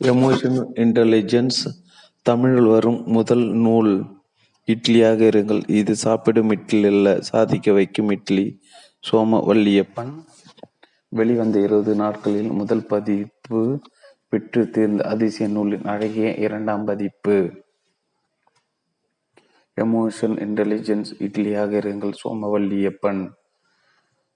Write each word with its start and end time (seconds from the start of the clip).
Emotion 0.00 0.66
intelligence 0.74 1.58
தமிழில் 2.22 2.64
வரும் 2.64 3.06
முதல் 3.06 3.44
நூல் 3.52 4.04
இட்லியாக 4.66 5.20
இருங்கள். 5.28 5.70
இது 5.70 5.96
சாப்பிடும் 5.96 6.50
இட்லி 6.50 6.84
அல்ல 6.84 7.20
சாதிக்க 7.20 7.72
வைக்கும் 7.72 8.10
இட்லி. 8.10 8.60
சோம 9.10 9.40
வள்ளியப்பன் 9.46 10.12
வெளிவந்த 11.08 11.60
இருபது 11.60 11.94
நாட்களில் 11.94 12.50
முதல் 12.50 12.86
பதிப்பு 12.86 13.78
விற்று 14.28 14.70
தீர்ந்த 14.70 15.04
அதிசய 15.04 15.52
நூலின் 15.52 15.84
அழகிய 15.84 16.34
இரண்டாம் 16.34 16.84
பதிப்பு. 16.84 17.50
எமோஷன் 19.76 20.36
இன்டெலிஜென்ஸ் 20.46 21.12
இட்லியாக 21.18 21.70
இருங்கள் 21.82 22.12
சோமவல்லியப்பன். 22.24 23.30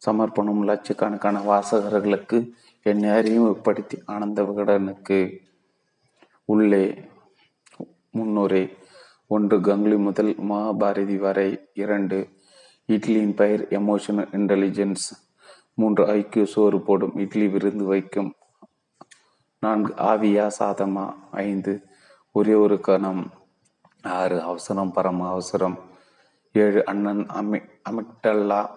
சமர்ப்பணம் 0.07 0.63
லட்சக்கணக்கான 0.63 1.41
வாசகர்களுக்கு 1.41 2.51
என்னை 2.83 3.11
அறிமுகப்படுத்தி 3.11 4.03
ஆனந்த 4.07 4.43
விகடனுக்கு. 4.43 5.47
உள்ளே 6.51 7.09
முன்னுரை 8.11 8.77
ஒன்று 9.27 9.61
கங்குலி 9.61 9.99
முதல் 9.99 10.37
மகாபாரதி 10.37 11.17
வரை 11.17 11.69
இரண்டு. 11.75 12.29
இட்லியின் 12.87 13.35
பெயர் 13.35 13.69
எமோஷனல் 13.69 14.31
இன்டெலிஜென்ஸ் 14.33 15.35
மூன்று 15.75 16.07
ஐக்கிய 16.07 16.45
சோறு 16.45 16.81
போடும். 16.81 17.17
இட்லி 17.17 17.49
விருந்து 17.49 17.85
வைக்கும். 17.85 18.35
நான்கு 19.61 19.95
ஆவியா 19.95 20.51
சாதமா. 20.59 21.15
ஐந்து 21.31 21.83
ஒரே 22.33 22.55
ஒரு 22.55 22.81
கணம். 22.81 23.31
ஆறு 24.03 24.43
அவசரம் 24.43 24.93
பரம 24.93 25.29
அவசரம். 25.29 25.79
ஏழு 26.53 26.85
அண்ணன் 26.85 27.27
அமி 27.27 27.69
அமிக்டல்லா. 27.91 28.69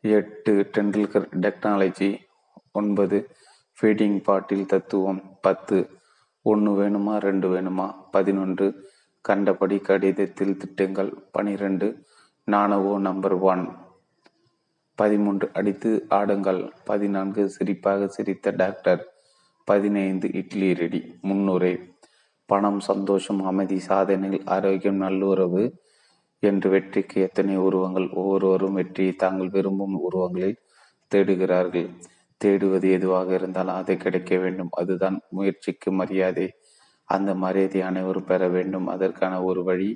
எட்டு 0.00 0.68
டெண்டுல்கர் 0.72 1.28
டெக்னாலஜி. 1.40 2.18
ஒன்பது 2.72 3.28
ஃபீடிங் 3.80 4.22
பாட்டில் 4.22 4.66
தத்துவம். 4.66 5.38
பத்து 5.40 5.97
ஒன்று 6.52 6.72
வேணுமா 6.78 7.14
ரெண்டு 7.18 7.46
வேணுமா? 7.54 7.86
பதினொன்று. 8.10 8.66
கண்டபடி 9.20 9.76
கடிதத்தில் 9.78 10.56
திட்டங்கள். 10.56 11.10
பனிரெண்டு. 11.30 11.88
நானவோ 12.44 12.92
நம்பர் 12.98 13.36
ஒன். 13.50 13.64
பதிமூன்று. 14.98 15.46
அடித்து 15.52 15.90
ஆடுங்கள். 16.10 16.60
பதினான்கு. 16.84 17.42
சிரிப்பாக 17.58 18.06
சிரித்த 18.06 18.50
டாக்டர். 18.50 19.02
பதினைந்து. 19.64 20.26
இட்லி 20.32 20.68
ரெடி. 20.74 21.00
முன்னுரை 21.22 21.72
பணம் 22.48 22.80
சந்தோஷம் 22.80 23.42
அமைதி 23.44 23.78
சாதனைகள் 23.78 24.42
ஆரோக்கியம் 24.46 24.96
நல்லுறவு 24.96 25.64
என்று 26.42 26.68
வெற்றிக்கு 26.70 27.16
எத்தனை 27.22 27.56
உருவங்கள்? 27.66 28.08
ஒவ்வொருவரும் 28.10 28.74
வெற்றியை 28.74 29.12
தாங்கள் 29.12 29.54
விரும்பும் 29.56 29.96
உருவங்களில் 30.00 30.58
தேடுகிறார்கள். 31.14 31.88
தேடுவது 32.44 32.88
எதுவாக 32.90 33.28
இருந்தாலும் 33.34 33.78
அதை 33.80 33.96
கிடைக்க 33.96 34.36
வேண்டும். 34.36 34.70
அதுதான் 34.80 35.16
முயற்சிக்கு 35.28 35.90
மரியாதை. 35.92 36.46
அந்த 37.08 37.30
மரியாதை 37.34 37.80
அனைவரும் 37.80 38.28
பெற 38.30 38.48
வேண்டும். 38.48 38.86
அதற்கான 38.86 39.34
ஒரு 39.42 39.62
வழி 39.62 39.90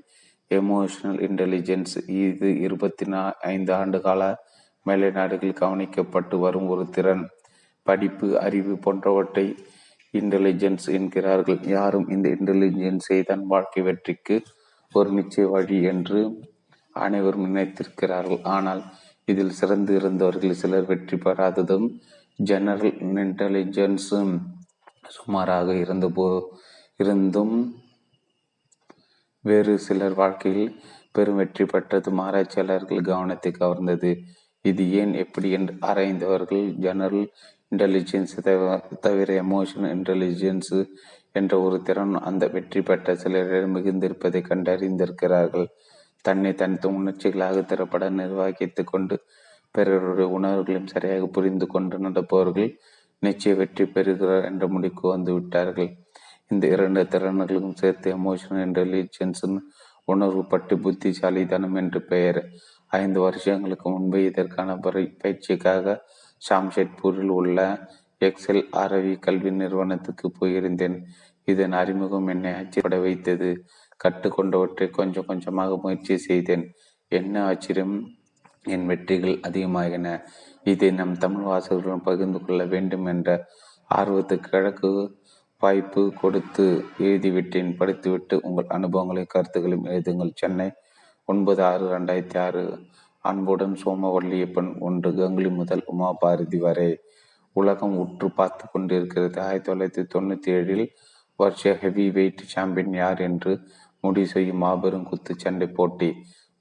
எமோஷனல் 0.50 1.20
இன்டெலிஜென்ஸ் 1.28 1.94
இது 2.22 2.48
இருபத்தி 2.60 3.04
நா 3.06 3.20
ஐந்து 3.52 3.72
ஆண்டு 3.74 3.98
கால 4.00 4.22
மேலை 4.86 5.10
நாடுகளில் 5.10 5.60
கவனிக்கப்பட்டு 5.60 6.36
வரும் 6.38 6.68
ஒரு 6.68 6.84
திறன். 6.88 7.24
படிப்பு 7.86 8.28
அறிவு 8.38 8.74
போன்றவற்றை 8.78 9.46
இன்டெலிஜென்ஸ் 10.14 10.86
என்கிறார்கள். 10.98 11.60
யாரும் 11.76 12.08
இந்த 12.08 12.26
இன்டெலிஜென்ஸை 12.28 13.18
தான் 13.22 13.44
வாழ்க்கை 13.46 13.82
வெற்றிக்கு 13.82 14.36
ஒரு 14.92 15.10
நிச்சய 15.10 15.44
வழி 15.50 15.78
என்று 15.92 16.20
அனைவரும் 16.94 17.46
நினைத்திருக்கிறார்கள். 17.48 18.42
ஆனால் 18.54 18.82
இதில் 19.24 19.56
சிறந்து 19.60 19.92
இருந்தவர்கள் 19.94 20.60
சிலர் 20.62 20.86
வெற்றி 20.86 21.16
பெறாததும் 21.16 21.86
ஜெனரல் 22.48 22.94
இன்டெலிஜென்ஸும் 23.22 24.32
சுமாராக 25.14 25.74
இருந்தபோ 25.82 26.26
இருந்தும் 27.00 27.56
வேறு 29.44 29.72
சிலர் 29.78 30.14
வாழ்க்கையில் 30.14 30.66
பெரும் 31.12 31.38
வெற்றி 31.40 31.64
பெற்றதும் 31.64 32.20
ஆராய்ச்சியாளர்கள் 32.24 33.08
கவனத்தை 33.10 33.50
கவர்ந்தது. 33.52 34.10
இது 34.64 34.82
ஏன் 35.00 35.12
எப்படி 35.14 35.48
என்று 35.50 35.74
ஆராய்ந்தவர்கள் 35.88 36.64
ஜெனரல் 36.84 37.26
இன்டெலிஜென்ஸ் 37.72 38.34
தவிர 39.00 39.28
எமோஷனல் 39.44 39.92
இன்டெலிஜென்ஸ் 39.96 40.74
என்ற 41.32 41.52
ஒரு 41.60 41.78
திறன் 41.82 42.16
அந்த 42.28 42.46
வெற்றி 42.46 42.82
பெற்ற 42.82 43.14
சிலரிடம் 43.14 43.74
மிகுந்திருப்பதை 43.76 44.42
கண்டறிந்திருக்கிறார்கள். 44.50 45.68
தன்னை 46.24 46.52
தனித்த 46.54 46.88
உணர்ச்சிகளாக 46.98 47.64
திறப்பட 47.64 48.04
நிர்வகித்து 48.18 48.82
கொண்டு 48.84 49.16
பிறருடைய 49.74 50.28
உணர்வுகளையும் 50.28 50.86
சரியாக 50.86 51.26
புரிந்து 51.26 51.66
கொண்டு 51.66 51.98
நடப்பவர்கள் 51.98 52.70
நிச்சய 53.22 53.56
வெற்றி 53.56 53.84
பெறுகிறார் 53.86 54.44
என்ற 54.44 54.68
முடிவுக்கு 54.68 55.08
வந்து 55.08 55.32
விட்டார்கள். 55.32 55.90
இந்த 56.48 56.64
இரண்டு 56.66 57.02
திறன்களுக்கும் 57.02 57.80
சேர்த்து 57.80 58.08
எமோஷனல் 58.16 58.64
இன்டெலிஜென்ஸ் 58.66 59.44
உணர்வு 60.04 60.42
பட்டு 60.44 60.74
புத்திசாலித்தனம் 60.78 61.74
என்று 61.74 62.00
பெயர். 62.02 62.40
ஐந்து 62.86 63.20
வருஷங்களுக்கு 63.20 63.90
முன்பு 63.90 64.24
இதற்கான 64.24 64.74
பயிற்சிக்காக 65.22 65.96
ஷாம்ஷெட்பூரில் 66.48 67.32
உள்ள 67.38 67.58
எக்ஸல் 68.20 68.64
ஆரவி 68.72 69.14
கல்வி 69.18 69.50
நிறுவனத்துக்கு 69.50 70.26
போயிருந்தேன். 70.40 70.96
இதன் 71.44 71.72
அறிமுகம் 71.72 72.26
என்னை 72.26 72.50
ஆச்சரியப்பட 72.52 72.96
வைத்தது. 73.00 73.50
கற்றுக்கொண்டவற்றை 74.04 74.90
கொஞ்சம் 74.90 75.26
கொஞ்சமாக 75.26 75.78
முயற்சி 75.82 76.16
செய்தேன். 76.18 76.64
என்ன 77.08 77.34
ஆச்சரியம்? 77.44 77.96
என் 78.64 78.86
வெற்றிகள் 78.86 79.36
அதிகமாகின. 79.48 80.22
இதை 80.64 80.90
நம் 80.90 81.18
தமிழ் 81.18 81.44
வாசகர்களுடன் 81.44 82.08
பகிர்ந்து 82.08 82.44
கொள்ள 82.44 82.64
வேண்டும் 82.64 83.04
என்ற 83.04 83.46
ஆர்வத்துக்கு 83.94 84.48
கிழக்கு 84.50 85.20
வாய்ப்பு 85.58 86.12
கொடுத்து 86.20 86.84
எழுதிவிட்டேன். 86.98 87.76
படித்துவிட்டு 87.76 88.40
உங்கள் 88.42 88.66
அனுபவங்களை 88.66 89.24
கருத்துக்களையும் 89.24 89.86
எழுதுங்கள். 89.86 90.32
சென்னை 90.34 90.72
ஒன்பது 91.24 91.64
ஆறு 91.64 91.98
ரெண்டாயிரத்தி 91.98 92.38
ஆறு. 92.38 92.78
அன்புடன் 93.18 93.76
சோமவல்லியப்பன் 93.84 94.78
ஒன்று 94.78 95.10
கங்குலி 95.10 95.54
முதல் 95.54 95.82
உமா 95.86 96.12
பாரதி 96.12 96.58
வரை. 96.58 97.00
உலகம் 97.52 97.96
உற்று 97.96 98.30
பார்த்து 98.30 98.64
கொண்டிருக்கிறது. 98.68 99.40
ஆயிரத்தி 99.40 99.72
தொள்ளாயிரத்தி 99.72 100.04
தொண்ணூற்றி 100.14 100.50
ஏழில் 100.58 100.86
வருஷ 101.36 101.74
ஹெவி 101.74 102.10
வெயிட் 102.10 102.42
சாம்பியன் 102.44 102.92
யார் 102.92 103.18
என்று 103.18 103.52
முடிவு 104.00 104.26
செய்யும் 104.26 104.56
மாபெரும் 104.56 105.08
குத்துச்சண்டை 105.10 105.74
போட்டி. 105.74 106.14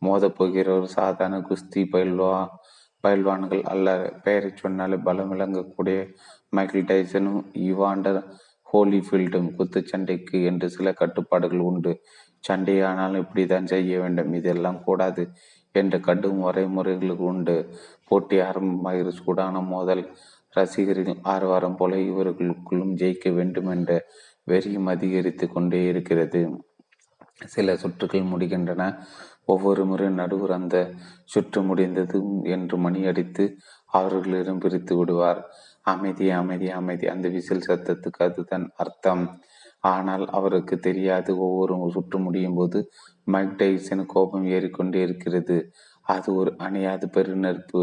மோதப்போகிற 0.06 0.68
ஒரு 0.78 0.88
சாதாரண 0.88 1.38
குஸ்தி 1.40 1.82
பயில்வா 1.92 2.48
பயில்வான்கள் 3.04 3.62
அல்ல. 3.64 3.88
பெயரை 4.24 4.50
சொன்னாலே 4.56 4.98
பலம் 5.08 5.32
விளங்கக்கூடிய 5.34 6.00
மைக்கேல் 6.50 6.90
டைசனும் 6.92 7.42
இவாண்டர் 7.70 8.20
ஹோலிஃபீல்டும் 8.74 9.50
குத்துச்சண்டைக்கு 9.58 10.38
என்று 10.46 10.70
சில 10.70 10.92
கட்டுப்பாடுகள் 10.94 11.64
உண்டு. 11.70 11.94
சண்டையானால் 12.48 13.18
இப்படி 13.18 13.46
தான் 13.46 13.66
செய்ய 13.66 14.00
வேண்டும். 14.00 14.34
இதெல்லாம் 14.34 14.84
கூடாது 14.84 15.24
என்ற 15.76 16.00
கடும் 16.00 16.42
வரைமுறைகளுக்கு 16.46 17.26
உண்டு. 17.32 17.56
போட்டி 18.08 18.38
ஆரம்பமாகிற 18.40 19.10
சூடான 19.10 19.62
மோதல். 19.62 20.04
ரசிகர்கள் 20.56 21.20
ஆர்வாரம் 21.34 21.76
போல 21.76 21.96
இவர்களுக்குள்ளும் 21.96 22.96
ஜெயிக்க 23.02 23.34
வேண்டும் 23.34 23.68
என்ற 23.68 23.92
வெறியும் 24.48 24.88
அதிகரித்து 24.88 25.46
கொண்டே 25.50 25.88
இருக்கிறது. 25.88 26.42
சில 27.46 27.76
சுற்றுகள் 27.76 28.32
முடிகின்றன. 28.32 28.84
ஒவ்வொரு 29.54 29.84
முறை 29.90 30.08
நடுவர் 30.20 30.54
அந்த 30.60 30.78
சுற்று 31.34 31.62
முடிந்தது 31.70 32.20
என்று 32.56 32.76
மணி 32.86 33.02
அடித்து 33.12 33.46
அவர்களிடம் 34.00 34.62
பிரித்து 34.64 34.94
விடுவார். 34.98 35.42
அமைதி 35.94 36.28
அமைதி 36.42 36.68
அமைதி 36.80 37.06
அந்த 37.14 37.28
விசில் 37.36 37.68
சத்தத்துக்கு 37.68 38.22
அதுதான் 38.28 38.66
அர்த்தம். 38.76 39.24
ஆனால் 39.92 40.26
அவருக்கு 40.38 40.76
தெரியாது 40.88 41.32
ஒவ்வொரு 41.46 41.76
சுற்று 41.96 42.18
முடியும் 42.20 42.58
போது 42.60 42.80
மைக் 43.34 43.58
டைசன் 43.60 44.04
கோபம் 44.14 44.46
ஏறிக்கொண்டே 44.56 45.00
இருக்கிறது. 45.08 45.58
அது 46.06 46.30
ஒரு 46.36 46.52
அணியாது 46.66 47.06
பெருநெருப்பு. 47.16 47.82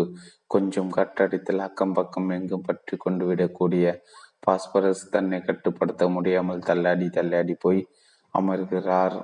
கொஞ்சம் 0.55 0.91
கட்டடித்தல் 0.97 1.65
அக்கம் 1.67 1.97
பக்கம் 1.99 2.31
எங்கும் 2.37 2.67
பற்றி 2.69 2.97
கொண்டு 2.97 3.25
விடக்கூடிய 3.31 3.87
பாஸ்பரஸ் 4.47 5.03
தன்னை 5.15 5.39
கட்டுப்படுத்த 5.41 6.05
முடியாமல் 6.17 6.67
தள்ளாடி 6.69 7.07
தள்ளாடி 7.09 7.55
போய் 7.65 7.81
அமர்கிறார். 8.35 9.19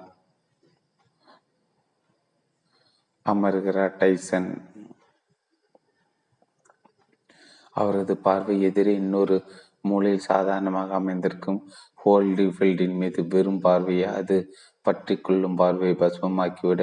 அமர்கிறார் 3.26 3.94
டைசன். 4.00 4.48
அவரது 7.76 8.14
பார்வை 8.26 8.56
எதிரே 8.62 8.92
இன்னொரு 8.94 9.36
மூலையில் 9.80 10.26
சாதாரணமாக 10.30 10.94
அமைந்திருக்கும் 10.94 11.60
ஹோல்டிஃபீல்டின் 12.02 12.98
மீது 13.00 13.20
வெறும் 13.32 13.62
பார்வையை 13.66 14.08
அது 14.18 14.36
பற்றி 14.86 15.14
கொள்ளும் 15.16 15.58
பார்வையை 15.60 15.94
பசுமமாக்கிவிட 16.02 16.82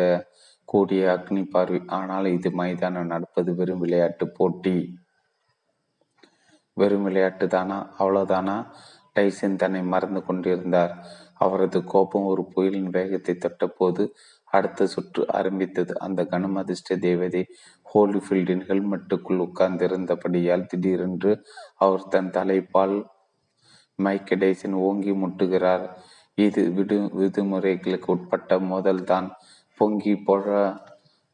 கூடிய 0.69 1.03
அக்னி 1.15 1.43
பார்வை. 1.53 1.79
ஆனால் 1.99 2.27
இது 2.35 2.49
மைதானம் 2.61 3.11
நடப்பது 3.13 3.51
வெறும் 3.55 3.83
விளையாட்டு 3.83 4.25
போட்டி. 4.39 4.75
வெறும் 6.77 7.05
விளையாட்டு 7.07 7.45
தானா 7.47 7.77
அவ்வளவுதானா? 7.99 8.57
டைசன் 9.15 9.61
தன்னை 9.61 9.81
மறந்து 9.93 10.21
கொண்டிருந்தார். 10.23 10.93
அவரது 11.38 11.79
கோபம் 11.83 12.29
ஒரு 12.31 12.43
புயலின் 12.53 12.91
வேகத்தை 12.97 13.33
தொட்டபோது 13.35 14.03
அடுத்த 14.51 14.88
சுற்று 14.88 15.24
ஆரம்பித்தது. 15.31 15.94
அந்த 16.00 16.25
கணம் 16.25 16.56
அதிர்ஷ்ட 16.56 16.95
தேவதை 16.95 17.44
ஹோலிஃபீல்டின் 17.94 18.63
ஹெல்மெட்டுக்குள் 18.69 19.44
உட்கார்ந்திருந்தபடியால் 19.48 20.68
திடீரென்று 20.68 21.31
அவர் 21.77 22.07
தன் 22.07 22.30
தலைப்பால் 22.30 22.95
மைக் 24.00 24.33
டைசன் 24.39 24.75
ஓங்கி 24.88 25.12
முட்டுகிறார். 25.12 25.86
இது 26.38 26.62
விடு 26.71 26.98
விதிமுறைகளுக்கு 27.19 28.09
உட்பட்ட 28.12 28.57
மோதல்தான் 28.59 29.27
பொங்கி 29.80 30.13
பொழ 30.27 30.45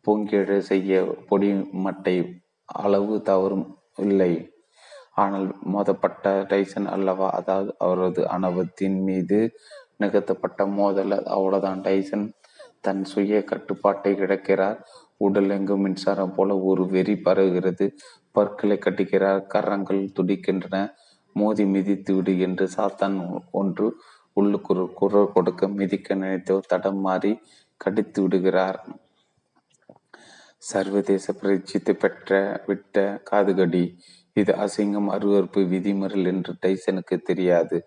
பொங்கிழ 0.06 0.58
செய்ய 0.72 0.92
பொடி 1.30 1.50
மட்டை 1.86 2.16
அளவு 2.66 3.16
தவறும் 3.22 3.66
இல்லை. 3.96 4.32
ஆனால் 5.14 5.48
மோதப்பட்ட 5.74 6.26
டைசன் 6.50 6.88
அல்லவா? 6.96 7.28
அதாவது 7.30 7.72
அவரது 7.78 8.22
அனுபவத்தின் 8.30 8.98
மீது 9.04 9.40
நிகழ்த்தப்பட்ட 9.98 10.62
மோதல் 10.80 11.14
அவ்வளோதான் 11.36 11.80
டைசன் 11.88 12.26
தன் 12.88 13.04
சுய 13.06 13.40
கட்டுப்பாட்டை 13.44 14.12
இழக்கிறார். 14.20 14.80
உடல் 15.26 15.50
எங்கும் 15.50 15.82
மின்சாரம் 15.82 16.36
போல 16.36 16.58
ஒரு 16.70 16.84
வெறி 16.88 17.16
பரவுகிறது. 17.26 17.86
பற்களை 18.32 18.78
கட்டுகிறார் 18.78 19.42
கரங்கள் 19.48 20.02
துடிக்கின்றன. 20.18 20.78
மோதி 21.36 21.66
மிதித்து 21.66 22.12
விடு 22.16 22.34
என்று 22.40 22.66
சாத்தான் 22.78 23.18
ஒன்று 23.52 23.88
உள்ளுக்குறு 24.38 24.84
குரல் 24.94 25.34
கொடுக்க 25.34 25.68
மிதிக்க 25.80 26.16
நினைத்தவர் 26.16 26.70
தடம் 26.72 27.02
மாறி 27.06 27.32
கடித்து 27.82 28.20
விடுகிறார். 28.22 28.80
சர்வதேச 30.70 31.34
பிரச்சித்து 31.42 31.94
பெற்ற 31.94 32.40
விட்ட 32.68 33.04
காதுகடி. 33.32 33.84
இது 34.38 34.54
அசிங்கம் 34.66 35.10
அருவறுப்பு 35.16 35.62
விதிமுறல் 35.74 36.28
என்று 36.32 36.54
டைசனுக்கு 36.66 37.16
தெரியாது. 37.22 37.78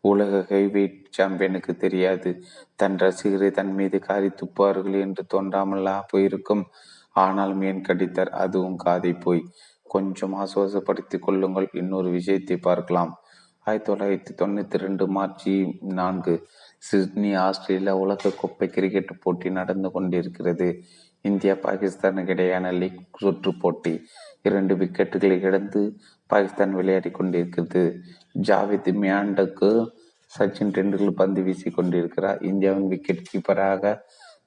உலக 0.00 0.46
ஹெவிவெயிட் 0.48 1.04
சாம்பியனுக்கு 1.18 1.76
தெரியாது. 1.76 2.42
தன் 2.74 2.96
ரசிகரை 2.96 3.50
தன் 3.50 3.72
மீது 3.72 3.98
காரி 3.98 4.26
துப்பார்கள் 4.26 5.00
என்று 5.00 5.24
தோன்றாமலா 5.34 6.02
போயிருக்கும். 6.08 6.66
ஆனாலும் 7.10 7.62
ஏன் 7.62 7.82
கடித்தார் 7.88 8.28
அதுவும் 8.28 8.76
காதை 8.76 9.12
போய். 9.12 9.42
கொஞ்சம் 9.82 10.34
ஆசுவாசப்படுத்தி 10.34 11.18
கொள்ளுங்கள் 11.18 11.68
இன்னொரு 11.72 12.10
விஷயத்தை 12.10 12.56
பார்க்கலாம். 12.56 13.20
ஆயிரத்தி 13.58 13.92
தொள்ளாயிரத்தி 13.92 14.42
தொண்ணூத்தி 14.42 14.78
ரெண்டு 14.78 15.08
மார்ச் 15.08 15.48
நான்கு 15.80 16.46
சிட்னி 16.78 17.34
ஆஸ்திரேலியா 17.34 17.96
உலக 17.96 18.30
கோப்பை 18.30 18.68
கிரிக்கெட் 18.68 19.20
போட்டி 19.20 19.50
நடந்து 19.50 19.90
கொண்டிருக்கிறது. 19.90 20.82
இந்தியா 21.20 21.54
பாகிஸ்தானுக்கு 21.54 22.32
இடையான 22.34 22.72
லீக் 22.72 23.00
சுற்று 23.18 23.54
போட்டி. 23.56 24.00
இரண்டு 24.42 24.76
விக்கெட்டுகளை 24.76 25.40
இழந்து 25.40 25.96
பாகிஸ்தான் 26.26 26.72
விளையாடி 26.72 27.10
கொண்டிருக்கிறது. 27.10 28.00
ஜாவித் 28.34 28.90
மியாண்டுக்கு 29.02 29.88
சச்சின் 30.32 30.72
டெண்டுல்கர் 30.76 31.20
பந்து 31.20 31.42
வீசி 31.42 31.70
கொண்டிருக்கிறார். 31.70 32.38
இந்தியாவின் 32.40 32.88
விக்கெட் 32.88 33.26
கீப்பராக 33.30 33.98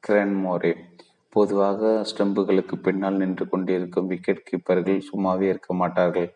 கிரண் 0.08 0.36
மோரே. 0.46 0.74
பொதுவாக 1.30 2.06
ஸ்டம்புகளுக்கு 2.12 2.76
பின்னால் 2.76 3.16
நின்று 3.16 3.50
கொண்டிருக்கும் 3.50 4.08
விக்கெட் 4.08 4.48
கீப்பர்கள் 4.50 5.02
சும்மாவே 5.14 5.42
இருக்க 5.42 5.74
மாட்டார்கள். 5.74 6.34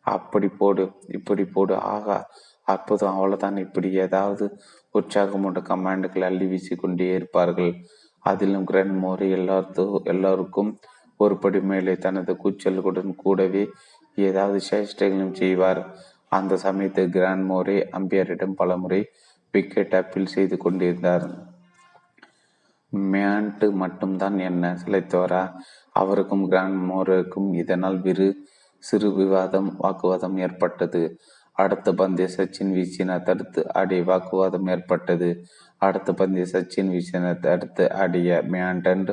அப்படி 0.00 0.48
போடு 0.48 0.92
இப்படி 1.08 1.44
போடு. 1.44 1.74
ஆகா 1.76 2.30
அற்புதம். 2.64 3.16
அவ்வளோதான் 3.16 3.58
இப்படி 3.58 3.92
ஏதாவது 3.92 4.56
உற்சாகமூட்ட 4.94 5.62
கமாண்டுகள் 5.62 6.22
அள்ளி 6.22 6.46
வீசி 6.46 6.76
கொண்டே 6.76 7.14
இருப்பார்கள். 7.14 7.72
அதிலும் 8.18 8.66
கிரண் 8.66 8.94
மோரி 9.04 9.28
எல்லாத்து 9.40 10.02
எல்லாருக்கும் 10.04 10.78
ஒரு 11.16 11.38
படி 11.38 11.60
மேலே 11.60 11.96
தனது 11.96 12.36
கூச்சல்களுடன் 12.44 13.14
கூடவே 13.14 13.68
ஏதாவது 14.14 14.58
சேஷ்டைகளும் 14.70 15.32
செய்வார். 15.32 15.96
அந்த 16.28 16.56
சமயத்தில் 16.56 17.10
கிராண்ட் 17.10 17.46
மோரே 17.50 17.76
அம்பியரிடம் 17.98 18.54
பலமுறை 18.54 19.00
விக்கெட் 19.54 19.94
அப்பீல் 19.94 20.26
செய்து 20.26 20.56
கொண்டிருந்தார். 20.56 21.26
மேண்ட் 22.92 23.64
மட்டும்தான் 23.72 24.38
என்ன 24.38 24.78
சிலைத்தவரா? 24.84 25.42
அவருக்கும் 25.92 26.44
கிராண்ட் 26.48 26.80
மோருக்கும் 26.90 27.48
இதனால் 27.52 27.98
விரு 28.00 28.28
சிறு 28.82 29.08
விவாதம் 29.14 29.68
வாக்குவாதம் 29.78 30.36
ஏற்பட்டது. 30.36 31.02
அடுத்த 31.52 31.92
பந்திய 31.92 32.26
சச்சின் 32.36 32.72
வீசின 32.76 33.22
தடுத்து 33.22 33.60
ஆடிய 33.72 34.02
வாக்குவாதம் 34.04 34.66
ஏற்பட்டது. 34.66 35.28
அடுத்த 35.82 36.12
பந்திய 36.12 36.44
சச்சின் 36.52 36.90
வீசின 36.94 37.34
தடுத்து 37.40 37.84
ஆடிய 37.92 38.42
மேண்டன் 38.48 39.04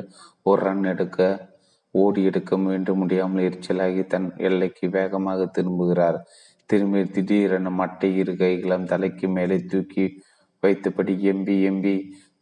ஒரு 0.42 0.62
ரன் 0.62 0.84
எடுக்க 0.84 1.48
ஓடி 1.94 2.22
எடுக்க 2.24 2.58
மீண்டும் 2.58 2.98
முடியாமல் 2.98 3.44
எரிச்சலாகி 3.48 4.06
தன் 4.06 4.28
எல்லைக்கு 4.36 4.86
வேகமாக 4.90 5.44
திரும்புகிறார். 5.56 6.18
திரும்பி 6.70 7.02
திடீரென 7.04 7.70
மட்டை 7.70 8.08
இரு 8.16 8.32
கைகளும் 8.36 8.84
தலைக்கு 8.84 9.28
மேலே 9.28 9.56
தூக்கி 9.64 10.06
வைத்தபடி 10.62 11.14
எம்பி 11.32 11.56
எம்பி 11.70 11.94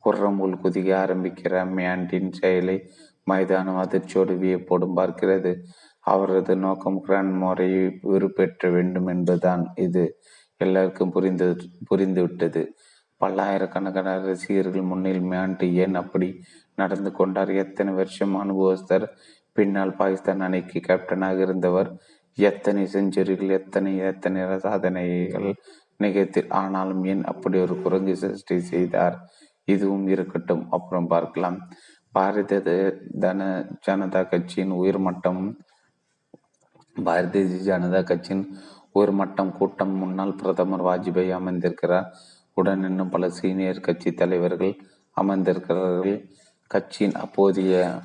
குர்ரமுல் 0.04 0.56
குதிக்க 0.62 0.90
ஆரம்பிக்கிற 1.02 1.52
மியாண்டின் 1.76 2.30
செயலை 2.32 2.76
மைதானம் 3.24 3.80
அதிர்ச்சியோடு 3.82 4.34
வியப்போடும் 4.42 4.96
பார்க்கிறது. 4.96 5.52
அவரது 6.06 6.54
நோக்கம் 6.56 6.98
கிராண்ட் 7.00 7.34
முறையை 7.34 7.84
வெறுப்பேற்ற 8.02 8.70
வேண்டும் 8.70 9.06
என்பதுதான். 9.06 9.62
இது 9.76 10.02
எல்லாருக்கும் 10.60 11.10
புரிந்து 11.10 11.46
புரிந்துவிட்டது. 11.90 12.62
பல்லாயிரக்கணக்கான 13.20 14.10
ரசிகர்கள் 14.26 14.82
முன்னில் 14.82 15.22
மேண்டு 15.22 15.66
ஏன் 15.84 15.94
அப்படி 15.94 16.28
நடந்து 16.74 17.12
கொண்டார்? 17.12 17.52
எத்தனை 17.54 17.92
வருஷம் 17.92 18.34
அனுபவஸ்தர் 18.42 19.06
பின்னால் 19.52 19.96
பாகிஸ்தான் 19.96 20.40
அணிக்கு 20.40 20.78
கேப்டனாக 20.88 21.38
இருந்தவர்? 21.38 21.90
எத்தனை 22.34 22.88
செஞ்சுரிகள் 22.92 23.48
எத்தனை 23.48 23.96
எத்தனை 23.96 24.58
சாதனைகள் 24.58 25.54
நிகழ்த்தி 25.96 26.46
ஆனாலும் 26.48 27.04
ஏன் 27.04 27.24
அப்படி 27.24 27.60
ஒரு 27.60 27.82
குரங்கு 27.82 28.16
சிருஷ்டி 28.16 28.60
செய்தார். 28.60 29.28
இதுவும் 29.64 30.06
இருக்கட்டும். 30.06 30.70
அப்புறம் 30.70 31.06
பார்க்கலாம். 31.06 31.68
பாரதிய 32.14 32.96
தன 33.18 33.68
ஜனதா 33.86 34.28
கட்சியின் 34.28 34.70
உயர்மட்டம் 34.70 35.56
பாரதிய 37.04 37.44
ஜனதா 37.70 38.04
கட்சியின் 38.04 38.56
உயர்மட்டம் 38.94 39.52
கூட்டம் 39.52 39.94
முன்னாள் 39.94 40.34
பிரதமர் 40.34 40.82
வாஜ்பாய் 40.82 41.30
அமர்ந்திருக்கிறார். 41.30 42.12
உடன் 42.54 42.82
இன்னும் 42.82 43.08
பல 43.08 43.30
சீனியர் 43.30 43.80
கட்சி 43.80 44.12
தலைவர்கள் 44.12 44.74
அமர்ந்திருக்கிறார்கள். 45.16 46.30
கட்சியின் 46.66 47.14
அப்போதைய 47.14 48.00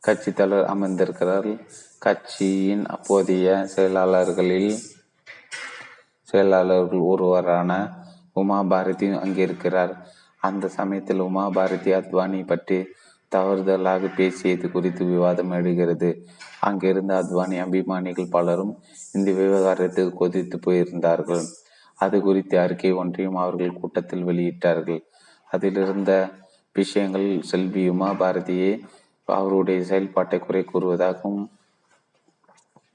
கட்சி 0.00 0.32
தலைவர் 0.32 0.70
அமர்ந்திருக்கிறார்கள் 0.76 1.60
கட்சியின் 2.02 2.86
அப்போதைய 2.86 3.68
செயலாளர்களில் 3.76 4.76
செயலாளர்கள் 6.22 6.98
ஒருவரான 6.98 7.70
உமா 8.32 8.62
பாரதி 8.62 9.06
அங்கிருக்கிறார். 9.08 9.92
அந்த 10.40 10.68
சமயத்தில் 10.68 11.18
உமா 11.18 11.48
பாரதி 11.48 11.90
அத்வானி 11.92 12.46
பற்றி 12.46 12.78
தவறுதலாக 13.32 14.10
பேசியது 14.16 14.70
குறித்து 14.70 15.04
விவாதம் 15.04 15.52
எடுகிறது 15.52 16.10
அங்கிருந்த 16.60 17.12
அத்வானி 17.22 17.56
அபிமானிகள் 17.64 18.30
பலரும் 18.30 18.78
இந்த 19.12 19.30
விவகாரத்துக்கு 19.32 20.14
கொதித்து 20.14 20.58
போயிருந்தார்கள். 20.58 21.44
அது 21.98 22.20
குறித்த 22.20 22.62
அறிக்கை 22.62 22.92
ஒன்றையும் 22.92 23.34
அவர்கள் 23.34 23.78
கூட்டத்தில் 23.80 24.26
வெளியிட்டார்கள். 24.26 25.00
அதிலிருந்த 25.50 26.12
விஷயங்கள் 26.72 27.42
செல்வி 27.42 27.88
உமா 27.88 28.10
பாரதியே 28.12 28.72
அவருடைய 29.24 29.84
செயல்பாட்டை 29.84 30.38
குறை 30.38 30.64
கூறுவதாகவும் 30.64 31.44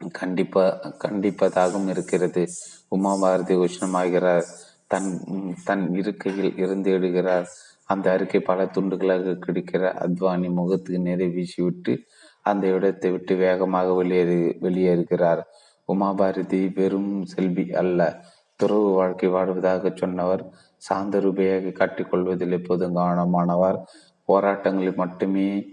கண்டிப்பா 0.10 0.80
கண்டிப்பதாகவும் 1.08 1.88
இருக்கிறது. 1.88 2.48
உமா 2.88 3.16
பாரதி 3.16 3.56
உஷ்ணமாகிறார். 3.56 4.44
தன் 4.88 5.22
தன் 5.64 5.94
இருக்கையில் 5.94 6.58
இருந்து 6.58 6.92
எடுகிறார் 6.92 7.48
அந்த 7.86 8.12
அறிக்கை 8.12 8.40
பல 8.40 8.66
துண்டுகளாக 8.66 9.40
கிடைக்கிற 9.46 9.94
அத்வானி 9.94 10.50
முகத்துக்கு 10.50 11.00
நேரே 11.00 11.28
வீசிவிட்டு 11.28 11.98
அந்த 12.42 12.68
இடத்தை 12.68 13.12
விட்டு 13.12 13.36
வேகமாக 13.36 14.04
வெளியேறு 14.04 14.58
வெளியேறுகிறார். 14.62 15.42
உமாபாரதி 15.88 16.74
வெறும் 16.76 17.26
செல்வி 17.26 17.72
அல்ல. 17.74 18.22
துறவு 18.56 18.92
வாழ்க்கை 18.92 19.30
வாழ்வதாக 19.30 19.92
சொன்னவர் 19.96 20.50
சாந்த 20.78 21.20
ரூபையாக 21.20 21.72
காட்டிக்கொள்வதில் 21.72 22.52
எப்போதும் 22.52 22.96
கவனமானவர். 22.96 23.82
போராட்டங்களில் 24.28 24.96
மட்டுமே 24.96 25.71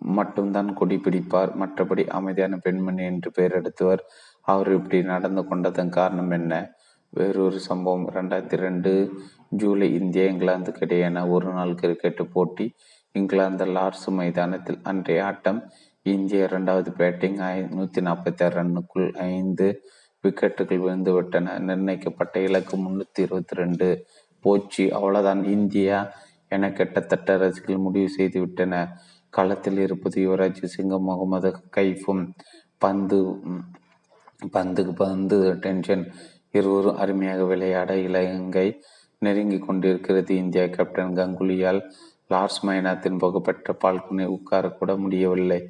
மட்டும்தான் 0.00 0.74
கொடி 0.74 0.96
பிடிப்பார் 0.96 1.52
மற்றபடி 1.60 2.06
அமைதியான 2.06 2.56
பெண்மணி 2.56 3.04
என்று 3.04 3.30
பெயர் 3.30 3.52
எடுத்தவர் 3.52 4.04
அவர் 4.40 4.72
இப்படி 4.72 5.02
நடந்து 5.02 5.46
கொண்டதன் 5.46 5.88
காரணம் 5.88 6.30
என்ன? 6.30 6.70
வேறொரு 7.08 7.60
சம்பவம். 7.60 8.08
ரெண்டாயிரத்தி 8.08 8.56
ரெண்டு 8.56 9.10
ஜூலை 9.48 9.94
இந்தியா 9.94 10.24
இங்கிலாந்துக்கு 10.24 10.84
இடையேயான 10.84 11.28
ஒரு 11.28 11.52
நாள் 11.52 11.74
கிரிக்கெட் 11.74 12.32
போட்டி. 12.32 12.74
இங்கிலாந்து 13.12 13.64
லார்ட்ஸ் 13.66 14.08
மைதானத்தில் 14.08 14.78
அன்றைய 14.82 15.24
ஆட்டம். 15.24 15.70
இந்திய 16.02 16.44
இரண்டாவது 16.44 16.92
பேட்டிங். 16.92 17.36
நூத்தி 17.36 18.00
நாற்பத்தி 18.00 18.44
ஆறு 18.44 18.62
ரன்னுக்குள் 18.62 19.16
ஐந்து 19.16 19.82
விக்கெட்டுகள் 20.22 20.82
விழுந்துவிட்டன. 20.84 21.58
நிர்ணயிக்கப்பட்ட 21.58 22.40
இலக்கு 22.40 22.76
முன்னூற்றி 22.76 23.20
இருபத்தி 23.26 23.54
ரெண்டு. 23.54 24.06
போச்சு. 24.40 24.84
அவ்வளோதான் 24.84 25.44
இந்தியா 25.44 26.12
என 26.48 26.72
கிட்டத்தட்ட 26.72 27.36
ரசிகர்கள் 27.36 27.76
முடிவு 27.76 28.08
செய்துவிட்டன 28.18 28.88
களத்தில் 29.36 29.80
இருப்பது 29.86 30.16
யுவராஜ் 30.26 30.62
சிங்கம் 30.74 31.06
முகமது 31.08 31.50
கைஃபும் 31.76 32.24
பந்து 32.84 33.18
பந்துக்கு 34.54 34.92
பந்து 35.02 35.36
டென்ஷன் 35.64 36.04
இருவரும் 36.58 36.98
அருமையாக 37.02 37.42
விளையாட 37.50 37.90
இலங்கை 38.06 38.66
நெருங்கி 39.22 39.58
கொண்டிருக்கிறது. 39.58 40.32
இந்தியா 40.42 40.64
கேப்டன் 40.76 41.16
கங்குலியால் 41.18 41.80
லார்ஸ் 42.32 42.60
மைனாத்தின் 42.66 43.20
புகப்பெற்ற 43.22 43.74
பால்கனை 43.82 44.26
உட்காரக்கூட 44.36 44.92
முடியவில்லை. 45.04 45.60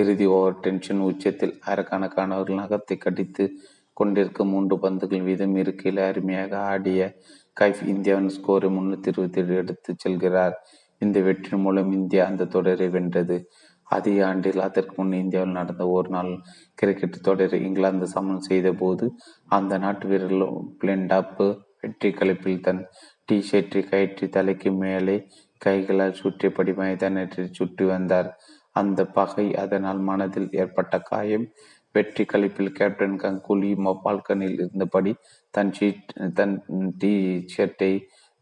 இறுதி 0.00 0.26
ஓவர் 0.36 0.60
டென்ஷன் 0.64 1.02
உச்சத்தில் 1.08 1.54
ஆயிரக்கணக்கானவர்கள் 1.68 2.60
நகத்தை 2.60 2.96
கடித்து 2.98 3.44
கொண்டிருக்கும் 4.00 4.52
மூன்று 4.52 4.76
பந்துகள் 4.84 5.26
வீதம் 5.28 5.56
இருக்கையில் 5.62 6.00
அருமையாக 6.08 6.52
ஆடிய 6.72 7.00
கைஃப் 7.60 7.82
இந்தியாவின் 7.92 8.32
ஸ்கோரை 8.36 8.68
முன்னூற்றி 8.76 9.10
இருபத்தி 9.12 9.40
ஏழு 9.42 9.54
எடுத்து 9.62 9.90
செல்கிறார். 10.04 10.54
இந்த 11.04 11.18
வெற்றி 11.26 11.56
மூலம் 11.64 11.90
இந்தியா 11.98 12.22
அந்த 12.30 12.48
தொடரை 12.54 12.88
வென்றது. 12.96 13.36
அதே 13.90 14.14
ஆண்டில் 14.28 14.60
அதற்கு 14.66 14.94
முன் 14.98 15.12
இந்தியாவில் 15.22 15.56
நடந்த 15.58 15.84
ஒரு 15.96 16.08
நாள் 16.14 16.30
கிரிக்கெட் 16.78 17.18
தொடரை 17.28 17.58
இங்கிலாந்து 17.66 18.06
சமன் 18.14 18.46
செய்த 18.48 18.68
போது 18.82 19.06
அந்த 19.56 19.78
நாட்டு 19.84 20.06
வீரர்கள் 20.10 20.44
பிளெண்டாப்பு 20.80 21.46
வெற்றி 21.82 22.10
கழிப்பில் 22.10 22.64
தன் 22.66 22.82
டி 23.28 23.36
ஷர்ட்டை 23.48 23.82
கயிற்றி 23.90 24.26
தலைக்கு 24.28 24.70
மேலே 24.82 25.16
கைகளால் 25.64 26.18
சுற்றியபடி 26.20 26.72
மைதானத்தில் 26.80 27.54
சுற்றி 27.58 27.84
வந்தார். 27.92 28.28
அந்த 28.80 29.00
பகை 29.16 29.46
அதனால் 29.62 30.00
மனதில் 30.08 30.50
ஏற்பட்ட 30.60 30.94
காயம் 31.10 31.46
வெற்றி 31.94 32.24
கழிப்பில் 32.24 32.74
கேப்டன் 32.78 33.16
கங்குலி 33.22 33.70
மொபால்கனில் 33.86 34.54
இருந்தபடி 34.56 35.12
தன் 35.54 35.72
ஷீட் 35.78 36.12
தன் 36.38 36.54
டி 37.00 37.12
ஷர்ட்டை 37.54 37.92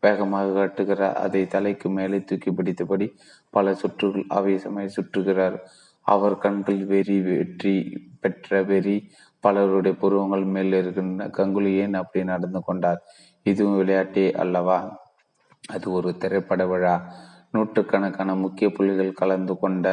வேகமாக 0.01 0.67
கட்டுகிறார் 0.67 1.15
அதை 1.15 1.47
தலைக்கு 1.47 1.89
மேலே 1.91 2.19
தூக்கி 2.21 2.51
பிடித்தபடி 2.51 3.07
பல 3.51 3.75
சுற்றுகள் 3.75 4.27
ஆவேசமாய் 4.35 4.97
சுற்றுகிறார். 4.97 5.57
அவர் 6.07 6.39
கண்கள் 6.39 6.87
வெறி 6.87 7.21
வெற்றி 7.21 7.75
பெற்ற 8.21 8.63
வெறி 8.63 8.97
பலருடைய 9.41 9.97
புருவங்கள் 9.97 10.45
மேல் 10.45 10.73
இருக்கின்ற 10.73 11.27
கங்குலி 11.27 11.73
ஏன் 11.77 11.95
அப்படி 11.95 12.25
நடந்து 12.25 12.61
கொண்டார்? 12.63 13.01
இதுவும் 13.43 13.79
விளையாட்டே 13.81 14.33
அல்லவா? 14.33 14.79
அது 15.69 15.87
ஒரு 15.93 16.17
திரைப்பட 16.17 16.67
விழா. 16.67 16.95
நூற்றுக்கணக்கான 17.53 18.35
முக்கிய 18.35 18.71
புள்ளிகள் 18.71 19.13
கலந்து 19.13 19.59
கொண்ட 19.59 19.87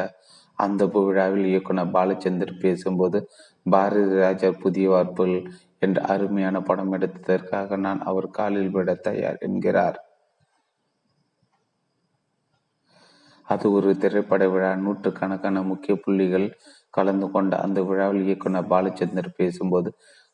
அந்த 0.53 0.85
விழாவில் 0.85 1.45
இயக்குனர் 1.45 1.87
பாலச்சந்தர் 1.87 2.59
பேசும்போது 2.59 3.29
பாரதி 3.69 4.15
ராஜா 4.15 4.49
புதிய 4.51 4.89
வார்ப்புகள் 4.89 5.47
என்ற 5.81 6.01
அருமையான 6.01 6.61
படம் 6.61 6.93
எடுத்ததற்காக 6.93 7.77
நான் 7.77 8.01
அவர் 8.01 8.29
காலில் 8.29 8.69
விட 8.69 8.93
தயார் 9.07 9.39
என்கிறார். 9.39 9.97
அது 13.47 13.65
ஒரு 13.71 13.97
திரைப்பட 13.97 14.43
விழா. 14.47 14.75
நூற்றுக்கணக்கான 14.75 15.61
முக்கிய 15.61 15.93
புள்ளிகள் 15.95 16.47
கலந்து 16.89 17.27
கொண்ட 17.31 17.53
அந்த 17.57 17.79
விழாவில் 17.81 18.25
இயக்குனர் 18.25 18.69
பாலச்சந்தர் 18.69 19.35
பேசும்போது 19.35 19.89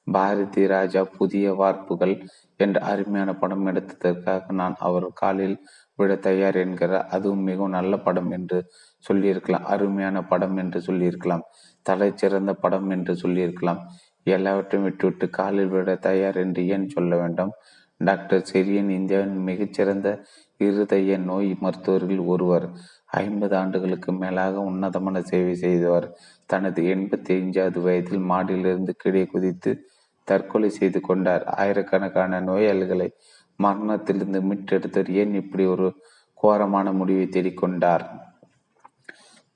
பாரதி 0.07 0.63
ராஜா 0.67 1.01
புதிய 1.17 1.53
வார்ப்புகள் 1.53 2.13
என்ற 2.59 2.77
அருமையான 2.81 3.31
படம் 3.35 3.65
எடுத்ததற்காக 3.65 4.51
நான் 4.51 4.75
அவர் 4.79 5.07
காலில் 5.13 5.57
விட 5.95 6.15
தயார் 6.15 6.55
என்கிறார். 6.55 7.07
அதுவும் 7.07 7.43
மிகவும் 7.43 7.69
நல்ல 7.69 7.97
படம் 7.97 8.31
என்று 8.31 8.57
சொல்லியிருக்கலாம். 9.05 9.65
அருமையான 9.65 10.17
படம் 10.23 10.57
என்று 10.57 10.81
சொல்லியிருக்கலாம். 10.81 11.43
தலை 11.85 12.09
சிறந்த 12.15 12.53
படம் 12.53 12.89
என்று 12.89 13.15
சொல்லியிருக்கலாம். 13.15 13.81
எல்லாவற்றையும் 14.23 14.87
விட்டுவிட்டு 14.89 15.29
காலில் 15.29 15.67
விட 15.67 15.95
தயார் 15.95 16.35
என்று 16.35 16.67
ஏன் 16.67 16.89
சொல்ல 16.89 17.17
வேண்டும்? 17.17 17.51
டாக்டர் 17.97 18.47
செரியன் 18.53 18.89
இந்தியாவின் 18.89 19.37
மிகச்சிறந்த 19.37 20.23
இருதய 20.57 21.17
நோய் 21.17 21.57
மருத்துவர்கள் 21.59 22.17
ஒருவர். 22.17 22.69
ஐம்பது 23.05 23.55
ஆண்டுகளுக்கு 23.55 24.11
மேலாக 24.13 24.59
உன்னதமான 24.59 25.21
சேவை 25.21 25.55
செய்தவர். 25.55 26.17
தனது 26.45 26.83
எண்பத்தி 26.83 27.31
ஐந்தாவது 27.31 27.81
வயதில் 27.81 28.29
மாடியிலிருந்து 28.29 28.93
கீழே 28.97 29.25
குதித்து 29.25 29.87
தற்கொலை 30.23 30.69
செய்து 30.69 30.99
கொண்டார். 31.01 31.43
ஆயிரக்கணக்கான 31.43 32.41
நோயாளிகளை 32.41 33.09
மரணத்திலிருந்து 33.55 34.41
மீட்டெடுத்தவர் 34.41 35.11
ஏன் 35.11 35.33
இப்படி 35.33 35.65
ஒரு 35.65 35.93
கோரமான 36.33 36.91
முடிவை 36.91 37.25
தேடிக்கொண்டார்? 37.25 38.05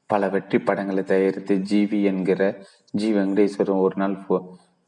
பல 0.05 0.29
வெற்றி 0.29 0.59
படங்களை 0.59 1.03
தயாரித்து 1.03 1.55
ஜிவி 1.55 2.03
என்கிற 2.03 2.41
ஜி 2.99 3.09
வெங்கடேஸ்வரன் 3.17 3.83
ஒரு 3.85 3.95
நாள் 4.01 4.15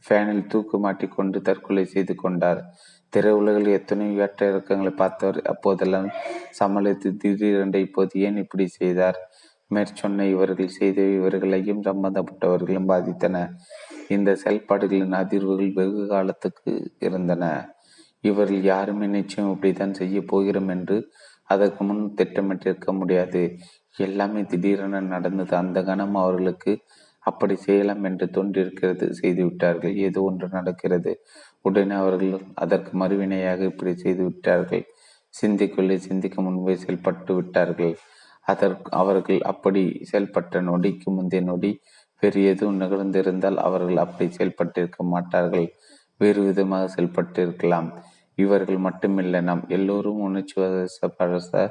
ஃபேனில் 0.05 0.47
தூக்கு 0.47 0.77
மாட்டிக்கொண்டு 0.77 1.37
தற்கொலை 1.47 1.83
செய்து 1.85 2.13
கொண்டார். 2.15 2.61
திரையுலகில் 3.13 3.69
எத்தனையோ 3.77 4.21
ஏற்ற 4.25 4.47
இறக்கங்களை 4.51 4.91
பார்த்தவர் 5.01 5.39
அப்போதெல்லாம் 5.51 6.07
சமாளித்து 6.59 7.09
திடீரென்று 7.21 7.79
இப்போது 7.87 8.19
ஏன் 8.27 8.37
இப்படி 8.37 8.65
செய்தார்? 8.79 9.17
மேற்சொன்ன 9.71 10.27
இவர்கள் 10.33 10.75
செய்த 10.77 10.99
இவர்களையும் 11.17 11.81
சம்பந்தப்பட்டவர்களும் 11.83 12.89
பாதித்தன. 12.91 13.35
இந்த 14.07 14.29
செயல்பாடுகளின் 14.43 15.17
அதிர்வுகள் 15.21 15.75
வெகு 15.79 16.03
காலத்துக்கு 16.13 16.71
இருந்தன. 17.07 17.43
இவர்கள் 18.21 18.63
யாருமே 18.71 19.07
நிச்சயம் 19.17 19.51
இப்படித்தான் 19.51 19.99
செய்ய 19.99 20.21
போகிறோம் 20.31 20.71
என்று 20.75 20.97
அதற்கு 21.49 21.83
முன் 21.83 22.01
திட்டமிட்டிருக்க 22.17 22.89
முடியாது. 22.93 23.43
எல்லாமே 23.97 24.41
திடீரென 24.51 25.05
நடந்தது. 25.13 25.53
அந்த 25.63 25.79
கணம் 25.83 26.17
அவர்களுக்கு 26.23 26.73
அப்படி 27.25 27.55
செய்யலாம் 27.55 28.03
என்று 28.03 28.25
தோன்றியிருக்கிறது 28.29 29.05
செய்துவிட்டார்கள் 29.21 29.95
ஏதோ 30.07 30.21
ஒன்று 30.21 30.47
நடக்கிறது. 30.47 31.11
உடனே 31.61 31.95
அவர்கள் 31.95 32.33
அதற்கு 32.53 32.91
மறுவினையாக 32.97 33.63
இப்படி 33.71 33.93
செய்துவிட்டார்கள் 34.03 34.85
சிந்திக்கொள்ளே 35.33 35.95
சிந்திக்க 36.07 36.41
முன்பே 36.41 36.75
செயல்பட்டு 36.75 37.31
விட்டார்கள். 37.35 37.95
அதற்கு 38.47 38.89
அவர்கள் 38.91 39.41
அப்படி 39.51 39.81
செயல்பட்ட 40.11 40.61
நொடிக்கு 40.69 41.09
முந்தைய 41.11 41.41
நொடி 41.41 41.71
வேறு 42.23 42.39
எதுவும் 42.43 42.79
நிகழ்ந்திருந்தால் 42.81 43.59
அவர்கள் 43.67 43.97
அப்படி 43.97 44.25
செயல்பட்டிருக்க 44.37 45.03
மாட்டார்கள். 45.13 45.67
வேறு 46.21 46.41
விதமாக 46.47 46.87
செயல்பட்டிருக்கலாம். 46.95 47.89
இவர்கள் 48.37 48.79
மட்டுமில்லை 48.87 49.39
நாம் 49.41 49.63
எல்லோரும் 49.67 50.21
உணர்ச்சி 50.27 50.55
வசப்பட 50.61 51.63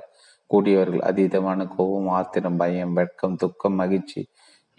கூடியவர்கள். 0.50 1.02
அதீதமான 1.10 1.60
கோபம் 1.76 2.10
ஆத்திரம் 2.18 2.56
பயம் 2.56 2.94
வெட்கம் 3.00 3.36
துக்கம் 3.36 3.74
மகிழ்ச்சி 3.74 4.22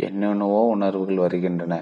என்னென்னவோ 0.08 0.62
உணர்வுகள் 0.76 1.24
வருகின்றன. 1.26 1.76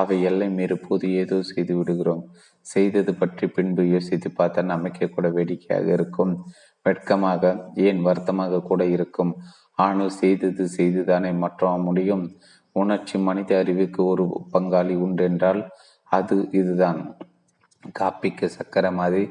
அவை 0.00 0.16
எல்லை 0.22 0.48
மீறி 0.56 0.76
போது 0.78 1.06
ஏதோ 1.22 1.36
செய்து 1.50 1.74
விடுகிறோம். 1.78 2.22
செய்தது 2.66 3.12
பற்றி 3.14 3.44
பின்பு 3.56 3.82
யோசித்து 3.94 4.28
பார்த்தா 4.38 4.62
நமக்கே 4.72 5.06
கூட 5.08 5.26
வேடிக்கையாக 5.36 5.86
இருக்கும். 5.98 6.32
வெட்கமாக 6.86 7.52
ஏன் 7.86 8.00
வருத்தமாக 8.08 8.62
கூட 8.70 8.82
இருக்கும். 8.96 9.32
ஆனால் 9.84 10.12
செய்தது 10.20 10.64
செய்துதானே 10.76 11.32
மற்ற 11.44 11.70
முடியும். 11.86 12.24
உணர்ச்சி 12.76 13.16
மனித 13.28 13.50
அறிவுக்கு 13.62 14.00
ஒரு 14.12 14.24
பங்காளி 14.54 14.94
உண்டென்றால் 15.06 15.62
அது 16.10 16.36
இதுதான். 16.60 17.00
காப்பிக்கு 17.98 18.46
சக்கரை 18.56 18.90
மாதிரி 19.00 19.24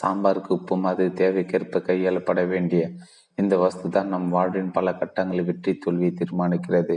சாம்பாருக்கு 0.00 0.50
உப்பு 0.58 0.74
மாதிரி 0.84 1.10
தேவைக்கேற்ப 1.20 1.80
கையாளப்பட 1.88 2.40
வேண்டிய 2.52 2.82
இந்த 3.38 3.54
வஸ்து 3.62 3.86
தான் 3.88 4.10
நம் 4.12 4.28
வாழ்வின் 4.36 4.70
பல 4.76 4.92
கட்டங்களில் 5.00 5.48
வெற்றி 5.48 5.72
தோல்வியை 5.84 6.12
தீர்மானிக்கிறது. 6.20 6.96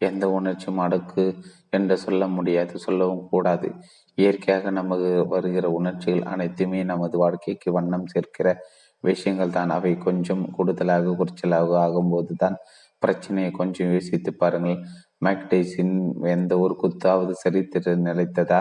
எந்த 0.00 0.24
உணர்ச்சியும் 0.30 0.82
அடக்கு 0.84 1.24
என்று 1.70 1.96
சொல்ல 1.96 2.26
முடியாது 2.28 2.74
சொல்லவும் 2.78 3.26
கூடாது. 3.28 3.68
இயற்கையாக 4.18 4.70
நமக்கு 4.70 5.10
வருகிற 5.28 5.66
உணர்ச்சிகள் 5.70 6.24
அனைத்துமே 6.32 6.80
நமது 6.84 7.16
வாழ்க்கைக்கு 7.18 7.70
வண்ணம் 7.72 8.06
சேர்க்கிற 8.06 8.48
விஷயங்கள் 9.04 9.50
தான். 9.50 9.70
அவை 9.70 9.92
கொஞ்சம் 9.98 10.42
கூடுதலாக 10.50 11.14
குறைச்சலாக 11.18 11.70
ஆகும்போது 11.84 12.34
தான் 12.36 12.56
பிரச்சனையை 13.02 13.50
கொஞ்சம் 13.50 13.90
யோசித்து 13.92 14.30
பாருங்கள். 14.34 14.78
மேக்டைஸின் 15.22 15.94
எந்த 16.36 16.52
ஒரு 16.58 16.74
குத்தாவது 16.82 17.34
சரித்திர 17.44 17.94
நிலைத்ததா? 18.06 18.60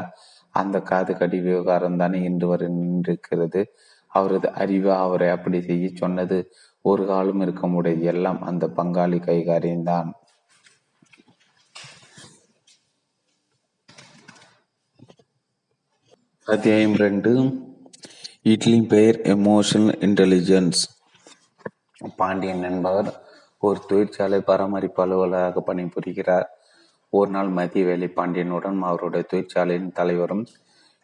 அந்த 0.55 0.77
காது 0.81 1.13
கடி 1.15 1.39
விவகாரம் 1.41 1.97
தானே 1.97 2.19
இன்று 2.23 2.47
வரை 2.47 2.67
நின்றிருக்கிறது. 2.73 3.61
அவரது 4.11 4.47
அறிவு 4.53 4.91
அவரை 4.95 5.29
அப்படி 5.29 5.59
செய்ய 5.61 5.85
சொன்னது 5.95 6.37
ஒரு 6.85 7.03
காலம் 7.05 7.41
இருக்க 7.41 7.65
முடியாது. 7.67 8.03
எல்லாம் 8.13 8.41
அந்த 8.43 8.65
பங்காளி 8.77 9.19
கைகாரியம்தான் 9.27 10.09
அத்தியாயம் 16.45 16.95
ரெண்டு. 16.95 17.57
இட்லியின் 18.43 18.87
பெயர் 18.87 19.15
எமோஷனல் 19.15 19.95
இன்டெலிஜென்ஸ் 19.99 20.81
பாண்டியன் 22.15 22.63
என்பவர் 22.63 23.21
ஒரு 23.59 23.79
தொழிற்சாலை 23.87 24.41
பராமரிப்பு 24.41 25.05
அலுவலராக 25.05 25.63
பணிபுரிகிறார். 25.67 26.43
ஒரு 27.09 27.31
நாள் 27.31 27.47
மதிய 27.47 27.85
வேலை 27.85 28.07
பாண்டியனுடன் 28.07 28.81
அவருடைய 28.81 29.25
தொழிற்சாலையின் 29.29 29.91
தலைவரும் 29.91 30.45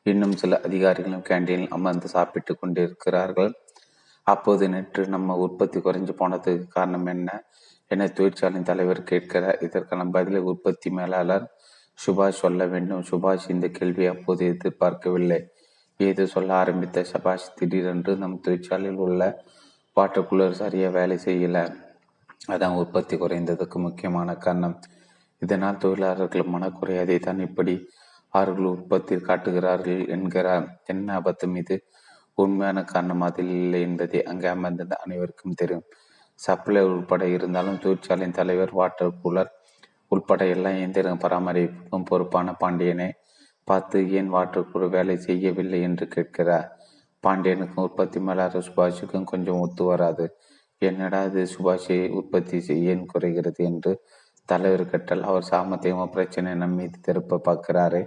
இன்னும் 0.03 0.31
சில 0.31 0.61
அதிகாரிகளும் 0.61 1.23
கேண்டீனில் 1.23 1.69
அமர்ந்து 1.69 2.07
சாப்பிட்டு 2.07 2.57
கொண்டிருக்கிறார்கள். 2.57 3.53
அப்போது 4.23 4.69
நேற்று 4.69 5.07
நம்ம 5.07 5.35
உற்பத்தி 5.35 5.79
குறைஞ்சு 5.79 6.15
போனதுக்கு 6.19 6.67
காரணம் 6.67 7.05
என்ன? 7.05 7.43
என 7.87 8.07
தொழிற்சாலையின் 8.07 8.63
தலைவர் 8.63 9.03
கேட்கிறார். 9.03 9.57
இதற்கான 9.61 10.05
பதிலை 10.05 10.41
உற்பத்தி 10.41 10.89
மேலாளர் 10.89 11.58
சுபாஷ் 12.03 12.41
சொல்ல 12.43 12.61
வேண்டும். 12.73 13.03
சுபாஷ் 13.09 13.47
இந்த 13.53 13.67
கேள்வியை 13.77 14.09
அப்போது 14.15 14.43
எதிர்பார்க்கவில்லை. 14.53 15.39
ஏதோ 15.99 16.25
சொல்ல 16.33 16.51
ஆரம்பித்த 16.61 17.03
சபாஷ்? 17.11 17.47
திடீரென்று 17.57 18.11
நம் 18.21 18.41
தொழிற்சாலையில் 18.45 19.01
உள்ள 19.05 19.21
வாட்டர் 19.97 20.27
கூலர் 20.29 20.59
சரியாக 20.61 20.95
வேலை 20.97 21.17
செய்யலை. 21.25 21.63
அதான் 22.53 22.77
உற்பத்தி 22.81 23.15
குறைந்ததுக்கு 23.17 23.77
முக்கியமான 23.87 24.29
காரணம். 24.45 24.77
இதனால் 25.41 25.81
தொழிலாளர்கள் 25.83 26.51
மனக்குறையாதை 26.53 27.17
தான் 27.19 27.41
இப்படி 27.47 27.75
அவர்கள் 28.33 28.71
உற்பத்தி 28.73 29.15
காட்டுகிறார்கள் 29.27 30.01
என்கிறார் 30.15 30.65
என்ன 30.91 31.07
அபத்தம் 31.19 31.55
இது 31.61 31.75
உண்மையான 32.37 32.79
காரணம் 32.91 33.23
அதில் 33.27 33.53
இல்லை 33.61 33.79
என்பதை 33.87 34.19
அங்கே 34.31 34.47
அமர்ந்த 34.55 34.95
அனைவருக்கும் 35.03 35.59
தெரியும். 35.61 35.85
சப்ளை 36.39 36.81
உட்பட 36.91 37.23
இருந்தாலும் 37.35 37.79
தொழிற்சாலையின் 37.83 38.37
தலைவர் 38.39 38.73
வாட்டர் 38.79 39.17
கூலர் 39.23 39.51
உள்பட 40.11 40.43
எல்லா 40.55 40.69
இயந்திர 40.79 41.13
பராமரிப்புக்கும் 41.23 42.07
பொறுப்பான 42.09 42.53
பாண்டியனை 42.61 43.09
பார்த்து 43.67 43.97
ஏன் 44.19 44.29
வாட்டர்குழு 44.35 44.87
வேலை 44.95 45.15
செய்யவில்லை 45.17 45.79
என்று 45.81 46.05
கேட்கிறார். 46.07 46.67
பாண்டியனுக்கும் 47.23 47.85
உற்பத்தி 47.87 48.19
மேலாளர் 48.19 48.65
சுபாஷுக்கும் 48.67 49.29
கொஞ்சம் 49.31 49.59
ஒத்து 49.65 49.83
வராது. 49.83 50.25
என்னடா 50.81 51.19
இது 51.29 51.41
சுபாஷை 51.55 51.97
உற்பத்தி 52.19 52.57
ஏன் 52.91 53.05
குறைகிறது 53.05 53.61
என்று 53.71 53.91
தலைவர் 54.49 54.83
கட்டல் 54.91 55.23
அவர் 55.23 55.49
சாமர்த்தியமோ 55.51 56.05
பிரச்சனை 56.15 56.51
நம் 56.55 56.75
மீது 56.75 56.97
திருப்ப 57.07 57.41
பார்க்கிறாரே 57.47 58.03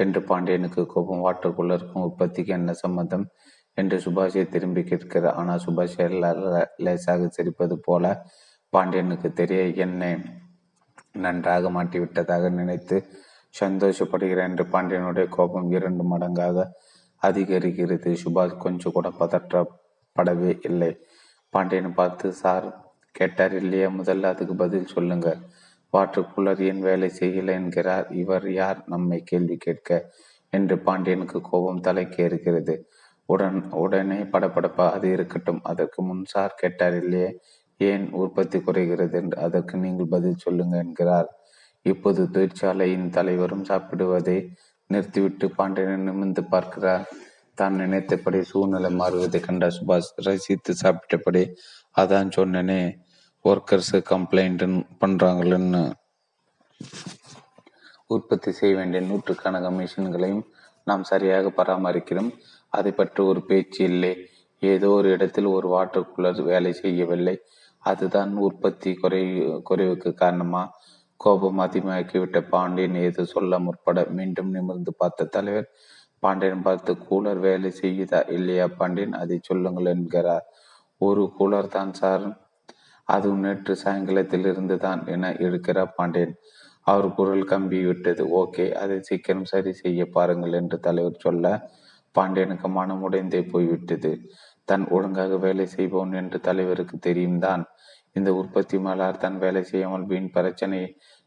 என்று 0.00 0.20
பாண்டியனுக்கு 0.30 0.82
கோபம். 0.86 1.24
வாட்டருக்குள்ளருக்கும் 1.26 2.04
உற்பத்திக்கு 2.08 2.52
என்ன 2.58 2.72
சம்மந்தம் 2.82 3.26
என்று 3.78 3.96
சுபாஷை 4.04 4.44
திரும்பி 4.48 4.82
கேட்கிறார். 4.82 5.36
ஆனால் 5.40 5.62
சுபாஷ் 5.66 5.96
லேசாக 6.86 7.28
சிரிப்பது 7.38 7.76
போல 7.88 8.04
பாண்டியனுக்கு 8.72 9.28
தெரிய 9.32 9.62
என்ன 9.86 10.02
நன்றாக 11.14 11.70
மாட்டிவிட்டதாக 11.70 12.50
நினைத்து 12.50 12.96
சந்தோஷப்படுகிறேன் 13.60 14.48
என்று 14.48 14.64
பாண்டியனுடைய 14.64 15.28
கோபம் 15.28 15.70
இரண்டு 15.70 16.04
மடங்காக 16.04 16.66
அதிகரிக்கிறது. 17.22 18.10
சுபாஷ் 18.24 18.58
கொஞ்சம் 18.58 18.92
கூட 18.92 19.08
பதற்றப்படவே 19.18 20.58
இல்லை. 20.62 20.92
பாண்டியனை 21.50 21.90
பார்த்து 21.90 22.32
சார் 22.32 22.66
கேட்டார் 23.12 23.54
இல்லையா? 23.54 23.88
முதல்ல 23.88 24.22
அதுக்கு 24.22 24.54
பதில் 24.54 24.86
சொல்லுங்க. 24.86 25.28
வாட்டர் 25.92 26.30
கூலர் 26.36 26.60
ஏன் 26.62 26.80
வேலை 26.80 27.10
செய்யலை 27.20 27.52
என்கிறார்? 27.52 28.06
இவர் 28.12 28.52
யார்? 28.52 28.82
நம்மை 28.86 29.22
கேள்வி 29.24 29.56
கேட்க 29.56 29.90
என்று 30.52 30.78
பாண்டியனுக்கு 30.78 31.40
கோபம் 31.40 31.80
தலைக்கு 31.80 32.24
இருக்கிறது 32.24 32.74
உடன் 33.26 33.70
உடனே 33.70 34.18
படப்படப்பா 34.32 34.90
அது 34.90 35.10
இருக்கட்டும். 35.10 35.60
அதற்கு 35.62 36.02
முன் 36.02 36.24
சார் 36.24 36.54
கேட்டார் 36.56 36.96
இல்லையே? 37.02 37.40
ஏன் 37.88 38.04
உற்பத்தி 38.20 38.58
குறைகிறது 38.66 39.16
என்று 39.20 39.36
அதற்கு 39.46 39.74
நீங்கள் 39.84 40.12
பதில் 40.14 40.42
சொல்லுங்க 40.44 40.76
என்கிறார். 40.84 41.28
இப்போது 41.90 42.22
தொழிற்சாலையின் 42.34 43.06
தலைவரும் 43.16 43.68
சாப்பிடுவதை 43.70 44.38
நிறுத்திவிட்டு 44.90 45.46
பாண்டியனை 45.58 45.98
நிமிர்ந்து 46.08 46.42
பார்க்கிறார். 46.54 47.04
தான் 47.58 47.78
நினைத்தபடி 47.82 48.40
சூழ்நிலை 48.50 48.90
மாறுவதை 49.00 49.38
கண்ட 49.46 49.66
சுபாஷ். 49.76 50.10
ரசித்து 50.26 50.72
சாப்பிட்டபடி 50.82 51.42
அதான் 52.00 52.30
சொன்னனே 52.38 52.80
ஒர்க்கர்ஸ் 53.44 53.96
கம்ப்ளைண்ட் 54.12 54.64
பண்றாங்கன்னு 55.02 55.82
உற்பத்தி 58.14 58.50
செய்ய 58.58 58.74
வேண்டிய 58.78 59.00
நூற்றுக்கணக்கான 59.08 59.74
மிஷின்களையும் 59.78 60.44
நாம் 60.88 61.02
சரியாக 61.10 61.48
பராமரிக்கிறோம். 61.58 62.30
அதை 62.72 62.92
பற்றி 63.00 63.20
ஒரு 63.30 63.40
பேச்சு 63.50 63.80
இல்லை. 63.90 64.12
ஏதோ 64.62 64.88
ஒரு 64.98 65.08
இடத்தில் 65.16 65.48
ஒரு 65.56 65.68
வாட்டர் 65.74 66.10
கூலர் 66.14 66.40
வேலை 66.50 66.72
செய்யவில்லை. 66.82 67.36
அதுதான் 67.84 68.32
உற்பத்தி 68.46 68.90
குறை 68.94 69.22
குறைவுக்கு 69.68 70.10
காரணமா? 70.14 70.62
கோபம் 71.20 71.60
அதிகமாக்கிவிட்ட 71.64 72.38
பாண்டியன் 72.52 72.98
ஏதோ 73.06 73.22
சொல்ல 73.34 73.58
முற்பட 73.58 74.04
மீண்டும் 74.18 74.52
நிமிர்ந்து 74.56 74.92
பார்த்த 75.00 75.30
தலைவர் 75.36 75.68
பாண்டியன் 76.22 76.64
பார்த்து 76.66 76.92
கூலர் 77.08 77.40
வேலை 77.46 77.70
செய்யுதா 77.82 78.20
இல்லையா 78.36 78.66
பாண்டியன்? 78.78 79.14
அதை 79.22 79.36
சொல்லுங்கள் 79.42 79.90
என்கிறார். 79.94 80.46
ஒரு 81.00 81.22
கூலர் 81.38 81.74
தான் 81.76 81.92
சார். 81.92 82.24
அதுவும் 83.08 83.44
நேற்று 83.44 83.74
சாயங்காலத்தில் 83.76 84.46
இருந்து 84.52 84.76
தான் 84.78 85.00
என 85.06 85.30
எடுக்கிறார் 85.46 85.94
பாண்டியன். 85.98 86.34
அவர் 86.86 87.08
குரல் 87.14 87.44
கம்பி 87.44 87.78
விட்டது 87.86 88.22
ஓகே 88.40 88.66
அதை 88.82 88.96
சீக்கிரம் 89.08 89.48
சரி 89.52 89.72
செய்ய 89.72 90.04
பாருங்கள் 90.16 90.56
என்று 90.60 90.76
தலைவர் 90.80 91.22
சொல்ல 91.22 91.46
பாண்டியனுக்கு 92.14 92.68
மனம் 92.68 93.02
உடைந்தே 93.08 93.40
போய்விட்டது. 93.52 94.12
தன் 94.70 94.86
ஒழுங்காக 94.96 95.36
வேலை 95.44 95.66
செய்பவன் 95.76 96.14
என்று 96.20 96.38
தலைவருக்கு 96.48 96.96
தெரியும் 97.08 97.40
தான். 97.46 97.62
இந்த 98.18 98.30
உற்பத்தி 98.40 98.76
மேலார் 98.86 99.22
தன் 99.24 99.38
வேலை 99.44 99.62
செய்யாமல் 99.70 100.06
வீண் 100.10 100.32
பிரச்சனை 100.36 100.80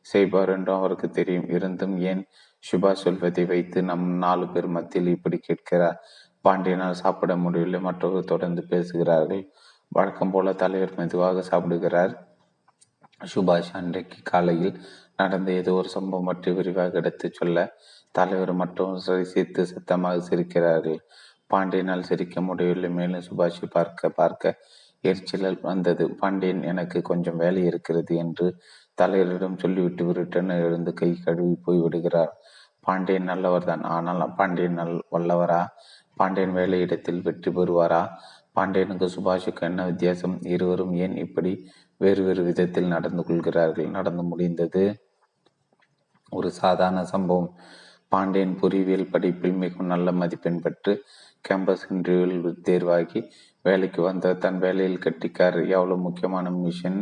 செய்வார் 0.06 0.52
என்றும் 0.56 0.80
அவருக்கு 0.80 1.08
தெரியும். 1.20 1.48
இருந்தும் 1.56 1.96
ஏன் 2.12 2.24
சுபா 2.64 2.92
சொல்வதை 3.04 3.44
வைத்து 3.54 3.80
நம் 3.90 4.06
நாலு 4.26 4.46
பேர் 4.54 4.68
மத்தியில் 4.76 5.14
இப்படி 5.16 5.38
கேட்கிறார். 5.48 5.98
பாண்டியனால் 6.46 7.02
சாப்பிட 7.04 7.34
முடியவில்லை 7.44 7.80
மற்றவர்கள் 7.88 8.32
தொடர்ந்து 8.34 8.62
பேசுகிறார்கள். 8.72 9.44
வழக்கம் 9.92 10.34
போல 10.34 10.54
தலைவர் 10.64 10.98
மெதுவாக 11.00 11.44
சாப்பிடுகிறார். 11.52 12.14
சுபாஷ் 13.22 13.74
அன்றைக்கு 13.80 14.20
காலையில் 14.32 14.78
நடந்த 15.20 15.50
ஏதோ 15.62 15.74
ஒரு 15.82 15.90
சம்பவம் 15.96 16.30
பற்றி 16.30 16.50
விரிவாக 16.58 16.98
எடுத்துச் 17.02 17.38
சொல்ல 17.40 17.58
தலைவர் 18.16 18.54
மற்றும் 18.62 18.96
சேர்த்து 19.34 19.62
சத்தமாக 19.72 20.24
சிரிக்கிறார்கள். 20.30 21.00
பாண்டியனால் 21.54 22.08
சிரிக்க 22.10 22.42
முடியவில்லை. 22.42 22.90
மேலும் 23.00 23.26
சுபாஷை 23.28 23.68
பார்க்க 23.78 24.10
பார்க்க 24.20 24.60
எரிச்சலல் 25.04 25.60
வந்தது. 25.70 26.04
பாண்டியன் 26.22 26.62
எனக்கு 26.72 26.98
கொஞ்சம் 27.02 27.42
வேலை 27.44 27.62
இருக்கிறது 27.70 28.14
என்று 28.24 28.48
தலைவரிடம் 28.98 29.60
சொல்லிவிட்டு 29.64 30.04
விருட்டன் 30.10 30.52
எழுந்து 30.68 30.92
கை 30.94 31.12
கழுவி 31.26 31.56
போய் 31.66 31.82
விடுகிறார். 31.86 32.34
பாண்டியன் 32.86 33.30
நல்லவர் 33.32 33.68
தான் 33.70 33.84
ஆனால் 33.96 34.24
பாண்டியன் 34.40 34.80
நல் 34.80 34.96
வல்லவரா? 35.16 35.62
பாண்டியன் 36.18 36.56
வேலையிடத்தில் 36.60 37.22
வெற்றி 37.28 37.52
பெறுவாரா? 37.52 38.02
பாண்டியனுக்கு 38.58 39.08
சுபாஷுக்கு 39.16 39.64
என்ன 39.70 39.82
வித்தியாசம்? 39.90 40.36
இருவரும் 40.54 40.94
ஏன் 41.06 41.16
இப்படி 41.26 41.54
வேறு 42.02 42.22
வேறு 42.28 42.42
விதத்தில் 42.50 42.94
நடந்து 42.96 43.22
கொள்கிறார்கள்? 43.24 43.90
நடந்து 43.98 44.24
முடிந்தது 44.32 44.84
ஒரு 46.32 46.50
சாதாரண 46.62 47.02
சம்பவம். 47.14 47.50
பாண்டியன் 48.14 48.56
பொறியியல் 48.62 49.12
படிப்பில் 49.14 49.62
மிகவும் 49.64 49.92
நல்ல 49.94 50.12
மதிப்பெண் 50.22 50.60
பெற்று 50.66 50.94
கேம்பஸ் 51.48 51.86
இன்டர்வியூவில் 51.94 52.60
தேர்வாகி 52.68 53.22
வேலைக்கு 53.66 54.00
வந்த 54.08 54.34
தன் 54.44 54.60
வேலையில் 54.66 55.04
கட்டிக்கார். 55.06 55.58
எவ்வளவு 55.76 56.04
முக்கியமான 56.06 56.46
மிஷின் 56.64 57.02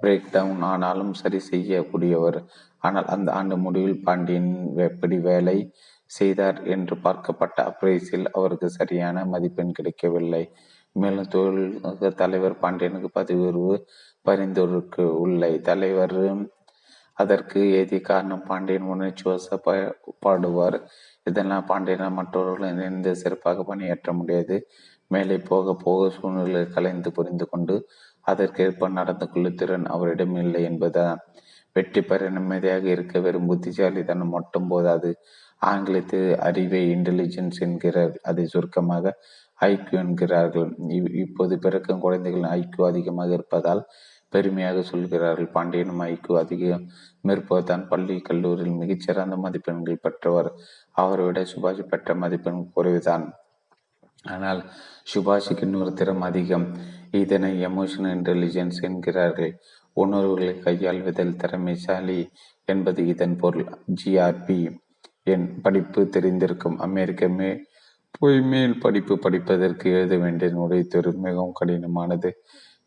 பிரேக் 0.00 0.30
டவுன் 0.34 0.62
ஆனாலும் 0.70 1.12
சரி 1.20 1.40
செய்யக்கூடியவர். 1.50 2.38
ஆனால் 2.86 3.08
அந்த 3.14 3.28
ஆண்டு 3.38 3.56
முடிவில் 3.64 4.02
பாண்டியன் 4.06 4.52
எப்படி 4.88 5.16
வேலை 5.30 5.56
செய்தார் 6.10 6.58
என்று 6.74 6.94
பார்க்கப்பட்ட 7.04 7.58
அப்ரைஸில் 7.70 8.26
அவருக்கு 8.38 8.68
சரியான 8.78 9.24
மதிப்பெண் 9.34 9.76
கிடைக்கவில்லை. 9.78 10.44
மேலும் 10.96 11.30
தொழில் 11.34 12.16
தலைவர் 12.22 12.56
பாண்டியனுக்கு 12.62 13.10
பதவி 13.18 13.42
உயர்வு 13.44 13.76
பரிந்துரைக்கு 14.26 15.04
உள்ளே. 15.24 15.52
தலைவர் 15.68 16.18
அதற்கு 17.18 17.60
ஏதி 17.80 17.98
காரணம் 18.00 18.46
பாண்டியன் 18.48 18.90
உணர்ச்சி 18.94 19.24
வசப்பாடுவார் 19.30 20.78
இதெல்லாம் 21.28 21.68
பாண்டியனால் 21.70 22.16
மற்றவர்கள் 22.18 22.72
இணைந்து 22.72 23.10
சிறப்பாக 23.22 23.64
பணியாற்ற 23.70 24.12
முடியாது. 24.20 24.56
மேலே 25.14 25.36
போக 25.50 25.74
போக 25.84 26.00
சூழ்நிலை 26.16 26.62
கலைந்து 26.76 27.08
புரிந்து 27.12 27.46
கொண்டு 27.48 27.74
அதற்கேற்ப 28.26 28.88
நடந்து 28.98 29.26
கொள்ளும் 29.28 29.58
திறன் 29.60 29.86
அவரிடம் 29.94 30.36
இல்லை 30.42 30.60
என்பதா 30.70 31.06
வெற்றி 31.76 32.00
பெற 32.02 32.22
நிம்மதியாக 32.30 32.84
இருக்க 32.94 33.20
வெறும் 33.20 33.48
புத்திசாலித்தனம் 33.50 34.34
மட்டும் 34.36 34.68
போதாது. 34.72 35.10
ஆங்கிலத்தில் 35.62 36.28
அறிவை 36.46 36.82
இன்டெலிஜென்ஸ் 36.94 37.58
என்கிறார். 37.66 38.14
அதை 38.30 38.44
சுருக்கமாக 38.46 39.14
ஐக்கியூ 39.60 39.98
என்கிறார்கள். 40.04 40.70
இப்போது 41.24 41.54
பிறக்கும் 41.64 42.02
குழந்தைகளின் 42.04 42.52
ஐக்கியூ 42.58 42.84
அதிகமாக 42.90 43.30
இருப்பதால் 43.38 43.82
பெருமையாக 44.32 44.82
சொல்கிறார்கள். 44.82 45.48
பாண்டியனும் 45.56 46.00
ஐக்கியூ 46.00 46.36
அதிகம் 46.38 46.84
மேற்போதான் 47.24 47.88
பள்ளி 47.88 48.16
கல்லூரியில் 48.20 48.80
மிகச்சிறந்த 48.82 49.36
மதிப்பெண்கள் 49.36 50.02
பெற்றவர். 50.02 50.50
அவரை 50.92 51.24
விட 51.24 51.40
சுபாஷ் 51.52 51.88
பெற்ற 51.92 52.14
மதிப்பெண் 52.14 52.60
குறைவுதான். 52.76 53.26
ஆனால் 54.24 54.60
சுபாஷுக்கு 55.12 55.62
இன்னொரு 55.62 55.92
திறம் 55.92 56.20
அதிகம். 56.20 56.66
இதனை 57.10 57.52
எமோஷனல் 57.66 58.14
இன்டெலிஜென்ஸ் 58.18 58.80
என்கிறார்கள். 58.80 59.52
உணர்வுகளை 59.96 60.54
கையாள்வதில் 60.64 61.36
திறமைசாலி 61.36 62.20
என்பது 62.68 63.00
இதன் 63.06 63.36
பொருள். 63.36 63.66
ஜிஆர்பி 64.00 64.60
என் 65.24 65.46
படிப்பு 65.60 66.02
தெரிந்திருக்கும். 66.12 66.76
அமெரிக்க 66.76 67.28
மே 67.38 67.50
பொய்மேல் 68.20 68.80
படிப்பு 68.80 69.14
படிப்பதற்கு 69.18 69.86
எழுத 69.90 70.16
வேண்டிய 70.16 70.50
நுழைத்தொரு 70.50 71.10
மிகவும் 71.12 71.56
கடினமானது. 71.60 72.30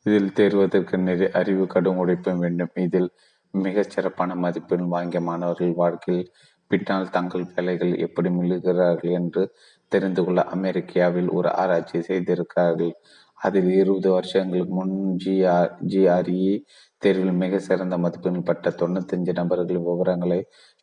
இதில் 0.05 0.33
தேர்வதற்கு 0.33 0.95
நிறைய 1.07 1.27
அறிவு 1.33 1.65
கடும் 1.67 1.99
உழைப்பும் 2.01 2.41
வேண்டும். 2.43 2.73
இதில் 2.85 3.09
மிகச் 3.53 3.93
சிறப்பான 3.95 4.31
மதிப்பெண் 4.35 4.87
வாங்கிய 4.93 5.21
மாணவர்கள் 5.21 5.73
வாழ்க்கையில் 5.73 6.29
பின்னால் 6.71 7.13
தங்கள் 7.15 7.45
வேலைகள் 7.51 7.93
எப்படி 8.05 8.29
மிழுகிறார்கள் 8.37 9.15
என்று 9.19 9.43
தெரிந்து 9.91 10.21
கொள்ள 10.25 10.41
அமெரிக்காவில் 10.55 11.29
ஒரு 11.37 11.49
ஆராய்ச்சி 11.61 11.99
செய்திருக்கிறார்கள். 12.01 12.93
அதில் 13.39 13.71
இருபது 13.81 14.09
வருஷங்களுக்கு 14.15 14.73
முன் 14.73 14.93
ஜிஆர் 15.23 15.71
ஜிஆர்இ 15.91 16.53
தேர்வில் 17.01 17.35
மிக 17.41 17.57
சிறந்த 17.67 17.95
மதிப்பெண் 18.03 18.45
பட்ட 18.49 18.69
தொண்ணூத்தஞ்சு 18.81 19.33
நபர்களின் 19.39 19.87
விவரங்களை 19.89 20.39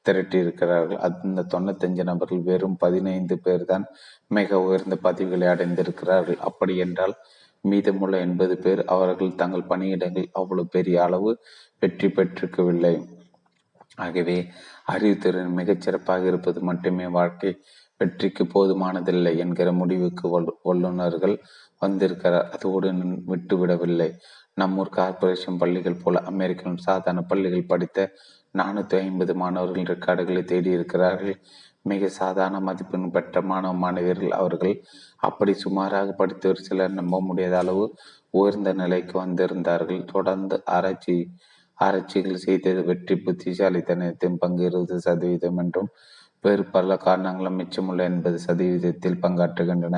திரட்டியிருக்கிறார்கள். 0.07 1.01
அந்த 1.07 1.47
தொண்ணூத்தஞ்சு 1.55 2.05
நபர்கள் 2.11 2.47
வெறும் 2.51 2.77
பதினைந்து 2.85 3.37
பேர் 3.45 3.65
தான் 3.65 3.85
மிக 4.39 4.61
உயர்ந்த 4.67 4.97
பதவிகளை 5.07 5.49
அடைந்திருக்கிறார்கள். 5.55 6.39
அப்படி 6.49 6.77
என்றால் 6.87 7.15
மீதமுள்ள 7.64 8.14
எண்பது 8.18 8.55
பேர் 8.59 8.81
அவர்கள் 8.85 9.35
தங்கள் 9.35 9.68
பணியிடங்கள் 9.68 10.29
அவ்வளவு 10.33 10.68
பெரிய 10.68 10.96
அளவு 11.03 11.31
வெற்றி 11.83 12.09
பெற்றிருக்கவில்லை. 12.09 12.94
ஆகவே 13.96 14.37
அறிவுத்திறன் 14.92 15.57
மிகச் 15.61 15.81
சிறப்பாக 15.81 16.27
இருப்பது 16.27 16.61
மட்டுமே 16.61 17.07
வாழ்க்கை 17.18 17.51
வெற்றிக்கு 18.01 18.44
போதுமானதில்லை 18.55 19.33
என்கிற 19.37 19.68
முடிவுக்கு 19.72 20.29
வல்லுநர்கள் 20.62 21.35
வந்திருக்கிறார் 21.79 22.48
அதோடு 22.55 22.88
விட்டுவிடவில்லை. 23.31 24.11
நம்மூர் 24.61 24.94
கார்பரேஷன் 24.96 25.59
பள்ளிகள் 25.59 26.01
போல 26.03 26.20
அமெரிக்கன் 26.31 26.85
சாதாரண 26.87 27.20
பள்ளிகள் 27.31 27.70
படித்த 27.72 28.09
நானூத்தி 28.59 28.96
ஐம்பது 29.05 29.33
மாணவர்கள் 29.42 29.90
ரெக்கார்டுகளை 29.92 30.42
தேடி 30.44 30.70
இருக்கிறார்கள். 30.70 31.37
மிக 31.85 32.09
சாதாரண 32.18 32.59
மதிப்பெண் 32.61 33.07
பெற்ற 33.11 33.42
மாணவ 33.42 33.75
மாணவியர்கள் 33.75 34.35
அவர்கள் 34.38 34.75
அப்படி 35.21 35.53
சுமாராக 35.55 36.12
படித்தவர் 36.12 36.64
சிலர் 36.66 36.92
நம்ப 36.92 37.21
முடியாத 37.21 37.57
அளவு 37.59 37.85
உயர்ந்த 38.31 38.71
நிலைக்கு 38.73 39.14
வந்திருந்தார்கள். 39.18 40.03
தொடர்ந்து 40.05 40.59
ஆராய்ச்சி 40.77 41.16
ஆராய்ச்சிகள் 41.79 42.45
செய்தது 42.47 42.81
வெற்றி 42.85 43.14
புத்திசாலித்தனத்தின் 43.16 44.37
பங்கு 44.38 44.64
இருபது 44.64 44.97
சதவீதம் 45.01 45.57
என்றும் 45.57 45.90
வேறு 46.45 46.64
பல 46.66 46.97
காரணங்களும் 46.97 47.59
மிச்சமுள்ள 47.61 48.03
எண்பது 48.03 48.38
சதவீதத்தில் 48.47 49.21
பங்காற்றுகின்றன 49.23 49.97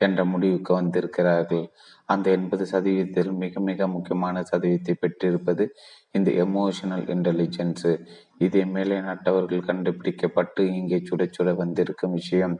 என்ற 0.00 0.20
முடிவுக்கு 0.24 0.72
வந்திருக்கிறார்கள். 0.74 1.64
அந்த 2.06 2.26
எண்பது 2.30 2.64
சதவீதத்தில் 2.72 3.32
மிக 3.42 3.60
மிக 3.60 3.86
முக்கியமான 3.86 4.42
சதவீதத்தை 4.50 4.94
பெற்றிருப்பது 5.00 5.64
இந்த 6.12 6.30
எமோஷனல் 6.44 7.04
இன்டெலிஜென்ஸு 7.14 7.92
இதே 8.46 8.62
மேலே 8.74 8.96
நட்டவர்கள் 9.08 9.66
கண்டுபிடிக்கப்பட்டு 9.68 10.62
இங்கே 10.78 10.98
சுட 11.08 11.22
சுட 11.36 11.50
வந்திருக்கும் 11.62 12.16
விஷயம். 12.20 12.56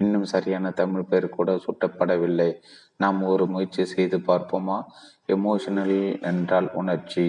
இன்னும் 0.00 0.26
சரியான 0.32 0.70
தமிழ் 0.80 1.08
பெயர் 1.10 1.28
கூட 1.36 1.50
சுட்டப்படவில்லை. 1.66 2.50
நாம் 3.02 3.20
ஒரு 3.32 3.44
முயற்சி 3.46 3.84
செய்து 3.94 4.18
பார்ப்போமா? 4.30 4.78
எமோஷனல் 5.36 5.98
என்றால் 6.30 6.68
உணர்ச்சி. 6.80 7.26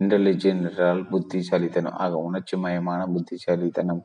இன்டெலிஜென்ட் 0.00 0.66
என்றால் 0.70 1.02
புத்திசாலித்தனம். 1.12 1.96
ஆக 2.04 2.12
உணர்ச்சி 2.28 2.56
மயமான 2.64 3.00
புத்திசாலித்தனம். 3.14 4.02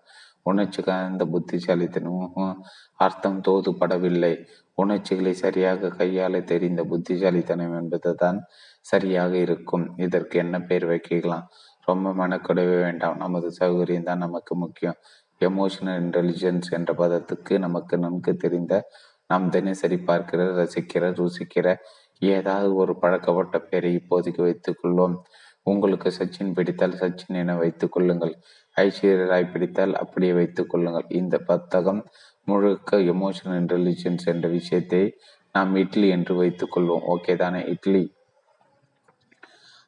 உணர்ச்சி 0.51 0.81
கலந்த 0.87 1.23
புத்திசாலித்தனமும் 1.33 2.57
அர்த்தம் 3.05 3.39
தோதுபடவில்லை 3.47 4.33
உணர்ச்சிகளை 4.77 5.31
சரியாக 5.43 5.91
கையாள 5.99 6.41
தெரிந்த 6.51 6.81
புத்திசாலித்தனம் 6.91 7.75
என்பது 7.79 8.11
தான் 8.23 8.39
சரியாக 8.85 9.33
இருக்கும். 9.45 9.85
இதற்கு 10.05 10.35
என்ன 10.43 10.55
பெயர் 10.69 10.87
வைக்கலாம்? 10.91 11.45
ரொம்ப 11.85 12.27
மனக்கொடவே 12.27 12.81
வேண்டாம். 12.81 13.17
நமது 13.17 13.53
சௌகரியம் 13.59 14.03
தான் 14.03 14.17
நமக்கு 14.17 14.55
முக்கியம். 14.55 14.95
எமோஷனல் 15.39 15.99
இன்டெலிஜென்ஸ் 16.01 16.69
என்ற 16.69 16.93
பதத்துக்கு 16.93 17.59
நமக்கு 17.59 17.97
நன்கு 17.97 18.35
தெரிந்த 18.35 18.89
நாம் 19.27 19.49
தினசரி 19.49 19.97
பார்க்கிற 19.97 20.63
ரசிக்கிற 20.63 21.11
ருசிக்கிற 21.11 21.75
ஏதாவது 22.19 22.75
ஒரு 22.75 22.99
பழக்கப்பட்ட 22.99 23.59
பெயரை 23.59 23.95
இப்போதைக்கு 23.95 24.41
வைத்துக் 24.41 24.79
கொள்வோம். 24.83 25.15
உங்களுக்கு 25.63 26.13
சச்சின் 26.17 26.53
பிடித்தால் 26.53 26.91
சச்சின் 26.91 27.33
என 27.33 27.55
வைத்துக் 27.55 27.91
கொள்ளுங்கள். 27.91 28.37
ஐஸ்வர்யா 28.75 29.25
ராய் 29.25 29.49
பிடித்தால் 29.49 29.95
அப்படியே 29.95 30.33
வைத்துக் 30.33 30.69
கொள்ளுங்கள். 30.69 31.05
இந்த 31.09 31.37
புத்தகம் 31.37 32.05
முழுக்க 32.45 32.97
எமோஷனல் 32.97 33.59
இன்டெலிஜென்ஸ் 33.61 34.25
என்ற 34.25 34.49
விஷயத்தை 34.49 35.13
நாம் 35.53 35.75
இட்லி 35.75 36.07
என்று 36.07 36.35
வைத்துக் 36.35 36.77
கொள்வோம். 36.77 37.01
ஓகே 37.09 37.35
தானே? 37.35 37.65
இட்லி. 37.65 38.13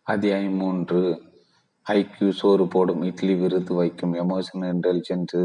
அத்தியாயம் 0.04 0.56
மூன்று. 0.56 1.27
ஐக்கியூ 1.96 2.30
சோறு 2.40 2.66
போடும். 2.68 3.04
இட்லி 3.10 3.36
விருது 3.42 3.74
வைக்கும். 3.76 4.14
எமோஷனல் 4.24 4.72
இன்டெலிஜென்ஸ் 4.76 5.38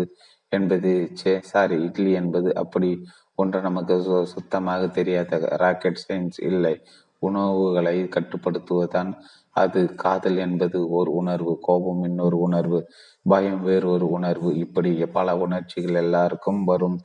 என்பது 0.53 0.91
சே 1.21 1.33
சாரி 1.51 1.77
இட்லி 1.87 2.11
என்பது 2.13 2.51
அப்படி 2.63 2.91
ஒன்று 3.35 3.59
நமக்கு 3.61 3.95
சுத்தமாக 4.35 4.83
தெரியாத 4.99 5.39
ராக்கெட் 5.63 6.03
சயின்ஸ் 6.05 6.39
இல்லை. 6.51 6.75
உணவுகளை 7.23 7.97
கட்டுப்படுத்துவதுதான் 8.17 9.11
அது. 9.57 9.81
காதல் 9.95 10.39
என்பது 10.47 10.79
ஒரு 10.99 11.11
உணர்வு 11.21 11.53
கோபம் 11.67 12.03
இன்னொரு 12.05 12.37
உணர்வு 12.47 12.79
பயம் 13.27 13.63
வேறு 13.63 13.87
ஒரு 13.89 14.07
உணர்வு. 14.11 14.51
இப்படி 14.65 14.93
பல 15.19 15.37
உணர்ச்சிகள் 15.47 16.01
எல்லாருக்கும் 16.05 16.63
வரும். 16.65 16.99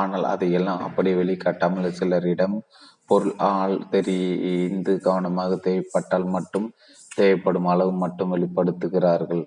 ஆனால் 0.00 0.24
அதையெல்லாம் 0.24 0.84
அப்படி 0.86 1.10
வெளிக்காட்டாமல் 1.14 1.96
சிலரிடம் 2.00 2.56
பொருள் 3.10 3.34
ஆள் 3.52 3.76
தெரிந்து 3.92 4.92
கவனமாக 5.06 5.52
தேவைப்பட்டால் 5.66 6.26
மட்டும் 6.36 6.66
தேவைப்படும் 7.20 7.68
அளவு 7.72 7.92
மட்டும் 8.04 8.32
வெளிப்படுத்துகிறார்கள். 8.34 9.44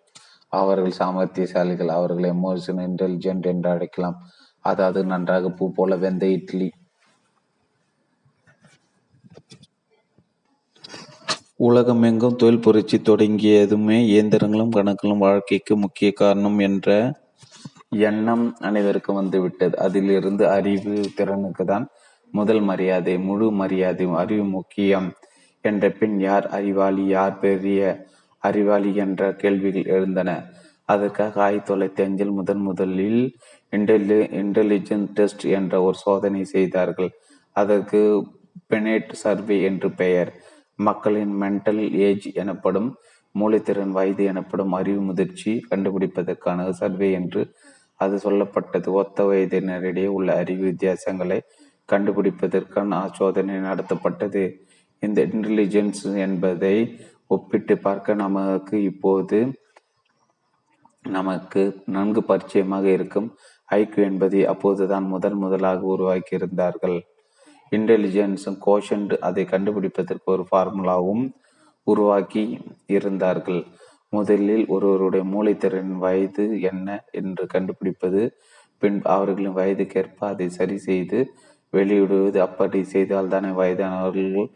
அவர்கள் 0.51 0.99
சாமர்த்தியசாலிகள் 0.99 1.91
அவர்கள் 1.97 2.27
எமோஷன் 2.35 2.81
இன்டெலிஜென்ட் 2.87 3.45
என்று 3.53 3.69
அழைக்கலாம். 3.73 4.17
அதாவது 4.65 4.99
நன்றாக 5.11 5.49
பூ 5.57 5.65
போல 5.71 5.95
வெந்த 5.95 6.25
இட்லி. 6.37 6.69
உலகம் 11.67 12.03
எங்கும் 12.07 12.37
தொழில் 12.41 12.63
புரட்சி 12.65 12.97
தொடங்கியதுமே 13.09 13.97
இயந்திரங்களும் 14.11 14.75
கணக்குகளும் 14.75 15.23
வாழ்க்கைக்கு 15.25 15.73
முக்கிய 15.77 16.09
காரணம் 16.21 16.59
என்ற 16.67 16.87
எண்ணம் 18.07 18.45
அனைவருக்கும் 18.59 19.19
வந்துவிட்டது. 19.19 19.75
அதிலிருந்து 19.85 20.43
அறிவு 20.57 20.95
திறனுக்கு 21.17 21.65
தான் 21.65 21.85
முதல் 22.33 22.61
மரியாதை 22.69 23.15
முழு 23.27 23.47
மரியாதை 23.61 24.05
அறிவு 24.21 24.45
முக்கியம். 24.57 25.09
என்ற 25.61 25.89
பின் 25.91 26.19
யார் 26.19 26.47
அறிவாளி 26.47 27.05
யார் 27.05 27.39
பெரிய 27.39 27.81
அறிவாளி 28.37 28.95
என்ற 28.95 29.35
கேள்விகள் 29.35 29.85
எழுந்தன. 29.85 30.43
அதற்காக 30.85 31.41
ஆயிரத்தி 31.41 31.73
தொள்ளாயிரத்தி 31.73 32.05
அஞ்சில் 32.05 32.31
முதன் 32.31 32.59
முதலில் 32.59 33.35
இன்டெலி 33.71 34.17
இன்டெலிஜென்ட் 34.41 35.09
டெஸ்ட் 35.13 35.45
என்ற 35.45 35.81
ஒரு 35.81 35.97
சோதனை 35.97 36.43
செய்தார்கள். 36.45 37.11
அதற்கு 37.51 38.27
பெனேட் 38.69 39.11
சர்வே 39.11 39.61
என்று 39.61 39.91
பெயர். 39.91 40.31
மக்களின் 40.75 41.33
மென்டல் 41.41 41.91
ஏஜ் 41.91 42.27
எனப்படும் 42.33 42.95
மூளைத்திறன் 43.39 43.89
வயது 43.89 44.23
எனப்படும் 44.23 44.71
அறிவு 44.71 45.01
முதிர்ச்சி 45.01 45.65
கண்டுபிடிப்பதற்கான 45.69 46.69
சர்வே 46.69 47.11
என்று 47.11 47.41
அது 47.95 48.15
சொல்லப்பட்டது. 48.15 48.87
ஒத்த 48.87 49.23
வயதினரிடையே 49.23 50.05
உள்ள 50.07 50.35
அறிவு 50.35 50.63
வித்தியாசங்களை 50.69 51.39
கண்டுபிடிப்பதற்கான 51.91 53.09
சோதனை 53.13 53.55
நடத்தப்பட்டது. 53.55 54.43
இந்த 55.03 55.19
இன்டெலிஜென்ஸ் 55.25 56.03
என்பதை 56.25 56.75
ஒப்பிட்டு 57.27 57.75
பார்க்க 57.77 58.13
நமக்கு 58.13 58.75
இப்போது 58.83 59.37
நமக்கு 61.05 61.61
நன்கு 61.85 62.21
பரிச்சயமாக 62.23 62.85
இருக்கும். 62.97 63.27
ஐக்கியூ 63.69 64.03
என்பதை 64.03 64.41
அப்போதுதான் 64.45 65.05
முதல் 65.05 65.37
முதலாக 65.43 65.87
உருவாக்கியிருந்தார்கள். 65.95 66.97
இன்டெலிஜென்ஸும் 67.71 68.57
கோஷன்ட் 68.65 69.13
அதை 69.19 69.43
கண்டுபிடிப்பதற்கு 69.45 70.27
ஒரு 70.35 70.43
ஃபார்முலாவும் 70.49 71.23
உருவாக்கி 71.87 72.43
இருந்தார்கள். 72.87 73.61
முதலில் 74.13 74.65
ஒருவருடைய 74.67 75.23
மூளைத்திறன் 75.33 75.93
வயது 76.03 76.45
என்ன 76.61 76.87
என்று 77.11 77.43
கண்டுபிடிப்பது 77.47 78.21
பின் 78.81 78.99
அவர்களின் 79.15 79.57
வயதுக்கேற்ப 79.59 80.19
அதை 80.33 80.47
சரி 80.49 80.77
செய்து 80.87 81.19
வெளியிடுவது. 81.73 82.37
அப்படி 82.47 82.79
செய்தால் 82.93 83.31
தானே 83.33 83.51
வயதானவர்கள் 83.61 84.47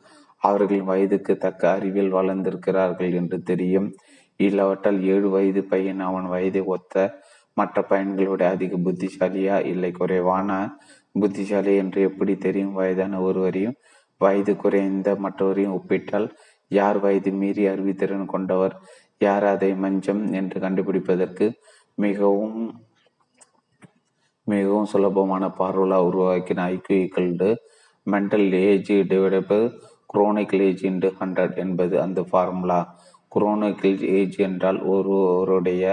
அவர்களின் 0.47 0.89
வயதுக்கு 0.91 1.34
தக்க 1.38 1.63
அறிவியல் 1.77 2.15
வளர்ந்திருக்கிறார்கள் 2.17 3.13
என்று 3.19 3.38
தெரியும். 3.49 3.88
இல்லாவற்றால் 4.39 4.99
ஏழு 5.13 5.27
வயது 5.36 5.62
பையன் 5.71 6.01
அவன் 6.10 6.27
வயதை 6.34 6.62
ஒத்த 6.75 6.95
மற்ற 7.58 7.84
பையன்களோட 7.89 8.43
அதிக 8.53 8.77
புத்திசாலியா 8.86 9.58
இல்லை 9.65 9.91
குறைவான 9.91 10.49
புத்திசாலி 11.21 11.73
என்று 11.84 11.99
எப்படி 12.10 12.34
தெரியும்? 12.45 12.73
வயதான 12.73 13.21
ஒருவரையும் 13.27 13.77
வயது 14.21 14.53
குறைந்த 14.55 15.10
மற்றவரையும் 15.23 15.75
ஒப்பிட்டால் 15.77 16.27
யார் 16.71 16.97
வயது 16.99 17.31
மீறி 17.41 17.63
அறிவித்திறன் 17.73 18.31
கொண்டவர்? 18.34 18.75
யார் 19.19 19.45
அதை 19.53 19.69
மஞ்சம் 19.75 20.23
என்று 20.39 20.58
கண்டுபிடிப்பதற்கு 20.60 21.45
மிகவும் 21.97 22.58
மிகவும் 24.47 24.89
சுலபமான 24.93 25.43
பார்வலா 25.60 25.97
உருவாக்கின 26.08 26.63
IQ 26.73 27.55
mental 28.08 28.49
age 28.67 28.91
divisible 29.12 29.63
chronological 30.13 30.63
age 30.67 30.83
into 30.83 31.09
hundred 31.19 31.55
என்பது 31.55 31.95
அந்த 32.01 32.21
ஃபார்முலா 32.21 32.79
குரோனிக்கல் 33.35 34.03
ஏஜ் 34.17 34.37
என்றால் 34.39 34.79
ஒருவருடைய 34.83 35.83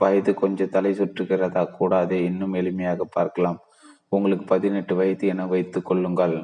வயது 0.00 0.34
கொஞ்சம் 0.34 0.68
தலை 0.68 0.92
சுற்றுகிறதா? 0.92 1.62
கூடாது. 1.78 2.16
இன்னும் 2.24 2.54
எளிமையாக 2.54 3.02
பார்க்கலாம். 3.10 3.58
உங்களுக்கு 4.08 4.44
பதினெட்டு 4.44 4.94
வயது 4.94 5.26
என 5.26 5.46
வைத்துக் 5.46 5.84
கொள்ளுங்கள். 5.84 6.36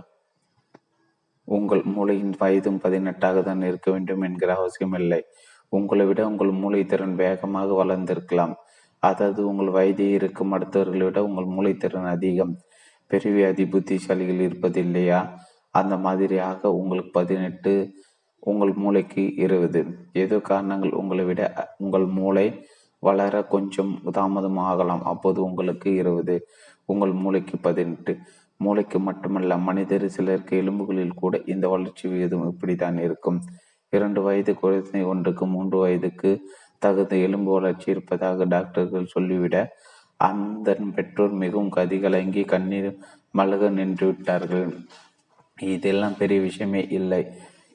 உங்கள் 1.48 1.82
மூளையின் 1.94 2.34
வயதும் 2.38 2.78
பதினெட்டாக 2.78 3.42
தான் 3.42 3.62
இருக்க 3.62 3.90
வேண்டும் 3.90 4.22
என்கிற 4.22 4.50
அவசியமில்லை 4.54 5.20
உங்களை 5.68 6.04
விட 6.06 6.20
உங்கள் 6.26 6.50
மூளை 6.50 6.80
திறன் 6.84 7.14
வேகமாக 7.14 7.84
வளர்ந்திருக்கலாம். 7.84 8.54
அதாவது 9.02 9.40
உங்கள் 9.48 9.70
வயதே 9.70 10.08
இருக்கும் 10.10 10.52
அடுத்தவர்களை 10.52 11.04
விட 11.04 11.20
உங்கள் 11.24 11.44
மூளை 11.44 11.72
திறன் 11.74 12.04
அதிகம் 12.04 12.52
பெருவியாதி 13.10 13.64
புத்திசாலிகள் 13.72 14.42
இருப்பதில்லையா? 14.48 15.20
அந்த 15.74 15.94
மாதிரியாக 15.96 16.72
உங்களுக்கு 16.72 17.10
பதினெட்டு 17.12 17.72
உங்கள் 18.42 18.72
மூளைக்கு 18.74 19.24
இருபது. 19.36 19.80
ஏதோ 20.12 20.36
காரணங்கள் 20.50 20.98
உங்களை 21.00 21.24
விட 21.24 21.42
உங்கள் 21.78 22.06
மூளை 22.18 22.46
வளர 23.02 23.34
கொஞ்சம் 23.44 23.92
தாமதம் 24.12 24.60
ஆகலாம். 24.70 25.04
அப்போது 25.04 25.38
உங்களுக்கு 25.42 25.88
இருபது 25.94 26.36
உங்கள் 26.84 27.12
மூளைக்கு 27.12 27.56
பதினெட்டு. 27.58 28.12
மூளைக்கு 28.60 28.98
மட்டுமல்ல 28.98 29.56
மனிதர் 29.58 30.06
சிலருக்கு 30.08 30.56
எலும்புகளில் 30.56 31.14
கூட 31.14 31.40
இந்த 31.46 31.68
வளர்ச்சி 31.68 32.04
விகிதம் 32.08 32.46
இப்படித்தான் 32.46 32.98
இருக்கும். 32.98 33.38
இரண்டு 33.92 34.20
வயது 34.22 34.52
குழந்தை 34.54 35.00
ஒன்றுக்கு 35.04 35.44
மூன்று 35.46 35.78
வயதுக்கு 35.78 36.30
தகுந்த 36.78 37.14
எலும்பு 37.16 37.50
வளர்ச்சி 37.52 37.90
இருப்பதாக 37.90 38.44
டாக்டர்கள் 38.44 39.12
சொல்லிவிட 39.14 39.56
அந்த 40.20 40.76
பெற்றோர் 40.94 41.34
மிகவும் 41.42 41.72
கதிகலங்கி 41.76 42.42
கண்ணீர் 42.44 42.90
மலக 43.30 43.68
நின்று 43.68 44.06
விட்டார்கள் 44.06 44.70
இதெல்லாம் 45.58 46.18
பெரிய 46.18 46.38
விஷயமே 46.40 46.82
இல்லை 46.98 47.22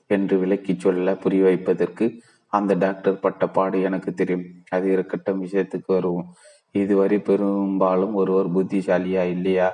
என்று 0.10 0.36
விளக்கிச் 0.40 0.84
சொல்ல 0.84 1.16
புரிய 1.16 1.44
வைப்பதற்கு 1.44 2.06
அந்த 2.54 2.74
டாக்டர் 2.76 3.20
பட்ட 3.20 3.44
பாடு 3.48 3.78
எனக்கு 3.82 4.12
தெரியும். 4.13 4.46
அது 4.70 4.86
இருக்கட்டும் 4.92 5.42
விஷயத்துக்கு 5.46 5.90
வருவோம். 5.94 6.28
இதுவரை 6.72 7.18
பெரும்பாலும் 7.20 8.13
ஒருவர் 8.13 8.54
புத்திசாலியா 8.56 9.24
இல்லையா 9.36 9.68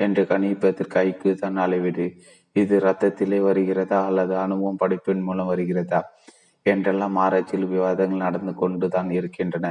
என்று 0.00 0.22
கணிப்பதற்கு 0.26 0.98
ஐக்கு 1.06 1.30
தான் 1.34 1.56
அளவீடு. 1.56 2.06
இது 2.56 2.74
ரத்தத்திலே 2.78 3.38
வருகிறதா 3.48 3.98
அல்லது 4.06 4.34
அனுபவம் 4.36 4.80
படிப்பின் 4.82 5.24
மூலம் 5.28 5.50
வருகிறதா 5.52 6.00
என்றெல்லாம் 6.66 7.16
ஆராய்ச்சியில் 7.16 7.72
விவாதங்கள் 7.74 8.24
நடந்து 8.26 8.52
கொண்டு 8.54 8.86
தான் 8.88 9.10
இருக்கின்றன. 9.10 9.66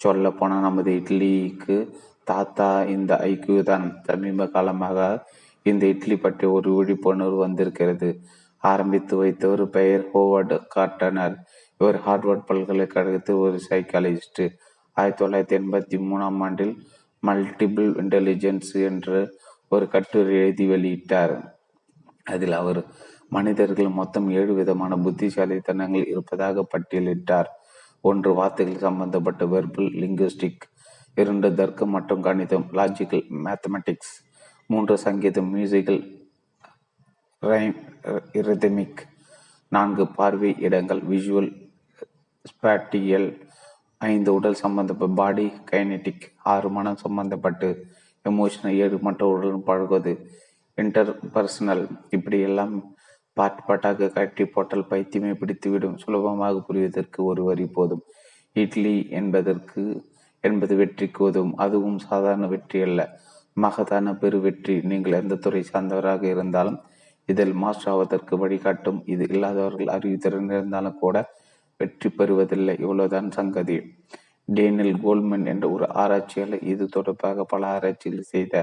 சொல்ல 0.00 0.30
போனால் 0.30 0.66
நமது 0.66 0.90
இட்லிக்கு 1.00 1.76
தாத்தா 2.24 2.68
இந்த 2.94 3.12
ஐக்கியூ 3.30 3.62
தான். 3.62 3.86
சமீப 4.08 4.46
காலமாக 4.46 4.98
இந்த 5.62 5.86
இட்லி 5.86 6.16
பற்றி 6.16 6.46
ஒரு 6.46 6.68
விழிப்புணர்வு 6.74 7.36
வந்திருக்கிறது. 7.36 8.08
ஆரம்பித்து 8.62 9.14
வைத்தவர் 9.24 9.64
பெயர் 9.64 10.04
ஹோவர்டு 10.14 10.56
கார்டனர் 10.74 11.36
இவர் 11.78 11.98
ஹார்வர்ட் 12.06 12.46
பல்கலைக்கழகத்தில் 12.46 13.34
ஒரு 13.34 13.60
சைக்காலஜிஸ்ட் 13.70 14.42
ஆயிரத்தி 14.96 15.20
தொள்ளாயிரத்தி 15.24 15.56
எண்பத்தி 15.60 15.96
மூணாம் 16.08 16.40
ஆண்டில் 16.40 16.74
மல்டிபிள் 17.22 17.88
இன்டெலிஜென்ஸ் 18.02 18.70
என்று 18.88 19.18
ஒரு 19.68 19.88
கட்டுரை 19.88 20.34
எழுதி 20.34 20.64
வெளியிட்டார். 20.68 21.34
அதில் 22.24 22.52
அவர் 22.52 22.80
மனிதர்கள் 23.28 23.88
மொத்தம் 23.88 24.28
ஏழு 24.30 24.52
விதமான 24.54 24.96
புத்திசாலித்தனங்கள் 24.96 26.06
இருப்பதாக 26.08 26.66
பட்டியலிட்டார். 26.72 27.50
ஒன்று 28.00 28.30
வார்த்தைகள் 28.34 28.84
சம்பந்தப்பட்ட 28.86 29.44
வெர்பல் 29.44 29.90
லிங்குஸ்டிக் 30.02 30.64
இரண்டு 31.14 31.54
தர்க்கம் 31.54 31.90
மற்றும் 31.90 32.22
கணிதம் 32.22 32.66
லாஜிக்கல் 32.72 33.24
மேத்தமெட்டிக்ஸ் 33.44 34.12
மூன்று 34.70 34.94
சங்கீதம் 34.98 35.48
மியூசிக்கல் 35.54 36.00
ரைம் 37.42 37.78
ரிதமிக் 38.48 39.00
நான்கு 39.72 40.04
பார்வை 40.08 40.50
இடங்கள் 40.58 41.00
விஷுவல் 41.02 41.48
ஸ்பாட்டியல் 42.44 43.28
ஐந்து 44.10 44.30
உடல் 44.34 44.60
சம்பந்தப்பட்ட 44.62 45.18
பாடி 45.20 45.46
கைனெட்டிக் 45.70 46.26
ஆறு 46.52 46.68
மனம் 46.70 47.00
சம்பந்தப்பட்டு 47.04 47.68
எமோஷனல் 48.24 48.78
ஏழு 48.84 48.98
மற்ற 48.98 49.26
உடலும் 49.26 49.64
பழகுவது 49.64 50.12
இன்டர் 50.78 51.12
பர்சனல் 51.34 51.84
இப்படியெல்லாம் 52.10 52.74
பாட்டு 53.36 53.62
பாட்டாக 53.66 54.10
கட்டி 54.18 54.44
போட்டால் 54.44 54.88
பைத்தியமே 54.90 55.32
பிடித்துவிடும். 55.40 55.96
சுலபமாக 55.96 56.62
புரிவதற்கு 56.68 57.20
ஒரு 57.22 57.42
வரி 57.42 57.66
போதும். 57.66 58.04
இட்லி 58.56 58.96
என்பதற்கு 59.10 59.82
என்பது 60.44 60.74
வெற்றிக்கு 60.76 61.20
உதவும். 61.24 61.56
அதுவும் 61.56 61.98
சாதாரண 61.98 62.46
வெற்றி 62.46 62.80
அல்ல. 62.82 63.00
மகதான 63.56 64.12
பெரு 64.18 64.38
வெற்றி 64.40 64.74
நீங்கள் 64.90 65.18
எந்த 65.20 65.34
துறை 65.34 65.62
சார்ந்தவராக 65.72 66.22
இருந்தாலும் 66.22 66.78
இதில் 67.28 67.54
மாஸ்டர் 67.62 67.90
ஆவதற்கு 67.92 68.34
வழிகாட்டும். 68.38 69.00
இது 69.06 69.24
இல்லாதவர்கள் 69.28 69.92
அறிவுத்திறன் 69.96 70.52
இருந்தாலும் 70.56 70.98
கூட 70.98 71.16
வெற்றி 71.80 72.08
பெறுவதில்லை. 72.10 72.74
இவ்வளவுதான் 72.80 73.28
சங்கதி. 73.30 73.76
டேனியல் 74.48 75.00
கோல்மன் 75.04 75.46
என்ற 75.46 75.64
ஒரு 75.70 75.86
ஆராய்ச்சியாளர் 76.02 76.64
இது 76.72 76.84
தொடர்பாக 76.88 77.44
பல 77.44 77.62
ஆராய்ச்சிகள் 77.66 78.30
செய்த 78.34 78.54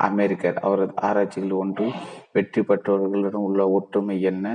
அமெரிக்கர். 0.00 0.58
அவரது 0.66 0.94
ஆராய்ச்சிகள் 1.08 1.54
ஒன்று 1.62 1.86
வெற்றி 2.32 2.62
பெற்றவர்களிடம் 2.62 3.46
உள்ள 3.48 3.62
ஒற்றுமை 3.70 4.16
என்ன? 4.22 4.46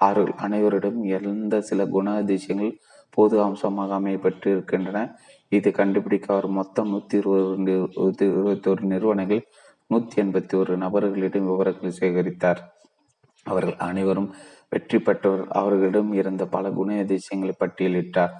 அவர்கள் 0.00 0.34
அனைவரிடம் 0.36 0.98
எந்த 1.18 1.54
சில 1.60 1.84
குணாதிசயங்கள் 1.86 2.72
பொது 3.16 3.36
அம்சமாக 3.42 3.94
அமையப்பட்டு 4.00 4.46
இருக்கின்றன 4.46 4.98
இது 5.56 5.70
கண்டுபிடிக்க 5.70 6.26
அவர் 6.34 6.48
மொத்தம் 6.58 6.90
நூத்தி 6.92 7.16
இருபது 7.20 8.26
இருபத்தி 8.34 8.70
ஒரு 8.70 8.82
நிறுவனங்கள் 8.84 9.42
நூத்தி 9.90 10.16
எண்பத்தி 10.16 10.54
ஒரு 10.56 10.72
நபர்களிடம் 10.76 11.48
விவரங்களை 11.50 11.90
சேகரித்தார். 12.00 12.60
அவர்கள் 13.46 13.76
அனைவரும் 13.88 14.28
வெற்றி 14.68 14.98
பெற்றவர். 14.98 15.44
அவர்களிடம் 15.50 16.12
இருந்த 16.12 16.42
பல 16.46 16.70
குண 16.70 16.96
அதிசயங்களை 16.98 17.54
பட்டியலிட்டார். 17.58 18.32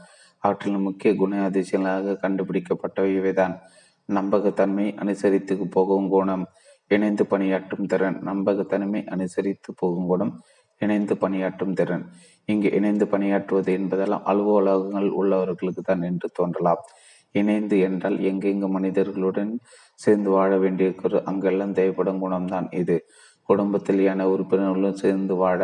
அவற்றில் 0.42 0.84
முக்கிய 0.86 1.10
குண 1.14 1.32
அதிசயங்களாக 1.48 2.16
கண்டுபிடிக்கப்பட்டவை 2.24 3.10
இவைதான். 3.20 3.54
நம்பகத்தன்மை 4.08 4.86
அனுசரித்து 4.96 5.68
போகும் 5.68 6.08
குணம் 6.08 6.44
இணைந்து 6.90 7.26
பணியாற்றும் 7.26 7.86
திறன். 7.86 8.18
நம்பகத்தன்மை 8.30 9.00
அனுசரித்து 9.06 9.70
போகும் 9.76 10.06
குணம் 10.06 10.32
இணைந்து 10.80 11.14
பணியாற்றும் 11.16 11.74
திறன். 11.74 12.04
இங்கு 12.44 12.68
இணைந்து 12.72 13.04
பணியாற்றுவது 13.04 13.70
என்பதெல்லாம் 13.78 14.24
அலுவலகங்கள் 14.24 15.10
உள்ளவர்களுக்கு 15.20 15.82
தான் 15.84 16.02
என்று 16.02 16.28
தோன்றலாம். 16.32 16.82
இணைந்து 17.32 17.76
என்றால் 17.78 18.18
எங்கெங்கு 18.30 18.68
மனிதர்களுடன் 18.68 19.52
சேர்ந்து 20.00 20.30
வாழ 20.30 20.50
வேண்டியிருக்கிறது 20.58 21.20
அங்கெல்லாம் 21.24 21.72
தேவைப்படும் 21.72 22.22
குணம்தான் 22.24 22.66
இது. 22.74 22.96
குடும்பத்தில் 23.48 24.00
என 24.04 24.26
உறுப்பினர்களுடன் 24.28 25.00
சேர்ந்து 25.04 25.34
வாழ 25.34 25.60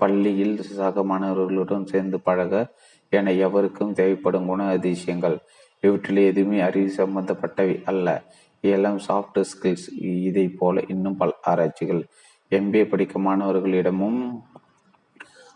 பள்ளியில் 0.00 0.56
சக 0.78 1.04
மாணவர்களுடன் 1.04 1.84
சேர்ந்து 1.84 2.18
பழக 2.20 2.54
என 3.12 3.32
எவருக்கும் 3.46 3.92
தேவைப்படும் 3.92 4.46
குண 4.46 4.62
அதிசயங்கள். 4.68 5.36
இவற்றில் 5.82 6.20
எதுவுமே 6.30 6.58
அறிவு 6.60 6.90
சம்பந்தப்பட்டவை 6.96 7.76
அல்ல. 7.84 8.08
எல்லாம் 8.64 8.98
சாஃப்ட் 9.08 9.40
ஸ்கில்ஸ் 9.50 9.88
இதை 10.28 10.46
போல 10.48 10.82
இன்னும் 10.88 11.16
பல 11.16 11.32
ஆராய்ச்சிகள். 11.42 12.02
எம்பிஏ 12.52 12.84
படிக்கும் 12.88 13.26
மாணவர்களிடமும் 13.26 14.20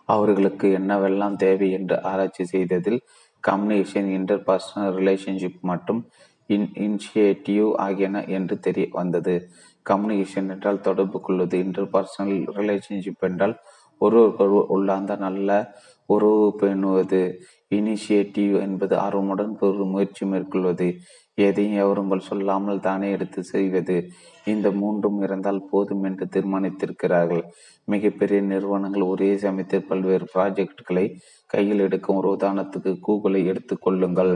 அவர்களுக்கு 0.04 0.66
என்னவெல்லாம் 0.78 1.36
தேவை 1.36 1.68
என்று 1.70 1.96
ஆராய்ச்சி 2.02 2.44
செய்ததில் 2.44 3.00
கம்யூனிகேஷன் 3.48 4.09
இன்டர் 4.11 4.42
பர்சனல் 4.46 4.96
ரிலேஷன்ஷிப் 5.00 5.61
மற்றும் 5.61 6.09
இன் 6.46 6.70
இனிஷியேட்டிவ் 6.74 7.74
ஆகியன 7.74 8.24
என்று 8.24 8.59
தெரிய 8.59 8.87
வந்தது. 8.90 9.48
கம்யூனிகேஷன் 9.90 10.48
என்றால் 10.48 10.81
தொடர்பு 10.81 11.20
கொள்வது. 11.20 11.59
இன்டர் 11.59 11.90
பர்சனல் 11.92 12.35
ரிலேஷன்ஷிப் 12.59 13.20
என்றால் 13.20 13.57
ஒருவருக்கொரு 14.00 14.59
உள்ளார்ந்த 14.66 15.16
நல்ல 15.16 15.50
உறவு 16.07 16.57
பேணுவது. 16.61 17.20
இனிஷியேட்டிவ் 17.74 18.61
என்பது 18.61 18.96
ஆர்வமுடன் 18.96 19.53
ஒரு 19.61 19.85
முயற்சி 19.85 20.26
மேற்கொள்வது. 20.26 20.88
எதையும் 21.48 21.81
எவருங்கள் 21.85 22.29
சொல்லாமல் 22.29 22.85
தானே 22.87 23.09
எடுத்து 23.16 23.40
செய்வது? 23.53 23.96
இந்த 24.53 24.66
மூன்றும் 24.81 25.18
இருந்தால் 25.26 25.61
போதும் 25.70 26.05
என்று 26.09 26.26
தீர்மானித்திருக்கிறார்கள். 26.35 27.42
மிகப்பெரிய 27.92 28.40
நிறுவனங்கள் 28.53 29.05
ஒரே 29.12 29.31
சமயத்தில் 29.44 29.88
பல்வேறு 29.90 30.26
ப்ராஜெக்ட்களை 30.35 31.05
கையில் 31.55 31.85
எடுக்கும் 31.87 32.18
ஒரு 32.20 32.31
உதாரணத்துக்கு 32.37 32.92
கூகுளை 33.09 33.42
எடுத்துக்கொள்ளுங்கள் 33.53 34.33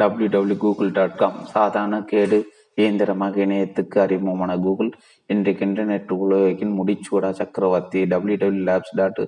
W 0.00 0.28
W 0.34 0.58
Google 0.64 0.94
dot 0.98 1.18
com 1.18 1.36
சாதாரண 1.54 1.96
கேடு 2.12 2.38
இயந்திரமாக 2.82 3.36
இணையத்துக்கு 3.44 3.98
அறிமுகமான 4.04 4.52
கூகுள் 4.64 4.88
இன்றைக்கு 5.30 5.62
இன்டர்நெட் 5.66 6.14
உலகின் 6.22 6.72
முடிச்சூடா 6.78 7.30
சக்கரவர்த்தி 7.40 8.00
W 8.12 8.38
W 8.42 8.64
labs 8.70 8.96
dot 9.00 9.20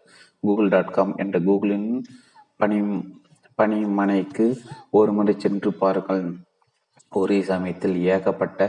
Google 0.45 0.73
dot 0.75 0.95
com 0.97 1.13
என்ற 1.25 1.39
கூகுளின் 1.49 1.87
பணி 2.63 2.79
பணிமனைக்கு 3.59 4.47
ஒரு 4.99 5.11
முறை 5.17 5.35
சென்று 5.45 5.71
பாருங்கள். 5.83 6.25
ஒரே 7.21 7.39
சமயத்தில் 7.51 7.97
ஏகப்பட்ட 8.15 8.61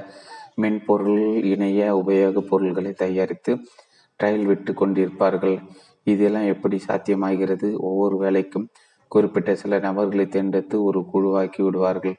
மென்பொருள் 0.56 1.24
இணைய 1.44 1.82
உபயோகப் 1.96 2.50
பொருள்களை 2.52 2.92
தயாரித்து 2.94 3.52
ட்ரையல் 4.20 4.46
விட்டு 4.46 4.72
கொண்டிருப்பார்கள். 4.74 5.58
இதெல்லாம் 6.08 6.48
எப்படி 6.48 6.78
சாத்தியமாகிறது? 6.88 7.70
ஒவ்வொரு 7.88 8.16
வேலைக்கும் 8.24 8.68
குறிப்பிட்ட 9.12 9.52
சில 9.56 9.80
நபர்களை 9.80 10.26
தேர்ந்தெடுத்து 10.28 10.78
ஒரு 10.84 11.00
குழுவாக்கி 11.14 11.62
விடுவார்கள். 11.62 12.16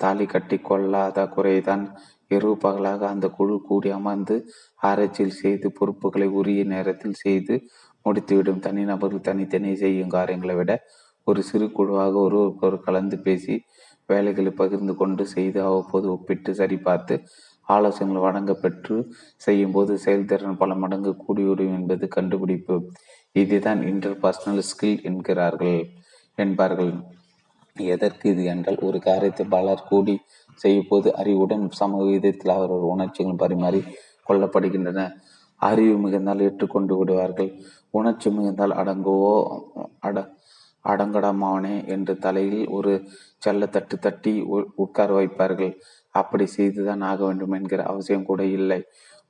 தாலி 0.00 0.26
கட்டி 0.26 0.56
கொள்ளாத 0.58 1.26
குறைதான். 1.36 1.84
இரவு 2.28 2.54
பகலாக 2.56 3.02
அந்த 3.08 3.26
குழு 3.28 3.56
கூடி 3.68 3.88
அமர்ந்து 3.90 4.36
ஆராய்ச்சியில் 4.82 5.38
செய்து 5.42 5.66
பொறுப்புகளை 5.72 6.28
உரிய 6.38 6.62
நேரத்தில் 6.64 7.20
செய்து 7.24 7.54
முடித்துவிடும். 8.06 8.62
தனிநபர்கள் 8.66 9.26
தனித்தனி 9.28 9.72
செய்யும் 9.74 10.14
காரியங்களை 10.16 10.54
விட 10.54 10.72
ஒரு 11.26 11.40
சிறு 11.48 11.66
குழுவாக 11.72 12.14
ஒருவருக்கொரு 12.18 12.78
கலந்து 12.80 13.16
பேசி 13.18 13.54
வேலைகளை 14.08 14.52
பகிர்ந்து 14.60 14.94
கொண்டு 14.96 15.24
செய்து 15.34 15.58
அவ்வப்போது 15.68 16.06
ஒப்பிட்டு 16.14 16.52
சரிபார்த்து 16.60 17.16
ஆலோசனைகள் 17.68 18.24
வழங்க 18.26 18.52
பெற்று 18.54 18.96
செய்யும் 19.36 19.74
போது 19.74 19.92
செயல்திறன் 20.04 20.60
பல 20.62 20.74
மடங்கு 20.74 21.12
கூடிவிடும் 21.24 21.74
என்பது 21.78 22.04
கண்டுபிடிப்பு. 22.16 22.76
இதுதான் 23.36 23.80
இன்டர் 23.90 24.20
பர்சனல் 24.22 24.66
ஸ்கில் 24.70 25.02
என்கிறார்கள் 25.10 25.78
என்பார்கள். 26.38 26.92
எதற்கு 27.76 28.26
இது 28.32 28.42
என்றால் 28.44 28.80
ஒரு 28.88 28.98
காரியத்தை 29.08 29.44
பலர் 29.54 29.86
கூடி 29.90 30.14
செய்யும்போது 30.60 31.08
அறிவுடன் 31.20 31.64
சம 31.80 32.00
விதத்தில் 32.08 32.56
அவர்கள் 32.56 32.90
உணர்ச்சிகள் 32.94 33.42
பரிமாறி 33.44 33.80
கொள்ளப்படுகின்றன. 34.28 35.00
அறிவு 35.60 35.94
மிகுந்தால் 36.04 36.44
ஏற்றுக்கொண்டு 36.46 36.94
விடுவார்கள். 36.98 37.50
உணர்ச்சி 37.98 38.28
மிகுந்தால் 38.36 38.74
அடங்குவோ 38.80 39.34
அட 40.00 40.18
அடங்கடமாவனே 40.84 41.74
என்று 41.94 42.14
தலையில் 42.18 42.62
ஒரு 42.76 42.92
செல்ல 43.44 43.66
தட்டு 43.66 43.96
தட்டி 43.98 44.32
உட்கார 44.84 45.08
வைப்பார்கள். 45.18 45.72
அப்படி 46.14 46.46
செய்துதான் 46.56 47.02
ஆக 47.10 47.20
வேண்டும் 47.26 47.54
என்கிற 47.58 47.82
அவசியம் 47.92 48.28
கூட 48.30 48.42
இல்லை. 48.58 48.80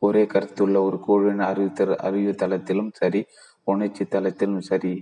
ஒரே 0.02 0.22
கருத்துள்ள 0.26 0.76
ஒரு 0.88 0.98
குழுவின் 1.06 1.42
அறிவு 1.50 1.86
அறிவு 2.08 2.32
தளத்திலும் 2.42 2.92
சரி 3.00 3.20
உணர்ச்சி 3.66 4.04
தளத்திலும் 4.14 4.64
சரி 4.70 4.92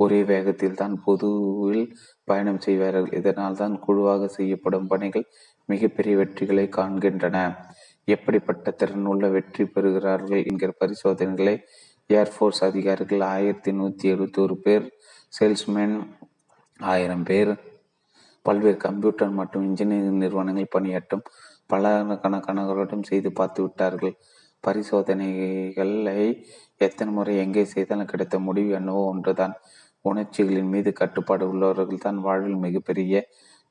ஒரே 0.00 0.18
வேகத்தில் 0.30 0.78
தான் 0.80 0.94
பொதுவில் 1.04 1.84
பயணம் 2.28 2.62
செய்வார்கள். 2.66 3.08
இதனால் 3.18 3.60
தான் 3.62 3.74
குழுவாக 3.84 4.28
செய்யப்படும் 4.38 4.88
பணிகள் 4.92 5.26
மிகப்பெரிய 5.68 6.14
வெற்றிகளை 6.20 6.66
காண்கின்றன. 6.78 7.36
எப்படிப்பட்ட 8.08 8.70
திறன் 8.80 9.08
உள்ள 9.12 9.24
வெற்றி 9.28 9.64
பெறுகிறார்கள் 9.74 10.42
என்கிற 10.50 10.70
பரிசோதனைகளை 10.82 11.54
ஏர்ஃபோர்ஸ் 12.10 12.62
அதிகாரிகள் 12.68 13.22
ஆயிரத்தி 13.34 13.70
நூற்றி 13.72 14.06
எழுபத்தி 14.12 14.38
ஒரு 14.44 14.56
பேர் 14.64 14.84
சேல்ஸ்மேன் 15.32 15.96
ஆயிரம் 16.80 17.24
பேர். 17.28 17.50
பல்வேறு 18.46 18.78
கம்ப்யூட்டர் 18.84 19.32
மற்றும் 19.38 19.64
இன்ஜினியரிங் 19.68 20.22
நிறுவனங்கள் 20.22 20.74
பணியாற்றும் 20.74 21.24
பலகணக்கானவர்களிடம் 21.72 23.08
செய்து 23.10 23.30
பார்த்து 23.32 23.60
விட்டார்கள். 23.62 24.14
பரிசோதனைகளை 24.64 26.16
எத்தனை 26.86 27.10
முறை 27.16 27.34
எங்கே 27.44 27.64
செய்தாலும் 27.74 28.10
கிடைத்த 28.12 28.36
முடிவு 28.46 28.70
என்னவோ 28.78 29.02
ஒன்றுதான். 29.12 29.54
உணர்ச்சிகளின் 30.04 30.72
மீது 30.74 30.90
கட்டுப்பாடு 30.92 31.44
உள்ளவர்கள் 31.52 32.04
தான் 32.06 32.18
வாழ்வில் 32.26 32.64
மிகப்பெரிய 32.66 33.22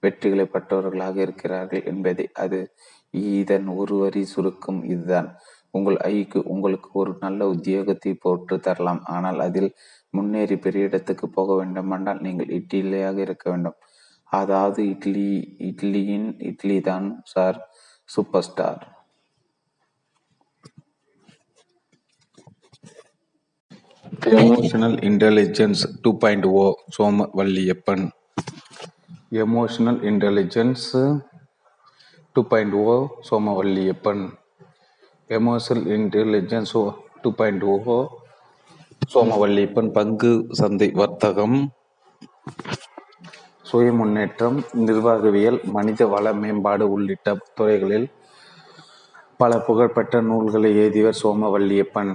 வெற்றிகளை 0.04 0.46
பெற்றவர்களாக 0.54 1.18
இருக்கிறார்கள் 1.26 1.86
என்பதை 1.92 2.26
அது 2.44 2.60
இதன் 3.40 3.68
ஒரு 3.82 3.96
வரி 4.04 4.24
இதுதான். 4.96 5.30
உங்கள் 5.78 5.98
ஐக்கு 6.12 6.40
உங்களுக்கு 6.54 6.90
ஒரு 7.02 7.12
நல்ல 7.26 7.42
உத்தியோகத்தை 7.56 8.12
போட்டு 8.26 8.56
தரலாம். 8.68 9.02
ஆனால் 9.16 9.40
அதில் 9.48 9.70
முன்னேறி 10.10 10.58
பெரிய 10.58 10.86
இடத்துக்கு 10.86 11.30
போக 11.30 11.56
வேண்டும் 11.56 11.92
என்றால் 11.92 12.22
நீங்கள் 12.22 12.48
இட்லியாக 12.48 13.18
இருக்க 13.18 13.50
வேண்டும். 13.50 13.78
அதாவது 14.26 14.90
இட்லி 14.90 15.30
இட்லியின் 15.70 16.42
இட்லி 16.50 16.82
தான் 16.82 17.22
sir 17.24 17.58
super 18.06 18.44
star 18.44 18.96
emotional 24.42 24.98
intelligence 25.10 25.82
two 26.02 26.18
point 26.18 26.46
O 26.46 26.64
Soma 26.98 27.28
Valliappan 27.40 28.06
emotional 29.44 30.00
intelligence 30.12 30.86
two 32.34 32.42
point 32.52 32.74
O 32.74 33.08
Somavalliappan. 33.30 34.24
Emotional 35.30 35.88
intelligence 35.98 36.74
two 37.22 37.32
point 37.40 37.64
O 37.64 37.98
Somavalliappan 39.12 39.90
பங்கு 39.92 40.32
சந்தை 40.52 40.88
வர்த்தகம் 40.92 41.58
சுய 43.62 43.92
முன்னேற்றம் 43.92 44.58
நிர்வாகவியல் 44.86 45.60
மனித 45.76 46.08
வள 46.08 46.34
மேம்பாடு 46.34 46.86
உள்ளிட்ட 46.92 47.36
துறைகளில் 47.54 48.08
பல 49.38 49.60
புகழ்பெற்ற 49.60 50.22
நூல்களை 50.22 50.70
எழுதியவர் 50.78 51.20
சோமவல்லியப்பன். 51.22 52.12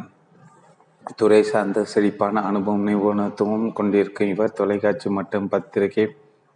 துறை 1.16 1.40
சார்ந்த 1.42 1.85
செழிப்பான 1.85 2.42
அனுபவம் 2.48 2.87
நிபுணத்துவம் 2.87 3.66
கொண்டிருக்கும் 3.72 4.33
இவர் 4.35 4.57
தொலைக்காட்சி 4.61 5.11
மற்றும் 5.11 5.48
பத்திரிகை 5.48 6.05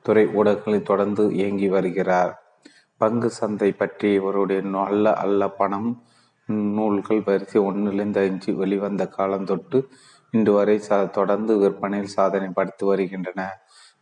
துறை 0.04 0.24
ஊடகங்களில் 0.38 0.88
தொடர்ந்து 0.90 1.24
இயங்கி 1.34 1.68
வருகிறார். 1.68 2.32
பங்கு 3.00 3.30
சந்தை 3.30 3.70
பற்றி 3.72 4.10
இவருடைய 4.12 4.60
நல்ல 4.76 5.14
அல்ல 5.14 5.48
பணம் 5.60 5.88
நூல்கள் 6.76 7.24
வரிசை 7.24 7.60
ஒன்றிலிருந்து 7.68 8.20
அஞ்சு 8.26 8.50
வெளிவந்த 8.54 9.02
காலம் 9.16 9.44
தொட்டு 9.44 9.78
இன்று 10.32 10.52
வரை 10.52 10.76
சா 10.78 10.96
தொடர்ந்து 11.04 11.52
விற்பனையில் 11.58 12.14
சாதனை 12.16 12.48
படுத்தி 12.48 12.84
வருகின்றன. 12.86 13.40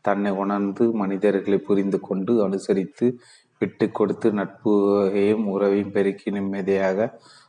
தன்னை 0.01 0.31
உணர்ந்து 0.43 0.85
மனிதர்களை 0.93 1.59
புரிந்து 1.59 1.99
கொண்டு 2.01 2.33
அனுசரித்து 2.45 3.07
விட்டு 3.59 3.87
கொடுத்து 3.91 4.29
நட்பையும் 4.33 5.45
உறவையும் 5.55 5.93
பெருக்கி 5.93 6.31
நிம்மதியாக 6.31 6.99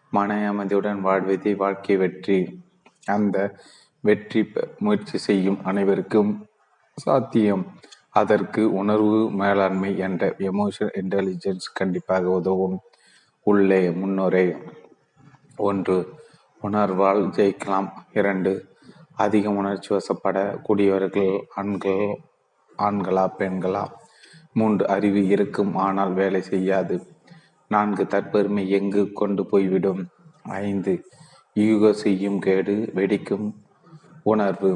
மன 0.09 0.37
அமைதியுடன் 0.51 1.01
வாழ்வதே 1.01 1.53
வாழ்க்கை 1.53 1.95
வெற்றி. 1.97 2.37
அந்த 3.05 3.37
வெற்றி 4.01 4.41
முயற்சி 4.77 5.17
செய்யும் 5.17 5.59
அனைவருக்கும் 5.63 6.31
சாத்தியம். 6.97 7.63
அதற்கு 8.21 8.61
உணர்வு 8.73 9.17
மேலாண்மை 9.41 9.89
என்ற 9.97 10.23
எமோஷன் 10.49 10.93
இன்டெலிஜென்ஸ் 11.01 11.67
கண்டிப்பாக 11.73 12.29
உதவும். 12.39 12.77
உள்ளே 13.47 13.81
முன்னுரை. 13.91 14.45
ஒன்று 15.69 15.97
உணர்வால் 16.61 17.21
ஜெயிக்கலாம். 17.37 17.89
இரண்டு 18.19 18.51
அதிக 19.23 19.49
உணர்ச்சி 19.59 19.89
வசப்படக்கூடியவர்கள் 19.95 21.33
ஆண்கள் 21.55 22.05
ஆண்களா 22.79 23.25
பெண்களா? 23.39 23.83
மூன்று 24.53 24.83
அறிவு 24.87 25.21
இருக்கும் 25.27 25.75
ஆனால் 25.85 26.13
வேலை 26.13 26.41
செய்யாது. 26.41 26.95
நான்கு 27.71 28.03
தற்பெருமை 28.03 28.63
எங்கு 28.77 29.03
கொண்டு 29.13 29.43
போய்விடும்? 29.45 30.01
ஐந்து 30.63 30.93
யூக 31.53 31.93
செய்யும் 32.03 32.39
கேடு 32.39 32.75
வெடிக்கும் 32.95 33.47
உணர்வு. 34.23 34.71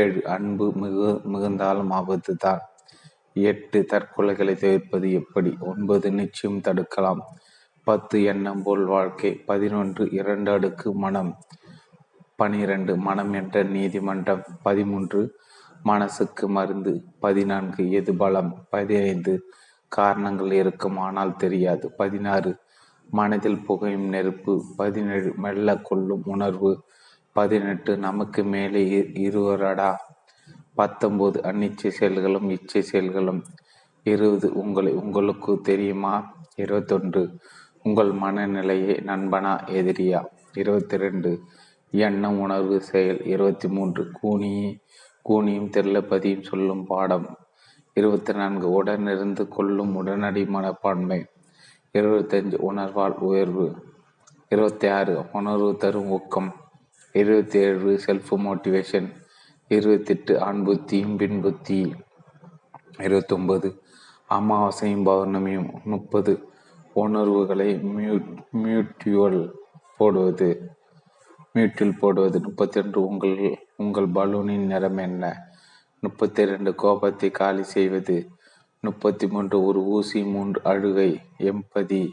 ஏழு 0.00 0.20
அன்பு 0.36 0.66
மிகு 0.82 1.10
மிகுந்தாலும் 1.32 1.90
ஆபத்து 1.90 2.32
தான் 2.36 2.62
எட்டு 3.50 3.78
தற்கொலைகளை 3.92 4.54
தவிர்ப்பது 4.56 5.08
எப்படி? 5.12 5.50
ஒன்பது 5.60 6.08
நிச்சயம் 6.12 6.64
தடுக்கலாம். 6.68 7.22
பத்து 7.88 8.16
எண்ணம் 8.24 8.62
போல் 8.62 8.84
வாழ்க்கை 8.86 9.30
பதினொன்று 9.46 10.04
இரண்டு 10.12 10.50
அடுக்கு 10.50 10.88
மனம் 10.96 11.30
பனிரெண்டு 12.36 12.92
மனம் 13.02 13.32
என்ற 13.32 13.62
நீதிமன்றம் 13.70 14.42
பதிமூன்று 14.62 15.20
மனசுக்கு 15.82 16.46
மருந்து 16.48 16.92
பதினான்கு 17.20 17.82
எது 17.90 18.12
பலம் 18.16 18.50
பதினைந்து 18.70 19.34
காரணங்கள் 19.92 20.52
இருக்கும் 20.54 20.98
ஆனால் 20.98 21.32
தெரியாது 21.36 21.86
பதினாறு 21.98 22.50
மனதில் 23.08 23.62
புகையும் 23.62 24.08
நெருப்பு 24.08 24.54
பதினேழு 24.76 25.30
மெல்ல 25.36 25.76
கொள்ளும் 25.82 26.26
உணர்வு 26.26 26.72
பதினெட்டு 27.36 27.92
நமக்கு 27.98 28.42
மேலே 28.46 28.82
இருவரடா 29.22 29.90
பத்தொன்பது 30.74 31.38
அன்னிச்சை 31.42 31.92
செயல்களும் 31.92 32.48
இச்சை 32.50 32.82
செயல்களும் 32.82 33.40
இருபது 34.06 34.48
உங்களை 34.54 34.92
உங்களுக்கு 34.94 35.52
தெரியுமா 35.62 36.12
இருபத்தொன்று 36.56 37.22
உங்கள் 37.88 38.10
மனநிலையை 38.12 38.94
நண்பனா 38.94 39.52
எதிரியா? 39.76 40.24
இருபத்தி 40.54 40.96
ரெண்டு 40.96 41.40
எண்ணம் 41.90 42.40
உணர்வு 42.40 42.80
செயல். 42.80 43.24
இருபத்தி 43.24 43.68
மூன்று 43.68 44.10
கூனியே 44.22 44.80
கூனியும் 45.28 45.70
தெல்லப்பதியும் 45.76 46.42
சொல்லும் 46.42 46.84
பாடம். 46.86 47.36
இருபத்தி 47.94 48.32
நான்கு 48.32 48.84
உடனிருந்து 48.84 49.48
கொள்ளும் 49.48 49.94
உடனடி 49.94 50.44
மனப்பான்மை. 50.46 51.26
இருபத்தஞ்சு. 51.92 52.56
உணர்வால் 52.70 53.14
உயர்வு. 53.28 53.66
இருபத்தி 54.48 54.88
ஆறு 54.88 55.24
உணர்வு 55.32 55.76
தரும் 55.76 56.10
ஊக்கம். 56.10 56.54
இருபத்தி 57.12 57.58
ஏழு 57.58 58.00
செல்ஃப் 58.06 58.36
மோட்டிவேஷன் 58.36 59.12
இருபத்தெட்டு. 59.68 60.38
ஆண்புத்தியும் 60.38 61.16
பின்புத்தி 61.16 61.16
பின் 61.16 61.40
புத்தி. 61.40 61.96
அமாவாசையும் 64.30 65.06
பௌர்ணமியும். 65.08 65.82
முப்பது. 65.84 66.48
உணர்வுகளை 67.02 67.68
மியூட் 67.74 68.30
மியூட்யூவல் 68.62 69.50
போடுவது. 69.98 70.48
மியூட்டில் 71.54 71.98
போடுவது. 71.98 72.40
முப்பத்தி 72.40 72.80
ரெண்டு 72.80 73.06
உங்கள் 73.06 73.58
உங்கள் 73.76 74.08
பலூனின் 74.08 74.66
நிறம் 74.72 74.96
என்ன? 74.96 75.24
முப்பத்தி 76.00 76.44
ரெண்டு 76.44 76.74
கோபத்தை 76.74 77.30
காலி 77.30 77.62
செய்வது. 77.62 78.16
முப்பத்தி 78.80 79.26
மூன்று 79.26 79.64
ஒரு 79.64 79.80
ஊசி 79.84 80.24
மூன்று 80.24 80.60
அழுகை 80.64 81.10
எம்பதி 81.38 82.10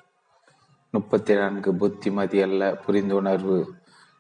முப்பத்தி 0.92 1.34
நான்கு 1.34 1.76
புத்திமதி 1.76 2.42
அல்ல 2.42 2.72
புரிந்துணர்வு. 2.86 3.58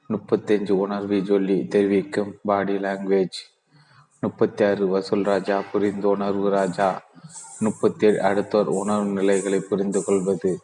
முப்பத்தஞ்சு 0.09 0.71
உணர்வை 0.71 1.19
சொல்லி 1.25 1.57
தெரிவிக்கும் 1.67 2.33
பாடி 2.43 2.75
லாங்குவேஜ் 2.77 3.39
முப்பத்தி 4.21 4.63
ஆறு 4.65 4.87
வசூல் 4.87 5.23
ராஜா 5.23 5.55
புரிந்து 5.71 6.07
உணர்வு 6.09 6.49
ராஜா. 6.49 6.89
முப்பத்தி 7.59 8.07
ஏழு 8.07 8.21
அடுத்தோர் 8.21 8.67
உணர்வு 8.67 9.05
நிலைகளை 9.05 9.59
புரிந்து 9.59 10.03
கொள்வது. 10.03 10.59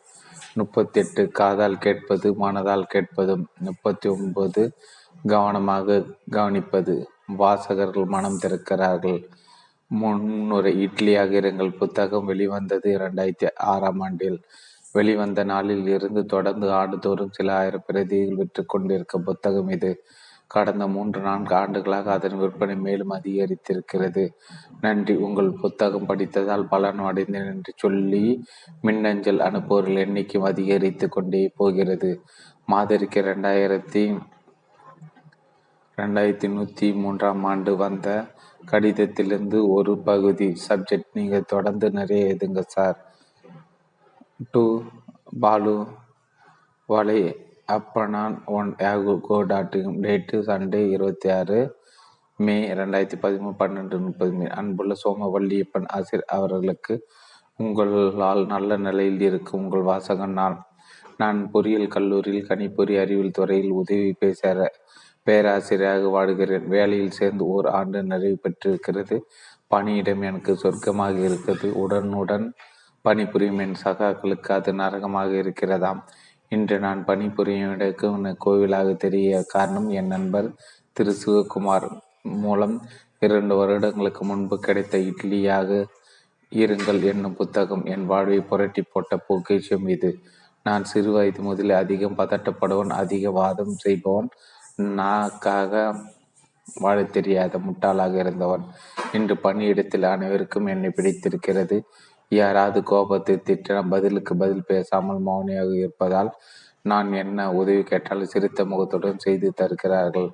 முப்பத்தி 0.54 1.00
எட்டு 1.00 1.30
காதால் 1.30 1.78
கேட்பது 1.78 2.34
மனதால் 2.34 2.84
கேட்பதும் 2.84 3.48
முப்பத்தி 3.60 4.10
ஒன்பது 4.10 4.72
கவனமாக 5.28 6.04
கவனிப்பது. 6.32 7.06
வாசகர்கள் 7.38 8.06
மனம் 8.06 8.40
திறக்கிறார்கள். 8.42 9.28
முன்னுரை 9.88 10.86
இட்லியாக 10.86 11.32
இருங்கள். 11.42 11.78
புத்தகம் 11.78 12.26
வெளிவந்தது 12.26 12.98
இரண்டாயிரத்தி 12.98 13.50
ஆறாம் 13.56 14.00
ஆண்டில். 14.00 14.40
வெளிவந்த 14.92 15.44
நாளில் 15.44 15.88
இருந்து 15.88 16.26
தொடர்ந்து 16.26 16.72
ஆண்டுதோறும் 16.72 17.32
சில 17.32 17.56
ஆயிரம் 17.56 17.84
பிரதிகள் 17.86 18.36
விற்று 18.36 18.66
கொண்டிருக்க 18.66 19.18
புத்தகம் 19.18 19.70
இது. 19.70 20.04
கடந்த 20.54 20.86
மூன்று 20.88 21.20
நான்கு 21.22 21.54
ஆண்டுகளாக 21.56 22.12
அதன் 22.12 22.38
விற்பனை 22.38 22.76
மேலும் 22.86 23.14
அதிகரித்திருக்கிறது. 23.18 24.24
நன்றி. 24.82 25.14
உங்கள் 25.28 25.50
புத்தகம் 25.62 26.08
படித்ததால் 26.10 26.70
பலன் 26.74 27.02
அடைந்தேன் 27.10 27.50
என்று 27.54 27.74
சொல்லி 27.76 28.24
மின்னஞ்சல் 28.82 29.46
அனுப்புவர்கள் 29.48 30.02
எண்ணிக்கையும் 30.06 30.50
அதிகரித்து 30.52 31.08
கொண்டே 31.10 31.44
போகிறது. 31.56 32.12
மாதிரிக்கு 32.72 33.22
ரெண்டாயிரத்தி 33.32 34.04
ரெண்டாயிரத்தி 35.98 36.48
நூற்றி 36.54 36.88
மூன்றாம் 36.94 37.44
ஆண்டு 37.44 37.72
வந்த 37.76 38.08
கடிதத்திலிருந்து 38.72 39.60
ஒரு 39.78 39.94
பகுதி 40.10 40.48
சப்ஜெக்ட் 40.68 41.10
நீங்கள் 41.14 41.50
தொடர்ந்து 41.54 41.88
நிறைய 41.92 42.36
எதுங்க 42.36 42.62
சார். 42.68 42.98
டு 44.52 44.64
பாலு 45.40 45.76
வலை 46.90 47.22
அப்பனான் 47.76 48.36
one 48.46 48.70
Yahoo 48.80 49.14
co 49.20 49.38
dot 49.44 49.78
date 50.06 50.38
Sunday 50.48 50.82
இருபத்தி 50.90 51.30
ஆறு 51.30 51.60
மே 52.40 52.56
ரெண்டாயிரத்தி 52.74 53.18
பதிமூணு 53.22 53.56
பன்னெண்டு 53.60 53.98
முப்பது 54.00 54.32
மே 54.32 54.48
அன்புள்ள 54.60 54.94
சோமவல்லியப்பன் 55.04 55.88
ஆசிரியர் 55.88 56.26
அவர்களுக்கு 56.28 56.96
உங்களால் 57.56 58.44
நல்ல 58.46 58.78
நிலையில் 58.78 59.22
இருக்கும் 59.22 59.62
உங்கள் 59.64 59.82
வாசகன் 59.82 60.38
நான். 60.42 60.58
நான் 61.18 61.40
பொறியியல் 61.52 61.88
கல்லூரியில் 61.88 62.48
கணிப்பொறி 62.48 62.94
அறிவியல் 63.02 63.38
துறையில் 63.40 63.72
உதவி 63.72 64.14
பேசுகிற 64.14 64.60
பேராசிரியராக 65.28 66.10
வாடுகிறேன் 66.16 66.68
வேலையில் 66.68 67.18
சேர்ந்து 67.20 67.44
ஓர் 67.46 67.68
ஆண்டு 67.80 68.00
நிறைவு 68.04 68.38
பெற்றிருக்கிறது. 68.38 69.18
பணியிடம் 69.68 70.22
எனக்கு 70.22 70.54
சொர்க்கமாக 70.64 71.18
இருக்கிறது. 71.28 71.68
உடனுடன் 71.84 72.48
பணிபுரியும் 73.06 73.62
என் 73.66 73.78
சகாக்களுக்கு 73.84 74.52
அது 74.58 74.72
நரகமாக 74.74 75.32
இருக்கிறதாம். 75.44 76.02
இன்று 76.52 76.78
நான் 76.80 77.02
பணிபுரியும் 77.06 77.74
இடக்கு 77.76 78.08
கோவிலாக 78.46 78.90
தெரிய 78.96 79.42
காரணம் 79.54 79.88
என் 79.90 80.08
நண்பர் 80.08 80.48
திரு 80.94 81.12
சிவகுமார் 81.22 81.88
மூலம் 82.42 82.76
இரண்டு 83.20 83.54
வருடங்களுக்கு 83.56 84.26
முன்பு 84.26 84.56
கிடைத்த 84.60 84.98
இட்லியாக 85.10 85.70
இருங்கள் 86.52 87.02
என்னும் 87.12 87.36
புத்தகம் 87.36 87.84
என் 87.86 88.06
வாழ்வை 88.06 88.40
புரட்டி 88.42 88.82
போட்ட 88.82 89.18
பொக்கிஷம் 89.28 89.88
இது. 89.88 90.12
நான் 90.66 90.84
சிறு 90.84 91.12
வயது 91.12 91.42
முதலில் 91.42 91.82
அதிகம் 91.84 92.18
பதட்டப்படுவன் 92.18 92.92
அதிக 93.02 93.32
வாதம் 93.32 93.76
செய்பவன் 93.76 94.30
நாக்காக 95.00 95.74
வாழ 96.82 96.98
தெரியாத 97.16 97.54
முட்டாளாக 97.58 98.14
இருந்தவன். 98.16 98.66
இன்று 99.14 99.36
பணியிடத்தில் 99.44 100.06
அனைவருக்கும் 100.16 100.66
என்னை 100.66 100.90
பிடித்திருக்கிறது. 100.90 101.78
யாராவது 102.32 102.80
கோபத்தை 102.84 103.36
திட்டம் 103.44 103.92
பதிலுக்கு 103.94 104.34
பதில் 104.36 104.68
பேசாமல் 104.68 105.22
மௌனியாக 105.28 105.72
இருப்பதால் 105.82 106.32
நான் 106.82 107.10
என்ன 107.14 107.40
உதவி 107.52 107.84
கேட்டாலும் 107.84 108.32
சிரித்த 108.34 108.62
முகத்துடன் 108.66 109.24
செய்து 109.26 109.48
தருகிறார்கள். 109.62 110.30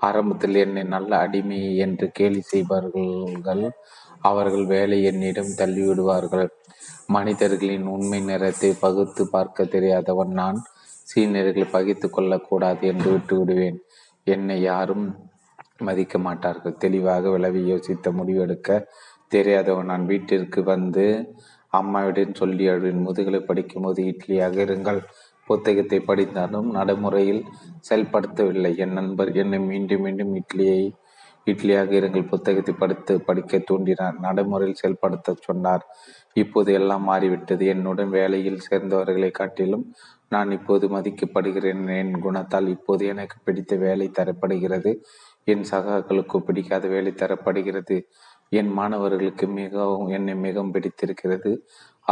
ஆரம்பத்தில் 0.00 0.56
என்னை 0.56 0.82
நல்ல 0.84 1.10
அடிமை 1.18 1.60
என்று 1.76 2.06
கேலி 2.12 2.42
செய்வார்கள் 2.42 3.64
அவர்கள் 4.22 4.66
வேலை 4.66 4.98
என்னிடம் 5.04 5.56
தள்ளிவிடுவார்கள். 5.58 6.48
மனிதர்களின் 7.06 7.86
உண்மை 7.86 8.20
நிறத்தை 8.20 8.70
பகுத்து 8.80 9.22
பார்க்க 9.26 9.64
தெரியாதவன் 9.64 10.32
நான் 10.32 10.58
சீனியர்களை 11.10 11.66
பகித்து 11.72 12.06
கொள்ளக்கூடாது 12.10 12.82
என்று 12.86 13.08
விட்டு 13.10 13.34
விடுவேன் 13.38 13.78
என்னை 14.26 14.56
யாரும் 14.62 15.06
மதிக்க 15.78 16.14
மாட்டார்கள். 16.18 16.76
தெளிவாக 16.78 17.30
விளவி 17.30 17.60
யோசித்த 17.72 18.10
முடிவெடுக்க 18.18 18.70
தெரியாதவன் 19.28 19.90
நான் 19.92 20.04
வீட்டிற்கு 20.06 20.60
வந்து 20.62 21.06
அம்மாவிடம் 21.72 22.34
சொல்லி 22.34 22.68
அழுவின் 22.68 23.04
முதுகலை 23.06 23.40
படிக்கும் 23.40 23.82
போது 23.82 24.02
இட்லியாக 24.12 24.56
இருங்கள். 24.66 25.00
புத்தகத்தை 25.46 25.98
படித்தாலும் 26.00 26.68
நடைமுறையில் 26.70 27.42
செயல்படுத்தவில்லை. 27.88 28.72
என் 28.76 28.92
நண்பர் 28.92 29.30
என்னை 29.32 29.58
மீண்டும் 29.58 30.00
மீண்டும் 30.00 30.32
இட்லியை 30.34 30.80
இட்லியாக 31.46 31.90
இருங்கள். 32.00 32.24
புத்தகத்தை 32.28 32.74
படித்து 32.74 33.12
படிக்க 33.20 33.60
தூண்டினார். 33.70 34.16
நடைமுறையில் 34.18 34.80
செயல்படுத்த 34.82 35.34
சொன்னார். 35.40 35.84
இப்போது 36.34 36.70
எல்லாம் 36.72 37.02
மாறிவிட்டது. 37.02 37.66
என்னுடன் 37.66 38.08
வேலையில் 38.08 38.64
சேர்ந்தவர்களை 38.70 39.30
காட்டிலும் 39.30 39.84
நான் 40.28 40.50
இப்போது 40.50 40.86
மதிக்கப்படுகிறேன். 40.88 41.82
என் 41.98 42.14
குணத்தால் 42.24 42.68
இப்போது 42.68 43.06
எனக்கு 43.06 43.36
பிடித்த 43.44 43.76
வேலை 43.76 44.08
தரப்படுகிறது. 44.18 44.92
என் 45.44 45.64
சகாக்களுக்கு 45.70 46.38
பிடிக்காத 46.38 46.88
வேலை 46.88 47.12
தரப்படுகிறது. 47.12 47.96
என் 48.52 48.70
மாணவர்களுக்கு 48.72 49.46
மிகவும் 49.60 50.08
என்னை 50.08 50.34
மிகவும் 50.46 50.72
பிடித்திருக்கிறது. 50.74 51.50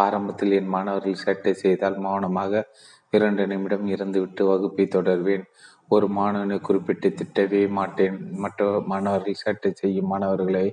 ஆரம்பத்தில் 0.04 0.52
என் 0.52 0.72
மாணவர்கள் 0.74 1.22
சேட்டை 1.24 1.52
செய்தால் 1.62 1.96
மௌனமாக 1.98 2.62
இரண்டு 3.10 3.44
நிமிடம் 3.46 3.86
இருந்துவிட்டு 3.86 4.42
வகுப்பை 4.44 4.84
தொடர்வேன். 4.96 5.44
ஒரு 5.88 6.06
மாணவனை 6.18 6.56
குறிப்பிட்டு 6.60 7.08
திட்டவே 7.18 7.62
மாட்டேன். 7.78 8.16
மற்ற 8.44 8.64
மாணவர்கள் 8.92 9.42
சேட்டை 9.44 9.70
செய்யும் 9.72 10.10
மாணவர்களை 10.12 10.66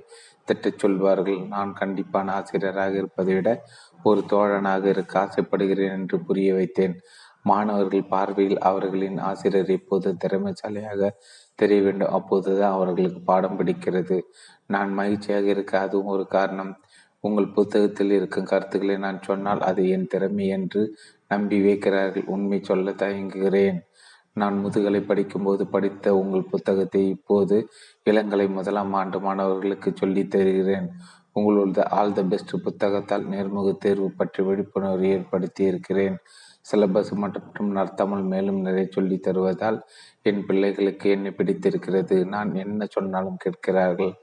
திட்டச் 0.44 0.80
சொல்வார்கள். 0.82 1.40
நான் 1.54 1.70
கண்டிப்பான 1.80 2.32
ஆசிரியராக 2.38 2.94
இருப்பதை 2.94 3.34
விட 3.34 3.50
ஒரு 4.02 4.20
தோழனாக 4.32 4.84
இருக்க 4.86 5.14
ஆசைப்படுகிறேன் 5.20 5.94
என்று 5.98 6.16
புரிய 6.20 6.48
வைத்தேன். 6.54 6.96
மாணவர்கள் 7.50 8.10
பார்வையில் 8.12 8.58
அவர்களின் 8.68 9.18
ஆசிரியர் 9.30 9.72
எப்போது 9.78 10.08
திறமைசாலியாக 10.22 11.10
தெரிய 11.54 11.80
வேண்டும் 11.82 12.14
அப்போதுதான் 12.18 12.74
அவர்களுக்கு 12.76 13.20
பாடம் 13.30 13.58
பிடிக்கிறது. 13.58 14.16
நான் 14.70 14.92
மகிழ்ச்சியாக 14.92 15.46
இருக்க 15.46 15.80
அதுவும் 15.80 16.06
ஒரு 16.06 16.26
காரணம். 16.26 16.72
உங்கள் 17.24 17.48
புத்தகத்தில் 17.48 18.10
இருக்கும் 18.10 18.44
கருத்துக்களை 18.44 18.96
நான் 18.98 19.22
சொன்னால் 19.22 19.60
அது 19.60 19.88
என் 19.88 20.06
திறமை 20.06 20.46
என்று 20.48 20.82
நம்பி 21.28 21.58
வைக்கிறார்கள். 21.60 22.24
உண்மை 22.26 22.58
சொல்ல 22.62 22.90
தயங்குகிறேன். 22.92 23.78
நான் 24.32 24.56
முதுகலை 24.58 25.00
படிக்கும்போது 25.00 25.66
படித்த 25.66 26.16
உங்கள் 26.16 26.50
புத்தகத்தை 26.50 27.08
இப்போது 27.08 27.56
இளங்கலை 28.10 28.46
முதலாம் 28.48 28.92
ஆண்டு 28.92 29.20
மாணவர்களுக்கு 29.20 29.92
சொல்லித் 29.96 30.30
தருகிறேன். 30.30 30.88
உங்களோட 31.34 31.84
ஆல் 31.90 32.12
த 32.12 32.22
பெஸ்ட் 32.24 32.54
புத்தகத்தால் 32.64 33.24
நேர்முக 33.28 33.76
தேர்வு 33.78 34.10
பற்றி 34.10 34.42
விழிப்புணர்வு 34.44 35.06
ஏற்படுத்தி 35.08 35.64
இருக்கிறேன். 35.64 36.16
சிலபஸ் 36.72 37.10
மற்றும் 37.14 37.76
நடத்தாமல் 37.76 38.24
மேலும் 38.24 38.60
நிறைய 38.60 38.86
சொல்லி 38.90 39.18
தருவதால் 39.18 39.78
என் 40.22 40.46
பிள்ளைகளுக்கு 40.46 41.10
என்னை 41.10 41.30
பிடித்திருக்கிறது. 41.30 42.16
நான் 42.26 42.54
என்ன 42.54 42.86
சொன்னாலும் 42.90 43.36
கேட்கிறார்கள்? 43.36 44.14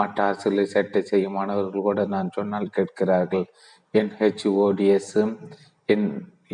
மற்ற 0.00 0.18
ஆசிரியர் 0.30 0.72
சேட்டை 0.74 1.00
செய்யும் 1.10 1.36
மாணவர்கள் 1.38 1.86
கூட 1.88 2.00
நான் 2.14 2.34
சொன்னால் 2.38 2.74
கேட்கிறார்கள். 2.76 3.46
என் 4.00 4.12
ஹெச்ஓடிஎஸ் 4.20 5.16
என் 5.88 6.06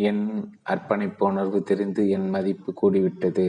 என் 0.09 0.23
அர்ப்பணிப்பு 0.71 1.23
உணர்வு 1.29 1.59
தெரிந்து 1.69 2.01
என் 2.15 2.27
மதிப்பு 2.35 2.69
கூடிவிட்டது. 2.81 3.45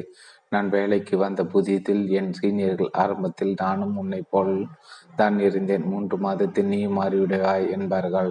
நான் 0.55 0.69
வேலைக்கு 0.75 1.15
வந்த 1.23 1.41
புதியதில் 1.55 2.05
என் 2.19 2.31
சீனியர்கள் 2.39 2.91
ஆரம்பத்தில் 3.03 3.53
நானும் 3.63 3.97
உன்னை 4.03 4.21
போல் 4.33 4.53
தான் 5.21 5.37
இருந்தேன். 5.47 5.85
மூன்று 5.91 6.17
மாதத்தில் 6.27 6.71
நீ 6.75 6.81
மாறிவிடுவாய் 6.99 7.67
என்பார்கள். 7.77 8.31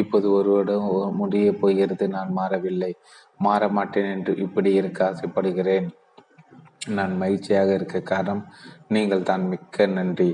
இப்போது 0.00 0.26
ஒருவரிடம் 0.38 0.86
முடிய 1.20 1.48
போகிறது 1.62 2.06
நான் 2.16 2.30
மாறவில்லை. 2.38 2.92
மாற 3.46 3.68
மாட்டேன் 3.78 4.10
என்று 4.14 4.34
இப்படி 4.46 4.72
இருக்க 4.80 5.00
ஆசைப்படுகிறேன். 5.10 5.88
நான் 6.98 7.14
மகிழ்ச்சியாக 7.22 7.70
இருக்க 7.78 7.98
காரணம் 8.12 8.42
நீங்கள் 8.96 9.28
தான் 9.30 9.44
மிக்க 9.52 9.86
நன்றி. 9.98 10.30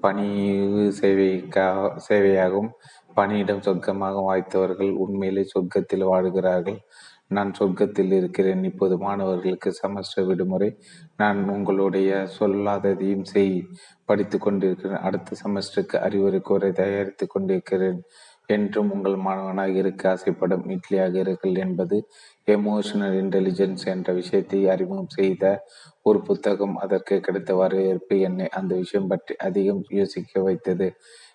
பணிவு 0.00 0.84
சேவைக்கா 1.00 1.66
சேவையாகவும் 2.08 2.70
பணியிடம் 3.14 3.60
சொர்க்கமாக 3.60 4.16
வாய்த்தவர்கள் 4.28 4.90
உண்மையிலே 4.94 5.44
சொர்க்கத்தில் 5.54 6.04
வாழ்கிறார்கள். 6.04 6.78
நான் 7.28 7.52
சொர்க்கத்தில் 7.58 8.12
இருக்கிறேன். 8.12 8.62
இப்போது 8.64 8.98
மாணவர்களுக்கு 8.98 9.70
செமஸ்டர் 9.82 10.26
விடுமுறை. 10.26 10.70
நான் 11.16 11.48
உங்களுடைய 11.48 12.28
சொல்லாததையும் 12.38 13.22
செய் 13.22 13.66
படித்து 14.04 14.38
கொண்டிருக்கிறேன். 14.38 14.98
அடுத்த 14.98 15.36
செமஸ்டருக்கு 15.44 15.96
அறிவுரை 15.96 16.40
கூற 16.40 16.70
தயாரித்து 16.70 17.26
கொண்டிருக்கிறேன். 17.26 18.00
என்றும் 18.50 18.90
உங்கள் 18.90 19.16
மாணவனாக 19.18 19.74
இருக்க 19.82 20.02
ஆசைப்படும் 20.10 20.64
இட்லியாக 20.76 21.14
இருக்கல் 21.24 21.56
என்பது 21.56 21.96
எமோஷனல் 22.48 23.16
இன்டெலிஜென்ஸ் 23.22 23.84
என்ற 23.86 24.08
விஷயத்தை 24.12 24.60
அறிமுகம் 24.68 25.14
செய்த 25.18 25.44
ஒரு 26.06 26.20
புத்தகம் 26.22 26.76
அதற்கு 26.76 27.16
கிடைத்த 27.20 27.54
வரவேற்பு 27.54 28.16
என்னை 28.20 28.46
அந்த 28.50 28.72
விஷயம் 28.74 29.08
பற்றி 29.08 29.34
அதிகம் 29.48 29.82
யோசிக்க 29.92 30.42
வைத்தது. 30.42 30.88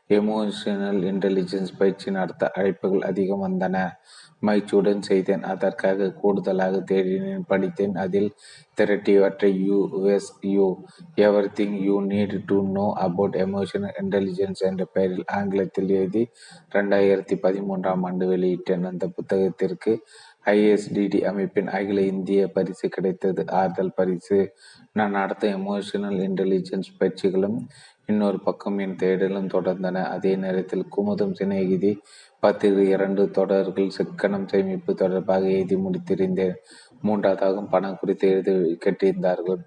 எமோஷனல் 0.10 1.00
இன்டெலிஜென்ஸ் 1.12 1.78
பயிற்சி 1.78 2.12
நடத்த 2.12 2.52
அழைப்புகள் 2.56 3.00
அதிகம் 3.00 3.44
வந்தன. 3.44 3.92
மகிழ்ச்சியுடன் 4.40 5.02
செய்தேன். 5.02 5.44
அதற்காக 5.44 6.12
கூடுதலாக 6.12 6.84
தேடினேன். 6.92 7.46
படித்தேன். 7.48 7.96
அதில் 7.96 8.34
திரட்டியவற்றை 8.82 9.52
U 9.60 10.04
S 10.06 10.38
U 10.42 10.78
everything 11.56 11.82
you 11.82 12.02
need 12.02 12.42
to 12.46 12.68
know 12.68 12.94
about 12.96 13.36
emotional 13.36 13.94
intelligence 14.02 14.60
என்ற 14.60 14.86
பெயரில் 14.86 15.24
ஆங்கிலத்தில் 15.28 15.90
எழுதி 15.90 16.28
ரெண்டாயிரத்தி 16.76 17.38
பதிமூன்றாம் 17.42 18.04
ஆண்டு 18.04 18.38
வெளியிட்டேன். 18.38 18.84
அந்த 18.84 19.08
புத்தகத்திற்கு 19.08 19.98
ஐஎஸ்டிடி 20.46 21.24
அமைப்பின் 21.24 21.68
அகில 21.68 22.02
இந்திய 22.02 22.48
பரிசு 22.48 22.90
கிடைத்தது. 22.90 23.44
ஆறுதல் 23.52 23.94
பரிசு. 23.96 24.54
நான் 24.94 25.12
நடத்த 25.12 25.48
எமோஷனல் 25.48 26.20
இன்டெலிஜென்ஸ் 26.28 26.92
பயிற்சிகளும் 27.00 27.58
இன்னொரு 28.06 28.40
பக்கம் 28.40 28.78
என் 28.78 28.96
தேடலும் 28.96 29.52
தொடர்ந்தன. 29.54 30.04
அதே 30.06 30.36
நேரத்தில் 30.36 30.86
குமுதம் 30.98 31.34
சிநேகிதி 31.34 31.92
பத்திரிகை 32.40 32.88
இரண்டு 32.88 33.24
தொடர்கள் 33.30 33.96
சிக்கனம் 33.98 34.48
சேமிப்பு 34.48 34.94
தொடர்பாக 34.94 35.46
எழுதி 35.50 35.76
முடித்திருந்தேன். 35.76 36.58
மூன்றாவதாகவும் 37.04 37.70
பணம் 37.70 38.00
குறித்து 38.00 38.28
எழுதி 38.30 38.54
கேட்டிருந்தார்கள் 38.86 39.62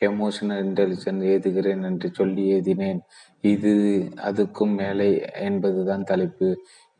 எமோஷனல் 0.00 0.62
இன்டெலிஜென்ஸ் 0.66 1.26
எழுதுகிறேன் 1.32 1.82
என்று 1.84 2.10
சொல்லி 2.12 2.48
எழுதினேன். 2.48 3.00
இது 3.44 3.72
அதுக்கும் 4.30 4.74
மேலே 4.74 5.10
என்பதுதான் 5.48 6.02
தலைப்பு. 6.02 6.48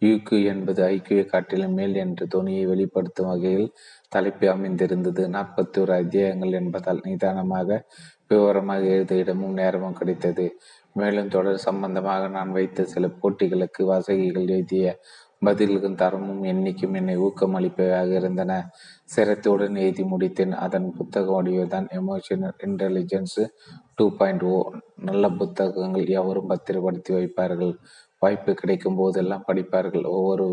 யூக்கு 0.03 0.37
என்பது 0.45 0.81
ஐக்கிய 0.85 1.23
காட்டிலும் 1.25 1.73
மேல் 1.73 1.95
என்ற 1.95 2.27
துணியை 2.27 2.67
வெளிப்படுத்தும் 2.67 3.27
வகையில் 3.27 3.73
தலைப்பு 4.09 4.47
அமைந்திருந்தது. 4.51 5.23
நாற்பத்தி 5.29 5.79
ஒரு 5.79 5.93
அத்தியாயங்கள் 5.93 6.53
என்பதால் 6.53 7.01
நிதானமாக 7.03 7.79
விவரமாக 8.29 8.83
எழுத 8.85 9.15
இடமும் 9.15 9.53
நேரமும் 9.53 9.93
கிடைத்தது. 9.93 10.47
மேலும் 10.95 11.29
தொடர் 11.29 11.65
சம்பந்தமாக 11.69 12.29
நான் 12.29 12.53
வைத்த 12.53 12.85
சில 12.85 13.07
போட்டிகளுக்கு 13.23 13.83
வாசகிகள் 13.83 14.49
எழுதிய 14.49 15.01
பதில்களும் 15.47 15.95
தரமும் 15.95 16.43
எண்ணிக்கும் 16.43 16.95
என்னை 16.95 17.17
ஊக்கம் 17.17 17.55
அளிப்பவையாக 17.59 18.11
இருந்தன. 18.15 18.71
சிரத்துடன் 19.05 19.75
எழுதி 19.75 20.03
முடித்தேன். 20.03 20.51
அதன் 20.51 20.93
புத்தக 20.97 21.43
வடிவுதான் 21.43 21.87
emotional 22.01 22.57
intelligence 22.67 23.47
two 23.95 24.17
point 24.17 24.43
O 24.43 24.73
நல்ல 24.97 25.29
புத்தகங்கள் 25.29 26.07
எவரும் 26.07 26.47
பத்திரப்படுத்தி 26.47 27.15
வைப்பார்கள். 27.15 27.75
வாய்ப்பு 28.19 28.55
கிடைக்கும் 28.55 28.97
போதெல்லாம் 28.97 29.45
படிப்பார்கள். 29.49 30.07
ஒவ்வொரு 30.07 30.49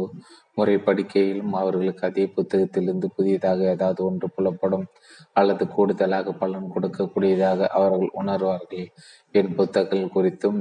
முறை 0.58 0.76
படிக்கையிலும் 0.88 1.53
அவர்களுக்கு 1.62 2.03
அதே 2.10 2.26
புத்தகத்திலிருந்து 2.38 3.08
புதியதாக 3.18 3.60
ஏதாவது 3.76 4.01
ஒன்று 4.10 4.28
புலப்படும் 4.36 4.86
அல்லது 5.39 5.64
கூடுதலாக 5.76 6.34
பலன் 6.41 6.72
கொடுக்கக்கூடியதாக 6.76 7.70
அவர்கள் 7.78 8.16
உணர்வார்கள். 8.22 8.88
என் 9.39 9.51
புத்தகங்கள் 9.60 10.16
குறித்தும் 10.16 10.60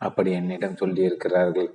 அப்படி 0.00 0.30
என்னிடம் 0.40 0.78
சொல்லியிருக்கிறார்கள். 0.82 1.70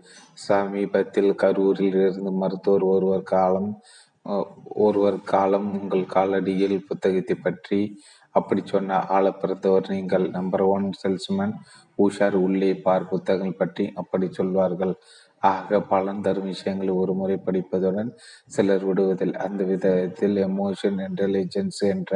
சமீபத்தில் 0.48 1.32
கரூரில் 1.44 2.00
இருந்து 2.04 2.34
மருத்துவர் 2.44 2.86
ஒருவர் 2.94 3.30
காலம் 3.36 3.70
ஒருவர் 4.86 5.18
காலம் 5.32 5.66
உங்கள் 5.78 6.04
காலடியில் 6.14 6.76
புத்தகத்தை 6.90 7.36
பற்றி 7.38 7.80
அப்படி 8.36 8.62
சொன்ன 8.72 9.00
ஆள 9.16 9.26
பிறந்தவர் 9.42 9.90
நீங்கள் 9.94 10.26
நம்பர் 10.38 10.64
ஒன் 10.76 10.88
செல்ஸ்மேன் 11.02 11.56
உஷார் 12.04 12.38
உள்ளே 12.46 12.70
பார் 12.86 13.10
புத்தகங்கள் 13.12 13.60
பற்றி 13.62 13.86
அப்படி 14.02 14.28
சொல்வார்கள். 14.38 14.94
ஆக 15.44 15.80
பலன் 15.92 16.24
தரும் 16.26 16.50
விஷயங்களை 16.52 16.92
ஒரு 17.02 17.14
முறை 17.20 17.36
படிப்பதுடன் 17.48 18.10
சிலர் 18.56 18.86
விடுவதில் 18.90 19.34
அந்த 19.46 19.62
விதத்தில் 19.72 20.38
எமோஷன் 20.46 21.00
இன்டெலிஜென்ஸ் 21.08 21.82
என்ற 21.94 22.12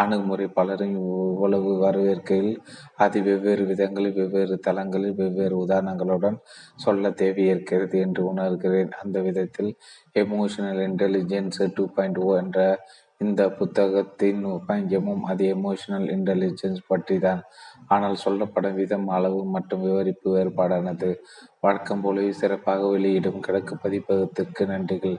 அணுகுமுறை 0.00 0.46
பலரும் 0.56 0.94
இவ்வளவு 1.00 1.72
வரவேற்கையில் 1.84 2.54
அது 2.96 3.18
வெவ்வேறு 3.28 3.64
விதங்களில் 3.72 4.16
வெவ்வேறு 4.18 4.56
தளங்களில் 4.58 5.18
வெவ்வேறு 5.20 5.56
உதாரணங்களுடன் 5.64 6.38
சொல்ல 6.76 7.10
தேவையிருக்கிறது 7.22 7.98
என்று 8.06 8.22
உணர்கிறேன். 8.32 8.92
அந்த 9.02 9.16
விதத்தில் 9.28 9.72
emotional 10.24 10.82
intelligence 10.88 11.62
two 11.76 11.86
point 11.96 12.20
O 12.26 12.30
என்ற 12.42 12.60
இந்த 13.20 13.42
புத்தகத்தின் 13.58 14.40
பங்கமும் 14.68 15.22
அது 15.30 15.44
எமோஷனல் 15.56 16.06
இன்டெலிஜென்ஸ் 16.14 16.80
பற்றி 16.88 17.16
தான் 17.18 17.42
ஆனால் 17.94 18.16
சொல்லப்படும் 18.24 18.78
விதம் 18.80 19.06
அளவு 19.16 19.40
மற்றும் 19.54 19.84
விவரிப்பு 19.86 20.28
வேறுபாடானது. 20.36 21.10
வழக்கம் 21.64 22.00
போலவே 22.00 22.32
சிறப்பாக 22.32 22.88
வெளியிடும் 22.90 23.40
கிழக்கு 23.40 23.74
பதிப்பகத்திற்கு 23.82 24.62
நன்றிகள். 24.70 25.14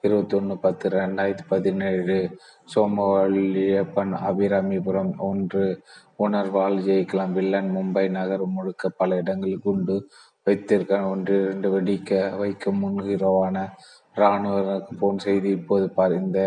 இருபத்தி 0.00 0.34
ஒன்று 0.36 0.54
பத்து 0.58 0.86
ரெண்டாயிரத்தி 0.88 1.44
பதினேழு 1.48 2.16
சோமவல்லியப்பன் 2.74 4.12
அபிராமிபுரம் 4.28 5.12
ஒன்று 5.30 5.64
உணர்வால் 6.18 6.78
ஜெயிக்கலாம். 6.86 7.34
வில்லன் 7.38 7.70
மும்பை 7.76 8.04
நகரம் 8.10 8.56
முழுக்க 8.58 8.92
பல 9.00 9.18
இடங்களில் 9.22 9.64
குண்டு 9.66 9.96
வைத்திருக்க 10.46 11.02
ஒன்று 11.12 11.34
இரண்டு 11.42 11.70
வெடிக்க 11.74 12.20
வைக்கும் 12.38 12.80
முன்ஹீரோவான 12.82 13.66
இராணுவ 14.16 14.78
போன் 15.00 15.20
செய்தி 15.26 15.50
இப்போது 15.58 15.86
பார். 15.98 16.14
இந்த 16.22 16.38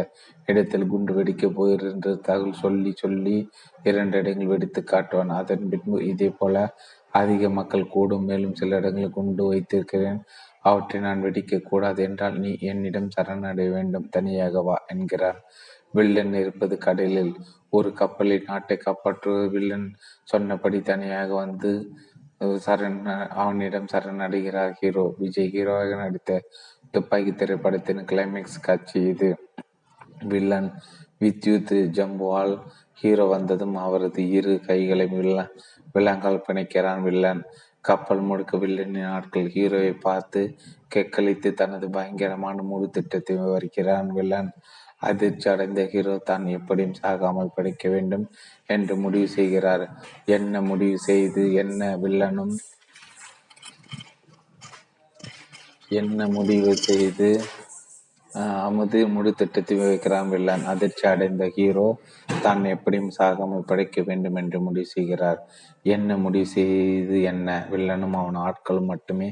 இடத்தில் 0.46 0.88
குண்டு 0.88 1.12
வெடிக்கப் 1.20 1.56
போகிறது 1.60 1.92
என்று 1.92 2.12
தகவல் 2.28 2.62
சொல்லி 2.64 2.92
சொல்லி 2.96 3.38
இரண்டு 3.84 4.18
இடங்கள் 4.18 4.52
வெடித்து 4.54 4.84
காட்டுவான். 4.92 5.32
அதன் 5.42 5.70
பின்பு 5.70 6.00
இதே 6.08 6.32
போல 6.42 6.66
அதிக 7.20 7.50
மக்கள் 7.58 7.92
கூடும் 7.96 8.28
மேலும் 8.30 8.58
சில 8.62 8.78
இடங்களில் 8.80 9.16
குண்டு 9.18 9.44
வைத்திருக்கிறேன். 9.52 10.20
அவற்றை 10.70 11.00
நான் 11.02 11.24
வெடிக்க 11.24 11.60
கூடாது 11.62 12.00
என்றால் 12.04 12.38
நீ 12.44 12.52
என்னிடம் 12.72 13.10
சரணடைய 13.16 13.70
வேண்டும் 13.78 14.08
தனியாக 14.10 14.62
வா 14.68 14.76
என்கிறார். 14.94 15.40
வில்லன் 15.98 16.36
இருப்பது 16.44 16.76
கடலில். 16.88 17.34
ஒரு 17.78 17.90
கப்பலில் 18.02 18.48
நாட்டை 18.48 18.78
காப்பாற்றுவது 18.78 19.46
வில்லன் 19.56 19.88
சொன்னபடி 20.32 20.80
தனியாக 20.92 21.30
வந்து 21.44 21.72
சரண் 22.66 23.00
அவனிடம் 23.42 23.92
சரணடைகிறார் 23.94 24.74
ஹீரோ. 24.80 25.06
விஜய் 25.22 25.52
ஹீரோவாக 25.54 25.98
நடித்த 26.04 26.40
துப்பாக்கி 26.96 27.32
திரைப்படத்தின் 27.34 28.02
கிளைமேக்ஸ் 28.10 28.64
காட்சி 28.68 29.00
இது. 29.14 29.30
வில்லன் 30.32 30.70
வித்யுத் 31.24 31.76
ஜம்புவால் 31.98 32.56
ஹீரோ 33.02 33.26
வந்ததும் 33.34 33.76
அவரது 33.86 34.22
இரு 34.38 34.54
கைகளை 34.68 35.06
வில்ல 35.16 35.40
விலங்கால் 35.96 36.46
பிணைக்கிறான் 36.48 37.02
வில்லன். 37.08 37.42
கப்பல் 37.86 38.22
முழுக்க 38.28 38.58
வில்லனின் 38.58 39.10
ஆட்கள் 39.16 39.48
ஹீரோவை 39.56 39.94
பார்த்து 40.06 40.42
கெக்களித்து 40.94 41.50
தனது 41.62 41.86
பயங்கரமான 41.90 42.58
முழு 42.70 42.88
திட்டத்தை 42.90 43.34
விவரிக்கிறான் 43.42 44.10
வில்லன். 44.18 44.50
அதிர்ச்சி 45.10 45.48
அடைந்த 45.54 45.82
ஹீரோ 45.94 46.14
தான் 46.30 46.46
எப்படியும் 46.58 46.98
சாகாமல் 47.02 47.56
படிக்க 47.56 47.90
வேண்டும் 47.90 48.26
என்று 48.76 48.96
முடிவு 48.98 49.28
செய்கிறார். 49.38 49.86
என்ன 50.38 50.62
முடிவு 50.70 51.00
செய்து 51.10 51.44
என்ன 51.64 51.82
வில்லனும்? 52.04 52.54
என்ன 55.92 56.28
முடிவு 56.38 56.74
செய்து? 56.88 57.30
அமுது 58.66 59.00
முழு 59.08 59.32
திட்டத்தை 59.34 59.76
வில்லன். 60.32 60.64
அதிர்ச்சி 60.64 61.04
அடைந்த 61.08 61.46
ஹீரோ 61.56 61.88
தான் 62.42 62.64
எப்படியும் 62.66 63.12
சாகாமல் 63.18 63.68
படைக்க 63.70 64.02
வேண்டும் 64.02 64.36
என்று 64.36 64.60
முடிவு 64.62 64.86
செய்கிறார். 64.86 65.40
என்ன 65.96 66.18
முடிவு 66.18 66.46
செய்து 66.46 67.18
என்ன? 67.32 67.68
வில்லனும் 67.72 68.18
அவன் 68.22 68.40
ஆட்களும் 68.48 68.90
மட்டுமே 68.92 69.30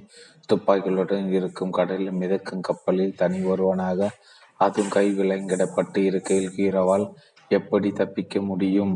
துப்பாக்கிகளுடன் 0.49 1.29
இருக்கும் 1.37 1.75
கடலில் 1.77 2.19
மிதக்கும் 2.21 2.65
கப்பலில் 2.69 3.15
தனி 3.15 3.39
ஒருவனாக 3.43 4.09
அதுவும் 4.57 4.93
கை 4.95 5.07
விலங்கிடப்பட்டு 5.19 5.99
இருக்கையில் 6.09 6.53
ஹீரோவால் 6.57 7.05
எப்படி 7.51 7.89
தப்பிக்க 7.91 8.41
முடியும்? 8.41 8.93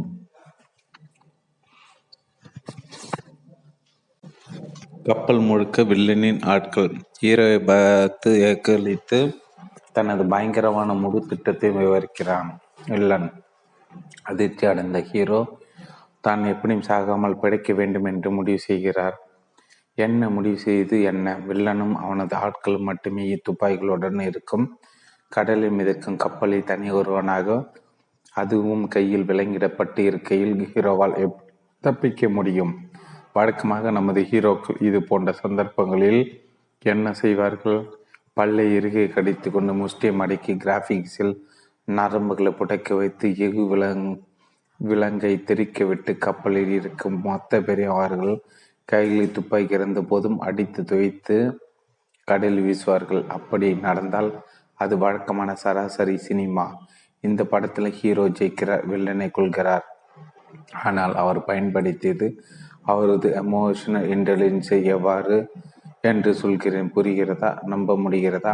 கப்பல் 5.04 5.42
முழுக்க 5.48 5.84
வில்லனின் 5.84 6.40
ஆட்கள். 6.54 6.92
ஹீரோவை 7.22 7.58
பார்த்து 7.64 8.32
ஏக்களித்து 8.52 9.20
தனது 9.96 10.24
பயங்கரமான 10.34 10.90
முழு 11.02 11.20
திட்டத்தை 11.30 11.70
விவரிக்கிறான். 11.78 12.50
வில்லன் 12.92 13.28
அதிர்ச்சி 14.32 14.66
அடைந்த 14.72 15.00
ஹீரோ 15.10 15.40
தான் 16.26 16.44
எப்படியும் 16.52 16.88
சாகாமல் 16.88 17.40
பிழைக்க 17.42 17.74
வேண்டும் 17.80 18.08
என்று 18.12 18.30
முடிவு 18.38 18.62
செய்கிறார். 18.68 19.16
என்ன 19.98 20.30
முடிவு 20.36 20.60
செய்து 20.68 20.96
என்ன? 21.12 21.36
வில்லனும் 21.48 21.96
அவனது 22.04 22.34
ஆட்களும் 22.46 22.88
மட்டுமே 22.90 23.26
துப்பாக்கிகளுடன் 23.48 24.22
இருக்கும். 24.30 24.66
கடலில் 25.32 25.78
மிதக்கும் 25.80 26.22
கப்பலை 26.24 26.60
தனி 26.64 26.90
ஒருவனாக 26.92 27.58
அதுவும் 28.36 28.84
கையில் 28.96 29.28
விலங்கிடப்பட்டு 29.30 30.02
இருக்கையில் 30.10 30.56
ஹீரோவால் 30.72 31.16
எப் 31.26 31.40
தப்பிக்க 31.84 32.30
முடியும். 32.30 32.74
வழக்கமாக 33.38 33.92
நமது 33.98 34.22
ஹீரோக்கள் 34.32 34.82
இது 34.88 35.00
போன்ற 35.04 35.30
சந்தர்ப்பங்களில் 35.44 36.22
என்ன 36.86 37.14
செய்வார்கள்? 37.22 37.80
பல்லை 38.38 38.66
இறுகை 38.78 39.06
கடித்து 39.10 39.50
கொண்டு 39.52 39.74
முஷ்டியை 39.74 40.14
மடக்கி 40.22 40.54
கிராஃபிக்ஸில் 40.64 41.34
நரம்புகளை 41.88 42.52
புடைக்க 42.60 42.96
வைத்து 42.98 43.28
எகு 43.46 43.64
விலங் 43.72 44.08
விலங்கை 44.80 45.34
தெரிக்க 45.44 45.86
விட்டு 45.86 46.12
கப்பலில் 46.18 46.74
இருக்கும் 46.80 47.18
மொத்த 47.22 47.62
பெரியவர்கள் 47.62 48.34
கைகளில் 48.90 49.32
துப்பாக்கி 49.32 49.78
இருந்த 49.78 50.00
போதும் 50.02 50.40
அடித்து 50.40 50.82
துவைத்து 50.84 51.38
கடலில் 52.28 52.66
வீசுவார்கள். 52.66 53.24
அப்படி 53.28 53.68
நடந்தால் 53.88 54.30
அது 54.80 54.94
வழக்கமான 54.98 55.50
சராசரி 55.64 56.16
சினிமா. 56.18 56.66
இந்த 57.24 57.42
படத்தில் 57.44 57.96
ஹீரோ 58.00 58.26
ஜெயிக்கிறார் 58.40 58.84
வில்லனை 58.92 59.28
கொள்கிறார் 59.32 59.86
ஆனால் 60.84 61.14
அவர் 61.14 61.40
பயன்படுத்தியது 61.44 62.28
அவரது 62.84 63.30
எமோஷனல் 63.44 64.08
இன்டெலிஜென்ஸை 64.16 64.80
எவ்வாறு 64.96 65.38
என்று 66.06 66.32
சொல்கிறேன். 66.34 66.92
புரிகிறதா? 66.96 67.52
நம்ப 67.66 67.98
முடிகிறதா? 67.98 68.54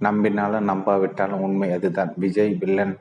நம்பினாலும் 0.00 0.68
நம்பாவிட்டாலும் 0.70 1.44
உண்மை 1.46 1.68
அதுதான். 1.72 2.12
விஜய் 2.16 2.54
வில்லன் 2.60 2.94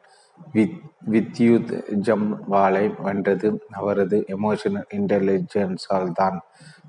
வித் 0.54 0.78
வித்யுத் 1.12 1.72
ஜம்வாலை 2.08 2.86
வென்றது 3.04 3.50
அவரது 3.72 4.18
எமோஷனல் 4.36 4.88
இன்டெலிஜென்ஸால் 4.98 6.12
தான் 6.12 6.38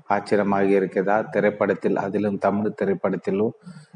ஆச்சரியமாக 0.07 0.69
இருக்கிறதா? 0.77 1.17
திரைப்படத்தில் 1.33 1.97
அதிலும் 1.97 2.37
தமிழ் 2.37 2.77
திரைப்படத்திலும் 2.81 3.53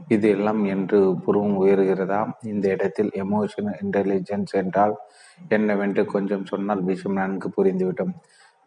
இது 0.08 0.28
எல்லாம் 0.30 0.62
என்று 0.66 1.00
புருவம் 1.26 1.58
உயர்கிறதா? 1.64 2.22
இந்த 2.44 2.66
இடத்தில் 2.70 3.12
எமோஷனல் 3.24 3.80
இன்டெலிஜென்ஸ் 3.84 4.54
என்றால் 4.62 4.96
என்னவென்று 5.50 6.04
கொஞ்சம் 6.06 6.46
சொன்னால் 6.46 6.84
விஷயம் 6.84 7.18
நன்கு 7.18 7.50
புரிந்துவிடும். 7.58 8.14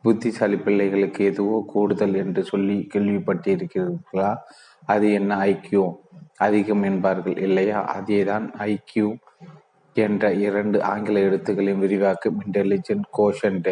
புத்திசாலி 0.04 0.56
பிள்ளைகளுக்கு 0.56 1.22
எதுவோ 1.24 1.56
கூடுதல் 1.66 2.14
என்று 2.14 2.42
சொல்லி 2.44 2.76
கேள்விப்பட்டிருக்கிறீர்களா? 2.94 4.30
அது 4.86 5.06
என்ன 5.12 5.36
ஐக்கியூ 5.44 5.84
அதிகம் 6.36 6.82
என்பார்கள் 6.82 7.36
இல்லையா? 7.36 7.78
அதேதான் 7.98 8.46
ஐக்கியூ 8.66 9.08
என்ற 9.96 10.24
இரண்டு 10.46 10.78
ஆங்கில 10.82 11.20
எழுத்துக்களின் 11.20 11.78
விரிவாக்கம் 11.78 12.38
இன்டெலிஜென்ட் 12.44 13.06
கோஷன்ட் 13.18 13.70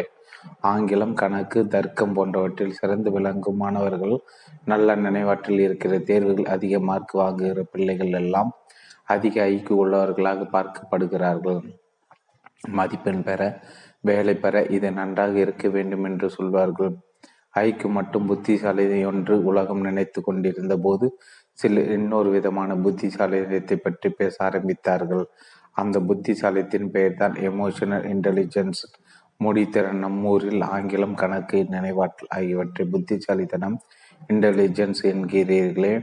ஆங்கிலம் 0.61 1.13
கணக்கு 1.13 1.59
தர்க்கம் 1.67 2.13
போன்றவற்றில் 2.13 2.77
சிறந்து 2.79 3.09
விளங்கும் 3.11 3.57
மாணவர்கள் 3.57 4.15
நல்ல 4.65 4.95
நினைவாற்றல் 4.95 5.59
இருக்கிற 5.59 5.93
தேர்வுகள் 5.99 6.53
அதிக 6.55 6.79
மார்க் 6.79 7.15
வாங்குகிற 7.15 7.63
பிள்ளைகள் 7.71 8.13
எல்லாம் 8.21 8.51
அதிக 9.05 9.35
ஐக்கிய 9.43 9.81
உள்ளவர்களாக 9.83 10.47
பார்க்கப்படுகிறார்கள். 10.55 11.59
மதிப்பெண் 12.77 13.23
பெற 13.23 13.41
வேலை 14.09 14.35
பெற 14.43 14.55
இது 14.77 14.89
நன்றாக 14.99 15.35
இருக்க 15.45 15.67
வேண்டும் 15.75 16.05
என்று 16.09 16.27
சொல்வார்கள். 16.37 16.93
ஐக்கு 17.63 17.87
மட்டும் 17.97 18.27
புத்திசாலி 18.29 18.85
ஒன்று 19.11 19.35
உலகம் 19.49 19.85
நினைத்து 19.87 20.19
கொண்டிருந்த 20.21 20.75
போது 20.85 21.05
சில 21.59 21.83
இன்னொரு 21.97 22.29
விதமான 22.35 22.71
புத்திசாலியத்தை 22.85 23.77
பற்றி 23.85 24.09
பேச 24.19 24.35
ஆரம்பித்தார்கள். 24.47 25.23
அந்த 25.81 25.97
புத்திசாலியத்தின் 26.09 26.91
பெயர் 26.95 27.19
தான் 27.21 27.35
எமோஷனல் 27.49 28.05
இன்டெலிஜென்ஸ் 28.13 28.83
மொழித்திறன் 29.39 29.99
நம்மூரில் 30.05 30.63
ஆங்கிலம் 30.75 31.17
கணக்கு 31.21 31.57
நினைவாற்றல் 31.73 32.31
ஆகியவற்றை 32.37 32.83
புத்திசாலித்தனம் 32.93 33.75
இன்டெலிஜென்ஸ் 34.29 35.01
என்கிறீர்களே. 35.11 35.93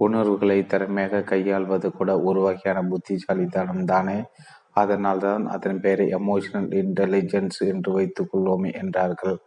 உணர்வுகளை 0.00 0.56
திறமையாக 0.72 1.22
கையாள்வது 1.30 1.88
கூட 1.98 2.10
ஒரு 2.28 2.40
வகையான 2.46 2.78
புத்திசாலித்தனம் 2.92 3.84
தானே 3.92 4.18
அதனால்தான் 4.72 5.46
அதன் 5.46 5.80
பெயரை 5.80 6.14
எமோஷனல் 6.14 6.70
இன்டெலிஜென்ஸ் 6.70 7.58
என்று 7.58 7.92
வைத்துக் 7.92 8.36
கொள்வோமே 8.36 8.74
என்றார்கள். 8.74 9.38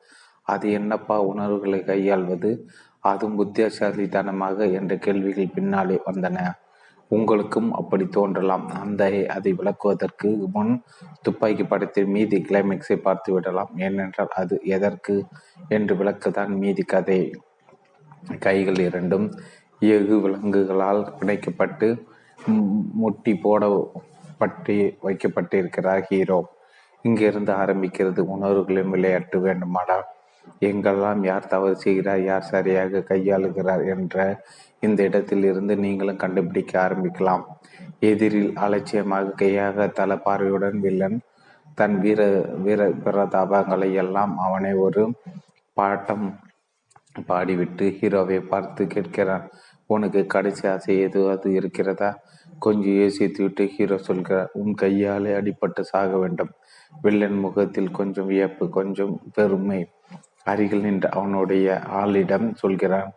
அது 0.41 0.71
என்னப்பா 0.71 1.21
உணர்வுகளை 1.21 1.83
கையாள்வது? 1.83 2.67
அதுவும் 2.99 3.35
புத்திசாலித்தனமாக 3.35 4.67
என்ற 4.71 4.95
கேள்விகள் 4.95 5.53
பின்னாலே 5.53 6.01
வந்தன. 6.05 6.51
உங்களுக்கும் 7.07 7.73
அப்படி 7.73 8.05
தோன்றலாம். 8.05 8.67
அந்த 8.67 9.25
அதை 9.27 9.53
விளக்குவதற்கு 9.53 10.49
முன் 10.53 10.81
துப்பாக்கி 11.21 11.63
படத்தின் 11.63 12.09
மீதி 12.09 12.41
கிளைமேக்ஸை 12.41 12.95
பார்த்து 12.95 13.33
விடலாம். 13.33 13.71
ஏனென்றால் 13.77 14.27
அது 14.35 14.59
எதற்கு 14.63 15.25
என்று 15.67 15.95
விளக்குதான் 15.95 16.47
மீதி 16.47 16.83
கதை. 16.83 17.33
கைகள் 18.39 18.79
இரண்டும் 18.79 19.31
இயகு 19.81 20.15
விலங்குகளால் 20.25 21.13
பிணைக்கப்பட்டு 21.19 22.05
முட்டி 22.93 23.35
போட 23.35 23.93
பட்டி 24.41 24.77
வைக்கப்பட்டிருக்கிறார். 25.05 26.03
ஹீரோ 26.09 26.39
இங்கிருந்து 27.05 27.51
ஆரம்பிக்கிறது 27.61 28.21
உணர்வுகளின் 28.35 28.93
விளையாட்டு 28.95 29.39
வேண்டுமாடா 29.47 29.97
எங்கெல்லாம் 30.67 31.21
யார் 31.29 31.51
தவறு 31.53 31.75
செய்கிறார் 31.83 32.21
யார் 32.29 32.49
சரியாக 32.51 33.03
கையாளுகிறார் 33.09 33.83
என்ற 33.93 34.15
இந்த 34.85 34.99
இடத்தில் 35.09 35.45
இருந்து 35.51 35.73
நீங்களும் 35.85 36.21
கண்டுபிடிக்க 36.23 36.73
ஆரம்பிக்கலாம். 36.85 37.43
எதிரில் 38.09 38.51
அலட்சியமாக 38.65 39.35
கையாக 39.41 39.87
தல 39.99 40.17
பார்வையுடன் 40.25 40.79
வில்லன் 40.85 41.17
தன் 41.79 41.95
வீர 42.03 42.21
வீர 42.65 42.81
பிரதாபங்களை 43.05 43.89
எல்லாம் 44.03 44.33
அவனை 44.45 44.73
ஒரு 44.85 45.03
பாட்டம் 45.77 46.27
பாடிவிட்டு 47.29 47.85
ஹீரோவை 47.99 48.39
பார்த்து 48.51 48.83
கேட்கிறான். 48.95 49.45
உனக்கு 49.89 50.21
கடைசி 50.35 50.63
ஆசை 50.73 50.93
எதுவாது 51.07 51.47
இருக்கிறதா? 51.59 52.11
கொஞ்சம் 52.59 52.93
யோசித்துவிட்டு 52.93 53.67
ஹீரோ 53.67 53.97
சொல்கிறார் 53.97 54.49
உன் 54.53 54.73
கையாலே 54.73 55.31
அடிப்பட்டு 55.31 55.81
சாக 55.81 56.17
வேண்டும். 56.17 56.51
வில்லன் 57.01 57.39
முகத்தில் 57.39 57.91
கொஞ்சம் 57.91 58.25
வியப்பு 58.25 58.69
கொஞ்சம் 58.69 59.21
பெருமை 59.33 59.87
அருகில் 60.43 60.81
நின்று 60.81 61.11
அவனுடைய 61.11 61.81
ஆளிடம் 61.93 62.53
சொல்கிறான் 62.53 63.11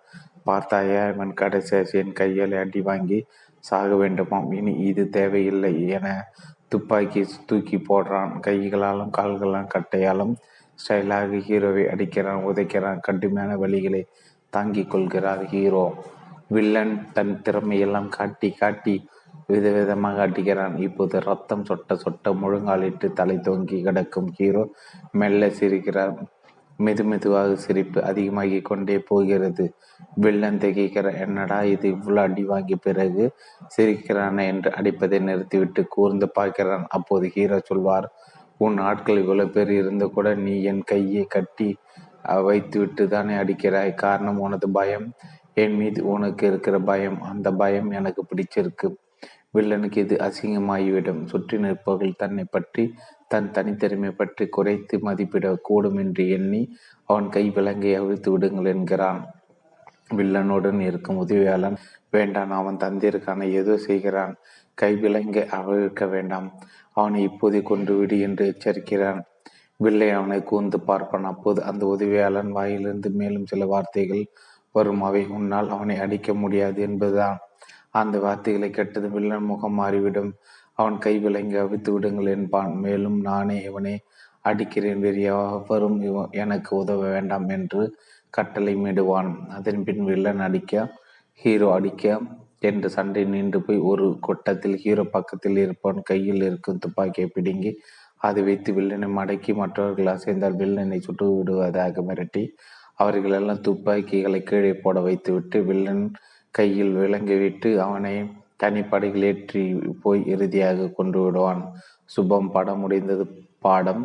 பார்த்தாயா 0.45 1.09
இவன் 1.09 1.35
கடைசி 1.35 1.77
என் 1.93 2.13
கையால் 2.13 2.53
அடி 2.53 2.81
வாங்கி 2.81 3.27
சாக 3.61 3.95
வேண்டுமாம். 3.95 4.55
இனி 4.55 4.73
இது 4.73 5.09
தேவையில்லை 5.09 5.89
என 5.89 6.33
துப்பாக்கி 6.69 7.27
தூக்கி 7.47 7.77
போடுறான். 7.77 8.41
கைகளாலும் 8.41 9.11
கால்களாலும் 9.19 9.73
கட்டையாலும் 9.75 10.37
ஸ்டைலாக 10.79 11.39
ஹீரோவை 11.49 11.85
அடிக்கிறான் 11.85 12.45
உதைக்கிறான். 12.45 13.01
கடுமையான 13.01 13.57
வழிகளை 13.57 14.05
தாங்கிக் 14.51 14.91
கொள்கிறார் 14.91 15.45
ஹீரோ. 15.45 15.95
வில்லன் 16.49 17.07
தன் 17.13 17.43
திறமையெல்லாம் 17.45 18.09
காட்டி 18.09 18.51
காட்டி 18.51 19.09
விதவிதமாக 19.49 20.19
அடிக்கிறான். 20.27 20.75
இப்போது 20.87 21.17
ரத்தம் 21.29 21.67
சொட்ட 21.69 21.95
சொட்ட 22.05 22.33
முழுங்காலிட்டு 22.43 23.07
தலை 23.21 23.37
தொங்கி 23.47 23.79
கிடக்கும் 23.87 24.29
ஹீரோ 24.39 24.65
மெல்ல 25.21 25.49
சிரிக்கிறார். 25.61 26.13
மெது 26.87 27.05
மெதுவாக 27.11 27.55
சிரிப்பு 27.63 27.99
அதிகமாகி 28.09 28.59
கொண்டே 28.69 28.97
போகிறது. 29.11 29.65
வில்லன் 30.25 30.61
திகைக்கிற 30.65 31.07
என்னடா 31.25 31.59
இது 31.73 31.87
இவ்வளோ 31.95 32.21
அடி 32.27 32.45
வாங்கிய 32.51 32.77
பிறகு 32.87 33.25
சிரிக்கிறானே 33.77 34.45
என்று 34.53 34.71
அடிப்பதை 34.81 35.19
நிறுத்திவிட்டு 35.29 35.83
கூர்ந்து 35.97 36.29
பார்க்கிறான். 36.39 36.85
அப்போது 36.99 37.27
ஹீரோ 37.37 37.59
சொல்வார் 37.71 38.07
உன் 38.67 38.79
ஆட்கள் 38.91 39.23
இவ்வளோ 39.25 39.47
பேர் 39.57 39.73
இருந்து 39.81 40.07
கூட 40.15 40.29
நீ 40.45 40.55
என் 40.71 40.85
கையை 40.93 41.25
கட்டி 41.37 41.69
வைத்துவிட்டு 42.47 43.03
தானே 43.15 43.35
அடிக்கிறாய். 43.43 43.93
காரணம் 44.05 44.41
உனது 44.47 44.69
பயம் 44.79 45.07
என் 45.63 45.77
மீது 45.81 46.01
உனக்கு 46.15 46.45
இருக்கிற 46.51 46.77
பயம். 46.91 47.19
அந்த 47.33 47.49
பயம் 47.63 47.91
எனக்கு 47.99 48.23
பிடிச்சிருக்கு. 48.31 48.89
வில்லனுக்கு 49.55 49.99
இது 49.99 50.17
அசிங்கமாகிவிடும்? 50.27 51.23
சுற்றி 51.25 51.57
நிற்பவர்கள் 51.59 52.21
தன்னை 52.23 52.45
பற்றி 52.51 52.85
தன் 53.29 53.49
தனித்திறமை 53.55 54.11
பற்றி 54.11 54.45
குறைத்து 54.49 54.97
மதிப்பிடக்கூடும் 55.07 55.99
என்று 55.99 56.25
எண்ணி 56.29 56.63
அவன் 57.09 57.29
கை 57.29 57.45
விலங்கை 57.57 57.93
அவிழ்த்து 57.95 58.29
விடுங்கள் 58.31 58.71
என்கிறான். 58.75 59.21
வில்லனுடன் 60.17 60.81
இருக்கும் 60.81 61.21
உதவியாளன் 61.25 61.79
வேண்டாம் 62.11 62.53
அவன் 62.59 62.83
தந்திருக்கான 62.85 63.49
ஏதோ 63.53 63.75
செய்கிறான். 63.79 64.35
கை 64.79 64.93
விலங்கை 65.03 65.43
அவிழ்க்க 65.59 66.05
வேண்டாம். 66.09 66.47
அவனை 66.97 67.21
இப்போதை 67.29 67.61
கொண்டு 67.63 67.93
விடு 67.99 68.17
என்று 68.21 68.45
எச்சரிக்கிறான். 68.53 69.21
வில்லை 69.81 70.09
அவனை 70.11 70.39
கூர்ந்து 70.43 70.79
பார்ப்பான். 70.81 71.27
அப்போது 71.33 71.61
அந்த 71.63 71.83
உதவியாளன் 71.87 72.51
வாயிலிருந்து 72.51 73.11
மேலும் 73.21 73.47
சில 73.47 73.67
வார்த்தைகள் 73.67 74.25
வரும். 74.75 75.03
அவை 75.03 75.23
உன்னால் 75.37 75.69
அவனை 75.69 75.97
அடிக்க 76.05 76.35
முடியாது 76.35 76.81
என்பதுதான். 76.83 77.39
அந்த 78.01 78.17
வார்த்தைகளை 78.25 78.69
கேட்டது 78.71 79.09
வில்லன் 79.09 79.49
முகம் 79.51 79.77
மாறிவிடும். 79.81 80.31
அவன் 80.79 80.97
கை 80.99 81.15
விலங்கி 81.19 81.57
அவித்து 81.63 81.91
விடுங்கள் 81.95 82.31
என்பான் 82.35 82.73
மேலும் 82.85 83.19
நானே 83.21 83.57
இவனை 83.69 83.95
அடிக்கிறேன் 84.45 85.01
வேறு 85.01 85.23
எவரும் 85.31 85.99
எனக்கு 86.43 86.71
உதவ 86.83 87.01
வேண்டாம் 87.15 87.49
என்று 87.57 87.83
கட்டளை 88.35 88.75
மீடுவான். 88.85 89.31
அதன் 89.57 89.83
பின் 89.87 90.03
வில்லன் 90.11 90.43
அடிக்க 90.47 90.73
ஹீரோ 91.41 91.69
அடிக்க 91.75 92.05
என்று 92.61 92.89
சண்டை 92.91 93.23
நின்று 93.27 93.59
போய் 93.61 93.81
ஒரு 93.91 94.07
கொட்டத்தில் 94.21 94.77
ஹீரோ 94.77 95.05
பக்கத்தில் 95.13 95.59
இருப்பவன் 95.65 96.01
கையில் 96.03 96.43
இருக்கும் 96.43 96.81
துப்பாக்கியை 96.85 97.29
பிடுங்கி 97.37 97.73
அதை 98.21 98.43
வைத்து 98.43 98.71
வில்லனை 98.73 99.09
மடக்கி 99.11 99.53
மற்றவர்கள் 99.55 100.13
அசைந்தால் 100.15 100.59
வில்லனை 100.61 100.99
சுட்டு 101.01 101.27
விடுவதாக 101.35 102.03
மிரட்டி 102.03 102.43
அவர்களெல்லாம் 102.97 103.61
துப்பாக்கிகளை 103.61 104.41
கீழே 104.43 104.73
போட 104.77 104.99
வைத்துவிட்டு 105.01 105.59
வில்லன் 105.65 106.05
கையில் 106.59 106.95
விளங்கிவிட்டு 107.03 107.71
அவனை 107.87 108.15
தனிப்படையில் 108.63 109.27
ஏற்றி 109.31 109.63
போய் 110.03 110.21
இறுதியாக 110.35 110.89
கொண்டு 110.99 111.19
விடுவான். 111.25 111.63
சுபம் 112.11 112.51
படம் 112.55 112.83
முடிந்தது. 112.85 113.25
பாடம் 113.67 114.03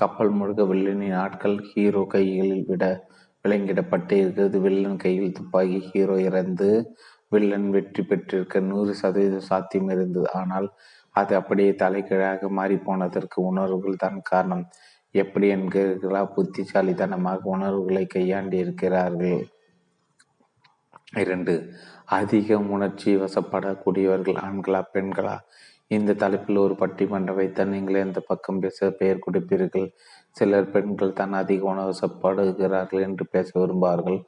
கப்பல் 0.00 0.32
முழுக்க 0.38 0.62
வில்லனின் 0.72 1.16
ஆட்கள் 1.22 1.56
ஹீரோ 1.70 2.02
கைகளில் 2.14 2.66
விட 2.70 2.84
விளங்கிடப்பட்டே 3.44 4.16
இருக்கிறது. 4.22 4.56
வில்லன் 4.66 5.02
கையில் 5.04 5.36
துப்பாக்கி 5.38 5.78
ஹீரோ 5.88 6.16
இறந்து 6.28 6.70
வில்லன் 7.32 7.68
வெற்றி 7.74 8.02
பெற்றிருக்க 8.02 8.60
நூறு 8.70 8.92
சதவீத 9.02 9.36
சாத்தியம் 9.50 9.90
இருந்தது. 9.94 10.28
ஆனால் 10.40 10.68
அது 11.14 11.32
அப்படியே 11.40 11.70
தலைகீழாக 11.82 12.48
மாறி 12.58 12.76
போனதற்கு 12.86 13.38
உணர்வுகள் 13.50 14.02
தான் 14.04 14.18
காரணம். 14.30 14.64
எப்படி 15.14 15.46
என்கிறீர்களா 15.56 16.22
புத்திசாலித்தனமாக 16.36 17.50
உணர்வுகளை 17.54 18.04
கையாண்டி 18.14 18.56
இருக்கிறார்கள் 18.64 19.40
இரண்டு 21.22 21.54
அதிக 22.18 22.56
உணர்ச்சி 22.74 23.10
வசப்படக்கூடியவர்கள் 23.22 24.38
ஆண்களா 24.46 24.80
பெண்களா? 24.94 25.36
இந்த 25.96 26.16
தலைப்பில் 26.22 26.62
ஒரு 26.64 26.74
பட்டிமன்றம் 26.82 27.38
வைத்தால் 27.38 27.72
நீங்கள் 27.74 28.02
எந்த 28.04 28.20
பக்கம் 28.30 28.60
பேச 28.64 28.88
பெயர் 29.00 29.24
கொடுப்பீர்கள். 29.26 29.86
சிலர் 30.36 30.70
பெண்கள் 30.74 31.16
தான் 31.20 31.34
அதிக 31.40 31.62
உணவசப்படுகிறார்கள் 31.72 33.04
என்று 33.08 33.24
பேச 33.34 33.48
விரும்புவார்கள். 33.60 34.18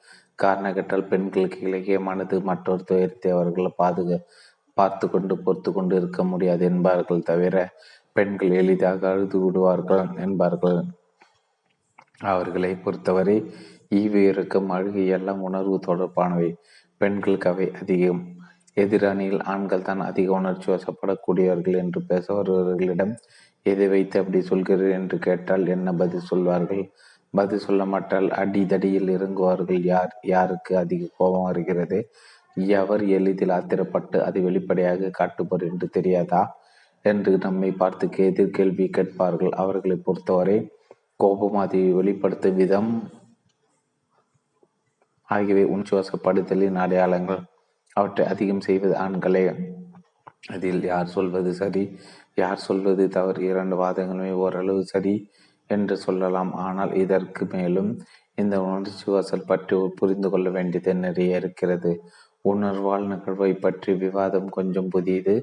காரணம் 0.43 0.77
கேட்டால் 0.77 1.09
பெண்களுக்கு 1.13 1.61
இலக்கியமானது 1.69 2.37
மற்றொரு 2.51 2.83
துயரத்தை 2.91 3.31
அவர்கள் 3.37 3.79
பாதுகா 3.83 4.19
பார்த்து 4.77 5.07
கொண்டு 5.09 5.35
பொறுத்து 5.45 5.71
கொண்டு 5.73 5.95
இருக்க 6.01 6.21
முடியாது 6.31 6.65
என்பார்கள் 6.71 7.27
தவிர 7.31 7.57
பெண்கள் 8.17 8.55
எளிதாக 8.61 9.01
அழுது 9.13 9.39
விடுவார்கள் 9.45 10.05
என்பார்கள். 10.25 10.79
அவர்களை 12.31 12.73
பொறுத்தவரை 12.85 13.37
ஈவு 14.01 14.21
இருக்கும் 14.33 14.69
அழுகை 14.77 15.05
எல்லாம் 15.17 15.41
உணர்வு 15.49 15.77
தொடர்பானவை. 15.89 16.51
பெண்களுக்கு 17.05 17.49
அவை 17.53 17.67
அதிகம். 17.81 18.23
எதிரணியில் 18.77 19.43
ஆண்கள் 19.53 19.89
தான் 19.89 20.03
அதிக 20.11 20.29
உணர்ச்சி 20.39 20.69
வசப்படக்கூடியவர்கள் 20.73 21.77
என்று 21.83 22.01
பேச 22.11 22.27
வருபவர்களிடம் 22.35 23.13
எதை 23.67 23.87
வைத்து 23.89 24.17
அப்படி 24.21 24.41
சொல்கிறீர் 24.49 24.95
என்று 24.99 25.17
கேட்டால் 25.19 25.65
என்ன 25.67 25.93
பதில் 25.93 26.29
சொல்வார்கள்? 26.31 26.83
பதில் 27.35 27.65
சொல்ல 27.67 27.83
மாட்டால் 27.93 28.29
அடி 28.43 28.63
தடியில் 28.73 29.13
இறங்குவார்கள். 29.17 29.81
யார் 29.93 30.13
யாருக்கு 30.33 30.73
அதிக 30.83 31.09
கோபம் 31.19 31.47
வருகிறது? 31.51 31.99
எவர் 32.79 33.05
எளிதில் 33.17 33.55
ஆத்திரப்பட்டு 33.57 34.19
அது 34.27 34.41
வெளிப்படையாக 34.43 35.11
காட்டுப்பர் 35.19 35.65
என்று 35.71 35.89
தெரியாதா? 35.89 36.43
என்று 37.05 37.33
நம்மை 37.39 37.71
பார்த்து 37.81 38.09
எதிர் 38.27 38.55
கேள்வி 38.59 38.87
கேட்பார்கள். 38.99 39.53
அவர்களை 39.63 39.97
பொறுத்தவரை 40.07 40.59
கோபம் 41.17 41.59
அதை 41.65 41.81
வெளிப்படுத்தும் 41.93 42.59
விதம் 42.61 42.93
ஆகியவை 45.29 45.65
உணர்ச்சிவசப்படுத்தலின் 45.65 46.79
அடையாளங்கள். 46.79 47.43
அவற்றை 47.97 48.25
அதிகம் 48.27 48.61
செய்வது 48.61 48.95
ஆண்களே. 48.99 49.45
அதில் 50.49 50.83
யார் 50.85 51.07
சொல்வது 51.07 51.51
சரி? 51.55 51.85
யார் 52.35 52.59
சொல்வது 52.59 53.05
தவறு? 53.09 53.41
இரண்டு 53.45 53.77
வாதங்களுமே 53.83 54.33
ஓரளவு 54.37 54.83
சரி 54.85 55.15
என்று 55.71 55.97
சொல்லலாம். 55.97 56.53
ஆனால் 56.67 56.93
இதற்கு 56.95 57.45
மேலும் 57.47 57.91
இந்த 58.35 58.55
உணர்ச்சி 58.63 59.07
வாசல் 59.11 59.47
பற்றி 59.47 59.77
புரிந்து 59.97 60.29
கொள்ள 60.31 60.49
வேண்டியது 60.51 60.95
நிறைய 60.97 61.39
இருக்கிறது. 61.39 61.93
உணர்வால் 62.45 63.07
நிகழ்வை 63.07 63.53
பற்றி 63.57 63.93
விவாதம் 63.95 64.49
கொஞ்சம் 64.49 64.89
புதியது 64.89 65.35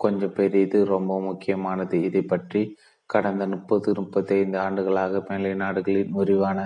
கொஞ்சம் 0.00 0.32
பெரியது 0.32 0.78
ரொம்ப 0.84 1.12
முக்கியமானது. 1.20 1.96
இதை 2.02 2.22
பற்றி 2.22 2.62
கடந்த 3.10 3.42
முப்பது 3.46 3.90
முப்பத்தைந்து 3.94 4.58
ஆண்டுகளாக 4.58 5.22
மேலை 5.28 5.52
நாடுகளின் 5.54 6.12
விரிவான 6.12 6.58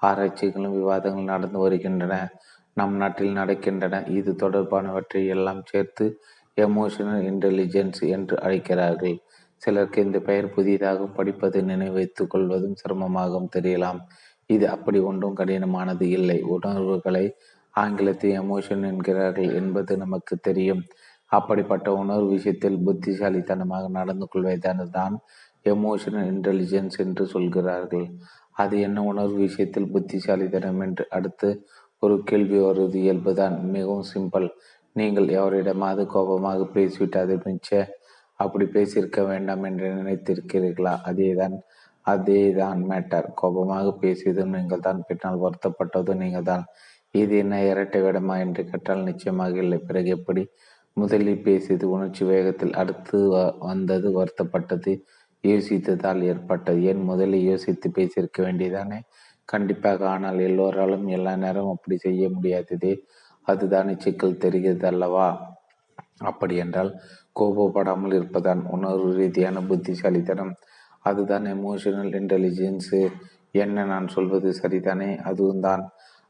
ஆராய்ச்சிகளும் 0.00 0.76
விவாதங்களும் 0.80 1.30
நடந்து 1.32 1.58
வருகின்றன. 1.58 2.14
நம் 2.74 2.96
நாட்டில் 2.96 3.36
நடக்கின்றன. 3.36 4.08
இது 4.08 4.32
தொடர்பானவற்றை 4.32 5.26
எல்லாம் 5.26 5.62
சேர்த்து 5.64 6.20
எமோஷனல் 6.56 7.22
இன்டெலிஜென்ஸ் 7.30 8.00
என்று 8.08 8.40
அழைக்கிறார்கள். 8.40 9.16
சிலருக்கு 9.62 10.02
இந்த 10.02 10.18
பெயர் 10.20 10.54
புதிதாக 10.54 11.06
படிப்பதை 11.06 11.60
நினைவைத்துக் 11.62 12.30
கொள்வதும் 12.30 12.76
சிரமமாகவும் 12.82 13.52
தெரியலாம். 13.56 14.00
இது 14.46 14.68
அப்படி 14.68 14.98
ஒன்றும் 14.98 15.36
கடினமானது 15.36 16.02
இல்லை. 16.02 16.42
உணர்வுகளை 16.42 17.24
ஆங்கிலத்தில் 17.74 18.40
எமோஷன் 18.40 18.84
என்கிறார்கள் 18.86 19.54
என்பது 19.54 19.96
நமக்கு 19.96 20.36
தெரியும். 20.36 20.82
அப்படிப்பட்ட 21.32 21.92
உணர்வு 21.92 22.28
விஷயத்தில் 22.28 22.78
புத்திசாலித்தனமாக 22.86 23.88
நடந்து 23.88 24.26
கொள்வதானது 24.34 24.90
தான் 24.90 25.16
எமோஷனல் 25.64 26.28
இன்டெலிஜென்ஸ் 26.32 26.96
என்று 26.96 27.26
சொல்கிறார்கள். 27.26 28.06
அது 28.62 28.74
என்ன 28.86 28.98
உணர்வு 29.10 29.38
விஷயத்தில் 29.46 29.90
புத்திசாலித்தனம் 29.94 30.82
என்று 30.86 31.04
அடுத்து 31.16 31.48
ஒரு 32.02 32.14
கேள்வி 32.28 32.58
வருவது 32.66 32.98
இயல்புதான். 33.04 33.56
மிகவும் 33.74 34.06
சிம்பிள். 34.12 34.48
நீங்கள் 34.96 35.28
எவரிடமாவது 35.38 36.04
கோபமாக 36.14 36.66
பேசிவிட்டு 36.76 37.18
அதை 37.24 37.36
மிச்ச. 37.46 37.70
அப்படி 38.40 38.66
பேசியிருக்க 38.76 39.20
வேண்டாம் 39.32 39.64
என்று 39.68 39.88
நினைத்திருக்கிறீர்களா? 40.00 40.94
அதேதான் 41.10 41.56
அதே 42.06 42.42
தான் 42.60 42.80
மேட்டர் 42.90 43.26
கோபமாக 43.40 43.88
பேசியதும் 44.02 44.54
நீங்கள் 44.56 44.84
தான் 44.86 45.00
பின்னால் 45.08 45.42
வருத்தப்பட்டதும் 45.44 46.22
நீங்கள் 46.24 46.48
தான் 46.50 46.64
இது 47.14 47.34
என்ன 47.42 47.54
இரட்டை 47.70 48.00
விடமா 48.04 48.34
என்று 48.44 48.62
கேட்டால் 48.70 49.06
நிச்சயமாக 49.10 49.56
இல்லை. 49.64 49.78
பிறகு 49.88 50.10
எப்படி? 50.18 50.42
முதலில் 50.96 51.44
பேசியது 51.48 51.84
உணர்ச்சி 51.94 52.22
வேகத்தில் 52.32 52.74
அடுத்து 52.80 53.18
வந்தது 53.70 54.08
வருத்தப்பட்டது. 54.18 54.92
யோசித்ததால் 55.44 56.20
ஏற்பட்டது. 56.22 56.80
ஏன் 56.82 57.02
முதலில் 57.02 57.48
யோசித்து 57.50 57.88
பேசியிருக்க 57.98 58.38
வேண்டியதானே? 58.46 58.98
கண்டிப்பாக 59.48 60.02
ஆனால் 60.08 60.40
எல்லோராலும் 60.48 61.06
எல்லா 61.08 61.32
நேரம் 61.36 61.72
அப்படி 61.74 61.96
செய்ய 61.96 62.24
முடியாததே. 62.34 62.92
அதுதானே 63.46 63.94
சிக்கல் 63.98 64.42
தெரிகிறது 64.44 64.86
அல்லவா 64.86 65.28
அப்படி 66.30 66.54
என்றால் 66.56 66.90
கோபப்படாமல் 67.36 68.14
இருப்பதான் 68.18 68.62
உணர்வு 68.66 69.10
ரீதியான 69.14 69.58
புத்திசாலித்தனம். 69.68 70.52
அதுதான் 71.04 71.46
எமோஷனல் 71.56 72.12
இன்டெலிஜென்ஸு 72.20 73.00
என்ன 73.54 73.84
நான் 73.84 74.08
சொல்வது 74.08 74.48
சரிதானே? 74.62 75.10
அதுவும் 75.30 75.64
தான் 75.68 75.84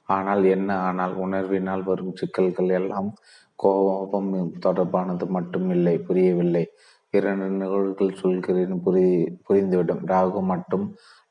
ஆனால் 0.08 0.44
என்ன 0.54 0.70
ஆனால் 0.88 1.14
உணர்வினால் 1.24 1.82
வரும் 1.82 2.16
சிக்கல்கள் 2.20 2.70
எல்லாம் 2.80 3.10
கோபம் 3.58 4.30
தொடர்பானது 4.66 5.26
மட்டும் 5.28 5.68
இல்லை 5.70 5.94
புரியவில்லை. 6.08 6.64
இரண்டு 7.14 7.46
நிகழ்வுகள் 7.50 8.18
சொல்கிறேன் 8.22 8.74
புரி 8.84 9.04
புரிந்துவிடும். 9.46 10.02
ராகு 10.12 10.40
மட்டும் 10.42 10.84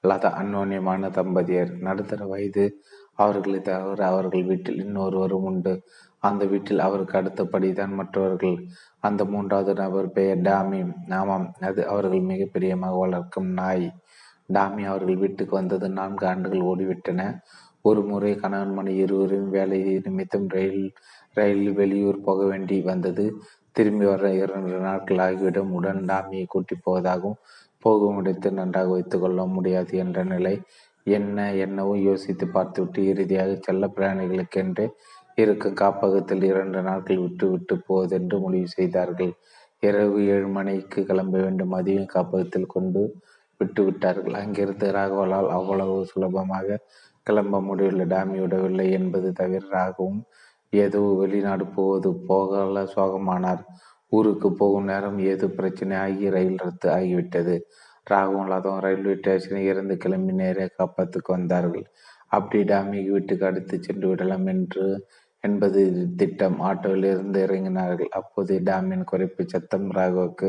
லதா 0.04 0.30
அந்யோன்யமான 0.42 1.10
தம்பதியர். 1.18 1.72
நடுத்தர 1.80 2.26
வயது 2.26 2.66
அவர்களை 3.14 3.60
தவிர 3.62 4.02
அவர்கள் 4.08 4.44
வீட்டில் 4.44 4.82
இன்னொருவரும் 4.86 5.46
உண்டு. 5.50 5.74
அந்த 6.24 6.44
வீட்டில் 6.46 6.80
அவருக்கு 6.80 7.16
அடுத்தபடிதான் 7.22 7.94
மற்றவர்கள். 7.94 8.58
அந்த 9.00 9.22
மூன்றாவது 9.26 9.74
நபர் 9.74 10.10
பெயர் 10.12 10.42
டாமி. 10.42 10.82
ஆமாம் 11.20 11.48
அது 11.60 11.82
அவர்கள் 11.88 12.28
மிக 12.32 12.48
பிரியமாக 12.52 12.98
வளர்க்கும் 12.98 13.50
நாய். 13.52 13.88
டாமி 14.48 14.84
அவர்கள் 14.84 15.16
வீட்டுக்கு 15.16 15.56
வந்தது 15.56 15.88
நான்கு 15.90 16.26
ஆண்டுகள் 16.28 16.68
ஓடிவிட்டன. 16.72 17.22
ஒரு 17.82 18.02
முறை 18.04 18.32
கணவன் 18.36 18.74
மணி 18.74 18.94
இருவரும் 18.96 19.50
வேலை 19.50 19.80
நிமித்தம் 20.04 20.48
ரயில் 20.48 20.92
ரயிலில் 21.34 21.74
வெளியூர் 21.74 22.18
போக 22.22 22.40
வேண்டி 22.46 22.78
வந்தது. 22.82 23.26
திரும்பி 23.76 24.06
வர 24.06 24.30
இரண்டு 24.44 24.78
நாட்கள் 24.80 25.22
ஆகிவிடும் 25.26 25.74
உடன் 25.78 26.02
டாமியை 26.12 26.46
கூட்டி 26.48 26.76
போவதாகவும் 26.86 27.40
போகும் 27.86 28.18
இடத்தில் 28.22 28.60
நன்றாக 28.60 28.90
வைத்துக்கொள்ள 28.90 29.42
முடியாது 29.48 29.94
என்ற 29.98 30.20
நிலை. 30.24 30.56
என்ன 31.08 31.38
என்னவோ 31.66 31.94
யோசித்து 32.02 32.46
பார்த்துவிட்டு 32.48 33.02
இறுதியாக 33.06 33.52
செல்ல 33.68 33.84
பிராணிகளுக்கென்று 33.98 34.86
இருக்கும் 35.38 35.80
காப்பகத்தில் 35.82 36.44
இரண்டு 36.44 36.80
நாட்கள் 36.82 37.22
விட்டு 37.22 37.46
விட்டு 37.52 37.76
போவதென்று 37.88 38.38
முடிவு 38.40 38.68
செய்தார்கள். 38.68 39.32
இரவு 39.84 40.18
ஏழு 40.34 40.48
மணிக்கு 40.48 41.02
கிளம்ப 41.06 41.36
வேண்டும். 41.40 41.74
மதியம் 41.76 42.12
காப்பகத்தில் 42.16 42.74
கொண்டு 42.76 43.04
விட்டு 43.60 43.82
விட்டார்கள். 43.84 44.36
அங்கிருந்து 44.42 44.88
ராகவலால் 44.98 45.50
அவ்வளவு 45.58 45.96
சுலபமாக 46.12 46.80
கிளம்ப 47.28 47.62
முடியவில்லை. 47.62 48.06
டாமி 48.08 48.38
விடவில்லை 48.40 48.88
என்பது 48.92 49.30
தவிர 49.32 49.64
ராகவும் 49.72 50.20
ஏதோ 50.74 51.00
வெளிநாடு 51.22 51.66
போவது 51.78 52.10
போகல 52.30 52.84
சோகமானார். 52.96 53.64
ஊருக்கு 54.12 54.50
போகும் 54.62 54.90
நேரம் 54.92 55.20
ஏதோ 55.32 55.48
பிரச்சனை 55.60 55.96
ஆகி 55.98 56.28
ரயில் 56.36 56.62
ரத்து 56.64 56.88
ஆகிவிட்டது. 56.98 57.56
ராகவும் 58.08 58.50
ரயில்வே 58.86 59.16
ஸ்டேஷனில் 59.20 59.70
இருந்து 59.74 59.96
கிளம்பி 59.98 60.34
நேரே 60.42 60.66
காப்பாத்துக்கு 60.80 61.32
வந்தார்கள். 61.38 61.86
அப்படி 62.28 62.60
டாமி 62.64 63.00
வீட்டுக்கு 63.12 63.46
அடுத்து 63.46 63.76
சென்று 63.80 64.08
விடலாம் 64.12 64.48
என்று 64.54 64.86
என்பது 65.44 65.82
திட்டம். 66.22 66.58
ஆட்டோவில் 66.70 67.08
இருந்து 67.14 67.40
இறங்கினார்கள். 67.48 68.12
அப்போது 68.20 68.54
டாமின் 68.70 69.06
குறைப்பு 69.12 69.44
சத்தம் 69.46 69.88
ராகுவுக்கு 69.98 70.48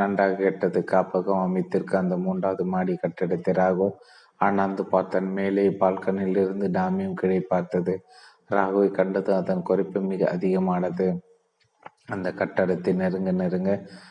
நன்றாக 0.00 0.38
கேட்டது. 0.44 0.78
காப்பகம் 0.92 1.44
அமைத்திருக்க 1.46 1.94
அந்த 1.98 2.16
மூன்றாவது 2.16 2.64
மாடி 2.74 2.94
கட்டிடத்தை 2.96 3.54
ராகு 3.62 3.88
அண்ணாந்து 4.40 4.84
பார்த்தான். 4.94 5.28
மேலே 5.38 5.66
பால்கனில் 5.82 6.40
இருந்து 6.44 6.68
டாமியும் 6.78 7.18
கிடை 7.22 7.40
பார்த்தது. 7.52 7.94
ராகுவை 8.58 8.90
கண்டது 8.90 9.34
அதன் 9.34 9.62
குறைப்பு 9.68 10.00
மிக 10.00 10.30
அதிகமானது. 10.30 11.06
அந்த 12.06 12.28
கட்டடத்தை 12.36 12.94
நெருங்க 12.94 13.30
நெருங்க 13.32 13.70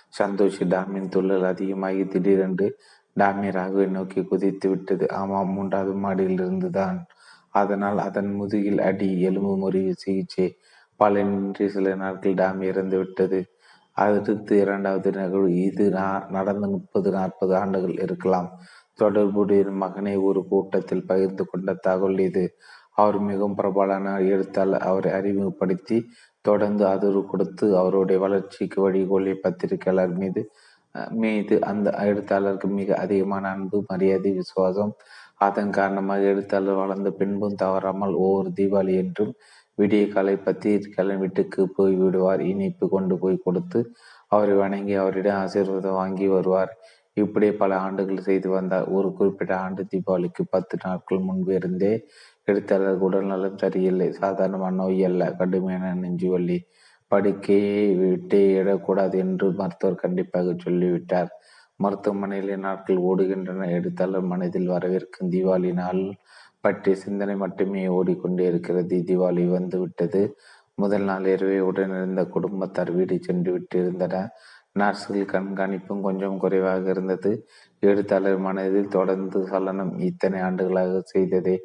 சந்தோஷி 0.09 0.63
டாமின் 0.65 1.11
துள்ளல் 1.15 1.45
அதிகமாகி 1.45 2.03
திடீரென்று 2.07 2.67
டாமி 3.13 3.47
ராகுவை 3.47 3.87
நோக்கி 3.87 4.21
குதித்து 4.23 4.69
விட்டது. 4.69 5.05
ஆமாம் 5.11 5.49
மூன்றாவது 5.49 5.93
மாடியில் 5.93 6.39
இருந்துதான். 6.39 7.05
அதனால் 7.49 7.97
அதன் 7.97 8.31
முதுகில் 8.33 8.81
அடி 8.81 9.21
எலும்பு 9.21 9.57
முறிவு 9.57 9.93
சிகிச்சை 9.95 10.47
பலனின்றி 10.99 11.65
சில 11.67 11.95
நாட்கள் 11.95 12.33
டாமி 12.33 12.65
இறந்து 12.65 12.97
விட்டது. 12.97 13.39
அடுத்து 13.97 14.59
இரண்டாவது 14.59 15.09
நிகழ்வு 15.11 15.49
இது 15.63 15.85
நடந்த 16.29 16.65
முப்பது 16.67 17.11
நாற்பது 17.11 17.53
ஆண்டுகள் 17.55 17.97
இருக்கலாம். 17.99 18.49
தொடர்புடைய 18.93 19.63
மகனை 19.83 20.15
ஒரு 20.17 20.41
கூட்டத்தில் 20.47 21.05
பகிர்ந்து 21.05 21.43
கொண்ட 21.45 21.73
தகவல் 21.73 22.19
இது. 22.19 22.45
அவர் 22.97 23.17
மிகவும் 23.21 23.55
பிரபலமான 23.55 24.15
எழுத்தாளர் 24.25 24.81
அவரை 24.81 25.11
அறிமுகப்படுத்தி 25.11 25.97
தொடர்ந்து 26.41 26.83
ஆதரவு 26.85 27.23
கொடுத்து 27.25 27.65
அவருடைய 27.75 28.19
வளர்ச்சிக்கு 28.19 28.79
வழிகோலிய 28.85 29.35
பத்திரிகையாளர் 29.41 30.15
மீது 30.17 30.41
மீது 31.11 31.55
அந்த 31.61 31.87
எழுத்தாளருக்கு 32.01 32.67
மிக 32.71 32.95
அதிகமான 32.95 33.43
அன்பு 33.49 33.77
மரியாதை 33.87 34.31
விசுவாசம் 34.31 34.93
அதன் 35.37 35.69
காரணமாக 35.69 36.23
எழுத்தாளர் 36.23 36.75
வளர்ந்த 36.75 37.09
பின்பும் 37.11 37.55
தவறாமல் 37.55 38.13
ஒவ்வொரு 38.15 38.49
தீபாவளி 38.55 38.95
என்றும் 38.95 39.33
விடிய 39.77 40.03
காலை 40.07 40.35
பத்திரிகையாளர் 40.37 41.17
வீட்டுக்கு 41.17 41.61
போய் 41.69 41.95
விடுவார். 41.95 42.41
இனிப்பு 42.41 42.85
கொண்டு 42.89 43.15
போய் 43.17 43.43
கொடுத்து 43.43 43.79
அவரை 44.27 44.55
வணங்கி 44.55 44.93
அவரிடம் 44.93 45.39
ஆசீர்வாதம் 45.43 45.97
வாங்கி 46.01 46.27
வருவார். 46.27 46.71
இப்படியே 47.17 47.53
பல 47.53 47.71
ஆண்டுகள் 47.77 48.25
செய்து 48.29 48.49
வந்தார். 48.49 48.85
ஒரு 48.87 49.09
குறிப்பிட்ட 49.13 49.53
ஆண்டு 49.57 49.81
தீபாவளிக்கு 49.91 50.43
பத்து 50.49 50.77
நாட்கள் 50.85 51.25
முன்பு 51.27 51.51
இருந்தே 51.55 51.93
எழுத்தாளர் 52.47 52.97
உடல்நலம் 52.97 53.57
சரியில்லை. 53.57 54.11
சாதாரணமான 54.11 54.75
நோய் 54.75 55.03
அல்ல. 55.03 55.31
கடுமையான 55.31 55.93
நெஞ்சு 55.93 56.29
வள்ளி 56.29 56.57
படுக்கையை 57.11 57.95
விட்டே 57.95 58.41
இடக்கூடாது 58.63 59.17
என்று 59.17 59.51
மருத்துவர் 59.51 59.95
கண்டிப்பாக 59.95 60.55
சொல்லிவிட்டார். 60.57 61.29
மருத்துவமனையில் 61.75 62.57
நாட்கள் 62.57 62.99
ஓடுகின்றன. 63.09 63.69
எடுத்தாலும் 63.69 64.27
மனதில் 64.27 64.67
வரவிருக்கும் 64.67 65.31
தீபாவளி 65.31 65.73
நாள் 65.73 66.01
பற்றிய 66.61 66.95
சிந்தனை 66.95 67.35
மட்டுமே 67.35 67.87
ஓடிக்கொண்டே 67.87 68.45
இருக்கிறது. 68.45 68.97
தீபாவளி 69.07 69.45
வந்துவிட்டது. 69.49 70.21
முதல் 70.75 71.03
நாள் 71.03 71.25
இரவே 71.25 71.59
உடனிருந்த 71.59 72.21
குடும்பத்தார் 72.25 72.91
வீடு 72.91 73.15
சென்று 73.21 73.51
விட்டிருந்தன. 73.55 74.27
நர்ஸ்கள் 74.79 75.25
கண்காணிப்பும் 75.33 76.01
கொஞ்சம் 76.01 76.37
குறைவாக 76.37 76.89
இருந்தது. 76.89 77.31
எழுத்தாளர் 77.79 78.39
மனதில் 78.39 78.93
தொடர்ந்து 78.97 79.39
சலனம் 79.45 79.93
இத்தனை 79.99 80.39
ஆண்டுகளாக 80.39 81.01
செய்ததே 81.05 81.55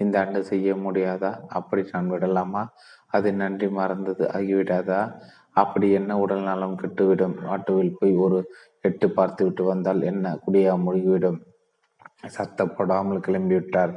இந்த 0.00 0.20
ஆண்டு 0.20 0.40
செய்ய 0.44 0.74
முடியாதா? 0.74 1.30
அப்படி 1.48 1.82
நான் 1.92 2.08
விடலாமா? 2.08 2.62
அது 3.06 3.28
நன்றி 3.32 3.68
மறந்தது 3.68 4.24
ஆகிவிடாதா? 4.38 5.00
அப்படி 5.52 5.86
என்ன 5.90 6.18
உடல் 6.18 6.42
நலம் 6.42 6.78
கெட்டுவிடும்? 6.78 7.36
ஆட்டோவில் 7.54 7.96
போய் 7.98 8.14
ஒரு 8.14 8.38
எட்டு 8.80 9.10
பார்த்து 9.10 9.44
விட்டு 9.44 9.64
வந்தால் 9.64 10.02
என்ன? 10.02 10.34
குடியா 10.46 10.74
முடிவிடும் 10.86 11.38
சத்தப்படாமல் 12.36 13.24
கிளம்பிவிட்டார். 13.26 13.94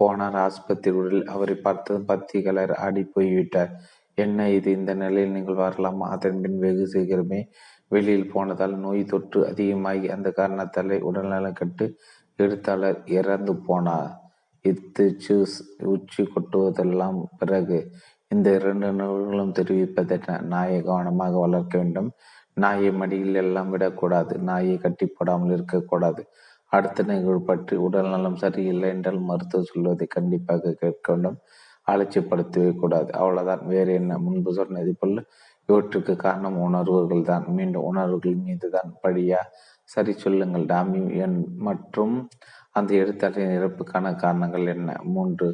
போனார் 0.00 0.38
ஆஸ்பத்திரியில் 0.46 1.24
அவரை 1.24 1.54
பார்த்து 1.54 2.00
பத்தி 2.04 2.42
கலர் 2.42 2.72
ஆடி 2.74 3.02
போய்விட்டார். 3.04 3.72
என்ன 4.14 4.48
இது? 4.50 4.70
இந்த 4.70 4.94
நிலையில் 4.94 5.30
நீங்கள் 5.30 5.60
வரலாமா? 5.64 6.06
அதன் 6.16 6.40
பின் 6.40 6.58
வெகு 6.58 6.86
சீக்கிரமே 6.94 7.40
வெளியில் 7.88 8.32
போனதால் 8.34 8.74
நோய் 8.76 9.04
தொற்று 9.04 9.40
அதிகமாகி 9.48 10.08
அந்த 10.08 10.28
காரணத்தாலே 10.30 10.98
உடல்நலம் 11.00 11.52
கட்டு 11.52 11.86
எழுத்தாளர் 12.38 13.00
இறந்து 13.18 13.54
போனார். 13.68 14.12
இத்து 14.64 15.04
சூஸ் 15.24 15.56
உச்சி 15.92 16.22
கொட்டுவதெல்லாம் 16.22 17.18
பிறகு 17.38 17.78
இந்த 18.30 18.48
இரண்டு 18.54 18.88
நூல்களும் 18.92 19.54
தெரிவிப்பதென்ன 19.58 20.36
நாயை 20.52 20.78
கவனமாக 20.82 21.38
வளர்க்க 21.38 21.74
வேண்டும். 21.78 22.10
நாயை 22.54 22.90
மடியில் 22.92 23.34
எல்லாம் 23.34 23.70
விடக்கூடாது. 23.70 24.34
நாயை 24.50 24.76
கட்டி 24.78 25.06
போடாமல் 25.06 25.50
இருக்கக்கூடாது 25.50 26.22
அடுத்த 26.72 27.02
நிகழ்வு 27.02 27.42
பற்றி 27.42 27.74
உடல் 27.76 28.08
நலம் 28.08 28.36
சரியில்லை 28.36 28.88
என்றால் 28.88 29.20
மருத்துவ 29.20 29.62
சொல்வதை 29.62 30.06
கண்டிப்பாக 30.06 30.72
கேட்க 30.80 31.06
வேண்டும். 31.12 31.38
அலட்சியப்படுத்தவே 31.86 32.70
கூடாது. 32.76 33.10
அவ்வளவுதான். 33.12 33.62
வேறு 33.66 33.92
என்ன? 33.94 34.18
முன்பு 34.18 34.50
சொன்னது 34.52 34.92
போல் 35.00 35.16
இவற்றுக்கு 35.68 36.14
காரணம் 36.16 36.58
உணர்வுகள் 36.58 37.28
தான். 37.32 37.44
மீண்டும் 37.48 37.82
உணர்வுகள் 37.82 38.36
மீது 38.46 38.68
தான் 38.70 38.90
படியா? 39.04 39.40
சரி 39.84 40.12
சொல்லுங்கள். 40.24 40.66
டாமி 40.66 41.02
என் 41.24 41.38
மற்றும் 41.68 42.14
அந்த 42.74 42.90
எழுத்தாளரின் 42.94 43.56
இறப்புக்கான 43.58 44.12
காரணங்கள் 44.16 44.66
என்ன? 44.66 44.90
மூன்று 45.14 45.48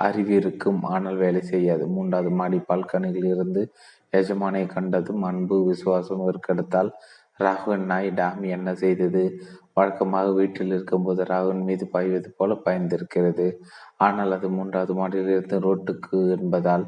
அறிவு 0.00 0.32
இருக்கும் 0.34 0.80
ஆனால் 0.84 1.16
வேலை 1.16 1.40
செய்யாது. 1.42 1.84
மூன்றாவது 1.86 2.30
மாடி 2.30 2.58
பால்கனியில் 2.68 3.28
இருந்து 3.34 3.62
எஜமானை 4.12 4.62
கண்டதும் 4.66 5.22
அன்பு 5.22 5.56
விசுவாசம் 5.64 6.22
வெறுக்கெடுத்தால் 6.26 6.90
ராகுவன் 7.40 7.84
நாய் 7.84 8.08
டாமி 8.10 8.48
என்ன 8.48 8.70
செய்தது? 8.74 9.22
வழக்கமாக 9.74 10.28
வீட்டில் 10.32 10.72
இருக்கும்போது 10.72 11.22
ராகுவன் 11.24 11.62
மீது 11.62 11.84
பாய்வது 11.88 12.28
போல 12.36 12.54
பயந்திருக்கிறது. 12.66 13.46
ஆனால் 13.98 14.32
அது 14.32 14.48
மூன்றாவது 14.50 14.94
மாடியிலிருந்து 14.94 15.58
ரோட்டுக்கு 15.66 16.18
என்பதால் 16.36 16.84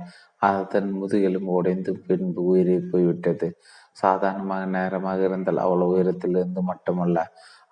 அதன் 0.50 0.90
முதுகெலும்பு 0.92 1.52
உடைந்து 1.52 1.92
பின்பு 2.06 2.42
உயிரை 2.44 2.78
போய்விட்டது. 2.92 3.48
சாதாரணமாக 3.92 4.64
நேரமாக 4.76 5.20
இருந்தால் 5.22 5.62
அவ்வளவு 5.64 5.92
உயரத்திலிருந்து 5.94 6.62
மட்டுமல்ல 6.62 7.18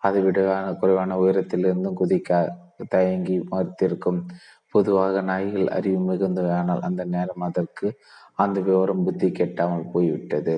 அதை 0.03 0.21
விடவான 0.23 0.67
குறைவான 0.75 1.17
உயரத்திலிருந்தும் 1.23 1.99
குதிக்க 2.01 2.31
தயங்கி 2.89 3.37
மறுத்திருக்கும். 3.53 4.21
பொதுவாக 4.75 5.23
நாய்கள் 5.31 5.69
அறிவு 5.69 6.01
மிகுந்தவை. 6.09 6.53
ஆனால் 6.61 6.83
அந்த 6.89 7.03
நேரம் 7.15 7.45
அதற்கு 7.49 7.87
அந்த 8.35 8.59
விவரம் 8.61 9.05
புத்தி 9.05 9.29
கெட்டாமல் 9.31 9.91
போய்விட்டது. 9.93 10.55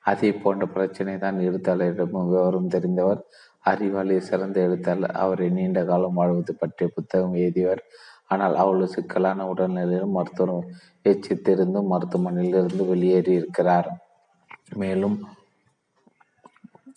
அதே 0.00 0.30
போன்ற 0.42 0.64
பிரச்சனை 0.66 1.14
தான் 1.18 1.38
எழுத்தாளரிடமும் 1.38 2.28
விவரம் 2.28 2.72
தெரிந்தவர் 2.74 3.22
அறிவாளி 3.64 4.16
சிறந்த 4.20 4.56
எழுத்தாளர் 4.60 5.16
அவரை 5.22 5.48
நீண்ட 5.50 5.80
காலம் 5.84 6.18
வாழ்வது 6.20 6.52
பற்றிய 6.54 6.88
புத்தகம் 6.94 7.34
எழுதியவர். 7.34 7.82
ஆனால் 8.26 8.54
அவ்வளவு 8.54 8.92
சிக்கலான 8.94 9.46
உடல்நிலையிலும் 9.52 10.16
மருத்துவம் 10.18 10.68
எச்சித்திருந்தும் 11.04 11.90
மருத்துவமனையிலிருந்து 11.92 12.84
வெளியேறி 12.86 13.32
இருக்கிறார் 13.40 13.88
மேலும் 14.74 15.16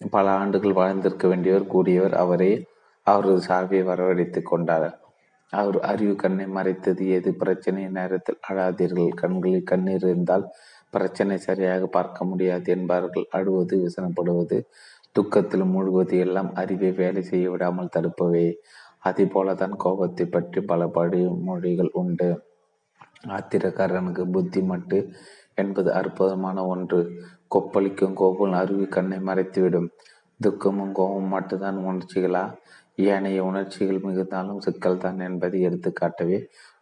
பல 0.07 0.31
ஆண்டுகள் 0.31 0.73
வாழ்ந்திருக்க 0.73 1.27
வேண்டியவர் 1.27 1.67
கூடியவர் 1.73 2.13
அவரே 2.13 2.65
அவரது 3.03 3.41
சார்பை 3.47 3.83
வரவழைத்துக் 3.83 4.45
கொண்டார். 4.45 4.99
அவர் 5.49 5.79
அறிவு 5.79 6.15
கண்ணை 6.15 6.47
மறைத்தது 6.47 7.09
எது 7.09 7.33
பிரச்சனை 7.33 7.87
நேரத்தில் 7.87 8.39
அழாதீர்கள். 8.49 9.13
கண்களில் 9.13 9.63
கண்ணீர் 9.63 10.03
இருந்தால் 10.03 10.49
பிரச்சனை 10.89 11.37
சரியாக 11.37 11.85
பார்க்க 11.85 12.25
முடியாது 12.25 12.71
என்பார்கள். 12.71 13.25
அழுவது 13.29 13.77
விசனப்படுவது 13.77 14.65
துக்கத்தில் 15.11 15.63
மூழ்குவது 15.63 16.19
எல்லாம் 16.19 16.53
அறிவை 16.53 16.91
வேலை 16.91 17.21
செய்ய 17.21 17.51
விடாமல் 17.51 17.89
தடுப்பவே. 17.97 18.53
அதே 18.99 19.23
போலதான் 19.23 19.75
கோபத்தை 19.75 20.25
பற்றி 20.25 20.61
பல 20.61 20.87
மொழிகள் 21.41 21.89
உண்டு. 21.91 22.43
ஆத்திரக்காரனுக்கு 23.27 24.31
புத்தி 24.31 24.61
மட்டு 24.61 25.09
என்பது 25.55 25.93
அற்புதமான 25.93 26.65
ஒன்று. 26.65 27.11
கொப்பளிக்கும் 27.51 28.17
கோபம் 28.21 28.55
அருவி 28.61 28.87
கண்ணை 28.95 29.17
மறைத்துவிடும். 29.29 29.87
துக்கமும் 30.39 30.93
கோபம் 30.99 31.31
மட்டும்தான் 31.35 31.79
உணர்ச்சிகளா? 31.89 32.43
ஏனைய 33.05 33.39
உணர்ச்சிகள் 33.49 34.03
மிகுந்தாலும் 34.05 34.61
சிக்கல் 34.65 35.01
தான் 35.03 35.19
என்பதை 35.27 35.59
எடுத்து 35.67 35.89
காட்டவே 35.93 36.39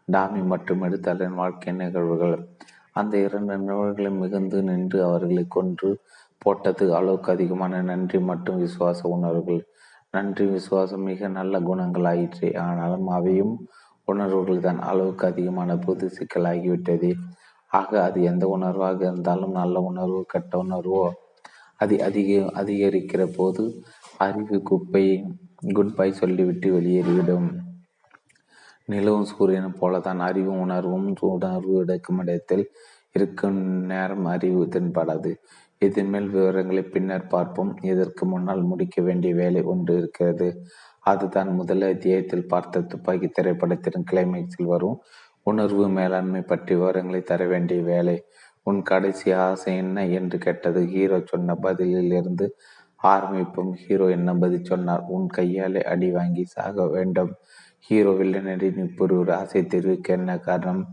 டாமி 0.07 0.41
மற்றும் 0.51 0.84
எடுத்தாளின் 0.88 1.39
வாழ்க்கை 1.41 1.72
நிகழ்வுகள். 1.82 2.36
அந்த 2.91 3.13
இரண்டு 3.28 3.55
நிகழ்வுகளை 3.61 4.11
மிகுந்து 4.22 4.59
நின்று 4.70 4.99
அவர்களை 5.07 5.43
கொன்று 5.55 5.89
போட்டது 6.41 6.86
அளவுக்கு 6.97 7.30
அதிகமான 7.36 7.82
நன்றி 7.82 8.20
மற்றும் 8.30 8.61
விசுவாச 8.63 8.99
உணர்வுகள். 9.15 9.61
நன்றி 10.13 10.45
விசுவாசம் 10.55 11.07
மிக 11.09 11.28
நல்ல 11.39 11.59
குணங்கள் 11.70 12.07
ஆயிற்று 12.11 12.47
ஆனாலும் 12.65 13.07
அவையும் 13.18 13.55
உணர்வுகள் 14.07 14.65
தான் 14.68 14.80
அளவுக்கு 14.89 15.26
அதிகமான 15.32 15.72
பொது 15.86 16.05
சிக்கலாகிவிட்டது. 16.18 17.09
ஆக 17.72 18.03
அது 18.03 18.24
எந்த 18.24 18.57
உணர்வாக 18.57 19.01
இருந்தாலும் 19.01 19.51
நல்ல 19.51 19.80
உணர்வு 19.80 20.26
கெட்ட 20.28 20.63
உணர்வோ 20.63 21.11
அது 21.76 22.03
அதிக 22.03 22.51
அதிகரிக்கிற 22.53 23.24
போது 23.36 23.84
அறிவு 24.18 24.61
குப்பை 24.61 25.26
குட் 25.74 25.95
பை 25.95 26.11
சொல்லிவிட்டு 26.11 26.80
வெளியேறிவிடும். 26.80 27.47
நிலவும் 28.86 29.24
சூரியனும் 29.24 29.80
போலதான் 29.82 30.20
அறிவும் 30.20 30.59
உணர்வும் 30.59 31.18
உணர்வு 31.20 31.74
எடுக்கும் 31.76 32.20
இடத்தில் 32.20 32.72
இருக்கும் 33.11 33.59
நேரம் 33.86 34.26
அறிவு 34.26 34.65
தென்படாது. 34.65 35.36
இதன் 35.78 36.09
மேல் 36.09 36.30
விவரங்களை 36.30 36.84
பின்னர் 36.84 37.28
பார்ப்போம். 37.28 37.78
இதற்கு 37.82 38.26
முன்னால் 38.26 38.61
முடிக்க 38.61 39.01
வேண்டிய 39.01 39.36
வேலை 39.36 39.61
ஒன்று 39.61 39.97
இருக்கிறது. 39.97 40.63
அதுதான் 40.99 41.49
முதல் 41.53 41.82
அத்தியாயத்தில் 41.82 42.47
பார்த்த 42.47 42.82
துப்பாக்கி 42.82 43.28
திரைப்படத்தின் 43.28 44.07
கிளைமேக்ஸில் 44.11 44.72
வரும் 44.74 44.97
உணர்வு 45.50 45.86
மேலாண்மை 45.98 46.41
பற்றி 46.41 46.74
விவரங்களை 46.76 47.22
தர 47.24 47.41
வேண்டிய 47.45 47.82
வேலை. 47.91 48.18
உன் 48.68 48.82
கடைசி 48.82 49.30
ஆசை 49.45 49.74
என்ன 49.84 49.98
என்று 50.20 50.38
கேட்டது. 50.45 50.82
ஹீரோ 50.93 51.18
சொன்ன 51.26 51.56
பதிலில் 51.66 52.14
இருந்து 52.20 52.48
ஆரம்பிப்போம். 53.04 53.72
ஹீரோ 53.84 54.06
என்ன 54.18 54.30
பதில் 54.43 54.70
சொன்னார்? 54.72 55.04
உன் 55.16 55.28
கையாலே 55.38 55.82
அடி 55.93 56.10
வாங்கி 56.12 56.43
சாக 56.56 56.88
வேண்டும். 56.95 57.32
ஹீரோ 57.89 58.12
வில்லனடி 58.20 58.70
ஒரு 59.20 59.32
ஆசை 59.34 59.62
தெரிவிக்க 59.66 60.18
என்ன 60.20 60.32
காரணம்? 60.48 60.84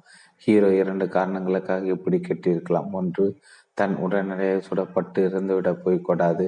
ஹீரோ 0.47 0.69
இரண்டு 0.83 1.07
காரணங்களுக்காக 1.17 1.85
இப்படி 1.97 2.19
கெட்டிருக்கலாம். 2.29 2.91
ஒன்று 3.01 3.27
தன் 3.79 3.95
உடனடியாக 4.05 4.65
சுடப்பட்டு 4.69 5.21
இறந்துவிட 5.29 5.71
போய்கூடாது 5.85 6.47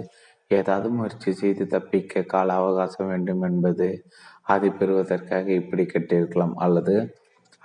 ஏதாவது 0.51 0.89
முயற்சி 0.97 1.31
செய்து 1.33 1.65
தப்பிக்க 1.67 2.23
கால 2.33 2.49
அவகாசம் 2.55 3.11
வேண்டும் 3.13 3.43
என்பது. 3.43 3.89
அதை 4.55 4.69
பெறுவதற்காக 4.71 5.47
இப்படி 5.63 5.85
கெட்டிருக்கலாம். 5.95 6.55
அல்லது 6.65 6.97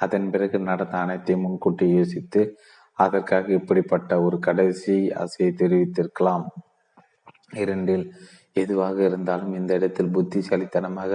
அதன் 0.02 0.28
பிறகு 0.34 0.58
நடந்த 0.70 0.96
அனைத்தையும் 0.98 1.44
முன்கூட்டி 1.46 1.88
யோசித்து 1.92 2.42
அதற்காக 3.00 3.48
இப்படிப்பட்ட 3.60 4.12
ஒரு 4.22 4.38
கடைசி 4.40 4.96
ஆசையை 5.22 5.52
தெரிவித்திருக்கலாம். 5.62 6.46
இரண்டில் 7.62 8.06
எதுவாக 8.54 8.98
இருந்தாலும் 9.10 9.54
இந்த 9.60 9.72
இடத்தில் 9.80 10.14
புத்திசாலித்தனமாக 10.16 11.14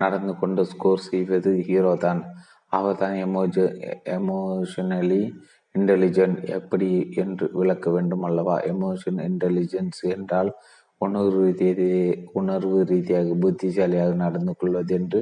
நடந்து 0.00 0.32
கொண்டு 0.36 0.62
ஸ்கோர் 0.64 1.06
செய்வது 1.10 1.50
ஹீரோ 1.68 1.92
தான். 2.06 2.20
அவர் 2.72 3.00
தான் 3.02 3.16
எமோஜ 3.26 3.56
எமோஷனலி 4.18 5.22
இன்டெலிஜென்ட் 5.74 6.40
எப்படி 6.58 6.88
என்று 7.22 7.46
விளக்க 7.52 7.86
வேண்டும் 7.90 8.24
அல்லவா? 8.28 8.56
எமோஷன் 8.72 9.18
இன்டெலிஜென்ஸ் 9.28 10.02
என்றால் 10.16 10.50
உணர்வு 11.00 11.46
ரீதியாக 11.60 12.30
உணர்வு 12.32 12.78
ரீதியாக 12.90 13.34
புத்திசாலியாக 13.42 14.12
நடந்து 14.24 14.52
கொள்வது 14.60 14.92
என்று 14.98 15.20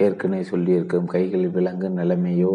ஏற்கனவே 0.00 0.44
சொல்லியிருக்கும் 0.50 1.10
கைகளில் 1.14 1.54
விலங்கு 1.56 1.88
நிலைமையோ 1.90 2.52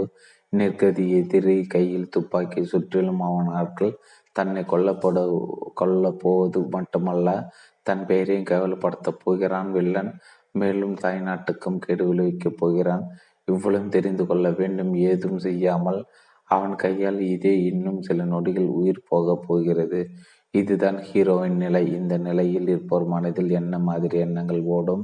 நிற்கதி 0.53 1.05
எதிரி 1.11 1.57
கையில் 1.67 2.09
துப்பாக்கி 2.09 2.61
சுற்றிலும் 2.63 3.21
அவன் 3.21 3.49
ஆட்கள் 3.53 3.93
தன்னை 4.35 4.61
கொல்லப்பட 4.65 5.17
கொல்ல 5.73 6.11
போவது 6.23 6.59
மட்டுமல்ல 6.69 7.29
தன் 7.83 8.03
பெயரையும் 8.05 8.49
கேவலப்படுத்தப் 8.49 9.21
போகிறான். 9.23 9.69
வில்லன் 9.71 10.11
மேலும் 10.51 10.95
தாய்நாட்டுக்கும் 11.03 11.79
கேடு 11.79 12.03
விளைவிக்கப் 12.07 12.59
போகிறான். 12.59 13.03
இவ்வளவு 13.47 13.87
தெரிந்து 13.89 14.23
கொள்ள 14.25 14.45
வேண்டும் 14.51 14.93
ஏதும் 15.09 15.37
செய்யாமல் 15.37 15.99
அவன் 16.49 16.75
கையால் 16.75 17.19
இதே 17.33 17.53
இன்னும் 17.63 18.01
சில 18.01 18.25
நொடிகள் 18.25 18.69
உயிர் 18.79 19.07
போகப் 19.09 19.45
போகிறது. 19.47 20.01
இதுதான் 20.53 20.97
ஹீரோவின் 21.07 21.57
நிலை. 21.63 21.83
இந்த 21.91 22.13
நிலையில் 22.17 22.67
இருப்போர் 22.67 23.05
மனதில் 23.05 23.51
என்ன 23.51 23.79
மாதிரி 23.79 24.17
எண்ணங்கள் 24.19 24.61
ஓடும்? 24.75 25.03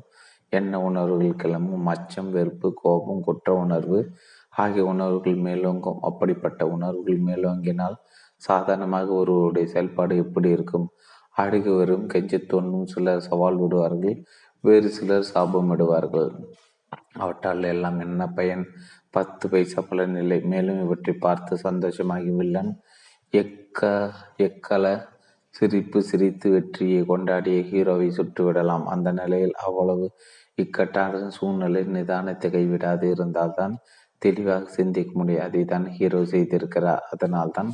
எண்ண 0.52 0.74
உணர்வுகள் 0.82 1.42
கிளம்பும்? 1.44 1.86
அச்சம் 1.86 2.32
வெறுப்பு 2.32 2.70
கோபம் 2.82 3.22
குற்ற 3.22 3.54
உணர்வு 3.56 4.00
ஆகிய 4.54 4.84
உணர்வுகள் 4.86 5.38
மேலோங்கும். 5.48 6.00
அப்படிப்பட்ட 6.02 6.62
உணர்வுகள் 6.68 7.22
மேலோங்கினால் 7.30 7.96
சாதாரணமாக 8.42 9.08
ஒருவருடைய 9.12 9.66
செயல்பாடு 9.68 10.14
எப்படி 10.18 10.50
இருக்கும்? 10.50 10.88
அழுகு 11.38 11.72
வரும் 11.78 12.06
கெஞ்சி 12.10 12.40
தோன்றும் 12.46 12.90
சிலர் 12.94 13.26
சவால் 13.30 13.58
விடுவார்கள் 13.58 14.18
வேறு 14.64 14.90
சிலர் 14.90 15.30
சாபம் 15.34 15.70
விடுவார்கள் 15.72 16.30
அவற்றால் 17.14 17.64
எல்லாம் 17.64 18.00
என்ன 18.00 18.22
பயன்? 18.30 18.66
பத்து 19.10 19.46
பைசா 19.50 19.82
பலன் 19.90 20.16
இல்லை. 20.16 20.40
மேலும் 20.44 20.82
இவற்றை 20.84 21.14
பார்த்து 21.20 21.54
சந்தோஷமாகி 21.64 22.32
வில்லன் 22.40 22.72
எக்க 23.34 23.82
எக்கல 24.48 24.86
சிரிப்பு 25.56 26.00
சிரித்து 26.10 26.48
வெற்றியை 26.52 27.00
கொண்டாடிய 27.02 27.60
ஹீரோவை 27.72 28.10
சுட்டுவிடலாம். 28.18 28.86
அந்த 28.94 29.10
நிலையில் 29.12 29.56
அவ்வளவு 29.66 30.06
இக்கட்டான 30.64 31.24
சூழ்நிலை 31.38 31.82
நிதானத்தை 31.96 32.48
கைவிடாது 32.56 33.06
இருந்தால்தான் 33.16 33.76
தெளிவாக 34.22 34.66
சிந்திக்க 34.70 35.12
முடியும் 35.20 35.46
அதை 35.46 35.62
தான் 35.66 35.86
ஹீரோ 35.96 36.22
செய்திருக்கிறார். 36.34 37.04
அதனால்தான் 37.14 37.70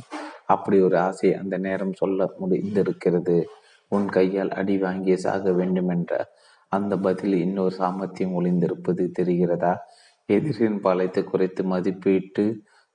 அப்படி 0.46 0.76
ஒரு 0.80 0.96
ஆசை 0.98 1.30
அந்த 1.40 1.54
நேரம் 1.66 1.94
சொல்ல 1.94 2.28
முடிந்திருக்கிறது. 2.40 3.36
உன் 3.92 4.08
கையால் 4.08 4.52
அடி 4.60 4.76
வாங்கி 4.78 5.14
சாக 5.16 5.52
வேண்டுமென்ற 5.52 6.12
அந்த 6.72 6.94
பதில் 6.98 7.34
இன்னொரு 7.44 7.74
சாமர்த்தியம் 7.74 8.34
ஒளிந்திருப்பது 8.38 9.04
தெரிகிறதா? 9.18 9.72
எதிரின் 10.28 10.80
பாலத்தை 10.80 11.22
குறைத்து 11.24 11.62
மதிப்பீட்டு 11.64 12.44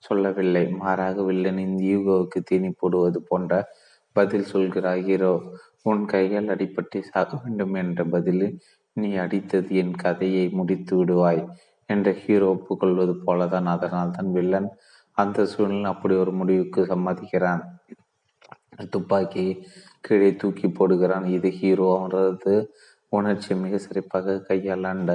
சொல்லவில்லை. 0.04 0.64
மாறாக 0.82 1.18
வில்லனின் 1.22 1.76
யூகோவுக்கு 1.92 2.40
தீனி 2.44 2.72
போடுவது 2.82 3.20
போன்ற 3.30 3.54
பதில் 4.16 4.50
சொல்கிறார் 4.54 5.02
ஹீரோ 5.08 5.34
உன் 5.84 6.04
கையால் 6.06 6.52
அடிப்பட்டு 6.54 6.98
சாக 7.10 7.30
வேண்டும் 7.42 7.74
என்ற 7.82 8.02
பதிலில் 8.14 8.58
நீ 8.98 9.10
அடித்தது 9.16 9.70
என் 9.82 9.94
கதையை 10.04 10.46
முடித்து 10.58 10.94
விடுவாய் 10.98 11.42
என்ற 11.90 12.10
ஹீரோ 12.22 12.48
ஒப்புக்கொள்வது 12.56 13.14
போலதான். 13.26 13.70
அதனால் 13.76 14.16
தான் 14.18 14.30
வில்லன் 14.38 14.70
அந்த 15.18 15.46
சூழ்நிலை 15.46 15.88
அப்படி 15.94 16.14
ஒரு 16.16 16.32
முடிவுக்கு 16.32 16.82
சம்மதிக்கிறான். 16.92 17.64
துப்பாக்கி 18.94 19.46
கீழே 20.02 20.30
தூக்கி 20.34 20.68
போடுகிறான். 20.70 21.26
இது 21.38 21.50
ஹீரோ 21.60 21.88
அவரது 21.98 22.56
உணர்ச்சி 23.12 23.54
மிக 23.56 23.78
சிறப்பாக 23.78 24.38
கையாளாண்ட 24.50 25.12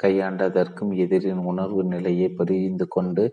கையாண்டதற்கும் 0.00 0.92
எதிரின் 1.04 1.42
உணர்வு 1.50 1.82
நிலையை 1.84 2.28
புரிந்து 2.38 2.86
கொண்டு 2.88 3.24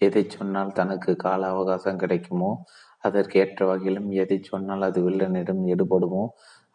எதை 0.00 0.22
சொன்னால் 0.28 0.70
தனக்கு 0.72 1.12
கால 1.16 1.40
அவகாசம் 1.46 2.00
கிடைக்குமோ 2.02 2.50
அதற்கு 3.04 3.36
ஏற்ற 3.38 3.66
வகையிலும் 3.66 4.08
எதை 4.22 4.38
சொன்னால் 4.42 4.86
அது 4.88 5.00
வில்லனிடம் 5.06 5.62
எடுபடுமோ 5.74 6.22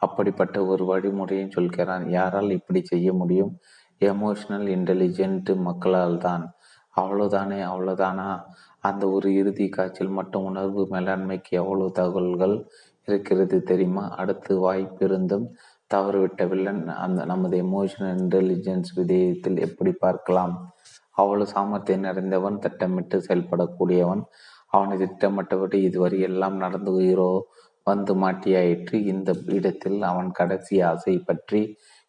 அப்படிப்பட்ட 0.02 0.58
ஒரு 0.66 0.84
வழிமுறையும் 0.86 1.54
சொல்கிறான். 1.56 2.06
யாரால் 2.10 2.50
இப்படி 2.50 2.82
செய்ய 2.84 3.14
முடியும்? 3.14 3.52
எமோஷனல் 4.02 4.68
இன்டெலிஜென்ட் 4.78 5.50
மக்களால் 5.68 6.18
தான். 6.18 6.46
அவ்வளோதானே 6.96 7.60
அவ்வளோதானா 7.72 8.28
அந்த 8.80 9.04
ஒரு 9.10 9.28
இறுதி 9.34 9.70
காட்சியில் 9.70 10.18
மட்டும் 10.20 10.44
உணர்வு 10.44 10.82
மேலாண்மைக்கு 10.92 11.52
எவ்வளவு 11.62 11.92
தகவல்கள் 11.92 12.56
இருக்கிறது 13.08 13.58
தெரியுமா? 13.64 14.04
அடுத்து 14.16 14.54
வாய்ப்பிருந்தும் 14.66 15.46
தவறுவிட்ட 15.94 16.42
வில்லன் 16.48 16.84
அந்த 17.06 17.22
நமது 17.26 17.56
எமோஷனல் 17.66 18.14
இன்டெலிஜென்ஸ் 18.20 18.92
விதயத்தில் 19.00 19.58
எப்படி 19.60 19.92
பார்க்கலாம்? 20.06 20.54
அவ்வளவு 21.18 21.52
சாமர்த்தியம் 21.54 22.06
நிறைந்தவன் 22.10 22.62
திட்டமிட்டு 22.66 23.18
செயல்படக்கூடியவன். 23.28 24.24
அவனை 24.74 24.96
திட்டமிட்டபடி 24.98 25.78
இதுவரை 25.82 26.20
எல்லாம் 26.30 26.58
நடந்து 26.58 26.92
வந்து 27.88 28.14
மாட்டியாயிற்று. 28.24 28.98
இந்த 29.14 29.30
இடத்தில் 29.58 30.00
அவன் 30.12 30.30
கடைசி 30.40 30.76
ஆசை 30.92 31.16
பற்றி 31.30 31.62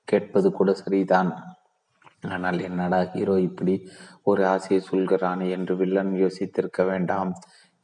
கேட்பது 0.08 0.48
கூட 0.58 0.70
சரிதான். 0.82 1.30
ஆனால் 2.34 2.58
என்னடா 2.68 3.00
ஹீரோ 3.12 3.36
இப்படி 3.48 3.74
ஒரு 4.30 4.42
ஆசையை 4.54 4.80
சொல்கிறானே 4.90 5.46
என்று 5.56 5.74
வில்லன் 5.80 6.12
யோசித்திருக்க 6.22 6.80
வேண்டாம். 6.90 7.30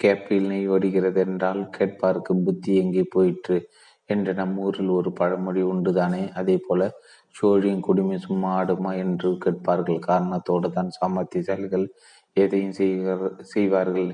கேப்பில் 0.00 0.48
நெய் 0.50 0.68
ஓடுகிறது 0.74 1.20
என்றால் 1.26 1.62
கேட்பாருக்கு 1.76 2.34
புத்தி 2.46 2.72
எங்கே 2.82 3.04
போயிற்று 3.14 3.56
என்று 4.08 4.32
நம் 4.40 4.54
ஊரில் 4.66 4.92
ஒரு 4.98 5.10
பழமொழி 5.20 5.62
உண்டுதானே. 5.72 6.22
அதே 6.40 6.56
போல 6.66 6.82
சோழியும் 7.34 7.84
குடிமை 7.86 8.18
சும்மா 8.26 8.50
ஆடுமா 8.60 8.92
என்று 9.04 9.30
கேட்பார்கள். 9.44 9.98
காரணத்தோடு 10.08 10.68
தான் 10.76 10.90
சாமர்த்தியசாலிகள் 10.98 11.86
எதையும் 12.36 12.76
செய்வார்கள். 13.52 14.10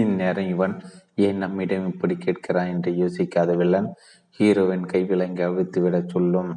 இந்நேரம் 0.00 0.50
இவன் 0.54 0.74
ஏன் 1.18 1.36
நம்மிடம் 1.36 1.86
இப்படி 1.86 2.14
கேட்கிறாய் 2.16 2.70
என்று 2.70 2.90
யோசிக்காத 2.92 3.50
வில்லன் 3.56 3.88
ஹீரோவின் 4.40 4.86
கைவிலங்கை 4.92 5.42
அவிழ்த்து 5.42 5.80
விட 5.80 5.96
சொல்லும். 6.06 6.52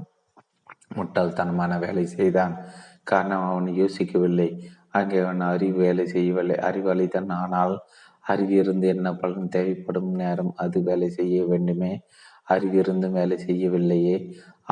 முட்டாள்தனமான 0.96 1.72
வேலை 1.80 2.06
செய்தான். 2.06 2.54
காரணம் 3.04 3.46
அவன் 3.50 3.68
யோசிக்கவில்லை. 3.82 4.50
அங்கே 4.90 5.18
அவன் 5.20 5.42
அறிவு 5.52 5.78
வேலை 5.78 6.06
செய்யவில்லை. 6.08 6.58
அறிவாளிதான் 6.70 7.32
ஆனால் 7.42 7.76
அறிவிருந்து 8.26 8.88
என்ன 8.88 9.08
பலன் 9.14 9.48
தேவைப்படும் 9.48 10.12
நேரம் 10.14 10.52
அது 10.56 10.78
வேலை 10.84 11.10
செய்ய 11.10 11.38
வேண்டுமே. 11.46 11.92
அறிவிருந்தும் 12.50 13.18
வேலை 13.20 13.38
செய்யவில்லையே. 13.46 14.18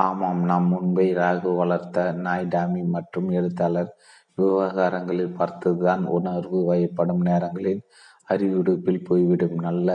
ஆமாம் 0.06 0.42
நாம் 0.44 0.68
முன்பை 0.68 1.08
ராகு 1.16 1.50
வளர்த்த 1.56 2.12
நாய் 2.26 2.48
டாமி 2.48 2.82
மற்றும் 2.96 3.30
எழுத்தாளர் 3.30 3.92
விவகாரங்களில் 4.38 5.38
பார்த்ததுதான் 5.40 6.04
உணர்வு 6.18 6.60
வயப்படும் 6.66 7.22
நேரங்களில் 7.22 7.82
அறிவிடுப்பில் 8.28 9.06
போய்விடும். 9.10 9.58
நல்ல 9.68 9.90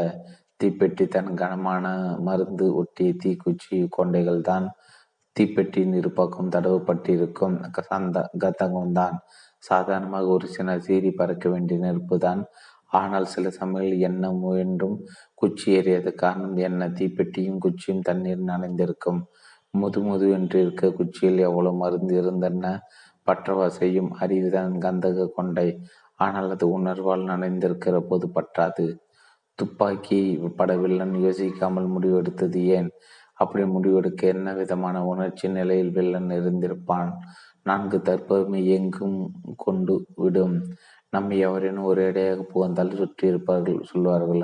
தீப்பெட்டி 0.61 1.05
தன் 1.09 1.33
கனமான 1.35 1.85
மருந்து 2.19 2.67
ஒட்டிய 2.75 3.11
தீக்குச்சி 3.23 3.77
கொண்டைகள் 3.99 4.41
தான் 4.51 4.67
தீப்பெட்டியின் 5.37 5.95
இருபக்கம் 6.01 6.53
தடவப்பட்டிருக்கும். 6.55 7.57
சந்த 7.91 8.25
கதகம்தான் 8.45 9.17
சாதாரணமாக 9.63 10.29
ஒரு 10.37 10.47
சின்ன 10.49 10.73
சீறி 10.79 11.11
பறக்க 11.11 11.49
வேண்டிய 11.49 11.79
நெருப்பு 11.81 12.17
தான். 12.19 12.43
ஆனால் 12.93 13.27
சில 13.35 13.47
சமயங்கள் 13.51 14.05
என்ன 14.09 14.31
முயன்றும் 14.43 14.97
குச்சி 15.35 15.67
ஏறியது 15.79 16.11
காரணம் 16.15 16.57
என்ன? 16.69 16.89
தீப்பெட்டியும் 16.99 17.61
குச்சியும் 17.65 18.05
தண்ணீர் 18.09 18.43
நனைந்திருக்கும். 18.53 19.21
முது 19.75 20.01
முது 20.01 20.27
என்று 20.39 20.57
இருக்க 20.61 20.91
குச்சியில் 20.91 21.41
எவ்வளவு 21.49 21.81
மருந்து 21.83 22.15
இருந்தன? 22.21 22.73
பற்றவா 23.27 23.67
செய்யும் 23.81 24.11
அறிவுதான் 24.23 24.73
கந்தக 24.85 25.29
கொண்டை. 25.37 25.69
ஆனால் 26.21 26.49
அது 26.55 26.67
உணர்வால் 26.79 27.25
நனைந்திருக்கிற 27.33 27.97
போது 28.09 28.27
பற்றாது. 28.37 28.87
துப்பாக்கி 29.59 30.21
படவில்லன் 30.59 31.15
யோசிக்காமல் 31.25 31.89
முடிவெடுத்தது 31.95 32.61
ஏன்? 32.79 32.91
அப்படி 33.35 33.65
முடிவெடுக்க 33.75 34.23
என்ன 34.35 34.49
விதமான 34.61 34.97
உணர்ச்சி 35.13 35.47
நிலையில் 35.59 35.95
வில்லன் 35.99 36.31
இருந்திருப்பான்? 36.39 37.11
நான்கு 37.67 37.99
தற்பெருமை 38.09 38.61
எங்கும் 38.77 39.19
கொண்டு 39.57 39.95
விடும். 40.23 40.57
நம்மை 41.13 41.37
எவரேனும் 41.49 41.89
ஒரு 41.93 42.03
இடையாக 42.11 42.43
புகழ்ந்தால் 42.53 42.99
சுற்றி 43.01 43.25
இருப்பார்கள் 43.33 43.81
சொல்வார்கள். 43.93 44.43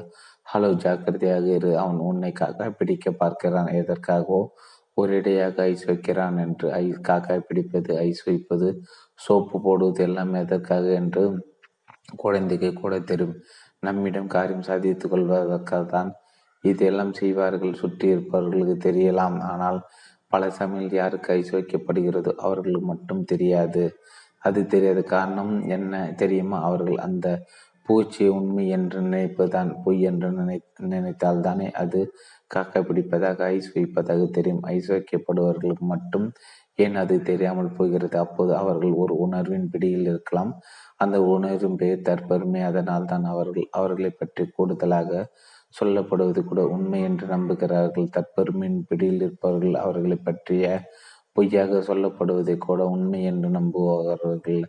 ஹலோ 0.52 0.70
ஜாக்கிரதையாக 0.84 1.46
இரு. 1.58 1.70
அவன் 1.82 2.00
உன்னை 2.08 2.32
காக்காய் 2.40 2.78
பிடிக்க 2.80 3.10
பார்க்கிறான். 3.22 3.70
எதற்காகவோ 3.80 4.40
ஒரேடையாக 4.98 5.56
ஐஸ் 5.70 5.86
வைக்கிறான் 5.90 6.36
என்று. 6.44 6.66
ஐஸ் 6.82 7.00
காக்காய் 7.08 7.46
பிடிப்பது 7.48 7.92
ஐஸ் 8.06 8.22
வைப்பது 8.28 8.68
சோப்பு 9.20 9.56
போடுவது 9.66 10.02
எல்லாம் 10.08 10.32
எதற்காக 10.42 10.86
என்று 11.00 11.24
குழந்தைக்கு 12.24 12.70
கூட 12.72 12.94
தெரியும் 13.00 13.36
நம்மிடம் 13.80 14.32
காரியம் 14.34 14.66
சாதித்து 14.68 15.06
கொள்வதற்காகத்தான் 15.08 16.10
இதெல்லாம் 16.64 17.12
செய்வார்கள். 17.12 17.74
சுற்றி 17.74 18.06
இருப்பவர்களுக்கு 18.08 18.76
தெரியலாம். 18.88 19.38
ஆனால் 19.52 19.78
பல 20.32 20.48
சமையல் 20.50 20.96
யாருக்கு 21.00 21.32
ஐஸ் 21.32 21.52
வைக்கப்படுகிறதோ 21.54 22.32
அவர்களுக்கு 22.46 22.86
மட்டும் 22.86 23.22
தெரியாது. 23.24 23.84
அது 24.38 24.60
தெரியாத 24.66 25.00
காரணம் 25.14 25.54
என்ன 25.76 25.92
தெரியுமா? 26.16 26.58
அவர்கள் 26.68 26.98
அந்த 27.08 27.26
பூச்சியை 27.88 28.30
உண்மை 28.38 28.64
என்று 28.76 28.98
நினைப்பதுதான். 29.06 29.70
பொய் 29.84 30.00
என்று 30.10 30.28
நினை 30.38 30.56
நினைத்தால் 30.94 31.40
தானே 31.40 31.68
அது 31.82 32.00
காக்கா 32.54 32.80
பிடிப்பதாக 32.88 33.38
ஐஸ் 33.56 33.70
வைப்பதாக 33.76 34.22
தெரியும். 34.38 34.62
ஐஸ் 34.74 34.90
வைக்கப்படுவர்களுக்கு 34.94 35.86
மட்டும் 35.94 36.26
ஏன் 36.78 36.96
அது 37.02 37.14
தெரியாமல் 37.22 37.74
போகிறது? 37.78 38.16
அப்போது 38.18 38.52
அவர்கள் 38.56 38.94
ஒரு 38.94 39.14
உணர்வின் 39.16 39.68
பிடியில் 39.70 40.08
இருக்கலாம். 40.08 40.52
அந்த 40.96 41.16
உணர்வின் 41.34 41.76
பெயர் 41.76 42.06
தற்பெருமை. 42.08 42.62
அதனால் 42.62 43.04
தான் 43.04 43.24
அவர்கள் 43.24 43.68
அவர்களை 43.70 44.10
பற்றி 44.12 44.44
கூடுதலாக 44.56 45.10
சொல்லப்படுவது 45.74 46.40
கூட 46.44 46.60
உண்மை 46.66 47.00
என்று 47.02 47.26
நம்புகிறார்கள். 47.26 48.08
தற்பெருமையின் 48.16 48.82
பிடியில் 48.88 49.22
இருப்பவர்கள் 49.22 49.76
அவர்களை 49.76 50.18
பற்றிய 50.18 50.66
பொய்யாக 51.32 51.80
சொல்லப்படுவதை 51.88 52.56
கூட 52.58 52.82
உண்மை 52.86 53.20
என்று 53.24 53.48
நம்புவார்கள். 53.50 54.62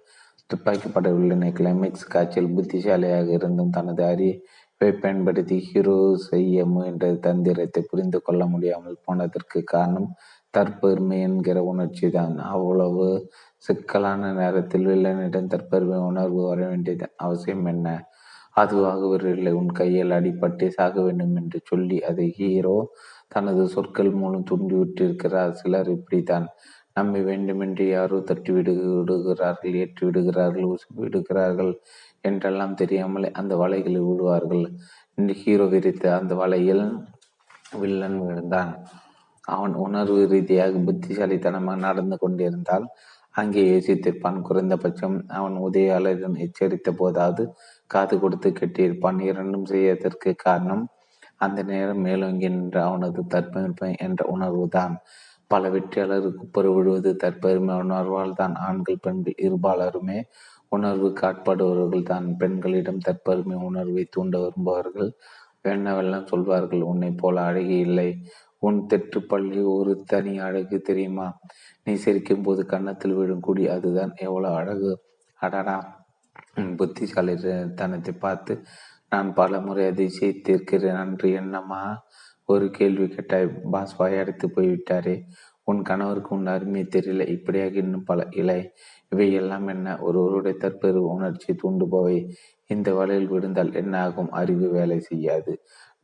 துப்பாக்கி 0.49 0.89
படவில்லை 0.89 1.49
கிளைமேக்ஸ் 1.51 2.11
காட்சியில் 2.13 2.53
புத்திசாலியாக 2.55 3.27
இருந்தும் 3.31 3.69
தனது 3.69 4.03
அறிவை 4.03 4.91
பயன்படுத்தி 5.01 5.55
ஹீரோ 5.67 5.95
செய்ய 6.29 6.65
முயன்ற 6.65 7.05
தந்திரத்தை 7.19 7.81
புரிந்து 7.81 8.19
கொள்ள 8.21 8.45
முடியாமல் 8.45 8.97
போனதற்கு 9.05 9.59
காரணம் 9.65 10.09
தற்பெருமை 10.57 11.17
என்கிற 11.27 11.57
உணர்ச்சி 11.63 12.07
தான் 12.09 12.35
அவ்வளவு 12.53 13.07
சிக்கலான 13.63 14.31
நேரத்தில் 14.33 14.87
வில்லனிடம் 14.91 15.51
தற்பெருமை 15.53 15.97
உணர்வு 16.09 16.41
வர 16.49 16.59
வேண்டியது 16.67 17.07
அவசியம் 17.17 17.65
என்ன? 17.65 17.87
அதுவாகவில்லை 18.55 19.51
உன் 19.51 19.71
கையில் 19.79 20.15
அடிப்பட்டே 20.17 20.67
சாக 20.77 20.95
வேண்டும் 21.01 21.35
என்று 21.35 21.59
சொல்லி 21.63 21.97
அதை 22.01 22.27
ஹீரோ 22.37 22.77
தனது 23.27 23.63
சொற்கள் 23.67 24.11
மூலம் 24.21 24.47
தூண்டிவிட்டிருக்கிறார். 24.49 25.51
சிலர் 25.51 25.89
இப்படித்தான். 25.97 26.47
நம்பி 26.93 27.19
வேண்டுமென்று 27.21 27.85
யாரோ 27.87 28.17
தட்டி 28.19 28.51
விடு 28.55 28.73
விடுகிறார்கள் 28.99 29.75
ஏற்றி 29.81 30.03
விடுகிறார்கள் 30.05 30.69
விடுகிறார்கள் 31.01 31.73
என்றெல்லாம் 32.21 32.73
தெரியாமலே 32.73 33.29
அந்த 33.31 33.55
வலைகளில் 33.55 34.07
விடுவார்கள் 34.09 34.63
என்று 35.17 35.33
ஹீரோ 35.41 35.65
விரித்த 35.65 36.05
அந்த 36.19 36.33
வலையில் 36.35 36.85
வில்லன் 37.81 38.17
விழுந்தான். 38.21 38.71
அவன் 39.47 39.73
உணர்வு 39.85 40.21
ரீதியாக 40.33 40.79
புத்திசாலித்தனமாக 40.87 41.83
நடந்து 41.87 42.17
கொண்டிருந்தால் 42.23 42.85
அங்கே 43.35 43.63
யோசித்திருப்பான். 43.71 44.37
குறைந்தபட்சம் 44.41 45.17
அவன் 45.39 45.55
உதயாளரிடம் 45.67 46.37
எச்சரித்த 46.45 46.91
போதாவது 47.01 47.43
காது 47.89 48.15
கொடுத்து 48.19 48.49
கெட்டியிருப்பான். 48.51 49.19
இரண்டும் 49.29 49.65
செய்வதற்கு 49.65 50.31
காரணம் 50.45 50.83
அந்த 51.45 51.59
நேரம் 51.63 52.03
மேலோங்கி 52.07 52.47
நின்ற 52.49 52.77
அவனது 52.89 53.21
தற்பெருமை 53.33 53.91
என்ற 54.05 54.21
உணர்வுதான். 54.35 54.93
பல 55.51 55.69
வெற்றியாளருக்கு 55.73 56.45
பொறு 56.55 56.69
விழுவது 56.75 57.11
தற்பெருமை 57.23 57.75
உணர்வால் 57.83 58.37
தான். 58.41 58.55
ஆண்கள் 58.67 59.03
பெண்கள் 59.05 59.41
இருபாலருமே 59.45 60.19
உணர்வு 60.69 61.09
காட்படுபவர்கள் 61.21 62.09
தான் 62.11 62.25
பெண்களிடம் 62.41 63.03
தற்பெருமை 63.07 63.57
உணர்வை 63.69 64.03
தூண்ட 64.15 64.35
விரும்புவார்கள். 64.43 65.11
என்னவெல்லாம் 65.73 66.29
சொல்வார்கள். 66.31 66.81
உன்னை 66.91 67.11
போல 67.21 67.35
அழகி 67.41 67.77
இல்லை. 67.87 68.09
உன் 68.59 68.85
தெற்றுப்பள்ளி 68.85 69.61
ஒரு 69.61 70.03
தனி 70.05 70.39
அழகு 70.39 70.77
தெரியுமா? 70.81 71.27
நீ 71.83 71.93
சிரிக்கும் 71.93 72.41
போது 72.41 72.65
கன்னத்தில் 72.65 73.13
விழும் 73.13 73.39
குடி 73.39 73.67
அதுதான். 73.67 74.13
எவ்வளோ 74.15 74.49
அழகு. 74.53 74.91
அடடா. 75.39 75.77
புத்திசாலி 76.75 77.33
தனத்தை 77.75 78.13
பார்த்து 78.19 78.53
நான் 79.09 79.33
பல 79.33 79.59
முறை 79.61 79.83
அதிசயித்திருக்கிறேன் 79.87 80.97
அன்று 80.97 81.31
என்னம்மா? 81.31 81.83
ஒரு 82.45 82.71
கேள்வி 82.71 83.07
கேட்டாய். 83.07 83.47
பாஸ் 83.71 84.01
வாயடைத்து 84.01 84.47
போய்விட்டாரே. 84.55 85.15
உன் 85.63 85.81
கணவருக்கு 85.81 86.35
உன் 86.35 86.45
அருமை 86.45 86.87
தெரியல. 86.95 87.27
இப்படியாக 87.27 87.75
இன்னும் 87.75 88.03
பல 88.03 88.27
இலை. 88.31 88.59
இவை 89.09 89.33
எல்லாம் 89.33 89.67
என்ன? 89.67 89.97
ஒருவருடைய 90.01 90.57
தற்பெரு 90.61 91.01
உணர்ச்சி 91.13 91.55
தூண்டுபவை. 91.63 92.17
இந்த 92.65 92.93
வலையில் 92.93 93.27
விழுந்தால் 93.27 93.73
என்ன 93.73 94.01
ஆகும்? 94.01 94.31
அறிவு 94.31 94.67
வேலை 94.69 94.99
செய்யாது. 94.99 95.53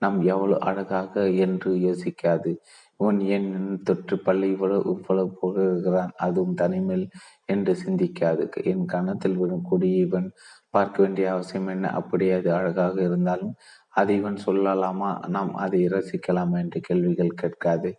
நாம் 0.04 0.18
எவ்வளவு 0.26 0.62
அழகாக 0.62 1.14
என்று 1.46 1.72
யோசிக்காது. 1.88 2.52
இவன் 3.00 3.20
ஏன் 3.28 3.48
தொற்று 3.84 4.16
பள்ளி 4.20 4.48
இவ்வளவு 4.50 4.84
இவ்வளவு 4.92 5.32
புகழ்கிறான் 5.42 6.14
அதுவும் 6.18 6.58
தனிமேல் 6.62 7.06
என்று 7.46 7.74
சிந்திக்காது. 7.86 8.44
என் 8.64 8.86
கணத்தில் 8.86 9.38
விடும் 9.38 9.68
கொடி 9.70 9.90
இவன் 9.98 10.28
பார்க்க 10.70 11.04
வேண்டிய 11.04 11.26
அவசியம் 11.32 11.68
என்ன? 11.68 11.92
அப்படி 11.92 12.28
அது 12.32 12.50
அழகாக 12.54 12.96
இருந்தாலும் 13.02 13.54
அதை 13.94 14.14
இவன் 14.18 14.40
சொல்லலாமா? 14.46 15.12
நாம் 15.28 15.54
அதை 15.56 15.82
ரசிக்கலாமா 15.88 16.58
என்று 16.60 16.80
கேள்விகள் 16.82 17.40
கேட்காது. 17.42 17.92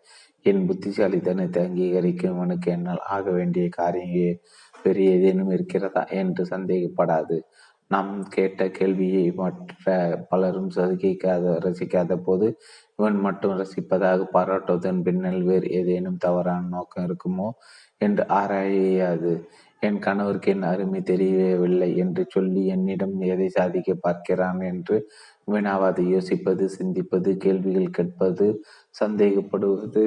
என் 0.47 0.65
புத்திசாலித்தனத்தை 0.67 1.61
அங்கீகரிக்கும் 1.67 2.35
இவனுக்கு 2.35 2.71
என்னால் 2.73 3.03
ஆக 3.09 3.27
வேண்டிய 3.31 3.67
காரியம் 3.69 4.41
பெரிய 4.83 5.11
ஏதேனும் 5.11 5.51
இருக்கிறதா 5.51 6.03
என்று 6.13 6.43
சந்தேகப்படாது. 6.45 7.37
நாம் 7.95 8.13
கேட்ட 8.29 8.69
கேள்வியை 8.71 9.25
மற்ற 9.33 9.85
பலரும் 10.29 10.71
ரசிக்காத 10.77 11.55
ரசிக்காத 11.65 12.17
போது 12.27 12.47
இவன் 12.97 13.19
மட்டும் 13.21 13.57
ரசிப்பதாக 13.59 14.27
பாராட்டுவதன் 14.35 15.03
பின்னல் 15.03 15.43
வேறு 15.43 15.69
ஏதேனும் 15.71 16.23
தவறான 16.27 16.69
நோக்கம் 16.69 17.07
இருக்குமோ 17.07 17.49
என்று 17.99 18.25
ஆராயாது. 18.33 19.33
என் 19.83 19.99
கணவருக்கு 19.99 20.51
என் 20.51 20.63
அருமை 20.63 21.01
தெரியவில்லை 21.03 21.89
என்று 21.97 22.23
சொல்லி 22.29 22.63
என்னிடம் 22.67 23.17
எதை 23.33 23.49
சாதிக்க 23.49 23.95
பார்க்கிறான் 24.01 24.61
என்று 24.63 24.97
வினாவாது 25.53 26.03
யோசிப்பது 26.09 26.67
சிந்திப்பது 26.79 27.33
கேள்விகள் 27.37 27.91
கேட்பது 27.91 28.47
சந்தேகப்படுவது 29.03 30.05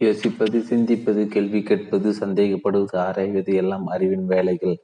யோசிப்பது 0.00 0.58
சிந்திப்பது 0.70 1.22
கேள்வி 1.26 1.60
கேட்பது 1.62 2.08
சந்தேகப்படுவது 2.20 2.96
ஆராய்வது 3.04 3.52
எல்லாம் 3.54 3.86
அறிவின் 3.86 4.26
வேலைகள். 4.26 4.76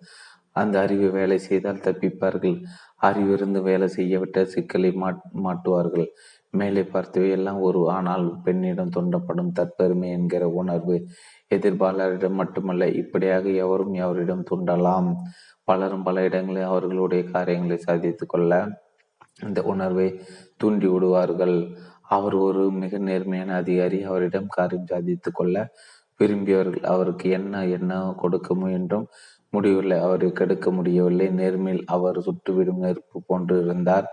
அந்த 0.57 0.75
அறிவு 0.81 1.09
வேலை 1.11 1.39
செய்தால் 1.39 1.85
தப்பிப்பார்கள். 1.85 2.57
அறிவிருந்து 3.03 3.61
வேலை 3.63 3.89
செய்யவிட்ட 3.97 4.43
சிக்கலை 4.45 4.91
மாட்டுவார்கள். 5.45 6.07
மேலே 6.51 6.83
பார்த்தவை 6.95 7.29
எல்லாம் 7.31 7.61
ஒரு 7.61 7.81
ஆனால் 7.91 8.27
பெண்ணிடம் 8.45 8.95
தூண்டப்படும் 8.97 9.53
தற்பெருமை 9.59 10.09
என்கிற 10.11 10.45
உணர்வு. 10.61 10.97
எதிர்பாளரிடம் 11.55 12.39
மட்டுமல்ல 12.41 12.89
இப்படியாக 13.01 13.45
எவரும் 13.65 13.95
எவரிடம் 14.05 14.45
தூண்டலாம். 14.51 15.09
பலரும் 15.69 16.03
பல 16.03 16.23
இடங்களில் 16.23 16.71
அவர்களுடைய 16.73 17.23
காரியங்களை 17.35 17.77
சாதித்து 17.79 18.27
கொள்ள 18.27 18.53
இந்த 19.41 19.61
உணர்வை 19.73 20.09
தூண்டி 20.57 20.87
விடுவார்கள். 20.87 21.57
அவர் 22.17 22.35
ஒரு 22.47 22.63
மிக 22.83 22.99
நேர்மையான 23.09 23.51
அதிகாரி. 23.63 23.99
அவரிடம் 24.11 24.49
காரியம் 24.57 24.91
சாதித்து 24.93 25.31
கொள்ள 25.33 25.57
விரும்பியவர்கள். 26.21 26.85
அவருக்கு 26.95 27.27
என்ன 27.39 27.65
என்ன 27.77 27.93
கொடுக்க 28.23 28.55
முயன்றும்? 28.55 29.07
முடியவில்லை. 29.53 29.99
அவரை 29.99 30.33
கெடுக்க 30.33 30.71
முடியவில்லை. 30.71 31.27
நேர்மையில் 31.29 31.85
அவர் 31.87 32.19
சுட்டுவிடும் 32.19 32.83
நெருப்பு 32.85 33.23
போன்று 33.27 33.65
இருந்தார். 33.65 34.07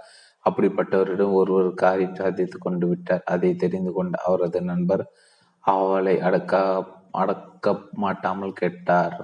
அப்படிப்பட்டவரிடம் 0.50 1.34
ஒருவர் 1.34 1.74
காரியம் 1.74 2.16
சாதித்து 2.16 2.58
கொண்டு 2.60 2.88
விட்டார். 2.88 3.24
அதை 3.26 3.56
தெரிந்து 3.56 3.92
கொண்ட 3.94 4.22
அவரது 4.26 4.62
நண்பர் 4.62 5.04
அவளை 5.60 6.20
அடக்க 6.20 6.86
அடக்க 7.12 7.76
மாட்டாமல் 7.94 8.54
கேட்டார். 8.54 9.18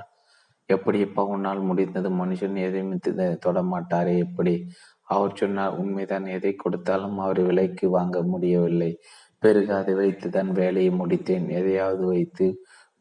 எப்படிப்பா 0.65 1.23
உன்னால் 1.23 1.61
முடிந்தது? 1.61 2.09
மனுஷன் 2.09 2.55
எதையும் 2.57 3.37
தொட 3.39 3.61
மாட்டாரே. 3.61 4.17
எப்படி? 4.17 4.55
அவர் 5.03 5.35
சொன்னார் 5.35 5.77
உண்மைதான். 5.77 6.25
எதை 6.25 6.53
கொடுத்தாலும் 6.55 7.17
அவர் 7.19 7.41
விலைக்கு 7.41 7.85
வாங்க 7.89 8.21
முடியவில்லை. 8.23 8.91
பிறகு 9.39 9.73
அதை 9.73 9.93
வைத்து 9.93 10.29
தன் 10.29 10.51
வேலையை 10.51 10.91
முடித்தேன். 10.99 11.47
எதையாவது 11.59 12.05
வைத்து 12.05 12.47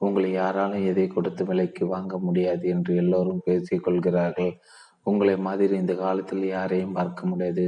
உங்களை 0.06 0.30
யாராலும் 0.32 0.86
எதை 0.90 1.06
கொடுத்து 1.08 1.42
விலைக்கு 1.50 1.84
வாங்க 1.94 2.14
முடியாது 2.26 2.64
என்று 2.74 2.92
எல்லோரும் 3.02 3.44
பேசிக் 3.46 3.84
கொள்கிறார்கள். 3.86 4.52
உங்களை 5.10 5.36
மாதிரி 5.46 5.74
இந்த 5.82 5.94
காலத்தில் 6.04 6.44
யாரையும் 6.56 6.96
பார்க்க 6.98 7.30
முடியாது. 7.32 7.66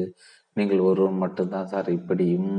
நீங்கள் 0.57 0.82
ஒருவர் 0.89 1.22
மட்டும்தான் 1.24 1.70
சார். 1.72 1.89
இப்படியும் 1.99 2.53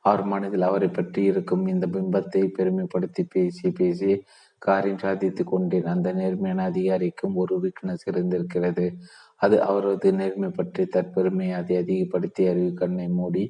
அவர் 0.00 0.22
மனதில் 0.32 0.68
அவரை 0.68 0.88
பற்றி 0.90 1.20
இருக்கும் 1.30 1.64
இந்த 1.66 1.86
பிம்பத்தை 1.94 2.42
பெருமைப்படுத்தி 2.58 3.22
பேசி 3.34 3.68
பேசி 3.78 4.12
காரியம் 4.62 5.02
சாதித்து 5.04 5.42
கொண்டேன். 5.44 5.88
அந்த 5.94 6.08
நேர்மையான 6.20 6.64
அதிகாரிக்கும் 6.70 7.34
ஒரு 7.42 7.56
வீக்னஸ் 7.64 8.06
இருந்திருக்கிறது. 8.10 8.86
அது 9.40 9.56
அவரது 9.68 10.08
நேர்மை 10.20 10.50
பற்றி 10.50 10.84
தற்பெருமையை 10.94 11.54
அதை 11.60 11.74
அதிகப்படுத்தி 11.82 12.42
அறிவு 12.52 12.70
கண்ணை 12.74 13.08
மூடி 13.18 13.44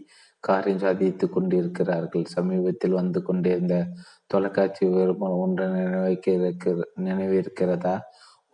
காரியம் 0.45 0.83
சாதித்து 0.85 1.27
கொண்டிருக்கிறார்கள். 1.29 2.27
சமீபத்தில் 2.37 2.99
வந்து 3.01 3.21
கொண்டிருந்த 3.23 3.77
தொலைக்காட்சி 4.31 4.85
விரும்பம் 4.87 5.39
ஒன்று 5.45 5.67
நினைவைக்க 5.75 6.73
நினைவிருக்கிறதா? 7.07 7.95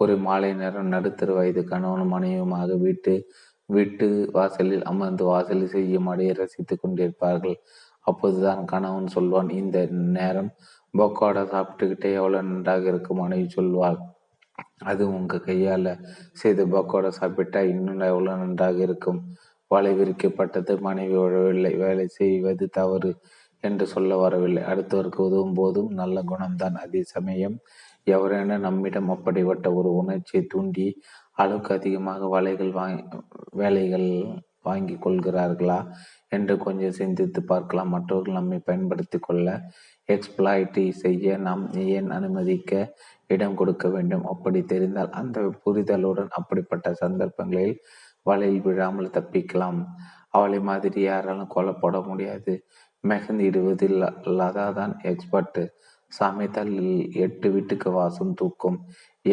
ஒரு 0.00 0.14
மாலை 0.18 0.50
நேரம் 0.54 0.92
நடுத்தர 0.94 1.32
வயது 1.32 1.62
கணவனும் 1.64 2.12
மனைவியுமாக 2.14 2.76
வீட்டு 2.76 3.14
வீட்டு 3.68 4.06
வாசலில் 4.32 4.84
அமர்ந்து 4.84 5.24
வாசலில் 5.24 5.72
செய்யும் 5.74 6.06
அடைய 6.06 6.32
ரசித்து 6.32 6.74
கொண்டிருப்பார்கள். 6.76 7.56
அப்போதுதான் 8.00 8.64
கணவன் 8.64 9.06
சொல்வான் 9.06 9.50
இந்த 9.50 9.78
நேரம் 10.16 10.50
பொக்கோடா 10.94 11.42
சாப்பிட்டுக்கிட்டே 11.54 12.10
எவ்வளவு 12.12 12.48
நன்றாக 12.50 12.84
இருக்கும் 12.88 13.18
மனைவி 13.18 13.46
சொல்வாள். 13.56 13.98
அது 14.82 15.02
உங்க 15.08 15.40
கையால 15.46 15.86
செய்த 16.32 16.66
பொக்கோடா 16.66 17.10
சாப்பிட்டா 17.20 17.60
இன்னும் 17.72 18.00
எவ்வளவு 18.00 18.40
நன்றாக 18.42 18.78
இருக்கும்? 18.78 19.20
வலை 19.70 19.92
விரிக்கப்பட்டது 20.00 20.72
மனைவி 20.80 21.16
உழவில்லை 21.16 21.72
வேலை 21.76 22.06
செய்வது 22.20 22.64
தவறு. 22.68 23.12
என்று 23.68 23.84
சொல்ல 23.94 24.16
வரவில்லை. 24.16 24.62
அடுத்தவருக்கு 24.72 25.20
உதவும் 25.28 25.58
போதும் 25.60 25.90
நல்ல 26.00 26.16
குணம்தான். 26.32 26.76
அதே 26.84 27.02
சமயம் 27.14 27.56
எவரென 28.14 28.58
நம்மிடம் 28.66 29.12
அப்படிப்பட்ட 29.14 29.66
ஒரு 29.74 29.90
உணர்ச்சியை 30.00 30.42
தூண்டி 30.54 30.86
அளவுக்கு 31.42 31.70
அதிகமாக 31.78 32.26
வலைகள் 32.34 32.72
வாங்கி 32.80 33.04
வேலைகள் 33.60 34.08
வாங்கி 34.62 34.94
கொள்கிறார்களா 34.96 35.78
என்று 36.28 36.54
கொஞ்சம் 36.58 36.96
சிந்தித்து 37.00 37.40
பார்க்கலாம். 37.52 37.90
மற்றவர்கள் 37.94 38.38
நம்மை 38.38 38.58
பயன்படுத்தி 38.68 39.18
கொள்ள 39.18 39.48
எக்ஸ்பிளாய்டி 40.08 40.84
செய்ய 41.02 41.36
நாம் 41.46 41.64
ஏன் 41.96 42.08
அனுமதிக்க 42.10 42.72
இடம் 43.34 43.58
கொடுக்க 43.60 43.88
வேண்டும்? 43.88 44.24
அப்படி 44.32 44.60
தெரிந்தால் 44.72 45.12
அந்த 45.20 45.38
புரிதலுடன் 45.64 46.32
அப்படிப்பட்ட 46.38 46.94
சந்தர்ப்பங்களில் 47.02 47.76
வலையில் 48.22 48.64
விழாமல் 48.66 49.14
தப்பிக்கலாம். 49.16 49.80
அவளை 50.36 50.58
மாதிரி 50.68 51.00
யாராலும் 51.02 51.54
கொல்லப்பட 51.54 51.96
முடியாது. 52.00 52.52
மெகந்தி 53.04 53.44
இடுவதில் 53.50 53.98
லதாதான் 54.38 54.94
எக்ஸ்பர்ட் 55.10 55.60
சமைத்தல் 56.12 56.74
எட்டு 57.24 57.48
வீட்டுக்கு 57.54 57.88
வாசம் 57.90 58.34
தூக்கும். 58.40 58.78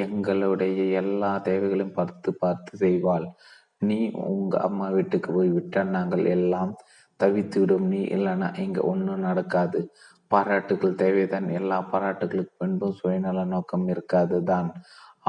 எங்களுடைய 0.03 0.84
எல்லா 1.01 1.32
தேவைகளையும் 1.47 1.97
பார்த்து 1.97 2.30
பார்த்து 2.43 2.72
செய்வாள். 2.84 3.28
நீ 3.89 3.99
உங்க 4.34 4.55
அம்மா 4.67 4.88
வீட்டுக்கு 4.97 5.30
போய் 5.38 5.51
விட்டால் 5.57 5.93
நாங்கள் 5.97 6.26
எல்லாம் 6.36 6.72
தவித்து 7.19 7.59
விடும். 7.61 7.88
நீ 7.93 8.01
இல்லைன்னா 8.15 8.49
இங்க 8.65 8.80
ஒன்றும் 8.91 9.26
நடக்காது. 9.28 9.80
பாராட்டுகள் 10.32 10.99
தேவைதான். 11.03 11.47
எல்லா 11.59 11.78
பாராட்டுகளுக்கு 11.93 12.53
பின்பும் 12.61 12.97
சுயநல 12.99 13.45
நோக்கம் 13.53 13.88
இருக்காது 13.93 14.38
தான் 14.51 14.69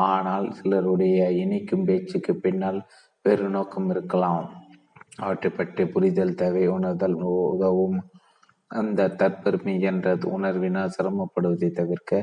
ஆனால் 0.09 0.47
சிலருடைய 0.59 1.18
இணைக்கும் 1.43 1.86
பேச்சுக்கு 1.88 2.32
பின்னால் 2.45 2.80
வேறு 3.24 3.49
நோக்கம் 3.57 3.88
இருக்கலாம். 3.95 4.47
அவற்றை 5.22 5.51
பற்றி 5.53 5.82
புரிதல் 5.94 6.39
தேவை 6.43 6.64
உணர்தல் 6.77 7.16
உதவும். 7.52 7.98
அந்த 8.73 9.11
தற்பெருமை 9.20 9.74
என்ற 9.90 10.15
உணர்வினால் 10.36 10.94
சிரமப்படுவதை 10.97 11.69
தவிர்க்க 11.73 12.20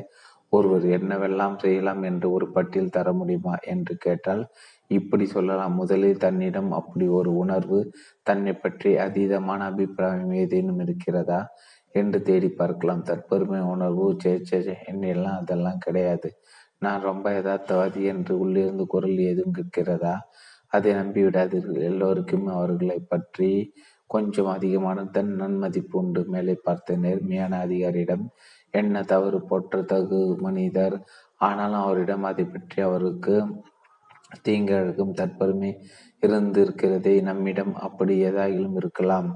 ஒருவர் 0.54 0.86
என்னவெல்லாம் 0.98 1.56
செய்யலாம் 1.58 2.04
என்று 2.04 2.28
ஒரு 2.36 2.46
பட்டியல் 2.52 2.94
தர 2.96 3.08
முடியுமா 3.14 3.56
என்று 3.74 3.94
கேட்டால் 3.98 4.44
இப்படி 4.90 5.26
சொல்லலாம். 5.26 5.74
முதலில் 5.76 6.22
தன்னிடம் 6.24 6.72
அப்படி 6.72 7.08
ஒரு 7.20 7.32
உணர்வு 7.34 7.80
தன்னை 8.28 8.54
பற்றி 8.56 8.92
அதீதமான 8.98 9.60
அபிப்பிராயம் 9.72 10.34
ஏதேனும் 10.44 10.82
இருக்கிறதா 10.86 11.42
என்று 11.96 12.20
தேடி 12.22 12.50
பார்க்கலாம். 12.54 13.06
தற்பெருமை 13.10 13.62
உணர்வு 13.76 14.08
சே 14.24 14.34
என்னெல்லாம் 14.92 15.40
அதெல்லாம் 15.42 15.84
கிடையாது. 15.86 16.32
நான் 16.80 17.02
ரொம்ப 17.02 17.28
யதார்த்தவாதி 17.32 18.02
என்று 18.14 18.34
உள்ளிருந்து 18.40 18.84
குரல் 18.88 19.22
ஏதும் 19.30 19.56
கேட்கிறதா? 19.58 20.16
அதை 20.74 20.92
நம்பிவிடாதீர்கள். 20.94 21.80
எல்லோருக்கும் 21.92 22.48
அவர்களை 22.56 23.00
பற்றி 23.14 23.52
கொஞ்சம் 24.10 24.52
அதிகமான 24.56 25.00
தன் 25.16 25.34
நன்மதிப்பு 25.36 25.96
உண்டு. 26.00 26.22
மேலே 26.28 26.56
பார்த்த 26.68 26.98
நேர்மையான 27.06 27.54
அதிகாரியிடம் 27.66 28.26
என்ன 28.74 29.04
தவறு 29.12 29.40
போற்ற 29.42 29.82
தகு 29.94 30.20
மனிதர்? 30.38 30.96
ஆனாலும் 31.42 31.84
அவரிடம் 31.84 32.24
அதை 32.24 32.46
பற்றி 32.46 32.80
அவருக்கு 32.82 33.36
தீங்கழகும் 34.48 35.16
தற்பெருமை 35.20 35.72
இருந்திருக்கிறதே. 36.24 37.16
நம்மிடம் 37.22 37.74
அப்படி 37.88 38.16
ஏதாயிலும் 38.24 38.78
இருக்கலாம். 38.82 39.30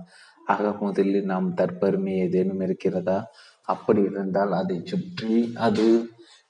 ஆக 0.48 0.72
முதலில் 0.80 1.30
நாம் 1.32 1.48
தற்பெருமை 1.58 2.14
ஏதேனும் 2.26 2.64
இருக்கிறதா? 2.68 3.20
அப்படி 3.68 4.02
இருந்தால் 4.10 4.54
அதை 4.62 4.78
சுற்றி 4.84 5.36
அது 5.68 5.86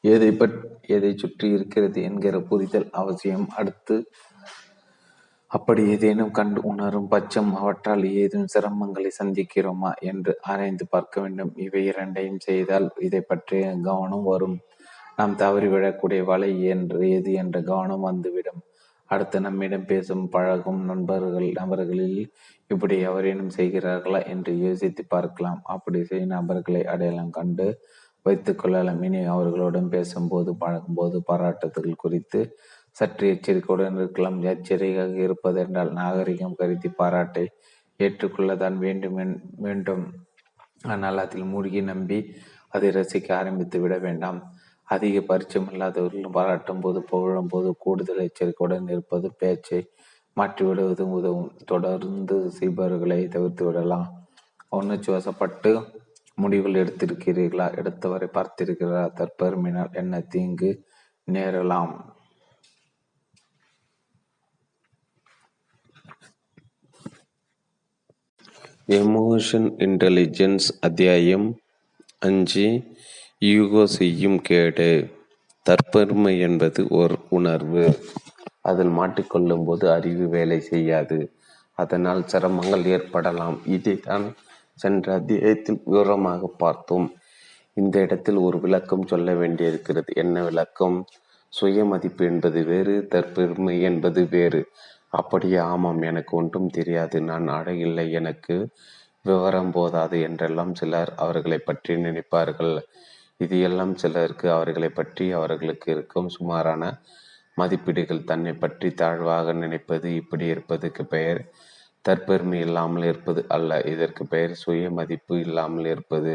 எதை 0.04 0.30
பற் 0.32 0.56
எதை 0.88 1.12
சுற்றி 1.18 1.48
இருக்கிறது 1.50 2.00
என்கிற 2.02 2.36
புரிதல் 2.50 2.88
அவசியம். 3.02 3.46
அடுத்து 3.60 3.96
அப்படி 5.54 5.82
ஏதேனும் 5.90 6.32
கண்டு 6.32 6.60
உணரும் 6.62 7.08
பட்சம் 7.08 7.52
அவற்றால் 7.56 8.04
ஏதும் 8.22 8.48
சிரமங்களை 8.54 9.10
சந்திக்கிறோமா 9.20 9.92
என்று 10.02 10.34
ஆராய்ந்து 10.42 10.86
பார்க்க 10.88 11.22
வேண்டும். 11.22 11.52
இவை 11.56 11.82
இரண்டையும் 11.86 12.40
செய்தால் 12.40 12.88
இதை 13.00 13.22
பற்றிய 13.22 13.66
கவனம் 13.82 14.24
வரும். 14.24 14.58
நாம் 15.18 15.34
தவறிவிடக்கூடிய 15.36 16.22
வலை 16.24 16.52
என்று 16.76 17.02
எது 17.10 17.32
என்ற 17.34 17.58
கவனம் 17.62 18.00
வந்துவிடும். 18.00 18.62
அடுத்து 19.10 19.38
நம்மிடம் 19.42 19.86
பேசும் 19.86 20.24
பழகும் 20.30 20.82
நண்பர்கள் 20.86 21.48
நபர்களில் 21.52 22.20
இப்படி 22.68 22.96
எவரேனும் 23.10 23.52
செய்கிறார்களா 23.58 24.22
என்று 24.28 24.52
யோசித்து 24.58 25.04
பார்க்கலாம். 25.08 25.60
அப்படி 25.76 26.00
செய்யும் 26.04 26.36
நபர்களை 26.38 26.82
அடையாளம் 26.86 27.36
கண்டு 27.40 27.68
வைத்துக் 28.26 28.60
கொள்ளலாம். 28.62 29.02
இனி 29.04 29.22
அவர்களுடன் 29.26 29.90
பேசும்போது 29.90 30.52
பழகும்போது 30.60 31.18
பாராட்டுதல் 31.32 32.02
குறித்து 32.04 32.42
சற்று 32.96 33.28
எச்சரிக்கையுடன் 33.28 34.00
இருக்கலாம். 34.00 34.38
எச்சரிக்கையாக 34.44 35.16
இருப்பது 35.28 35.60
என்றால் 35.60 35.92
நாகரிகம் 35.92 36.58
கருதி 36.60 36.90
பாராட்டை 36.90 37.46
ஏற்றுக்கொள்ளத்தான் 38.00 38.78
வேண்டும் 38.86 39.18
வேண்டும். 39.66 40.04
ஆனால் 40.84 41.18
அதில் 41.18 41.44
மூழ்கி 41.44 41.82
நம்பி 41.82 42.20
அதை 42.70 42.90
ரசிக்க 42.90 43.30
ஆரம்பித்து 43.34 43.78
விட 43.80 43.98
வேண்டாம். 43.98 44.40
அதிக 44.88 45.18
பரிச்சயம் 45.22 45.70
இல்லாதவர்களும் 45.72 46.32
பாராட்டும் 46.32 46.80
போது 46.80 47.00
புகழும் 47.04 47.48
போது 47.48 47.70
கூடுதல் 47.78 48.26
எச்சரிக்கையுடன் 48.28 48.88
இருப்பது 48.88 49.28
பேச்சை 49.34 49.80
மாற்றிவிடுவதும் 50.38 51.14
உதவும். 51.18 51.52
தொடர்ந்து 51.66 52.38
செய்பவர்களை 52.52 53.20
தவிர்த்து 53.28 53.66
விடலாம். 53.66 54.08
உணர்ச்சி 54.70 55.10
வசப்பட்டு 55.12 55.72
முடிவுகள் 56.36 56.80
எடுத்திருக்கிறீர்களா? 56.84 57.68
எடுத்தவரை 57.80 58.28
பார்த்திருக்கிறா 58.38 59.04
தற்பெருமினால் 59.20 59.92
என்ன 59.92 60.22
தீங்கு 60.34 60.72
நேரலாம். 61.28 61.94
எமோஷன் 68.88 69.68
இன்டெலிஜென்ஸ் 69.78 70.66
அத்தியாயம் 70.80 71.60
அஞ்சு. 72.20 72.84
யூகோ 73.40 73.84
செய்யும் 73.84 74.42
கேடு. 74.42 75.08
தற்பெருமை 75.66 76.40
என்பது 76.40 76.88
ஒரு 76.90 77.16
உணர்வு. 77.30 77.98
அதில் 78.62 78.88
மாட்டிக்கொள்ளும் 78.88 79.64
போது 79.66 79.92
அறிவு 79.92 80.28
வேலை 80.28 80.60
செய்யாது. 80.60 81.32
அதனால் 81.74 82.26
சிரமங்கள் 82.32 82.86
ஏற்படலாம். 82.86 83.62
இதை 83.66 83.96
தான் 83.98 84.36
சென்ற 84.76 85.14
அத்தியாயத்தில் 85.14 85.82
விவரமாக 85.86 86.48
பார்த்தோம். 86.58 87.14
இந்த 87.74 88.00
இடத்தில் 88.00 88.36
ஒரு 88.36 88.60
விளக்கம் 88.60 89.08
சொல்ல 89.08 89.34
வேண்டியிருக்கிறது. 89.34 90.14
என்ன 90.16 90.44
விளக்கம்? 90.44 91.06
சுய 91.50 91.86
மதிப்பு 91.86 92.26
என்பது 92.26 92.64
வேறு 92.64 93.08
தற்பெருமை 93.12 93.82
என்பது 93.82 94.28
வேறு. 94.30 94.66
அப்படியே 95.14 95.58
ஆமாம் 95.72 96.02
எனக்கு 96.10 96.34
ஒன்றும் 96.40 96.74
தெரியாது. 96.78 97.18
நான் 97.30 97.48
அழகில்லை 97.58 98.06
எனக்கு 98.20 98.56
விவரம் 99.26 99.74
போதாது 99.76 100.18
என்றெல்லாம் 100.28 100.74
சிலர் 100.80 101.12
அவர்களை 101.24 101.60
பற்றி 101.62 101.94
நினைப்பார்கள். 102.06 102.76
இது 103.40 103.56
எல்லாம் 103.68 103.94
சிலருக்கு 104.02 104.48
அவர்களை 104.56 104.90
பற்றி 105.00 105.26
அவர்களுக்கு 105.40 105.88
இருக்கும் 105.96 106.30
சுமாரான 106.36 106.84
மதிப்பீடுகள் 107.58 108.28
தன்னை 108.32 108.54
பற்றி 108.56 108.90
தாழ்வாக 109.02 109.54
நினைப்பது 109.64 110.08
இப்படி 110.22 110.46
இருப்பதுக்கு 110.54 111.04
பெயர் 111.06 111.42
தற்பெருமை 112.06 112.60
இல்லாமல் 112.68 113.06
இருப்பது 113.12 113.42
அல்ல. 113.56 113.72
இதற்கு 113.94 114.24
பெயர் 114.34 114.54
சுய 114.64 114.90
மதிப்பு 115.00 115.34
இல்லாமல் 115.46 115.88
இருப்பது. 115.94 116.34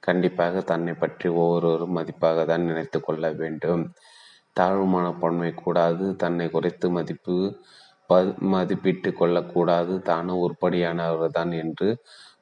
கண்டிப்பாக 0.00 0.62
தன்னை 0.70 0.94
பற்றி 1.02 1.28
ஒவ்வொருவரும் 1.42 1.96
மதிப்பாக 1.98 2.44
தான் 2.44 2.66
நினைத்து 2.70 2.98
கொள்ள 3.00 3.24
வேண்டும். 3.40 3.82
தாழ்வு 4.56 4.86
மனப்பான்மை 4.94 5.50
கூடாது. 5.62 6.06
தன்னை 6.22 6.46
குறைத்து 6.50 6.86
மதிப்பு 6.90 7.36
மதிப்பிட்டு 8.52 9.12
கொள்ளக்கூடாது. 9.12 10.02
தானும் 10.02 10.42
உருப்படியானவர் 10.42 11.26
தான் 11.26 11.52
என்று 11.52 11.88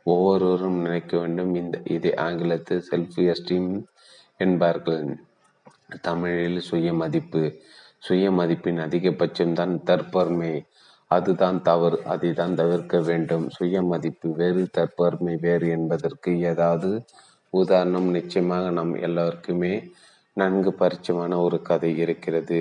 ஒவ்வொருவரும் 0.02 0.80
நினைக்க 0.80 1.18
வேண்டும். 1.18 1.55
இந்த 1.55 1.78
இதை 1.84 2.14
ஆங்கிலத்தில் 2.16 2.84
செல்ஃப் 2.90 3.18
எஸ்டீம் 3.24 3.70
என்பார்கள். 4.36 5.05
தமிழில் 6.01 6.60
சுயமதிப்பு 6.60 7.42
சுயமதிப்பின் 8.09 8.80
அதிகபட்சம் 8.80 9.52
தான் 9.52 9.82
தற்பெருமை. 9.84 10.52
அதுதான் 11.10 11.62
தவறு. 11.62 12.05
அதை 12.05 12.32
தான் 12.32 12.55
தவிர்க்க 12.55 13.01
வேண்டும். 13.01 13.48
சுயமதிப்பு 13.48 14.32
வேறு 14.32 14.68
தற்பெருமை 14.78 15.40
வேறு 15.40 15.68
என்பதற்கு 15.68 16.40
ஏதாவது 16.40 16.90
உதாரணம். 17.52 18.09
நிச்சயமாக 18.10 18.70
நம் 18.70 18.94
எல்லோருக்குமே 18.94 19.72
நன்கு 20.36 20.70
பரிச்சயமான 20.78 21.36
ஒரு 21.42 21.62
கதை 21.62 21.98
இருக்கிறது. 21.98 22.60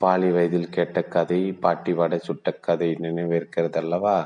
பாலி 0.00 0.28
வயதில் 0.30 0.68
கேட்ட 0.68 0.98
கதை 1.04 1.52
பாட்டி 1.54 1.92
வடை 1.92 2.18
சுட்ட 2.18 2.50
கதை 2.60 2.88
நினைவிருக்கிறது 3.00 3.78
அல்லவா 3.78 4.16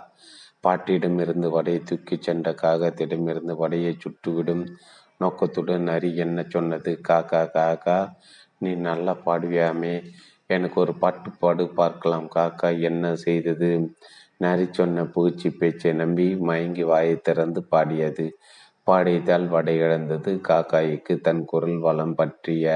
பாட்டியிடமிருந்து 0.65 1.49
வடையை 1.51 1.81
தூக்கிச் 1.81 2.23
சென்ற 2.23 2.55
காகத்திடமிருந்து 2.63 3.55
வடையை 3.57 3.93
சுட்டுவிடும் 3.97 4.65
நோக்கத்துடன் 5.19 5.83
நரி 5.83 6.11
என்ன 6.17 6.39
சொன்னது? 6.49 6.91
காக்கா 7.09 7.43
காக்கா 7.55 7.99
நீ 8.59 8.71
நல்லா 8.75 9.15
பாடுவியாமே. 9.27 9.95
எனக்கு 10.47 10.81
ஒரு 10.81 10.95
பாட்டு 10.95 11.31
பாடு 11.39 11.65
பார்க்கலாம். 11.75 12.29
காக்கா 12.37 12.69
என்ன 12.81 13.15
செய்தது? 13.17 13.71
நரி 14.39 14.67
சொன்ன 14.71 15.05
புகழ்ச்சி 15.05 15.51
பேச்சை 15.51 15.93
நம்பி 15.93 16.37
மயங்கி 16.41 16.83
வாயை 16.83 17.17
திறந்து 17.21 17.63
பாடியது. 17.65 18.27
பாடியதால் 18.87 19.47
வடை 19.49 19.77
இழந்தது. 19.77 20.33
காக்காய்க்கு 20.49 21.17
தன் 21.21 21.45
குரல் 21.45 21.79
வளம் 21.79 22.15
பற்றிய 22.15 22.67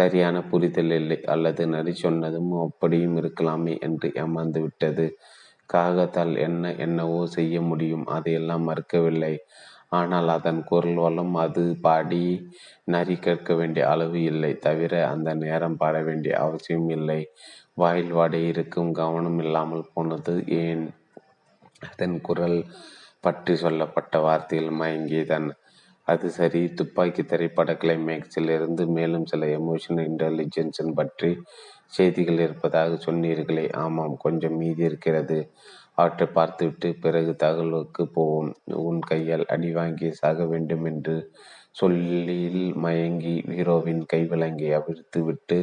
சரியான 0.00 0.36
புரிதல் 0.50 0.92
இல்லை. 1.00 1.18
அல்லது 1.34 1.62
நரி 1.66 1.94
சொன்னதும் 2.04 2.52
அப்படியும் 2.66 3.16
இருக்கலாமே 3.20 3.74
என்று 3.80 4.08
ஏமாந்து 4.22 4.60
விட்டது. 4.60 5.06
காகத்தால் 5.70 6.34
என்ன 6.46 6.72
என்னவோ 6.76 7.20
செய்ய 7.36 7.56
முடியும் 7.62 8.06
அதையெல்லாம் 8.08 8.64
மறுக்கவில்லை. 8.68 9.34
ஆனால் 9.98 10.28
அதன் 10.28 10.60
குரல் 10.64 10.98
வளம் 11.04 11.34
அது 11.34 11.62
பாடி 11.86 12.24
நரி 12.84 13.14
கேட்க 13.16 13.54
வேண்டிய 13.54 13.84
அளவு 13.88 14.18
இல்லை. 14.32 14.52
தவிர 14.66 14.92
அந்த 15.08 15.30
நேரம் 15.34 15.76
பாட 15.76 15.96
வேண்டிய 16.08 16.32
அவசியம் 16.44 16.88
இல்லை. 16.88 17.20
வாயில் 17.74 18.12
வாடை 18.12 18.40
இருக்கும் 18.48 18.90
கவனம் 18.92 19.38
இல்லாமல் 19.44 19.90
போனது 19.94 20.34
ஏன்? 20.62 20.84
அதன் 21.90 22.16
குரல் 22.20 22.58
பற்றி 23.20 23.54
சொல்லப்பட்ட 23.56 24.14
வார்த்தையில் 24.26 24.72
மயங்கியதன் 24.80 25.48
அது 26.12 26.26
சரி 26.30 26.60
துப்பாக்கி 26.74 27.22
திரைப்பட 27.22 27.70
கிளைமேக்ஸில் 27.72 28.50
இருந்து 28.56 28.82
மேலும் 28.96 29.26
சில 29.26 29.46
எமோஷனல் 29.58 30.08
இன்டெலிஜென்ஸின் 30.10 30.94
பற்றி 30.94 31.30
செய்திகள் 31.88 32.38
இருப்பதாக 32.38 32.98
சொன்னீர்களே. 33.06 33.66
ஆமாம் 33.84 34.14
கொஞ்சம் 34.16 34.56
மீதி 34.56 34.82
இருக்கிறது. 34.84 35.38
அவற்றை 35.94 36.26
பார்த்துவிட்டு 36.32 36.88
பிறகு 37.00 37.32
தகவலுக்கு 37.36 38.02
போவோம். 38.08 38.50
உன் 38.88 39.00
கையால் 39.00 39.46
அடி 39.46 39.70
வாங்கி 39.72 40.08
சாக 40.12 40.44
வேண்டும் 40.44 40.84
என்று 40.84 41.16
சொல்லில் 41.72 42.62
மயங்கி 42.84 43.34
ஹீரோவின் 43.50 44.02
கைவிலங்கை 44.12 44.70
அவிழ்த்து 44.78 45.20
விட்டு 45.24 45.58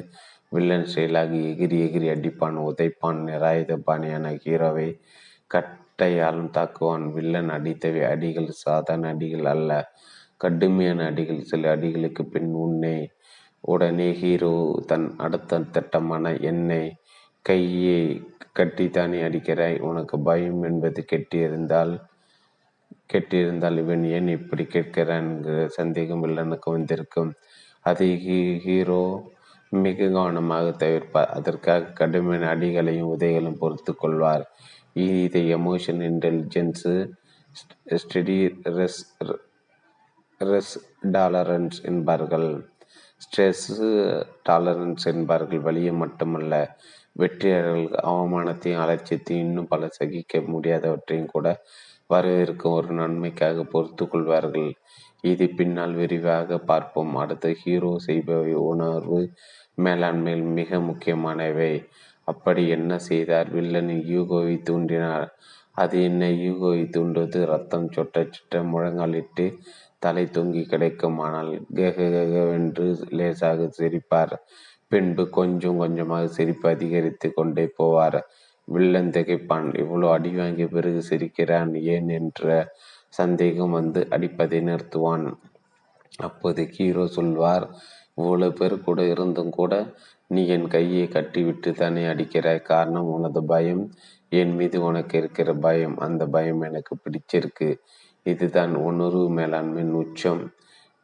வில்லன் 0.51 0.87
செயலாகி 0.93 1.39
எகிரி 1.51 1.77
எகிரி 1.85 2.07
அடிப்பான் 2.13 2.57
உதைப்பான் 2.67 3.19
நிராயுத 3.29 3.71
பாணியான 3.87 4.29
ஹீரோவை 4.43 4.89
கட்டையாலும் 5.51 6.53
தாக்குவான். 6.57 7.05
வில்லன் 7.15 7.49
அடித்தவை 7.49 8.03
அடிகள் 8.13 8.49
சாதாரண 8.65 9.09
அடிகள் 9.15 9.47
அல்ல. 9.55 9.71
கடுமையான 10.37 11.05
அடிகள் 11.05 11.47
சில 11.51 11.75
அடிகளுக்கு 11.75 12.23
பின் 12.23 12.51
உன்னை 12.63 12.95
உடனே 13.61 14.09
ஹீரோ 14.13 14.53
தன் 14.85 15.07
அடுத்த 15.17 15.59
திட்டமான 15.75 16.33
எண்ணெய் 16.49 16.91
கையை 17.41 18.01
கட்டித்தானே 18.59 19.19
அடிக்கிறாய்? 19.27 19.77
உனக்கு 19.79 20.15
பயம் 20.19 20.61
என்பது 20.63 21.05
கெட்டியிருந்தால் 21.11 21.93
கெட்டியிருந்தால் 23.13 23.77
இவன் 23.77 24.03
ஏன் 24.03 24.27
இப்படி 24.27 24.63
கேட்கிறான் 24.63 25.29
சந்தேகம் 25.67 26.23
வில்லனுக்கு 26.23 26.69
வந்திருக்கும். 26.77 27.31
அதை 27.81 28.09
ஹீரோ 28.65 29.03
மிக 29.69 30.07
கவனமாக 30.07 30.67
தவிர்ப்பார். 30.83 31.31
அதற்காக 31.37 31.91
கடுமையான 31.99 32.49
அடிகளையும் 32.55 33.11
உதைகளும் 33.15 33.59
பொறுத்து 33.59 33.93
கொள்வார். 33.95 34.45
இதை 34.93 35.43
எமோஷன் 35.55 36.01
இன்டெலிஜென்ஸு 36.09 36.93
ஸ்டெடி 38.01 38.37
ரெஸ் 38.77 39.01
ரெஸ் 40.41 40.75
டாலரன்ஸ் 41.11 41.77
என்பார்கள். 41.83 42.49
ஸ்ட்ரெஸ் 43.23 43.67
டாலரன்ஸ் 44.49 45.05
என்பார்கள். 45.13 45.59
வழியை 45.59 45.93
மட்டுமல்ல 45.93 46.53
வெற்றியாளர்கள் 47.11 47.87
அவமானத்தையும் 48.11 48.81
அலட்சியத்தையும் 48.83 49.45
இன்னும் 49.47 49.67
பல 49.67 49.87
சகிக்க 49.89 50.39
முடியாதவற்றையும் 50.39 51.25
கூட 51.25 51.47
வரவிருக்கும் 52.13 52.71
ஒரு 52.71 52.93
நன்மைக்காக 52.93 53.63
பொறுத்து 53.63 54.07
கொள்வார்கள். 54.07 54.71
இது 55.21 55.49
பின்னால் 55.49 55.93
விரிவாக 55.93 56.57
பார்ப்போம். 56.57 57.15
அடுத்த 57.15 57.51
ஹீரோ 57.51 57.95
செய்பவை 58.07 58.53
உணர்வு 58.53 59.31
மேலாண்மையில் 59.83 60.53
மிக 60.53 60.79
முக்கியமானவை. 60.79 61.71
அப்படி 62.23 62.67
என்ன 62.67 62.99
செய்தார்? 62.99 63.55
வில்லனின் 63.55 64.05
யூகோவை 64.13 64.55
தூண்டினார். 64.69 65.27
அது 65.71 66.03
என்ன? 66.03 66.29
யூகோவை 66.29 66.83
தூண்டுவது 66.95 67.45
ரத்தம் 67.45 67.89
சொட்ட 67.95 68.27
சுட்ட 68.29 68.61
முழங்காலிட்டு 68.63 69.45
தலை 70.01 70.25
தொங்கி 70.27 70.63
கிடைக்கும். 70.65 71.17
ஆனால் 71.19 71.51
கெகவென்று 71.75 72.87
லேசாக 73.11 73.69
சிரிப்பார். 73.77 74.35
பின்பு 74.91 75.23
கொஞ்சம் 75.29 75.77
கொஞ்சமாக 75.77 76.27
சிரிப்பு 76.27 76.67
அதிகரித்து 76.69 77.27
கொண்டே 77.33 77.65
போவார். 77.79 78.19
வில்லன் 78.67 79.11
திகைப்பான் 79.11 79.67
இவ்வளோ 79.83 80.07
அடி 80.11 80.31
வாங்கிய 80.35 80.67
பிறகு 80.67 81.01
சிரிக்கிறான். 81.01 81.73
ஏன்? 81.95 82.09
என்ற 82.19 82.45
சந்தேகம் 83.09 83.75
வந்து 83.79 84.01
அடிப்பதை 84.09 84.59
நிறுத்துவான். 84.61 85.25
அப்போது 86.19 86.61
ஹீரோ 86.75 87.05
சொல்வார் 87.17 87.65
இவ்வளோ 88.17 88.47
பேர் 88.49 88.75
கூட 88.81 88.99
இருந்தும் 89.05 89.51
கூட 89.51 89.73
நீ 90.27 90.41
என் 90.47 90.67
கையை 90.67 91.03
கட்டிவிட்டு 91.07 91.69
தானே 91.73 92.03
அடிக்கிறாய். 92.05 92.61
காரணம் 92.71 93.11
உனது 93.15 93.41
பயம். 93.45 93.83
என் 94.31 94.53
மீது 94.55 94.77
உனக்கு 94.81 95.15
இருக்கிற 95.17 95.49
பயம். 95.65 95.95
அந்த 95.97 96.23
பயம் 96.27 96.61
எனக்கு 96.61 96.93
பிடிச்சிருக்கு. 97.03 97.69
இதுதான் 98.31 98.73
உணர்வு 98.87 99.25
மேலாண்மையின் 99.37 99.95
உச்சம். 100.01 100.43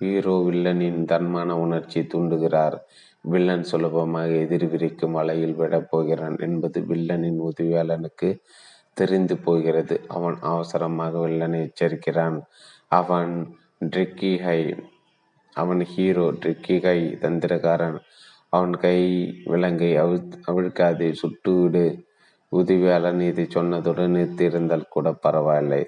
ஹீரோ 0.01 0.35
வில்லனின் 0.47 1.01
தன்மான 1.11 1.49
உணர்ச்சி 1.63 1.99
தூண்டுகிறார். 2.13 2.77
வில்லன் 3.25 3.63
சுலபமாக 3.63 4.31
எதிர் 4.43 4.67
விரிக்கும் 4.69 5.15
வலையில் 5.17 5.55
விடப் 5.55 5.89
போகிறான் 5.89 6.37
என்பது 6.39 6.79
வில்லனின் 6.89 7.39
உதவியாளனுக்கு 7.49 8.29
தெரிந்து 8.93 9.35
போகிறது. 9.37 9.95
அவன் 10.07 10.37
அவசரமாக 10.51 11.13
வில்லனை 11.27 11.59
எச்சரிக்கிறான். 11.67 12.37
அவன் 12.91 13.33
ட்ரிக்கி 13.91 14.33
ஹை 14.39 14.59
அவன் 15.55 15.81
ஹீரோ 15.93 16.25
ட்ரிக்கி 16.41 16.75
ஹை 16.85 16.99
தந்திரக்காரன். 17.21 17.97
அவன் 18.49 18.73
கை 18.77 18.99
விலங்கை 19.45 19.91
அவி 19.97 20.17
அவிழ்க்காதே 20.51 21.09
சுட்டுவிடு. 21.21 21.85
உதவியாளன் 22.51 23.21
இதை 23.21 23.45
சொன்னதுடன் 23.55 24.15
நிறுத்தியிருந்தால் 24.15 24.91
கூட 24.95 25.07
பரவாயில்லை. 25.25 25.83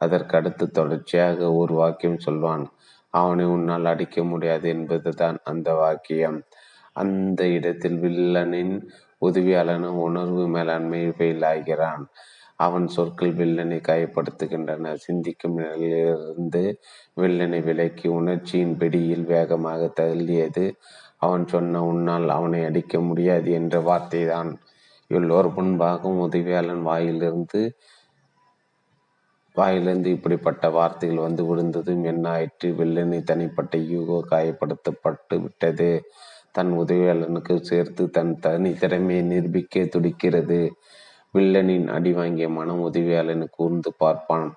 அதற்கு 0.00 0.34
அடுத்து 0.36 0.64
தொடர்ச்சியாக 0.70 1.52
ஒரு 1.52 1.74
வாக்கியம் 1.74 2.24
சொல்வான். 2.26 2.64
அவனை 3.14 3.44
உன்னால் 3.46 3.84
அடிக்க 3.84 4.24
முடியாது 4.24 4.66
என்பதுதான் 4.68 5.38
அந்த 5.42 5.68
வாக்கியம். 5.74 6.38
அந்த 6.92 7.40
இடத்தில் 7.56 7.98
வில்லனின் 8.02 8.74
உதவியாளனும் 9.22 9.98
உணர்வு 10.00 10.44
மேலாண்மை 10.48 11.00
ஃபெயில் 11.08 11.44
ஆகிறான் 11.46 12.04
அவன் 12.56 12.86
சொற்கள் 12.86 13.32
வில்லனை 13.34 13.78
காயப்படுத்துகின்றன. 13.88 14.92
சிந்திக்கும் 14.94 15.56
நிலையிலிருந்து 15.56 16.62
வில்லனை 17.16 17.60
விலக்கி 17.64 18.08
உணர்ச்சியின் 18.08 18.74
பிடியில் 18.76 19.24
வேகமாக 19.24 19.82
தள்ளியது. 20.00 20.66
அவன் 21.18 21.46
சொன்ன 21.46 21.82
உன்னால் 21.84 22.28
அவனை 22.28 22.60
அடிக்க 22.64 23.00
முடியாது 23.00 23.48
என்ற 23.52 23.76
வார்த்தைதான். 23.80 24.50
எல்லோர் 25.10 25.48
முன்பாகவும் 25.54 26.22
உதவியாளன் 26.26 26.82
வாயிலிருந்து 26.82 27.62
வாயிலிருந்து 29.56 30.10
இப்படிப்பட்ட 30.10 30.68
வார்த்தைகள் 30.70 31.18
வந்து 31.18 31.44
விழுந்ததும் 31.44 32.04
என்ன 32.04 32.30
ஆயிற்று? 32.30 32.68
வில்லனை 32.72 33.22
தனிப்பட்ட 33.22 33.78
யூகோ 33.78 34.18
காயப்படுத்தப்பட்டு 34.30 35.40
விட்டது. 35.40 35.90
தன் 36.52 36.72
உதவியாளனுக்கு 36.72 37.54
சேர்த்து 37.60 38.10
தன் 38.10 38.38
தனி 38.38 38.72
திறமையை 38.72 39.24
நிரூபிக்க 39.24 39.84
துடிக்கிறது. 39.84 40.60
வில்லனின் 41.34 41.86
அடி 41.86 42.12
வாங்கிய 42.12 42.48
மனம் 42.48 42.80
உதவியாளனை 42.80 43.46
கூர்ந்து 43.50 43.92
பார்ப்பான். 43.98 44.48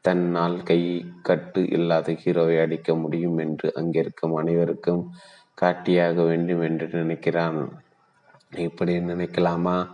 தன்னால் 0.00 0.62
கை 0.62 0.80
கட்டு 1.22 1.68
இல்லாத 1.68 2.12
ஹீரோவை 2.12 2.60
அடிக்க 2.60 2.94
முடியும் 2.94 3.38
என்று 3.38 3.72
அங்கிருக்கும் 3.74 4.34
அனைவருக்கும் 4.34 5.02
காட்டியாக 5.54 6.22
வேண்டும் 6.22 6.62
என்று 6.62 6.86
நினைக்கிறான். 6.92 7.58
இப்படி 8.56 8.98
நினைக்கலாமா? 8.98 9.88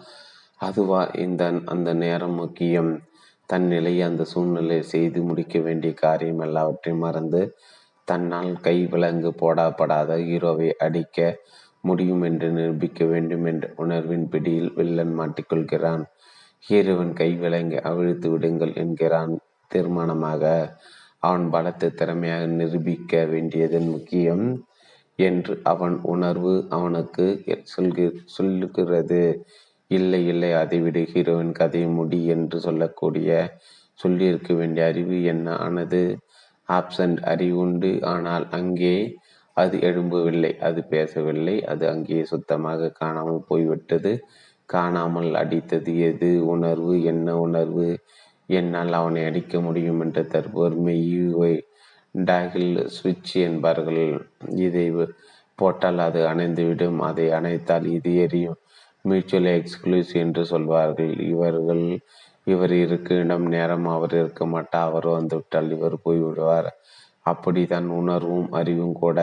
அதுவா 0.60 1.10
இந்த 1.16 1.43
அந்த 1.64 1.94
நேரம் 1.94 2.35
முக்கியம். 2.35 2.93
தன் 3.51 3.66
நிலையை 3.66 4.02
அந்த 4.06 4.23
சூழ்நிலை 4.24 4.78
செய்து 4.82 5.20
முடிக்க 5.23 5.59
வேண்டிய 5.59 5.93
காரியம் 5.94 6.40
எல்லாவற்றையும் 6.40 7.05
மறந்து 7.05 7.43
தன்னால் 8.09 8.52
கை 8.60 8.77
விலங்கு 8.86 9.31
போடப்படாத 9.40 10.18
ஹீரோவை 10.27 10.68
அடிக்க 10.78 11.18
முடியும் 11.81 12.23
என்று 12.23 12.48
நிரூபிக்க 12.51 13.05
வேண்டும் 13.05 13.44
என்ற 13.44 13.66
உணர்வின் 13.77 14.27
பிடியில் 14.28 14.73
வில்லன் 14.74 15.14
மாட்டிக்கொள்கிறான். 15.20 16.05
ஹீரோவின் 16.64 17.12
கை 17.12 17.31
விலங்கை 17.35 17.81
அவிழ்த்து 17.81 18.28
விடுங்கள் 18.31 18.73
என்கிறான் 18.74 19.35
தீர்மானமாக. 19.70 20.43
அவன் 21.18 21.47
பலத்தை 21.52 21.89
திறமையாக 21.94 22.47
நிரூபிக்க 22.60 23.24
வேண்டியதன் 23.24 23.89
முக்கியம் 23.89 24.47
என்று 25.18 25.55
அவன் 25.62 25.97
உணர்வு 26.05 26.55
அவனுக்கு 26.68 27.27
சொல்கி 27.77 28.06
சொல்லுகிறது. 28.36 29.23
இல்லை 29.91 30.21
இல்லை 30.29 30.51
அதை 30.53 30.79
விட. 30.81 30.99
ஹீரோவின் 31.13 31.53
கதை 31.53 31.83
முடி 31.87 32.21
என்று 32.27 32.61
சொல்லக்கூடிய 32.61 33.29
சொல்லியிருக்க 34.01 34.55
வேண்டிய 34.55 34.87
அறிவு 34.87 35.19
என்ன 35.25 35.57
ஆனது? 35.57 36.03
ஆப்சண்ட் 36.69 37.19
அறிவுண்டு 37.33 37.91
ஆனால் 38.05 38.47
அங்கே 38.51 38.97
அது 39.57 39.77
எழும்பவில்லை 39.79 40.53
அது 40.59 40.81
பேசவில்லை. 40.85 41.57
அது 41.65 41.85
அங்கே 41.89 42.19
சுத்தமாக 42.25 42.91
காணாமல் 42.91 43.47
போய்விட்டது. 43.49 44.13
காணாமல் 44.69 45.31
அடித்தது 45.35 45.93
எது? 46.09 46.31
உணர்வு. 46.47 46.95
என்ன 47.03 47.37
உணர்வு? 47.39 47.89
என்னால் 48.49 48.93
அவனை 48.93 49.23
அடிக்க 49.25 49.61
முடியும் 49.61 50.01
என்ற 50.01 50.21
தற்பொருமை 50.35 50.99
டாகில் 52.15 52.77
சுவிட்ச் 52.97 53.33
என்பார்கள். 53.47 54.05
இதை 54.67 54.85
போட்டால் 55.59 55.99
அது 55.99 56.21
அணைந்துவிடும். 56.27 56.99
அதை 57.09 57.27
அணைத்தால் 57.31 57.87
இது 57.97 58.11
எரியும். 58.17 58.59
மியூச்சுவல் 59.09 59.49
எக்ஸ்க்ளூசிவ் 59.57 60.23
என்று 60.24 60.43
சொல்வார்கள். 60.45 61.12
இவர்கள் 61.33 61.85
இவர் 62.45 62.74
இருக்க 62.74 63.15
இடம் 63.15 63.47
நேரம் 63.47 63.87
அவர் 63.87 64.15
இருக்க 64.15 64.47
மாட்டார் 64.47 64.89
அவர் 64.89 65.07
வந்துவிட்டால் 65.07 65.70
இவர் 65.70 65.97
போய்விடுவார். 66.05 66.69
அப்படித்தான் 67.23 67.89
உணர்வும் 68.01 68.49
அறிவும் 68.53 68.97
கூட. 69.03 69.19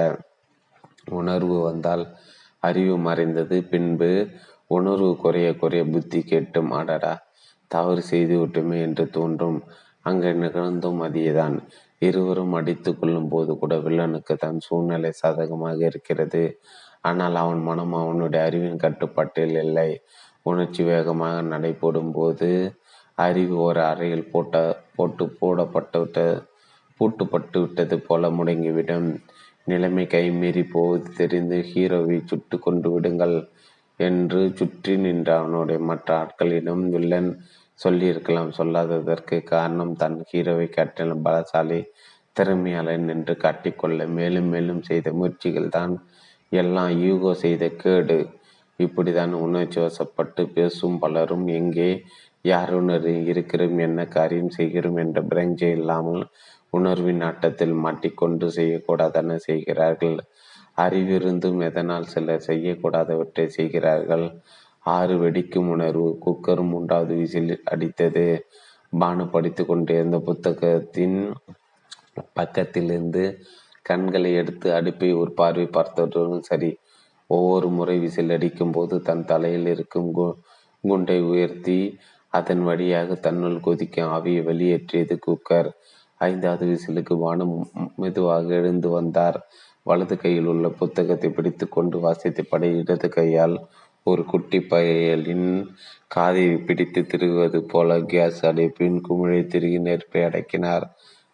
உணர்வு 1.12 1.58
வந்தால் 1.62 2.04
அறிவு 2.60 2.96
மறைந்தது 2.98 3.58
பின்பு 3.64 4.12
உணர்வு 4.68 5.12
குறைய 5.18 5.48
குறைய 5.56 5.84
புத்தி 5.86 6.20
கேட்டும். 6.22 6.72
அடடா 6.72 7.14
தவறு 7.72 8.02
செய்து 8.02 8.36
விட்டுமே 8.40 8.78
என்று 8.82 9.06
தோன்றும். 9.10 9.60
அங்கே 10.02 10.32
நிகழ்ந்தும் 10.34 11.02
அதேதான். 11.02 11.56
இருவரும் 12.00 12.54
அடித்து 12.54 12.92
கொள்ளும் 13.00 13.30
போது 13.30 13.52
கூட 13.58 13.74
வில்லனுக்கு 13.76 14.34
தன் 14.38 14.60
சூழ்நிலை 14.60 15.12
சாதகமாக 15.12 15.80
இருக்கிறது. 15.86 16.44
ஆனால் 17.04 17.36
அவன் 17.44 17.62
மனம் 17.62 17.94
அவனுடைய 18.02 18.42
அறிவின் 18.48 18.84
கட்டுப்பாட்டில் 18.86 19.58
இல்லை. 19.66 19.90
உணர்ச்சி 20.44 20.82
வேகமாக 20.84 21.36
நடைபோடும் 21.52 22.14
போது 22.18 22.50
அறிவு 23.18 23.56
ஒரு 23.68 23.82
அறையில் 23.92 24.30
போட்ட 24.32 24.56
போட்டு 24.98 25.26
போடப்பட்டு 25.40 26.26
பூட்டுப்பட்டு 27.00 27.58
விட்டது 27.64 27.96
போல 28.08 28.30
முடங்கிவிடும். 28.38 29.10
நிலைமை 29.68 30.06
கைமீறி 30.14 30.64
போவது 30.74 31.08
தெரிந்து 31.20 31.58
ஹீரோவை 31.72 32.18
சுட்டு 32.32 32.56
கொண்டு 32.60 32.88
விடுங்கள் 32.94 33.38
என்று 34.00 34.42
சுற்றி 34.60 34.94
நின்ற 34.98 35.30
அவனுடைய 35.40 35.80
மற்ற 35.90 36.10
ஆட்களிடம் 36.22 36.84
வில்லன் 36.96 37.30
சொல்லியிருக்கலாம். 37.80 38.52
சொல்லாததற்கு 38.58 39.38
காரணம் 39.54 39.94
தன் 40.02 40.18
ஹீரோவை 40.32 40.68
காட்டிலும் 40.70 41.24
பலசாலி 41.28 41.80
திறமையாளன் 42.36 43.08
என்று 43.14 43.34
காட்டிக்கொள்ள 43.44 44.06
மேலும் 44.18 44.50
மேலும் 44.54 44.82
செய்த 44.90 45.08
முயற்சிகள் 45.20 45.74
தான் 45.78 45.94
எல்லாம் 46.62 46.92
யூகோ 47.04 47.32
செய்த 47.34 47.64
கேடு. 47.82 48.18
இப்படிதான் 48.80 49.34
உணர்ச்சி 49.46 49.80
வசப்பட்டு 49.82 50.44
பேசும் 50.54 51.00
பலரும் 51.00 51.48
எங்கே? 51.60 51.90
யாருணர் 52.46 53.08
இருக்கிறோம்? 53.32 53.78
என்ன 53.78 54.00
காரியம் 54.08 54.50
செய்கிறோம்? 54.50 54.98
என்ற 54.98 55.20
பிரஞ்சை 55.22 55.70
இல்லாமல் 55.72 56.24
உணர்வின் 56.70 57.22
ஆட்டத்தில் 57.22 57.76
மாட்டிக்கொண்டு 57.86 58.46
செய்யக்கூடாதன 58.56 59.36
செய்கிறார்கள். 59.36 60.18
அறிவிருந்தும் 60.78 61.60
எதனால் 61.62 62.12
சிலர் 62.14 62.48
செய்யக்கூடாதவற்றை 62.48 63.46
செய்கிறார்கள். 63.48 64.26
ஆறு 64.86 65.16
வெடிக்கும் 65.24 65.70
உணர்வு 65.70 66.08
குக்கர் 66.26 66.64
மூன்றாவது 66.64 67.16
விசில் 67.16 67.54
அடித்தது. 67.72 68.26
பானு 69.00 69.24
படித்து 69.30 69.64
கொண்டிருந்த 69.66 70.18
புத்தகத்தின் 70.20 71.20
பக்கத்திலிருந்து 72.34 73.24
கண்களை 73.86 74.32
எடுத்து 74.42 74.68
அடுப்பை 74.74 75.10
ஒரு 75.22 75.32
பார்வை 75.34 75.68
பார்த்ததுடன் 75.78 76.48
சரி 76.50 76.72
ஒவ்வொரு 77.30 77.68
முறை 77.70 77.96
விசில் 78.00 78.34
அடிக்கும் 78.36 78.72
போது 78.72 78.96
தன் 79.02 79.26
தலையில் 79.26 79.68
இருக்கும் 79.68 80.10
கு 80.18 80.26
குண்டை 80.84 81.18
உயர்த்தி 81.32 81.80
அதன் 82.34 82.64
வழியாக 82.64 83.16
தன்னுள் 83.26 83.60
கொதிக்கும் 83.60 84.12
ஆவியை 84.16 84.42
வெளியேற்றியது 84.50 85.16
குக்கர். 85.26 85.70
ஐந்தாவது 86.22 86.66
விசிலுக்கு 86.72 87.16
வானம் 87.18 87.56
மெதுவாக 87.96 88.48
எழுந்து 88.60 88.90
வந்தார். 88.90 89.38
வலது 89.86 90.16
கையில் 90.18 90.50
உள்ள 90.54 90.66
புத்தகத்தை 90.82 91.30
பிடித்து 91.30 91.66
கொண்டு 91.68 91.98
வாசித்தபடி 92.06 92.68
இடது 92.82 93.08
கையால் 93.10 93.56
ஒரு 94.08 94.22
குட்டி 94.26 94.60
பயலின் 94.72 95.48
காதை 96.08 96.46
பிடித்து 96.68 97.02
திருகுவது 97.12 97.60
போல 97.72 98.00
கேஸ் 98.14 98.42
அடைப்பின் 98.50 98.98
குமிழை 99.02 99.42
திருகி 99.46 99.80
நெருப்பை 99.80 100.22
அடக்கினார். 100.24 100.86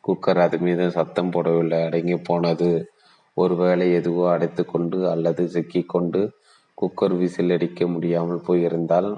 குக்கர் 0.04 0.42
அது 0.46 0.58
மீது 0.66 0.86
சத்தம் 0.98 1.32
போடவில்லை. 1.34 1.80
அடங்கி 1.88 2.18
போனது. 2.30 2.70
ஒருவேளை 3.38 3.86
எதுவோ 4.00 4.24
அடைத்து 4.34 4.64
கொண்டு 4.66 4.98
அல்லது 5.14 5.44
சிக்கிக்கொண்டு 5.48 6.22
குக்கர் 6.78 7.16
விசில் 7.22 7.54
அடிக்க 7.56 7.88
முடியாமல் 7.88 8.46
போயிருந்தால் 8.48 9.10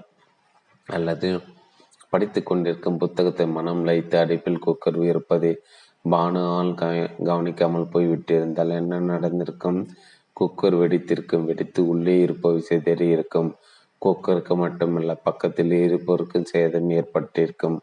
அல்லது 0.88 1.30
படித்து 2.14 2.40
கொண்டிருக்கும் 2.44 3.00
புத்தகத்தை 3.02 3.46
மனம் 3.58 3.84
லைத்து 3.88 4.16
அடைப்பில் 4.22 4.64
குக்கர் 4.66 5.00
இருப்பதை 5.12 5.52
பானு 6.06 6.42
ஆள் 6.56 6.72
கவனிக்காமல் 7.30 7.92
போய்விட்டிருந்தால் 7.94 8.74
என்ன 8.80 9.00
நடந்திருக்கும்? 9.12 9.80
குக்கர் 10.38 10.76
வெடித்திருக்கும் 10.82 11.46
வெடித்து 11.50 11.82
உள்ளே 11.88 12.16
இருப்பவை 12.20 12.60
சிதறி 12.70 13.08
இருக்கும் 13.16 13.50
குக்கருக்கு 14.02 14.54
மட்டுமல்ல 14.56 15.14
பக்கத்தில் 15.28 15.74
இருப்பவருக்கும் 15.86 16.48
சேதம் 16.52 16.90
ஏற்பட்டிருக்கும். 17.00 17.78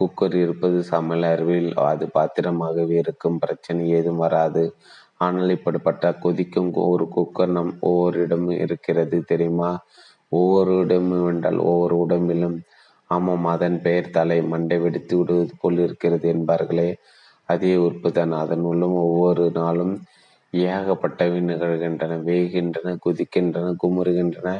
குக்கர் 0.00 0.34
இருப்பது 0.34 0.78
சமையல் 0.82 1.26
அறிவில் 1.32 1.70
அது 1.74 2.06
பாத்திரமாகவே 2.14 2.94
இருக்கும். 2.96 3.38
பிரச்சனை 3.38 3.82
ஏதும் 3.90 4.16
வராது. 4.16 4.64
ஆனால் 5.16 5.48
இப்படிப்பட்ட 5.48 6.06
கொதிக்கும் 6.24 6.70
ஒரு 6.72 7.04
குக்கர் 7.16 7.52
நம் 7.52 7.72
ஒவ்வொரு 7.80 8.16
இடமும் 8.20 8.58
இருக்கிறது 8.58 9.18
தெரியுமா? 9.22 9.70
ஒவ்வொரு 10.28 10.72
இடமும் 10.78 11.28
என்றால் 11.28 11.60
ஒவ்வொரு 11.70 11.96
உடம்பிலும். 11.96 12.58
ஆமாம் 13.10 13.44
அதன் 13.44 13.78
பெயர் 13.80 14.10
தலை 14.10 14.38
மண்டை 14.42 14.78
வெடித்து 14.78 15.14
விடுவது 15.18 15.52
போல் 15.60 15.78
இருக்கிறது 15.78 16.26
என்பார்களே. 16.34 16.90
அதே 17.48 17.72
உறுப்பு 17.76 18.10
தான் 18.12 18.32
அதன் 18.32 18.60
உள்ளும் 18.60 18.96
ஒவ்வொரு 19.06 19.44
நாளும் 19.54 19.94
ஏகப்பட்டவை 20.52 21.40
நிகழ்கின்றன 21.50 22.18
வேகின்றன 22.28 22.94
குதிக்கின்றன 23.06 23.66
குமுறுகின்றன. 23.82 24.50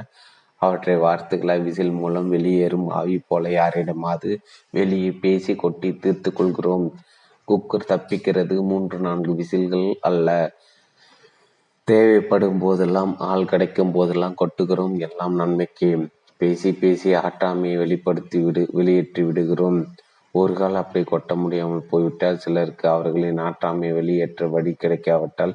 அவற்றை 0.62 0.96
வார்த்தைகளாய் 0.96 1.62
விசில் 1.62 1.90
மூலம் 1.90 2.28
வெளியேறும் 2.28 2.88
ஆவி 2.88 3.18
போல 3.28 3.50
யாரிடமாவது 3.50 4.30
வெளியே 4.70 5.10
பேசி 5.10 5.54
கொட்டி 5.54 5.90
தீர்த்து 5.94 6.32
கொள்கிறோம். 6.32 6.86
குக்கர் 7.48 7.88
தப்பிக்கிறது 7.88 8.54
மூன்று 8.62 8.98
நான்கு 8.98 9.32
விசில்கள் 9.34 9.88
அல்ல. 10.00 10.28
தேவைப்படும் 11.88 12.58
போதெல்லாம் 12.58 13.12
ஆள் 13.18 13.44
கிடைக்கும் 13.44 13.92
போதெல்லாம் 13.92 14.38
கொட்டுகிறோம். 14.40 14.94
எல்லாம் 14.98 15.34
நன்மைக்கு. 15.34 15.90
பேசி 16.40 16.70
பேசி 16.72 17.14
ஆட்டாமையை 17.14 17.76
வெளிப்படுத்தி 17.76 18.38
விடு 18.38 18.62
வெளியேற்றி 18.72 19.22
விடுகிறோம். 19.22 19.78
ஒரு 20.34 20.52
கால் 20.52 20.74
அப்படி 20.74 21.04
கொட்ட 21.04 21.34
முடியாமல் 21.34 21.88
போய்விட்டால் 21.90 22.38
சிலருக்கு 22.38 22.88
அவர்களின் 22.88 23.38
ஆற்றாமையை 23.38 23.94
வெளியேற்ற 23.94 24.48
வழி 24.48 24.72
கிடைக்காவிட்டால் 24.72 25.54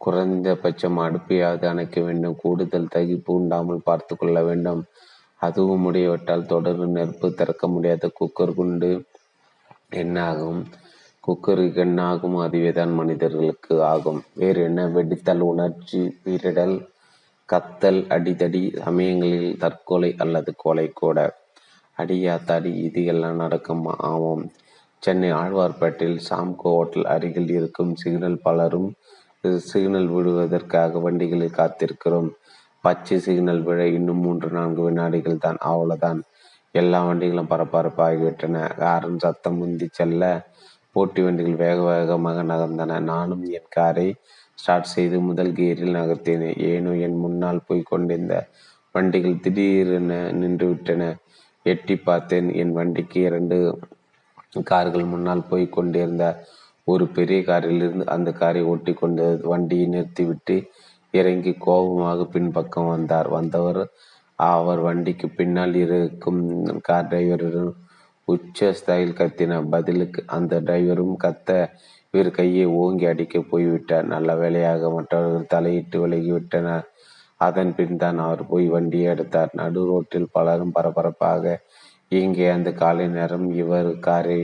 குறைந்தபட்சம் 0.00 0.98
அடுப்பையாவது 0.98 1.64
அணைக்க 1.66 2.00
வேண்டும். 2.00 2.36
கூடுதல் 2.42 2.92
தகிப்பு 2.94 3.32
உண்டாமல் 3.34 3.84
பார்த்து 3.84 4.16
கொள்ள 4.16 4.42
வேண்டும். 4.42 4.82
அதுவும் 5.40 5.84
முடியவிட்டால் 5.86 6.46
தொடர் 6.46 6.80
நெருப்பு 6.88 7.28
திறக்க 7.34 7.68
முடியாத 7.68 8.10
குக்கர் 8.20 8.54
குண்டு 8.54 8.92
என்னாகும் 9.90 10.60
குக்கருக்கு 11.24 11.80
என்னாகும் 11.80 12.36
அதுவே 12.36 12.70
தான் 12.72 12.92
மனிதர்களுக்கு 12.92 13.74
ஆகும். 13.84 14.20
வேறு 14.34 14.60
என்ன? 14.62 14.80
வெடித்தல் 14.86 15.40
உணர்ச்சி 15.40 16.00
பீரிடல் 16.24 16.76
கத்தல் 17.48 18.00
அடிதடி 18.08 18.62
சமயங்களில் 18.84 19.58
தற்கொலை 19.58 20.10
அல்லது 20.18 20.50
கொலை 20.56 20.86
கூட. 20.92 21.18
அடியாத்தாடி 21.98 22.70
இது 22.86 23.04
எல்லாம் 23.04 23.36
நடக்கும். 23.36 23.84
ஆமாம். 24.10 24.44
சென்னை 25.02 25.30
ஆழ்வார்பேட்டையில் 25.32 26.20
சாம்கோ 26.30 26.70
ஹோட்டல் 26.76 27.06
அருகில் 27.06 27.50
இருக்கும் 27.50 27.92
சிக்னல் 27.94 28.42
பலரும் 28.42 28.90
சிக்னல் 29.44 30.08
விடுவதற்காக 30.14 31.00
வண்டிகளில் 31.04 31.56
காத்திருக்கிறோம். 31.58 32.30
பச்சை 32.84 33.16
சிக்னல் 33.26 33.62
விழ 33.68 33.80
இன்னும் 33.98 34.20
மூன்று 34.24 34.48
நான்கு 34.56 34.82
வினாடிகள் 34.86 35.42
தான். 35.44 35.58
அவ்வளோதான் 35.70 36.20
எல்லா 36.74 36.98
வண்டிகளும் 37.08 37.50
பரபரப்பாகிவிட்டன 37.52 38.56
காரன் 38.82 39.20
சத்தம் 39.24 39.58
முந்தி 39.60 39.86
செல்ல 39.98 40.24
போட்டி 40.92 41.20
வண்டிகள் 41.22 41.62
வேக 41.64 41.78
வேகமாக 41.90 42.42
நகர்ந்தன. 42.52 42.98
நானும் 43.12 43.44
என் 43.58 43.72
காரை 43.76 44.08
ஸ்டார்ட் 44.58 44.92
செய்து 44.94 45.18
முதல் 45.28 45.52
கியரில் 45.58 45.96
நகர்த்தினேன். 45.98 46.58
ஏனோ 46.70 46.92
என் 47.06 47.18
முன்னால் 47.24 47.64
போய் 47.66 47.90
கொண்டிருந்த 47.92 48.36
வண்டிகள் 48.94 49.42
திடீரென 49.44 50.12
நின்றுவிட்டன. 50.40 51.02
எட்டி 51.66 51.94
பார்த்தேன் 52.08 52.48
என் 52.62 52.74
வண்டிக்கு 52.78 53.18
இரண்டு 53.28 53.58
கார்கள் 54.70 55.06
முன்னால் 55.12 55.48
போய் 55.50 55.74
கொண்டிருந்த 55.76 56.24
ஒரு 56.90 57.04
பெரிய 57.16 57.40
காரிலிருந்து 57.50 58.04
அந்த 58.14 58.30
காரை 58.40 58.62
ஓட்டி 58.72 58.92
கொண்டு 58.94 59.26
வண்டியை 59.52 59.86
நிறுத்திவிட்டு 59.94 60.56
இறங்கி 61.14 61.52
கோபமாக 61.66 62.26
பின்பக்கம் 62.34 62.90
வந்தார். 62.94 63.28
வந்தவர் 63.36 63.82
அவர் 64.38 64.80
வண்டிக்கு 64.86 65.26
பின்னால் 65.38 65.76
இருக்கும் 65.84 66.42
கார் 66.88 67.08
டிரைவரிடம் 67.10 67.72
உச்ச 68.28 68.68
ஸ்தாயில் 68.78 69.18
கத்தினார் 69.20 69.72
பதிலுக்கு 69.74 70.20
அந்த 70.36 70.60
டிரைவரும் 70.68 71.16
கத்த 71.24 71.50
இவர் 72.14 72.30
கையை 72.38 72.66
ஓங்கி 72.82 73.04
அடிக்க 73.12 73.38
போய்விட்டார். 73.50 74.06
நல்ல 74.14 74.30
வேலையாக 74.42 74.90
மற்றவர்கள் 74.96 75.50
தலையிட்டு 75.54 75.98
விலகிவிட்டனர். 76.04 76.86
அதன் 77.40 77.72
பின் 77.76 78.00
தான் 78.02 78.18
அவர் 78.24 78.42
போய் 78.50 78.66
வண்டியை 78.74 79.06
எடுத்தார். 79.14 79.52
நடு 79.60 79.82
ரோட்டில் 79.90 80.32
பலரும் 80.36 80.74
பரபரப்பாக 80.78 81.44
இங்கே 82.20 82.46
அந்த 82.56 82.70
காலை 82.82 83.06
நேரம் 83.16 83.48
இவர் 83.62 83.90
காரை 84.06 84.40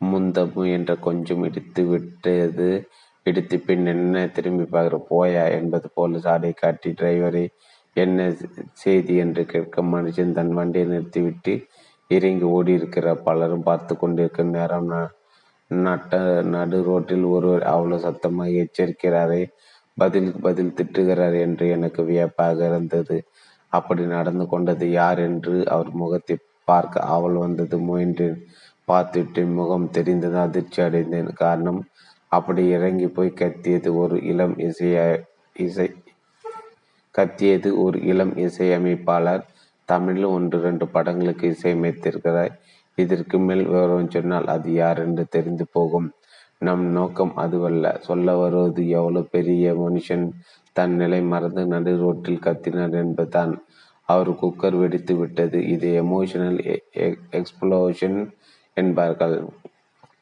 முந்த 0.00 0.38
முயன்ற 0.54 0.92
கொஞ்சம் 0.98 1.44
இடித்து 1.44 1.82
விட்டது. 1.84 2.70
இடித்து 3.26 3.56
பின் 3.60 3.86
என்ன 3.86 4.26
திரும்பி 4.26 4.64
பார்க்கிற 4.64 4.96
போயா? 5.10 5.44
என்பது 5.50 5.86
போல 5.94 6.18
சாடை 6.18 6.52
காட்டி 6.52 6.90
டிரைவரை 6.90 7.44
என்ன 7.96 8.20
செய்தி 8.72 9.14
என்று 9.16 9.42
கேட்க 9.46 9.82
மனுஷன் 9.94 10.32
தன் 10.32 10.52
வண்டியை 10.52 10.86
நிறுத்திவிட்டு 10.86 11.54
இறங்கி 12.10 12.46
ஓடி 12.56 12.72
இருக்கிற 12.72 13.14
பலரும் 13.26 13.62
பார்த்து 13.62 13.92
கொண்டிருக்கும் 13.96 14.50
நேரம். 14.50 14.90
நட்ட 15.70 16.18
நடு 16.54 16.78
ரோட்டில் 16.88 17.24
ஒருவர் 17.26 17.64
அவ்வளோ 17.72 17.96
சத்தமாக 17.98 18.60
எச்சரிக்கிறாரே 18.64 19.42
பதிலுக்கு 19.98 20.40
பதில் 20.40 20.76
திட்டுகிறார் 20.78 21.36
என்று 21.46 21.64
எனக்கு 21.68 22.00
வியப்பாக 22.04 22.58
இருந்தது. 22.66 23.16
அப்படி 23.72 24.02
நடந்து 24.06 24.44
கொண்டது 24.46 24.86
யார் 24.90 25.20
என்று 25.20 25.54
அவர் 25.66 25.90
முகத்தை 25.94 26.36
பார்க்க 26.68 27.08
ஆவல் 27.14 27.36
வந்தது 27.36 27.76
முயன்றேன். 27.88 28.38
பார்த்துவிட்டு 28.90 29.42
முகம் 29.44 29.90
தெரிந்தது 29.90 30.38
அதிர்ச்சி 30.38 30.82
அடைந்தேன். 30.82 31.30
காரணம் 31.34 31.80
அப்படி 32.32 32.68
இறங்கி 32.68 33.08
போய் 33.08 33.30
கத்தியது 33.32 33.96
ஒரு 33.96 34.16
இளம் 34.22 34.56
இசைய 34.58 34.96
இசை 35.56 35.86
கத்தியது 37.14 37.68
ஒரு 37.82 37.98
இளம் 38.02 38.36
இசையமைப்பாளர் 38.36 39.44
தமிழில் 39.88 40.24
ஒன்று 40.24 40.60
ரெண்டு 40.60 40.86
படங்களுக்கு 40.88 41.46
இசையமைத்திருக்கிறார். 41.50 42.52
இதற்கு 42.98 43.38
மேல் 43.38 43.64
விவரம் 43.64 44.10
சொன்னால் 44.10 44.46
அது 44.46 44.72
யார் 44.72 44.98
என்று 44.98 45.24
தெரிந்து 45.30 45.66
போகும். 45.72 46.08
நம் 46.58 46.84
நோக்கம் 46.90 47.32
அதுவல்ல. 47.36 47.98
சொல்ல 48.00 48.34
வருவது 48.34 48.82
எவ்வளவு 48.88 49.26
பெரிய 49.30 49.74
மனுஷன் 49.74 50.24
தன் 50.72 50.94
நிலை 50.94 51.20
மறந்து 51.22 51.66
நடு 51.66 51.92
ரோட்டில் 51.96 52.44
கத்தினார் 52.44 52.92
என்பதுதான். 52.92 53.52
அவர் 54.08 54.30
குக்கர் 54.30 54.78
வெடித்து 54.78 55.14
விட்டது. 55.16 55.58
இது 55.66 55.88
எமோஷனல் 56.02 56.58
எக்ஸ்ப்ளோஷன் 57.32 58.18
e-, 58.18 58.26
e-, 58.26 58.35
என்பார்கள். 58.76 59.36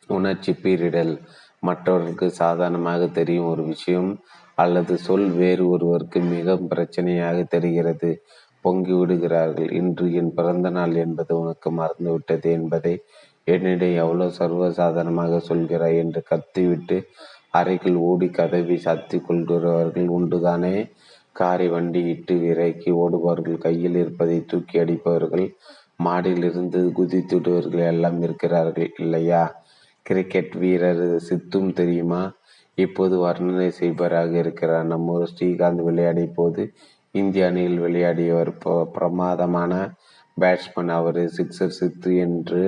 உணர்ச்சி 0.08 0.52
பீரிடல் 0.62 1.14
மற்றவர்களுக்கு 1.60 2.26
சாதாரணமாக 2.42 3.02
தெரியும் 3.18 3.50
ஒரு 3.52 3.62
விஷயம் 3.64 4.10
அல்லது 4.54 4.94
சொல் 4.98 5.28
வேறு 5.32 5.64
ஒருவருக்கு 5.68 6.20
மிக 6.34 6.56
பிரச்சனையாக 6.72 7.38
தெரிகிறது. 7.48 8.10
பொங்கி 8.64 8.92
விடுகிறார்கள். 8.92 9.70
இன்று 9.72 10.06
என் 10.12 10.32
பிறந்த 10.34 10.68
நாள் 10.70 10.94
என்பது 10.94 11.32
உனக்கு 11.40 11.70
மறந்துவிட்டது 11.70 12.48
என்பதை 12.50 12.94
என்னிடம் 13.44 13.98
எவ்வளவு 14.02 14.36
சர்வசாதாரணமாக 14.38 15.40
சொல்கிறாய் 15.48 15.96
என்று 15.96 16.20
கத்திவிட்டு 16.22 16.98
அறைகள் 17.50 17.96
ஓடி 18.08 18.28
கதவி 18.28 18.76
சாத்தி 18.84 19.18
கொள்கிறவர்கள் 19.20 20.08
உண்டுதானே? 20.18 20.76
காரை 21.32 21.66
வண்டி 21.68 22.00
இட்டு 22.04 22.34
விரைக்கி 22.34 22.90
ஓடுபவர்கள் 23.02 23.58
கையில் 23.58 23.96
இருப்பதை 23.96 24.38
தூக்கி 24.46 24.76
அடிப்பவர்கள் 24.78 25.46
மாடியிலிருந்து 26.04 26.80
குதித்துடுவர்கள் 26.96 27.86
எல்லாம் 27.86 28.22
இருக்கிறார்கள். 28.22 28.92
இல்லையா? 28.98 29.42
கிரிக்கெட் 30.02 30.54
வீரர் 30.54 31.02
சித்தும் 31.28 31.72
தெரியுமா? 31.72 32.22
இப்போது 32.74 33.14
வர்ணனை 33.18 33.68
செய்பவராக 33.80 34.32
இருக்கிறார். 34.38 34.86
நம்ம 34.86 35.22
ஸ்ரீகாந்த் 35.32 35.84
விளையாடிய 35.88 36.28
போது 36.34 36.72
இந்திய 37.10 37.46
அணியில் 37.46 37.80
விளையாடியவர் 37.80 38.52
பிரமாதமான 38.92 39.72
பேட்ஸ்மேன் 40.40 40.92
அவர். 40.98 41.16
சிக்ஸர் 41.16 41.76
சித்து 41.80 42.10
என்று 42.16 42.62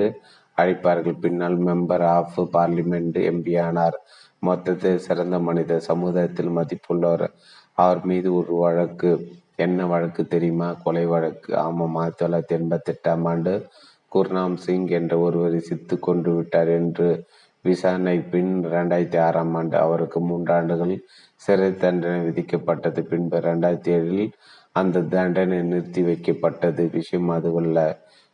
அழைப்பார்கள். 0.57 1.19
பின்னால் 1.21 1.59
மெம்பர் 1.65 2.05
ஆஃப் 2.17 2.41
பார்லிமெண்ட் 2.41 3.19
எம்பி 3.31 3.55
ஆனார். 3.61 3.99
மொத்தத்தில் 4.39 4.99
சிறந்த 4.99 5.39
மனித 5.39 5.79
சமுதாயத்தில் 5.79 6.55
மதிப்புள்ளவர். 6.59 7.29
அவர் 7.73 8.05
மீது 8.05 8.29
ஒரு 8.35 8.55
வழக்கு. 8.55 9.11
என்ன 9.57 9.87
வழக்கு 9.87 10.27
தெரியுமா? 10.27 10.73
கொலை 10.73 11.07
வழக்கு. 11.07 11.57
ஆமாம் 11.57 11.95
ஆயிரத்தி 11.95 12.27
தொள்ளாயிரத்தி 12.27 12.59
எண்பத்தி 12.59 12.95
எட்டாம் 12.95 13.29
ஆண்டு 13.29 13.67
குர்நாம் 14.15 14.55
சிங் 14.55 14.87
என்ற 14.87 15.19
ஒருவரை 15.19 15.61
சித்து 15.61 15.99
கொண்டு 15.99 16.35
விட்டார் 16.35 16.69
என்று 16.69 17.25
விசாரணை 17.63 18.21
பின் 18.21 18.67
இரண்டாயிரத்தி 18.67 19.19
ஆறாம் 19.19 19.55
ஆண்டு 19.55 19.77
அவருக்கு 19.77 20.21
மூன்றாண்டுகள் 20.21 21.03
சிறை 21.35 21.75
தண்டனை 21.75 22.29
விதிக்கப்பட்டது. 22.29 23.01
பின்பு 23.01 23.39
இரண்டாயிரத்தி 23.39 23.93
ஏழில் 23.99 24.33
அந்த 24.73 25.01
தண்டனை 25.01 25.63
நிறுத்தி 25.63 26.03
வைக்கப்பட்டது. 26.03 26.91
விஷயம் 26.91 27.29
அதுவல்ல. 27.29 27.79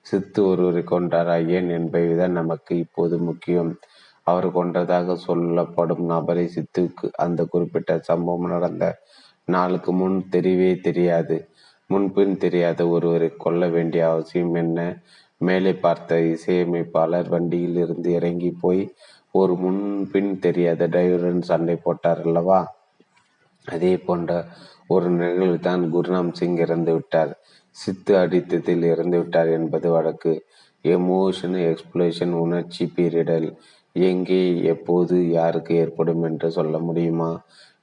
சித்து 0.01 0.47
ஒருவரை 0.47 0.82
கொண்டாரா 0.82 1.49
ஏன்? 1.49 1.69
என்பதுதான் 1.69 2.32
நமக்கு 2.32 2.78
இப்போது 2.78 3.19
முக்கியம். 3.19 3.77
அவர் 4.23 4.53
கொண்டதாக 4.53 5.16
சொல்லப்படும் 5.16 6.05
நபரை 6.05 6.51
சித்துக்கு 6.55 7.07
அந்த 7.16 7.44
குறிப்பிட்ட 7.44 7.99
சம்பவம் 7.99 8.51
நடந்த 8.51 8.99
நாளுக்கு 9.54 9.90
முன் 9.92 10.18
தெரியவே 10.30 10.70
தெரியாது. 10.80 11.36
முன்பின் 11.90 12.34
தெரியாத 12.38 12.80
ஒருவரை 12.88 13.28
கொல்ல 13.36 13.62
வேண்டிய 13.68 14.02
அவசியம் 14.10 14.54
என்ன? 14.54 14.78
மேலே 15.40 15.72
பார்த்த 15.84 16.20
இசையமைப்பாளர் 16.34 17.28
வண்டியில் 17.28 17.78
இருந்து 17.84 18.08
இறங்கி 18.12 18.50
போய் 18.60 18.82
ஒரு 19.34 19.54
முன்பின் 19.54 20.32
தெரியாத 20.38 20.86
டிரைவருடன் 20.86 21.48
சண்டை 21.50 21.76
போட்டார் 21.76 22.22
அல்லவா? 22.24 22.60
அதே 23.66 23.92
போன்ற 24.06 24.30
ஒரு 24.86 25.08
நிகழ்வு 25.18 25.58
தான் 25.58 25.82
குருநாம் 25.94 26.32
சிங் 26.32 26.58
இறந்து 26.64 26.92
விட்டார். 26.92 27.32
சித்து 27.76 28.12
அடித்ததில் 28.16 28.84
இறந்து 28.92 29.16
விட்டார் 29.18 29.50
என்பது 29.58 29.88
வழக்கு. 29.90 30.32
எமோஷன் 30.84 31.56
எக்ஸ்பிளேஷன் 31.68 32.32
உணர்ச்சி 32.44 32.84
பீரிடல் 32.96 33.48
எங்கே 33.96 34.42
எப்போது 34.64 35.16
யாருக்கு 35.38 35.72
ஏற்படும் 35.74 36.22
என்று 36.22 36.48
சொல்ல 36.50 36.76
முடியுமா? 36.78 37.30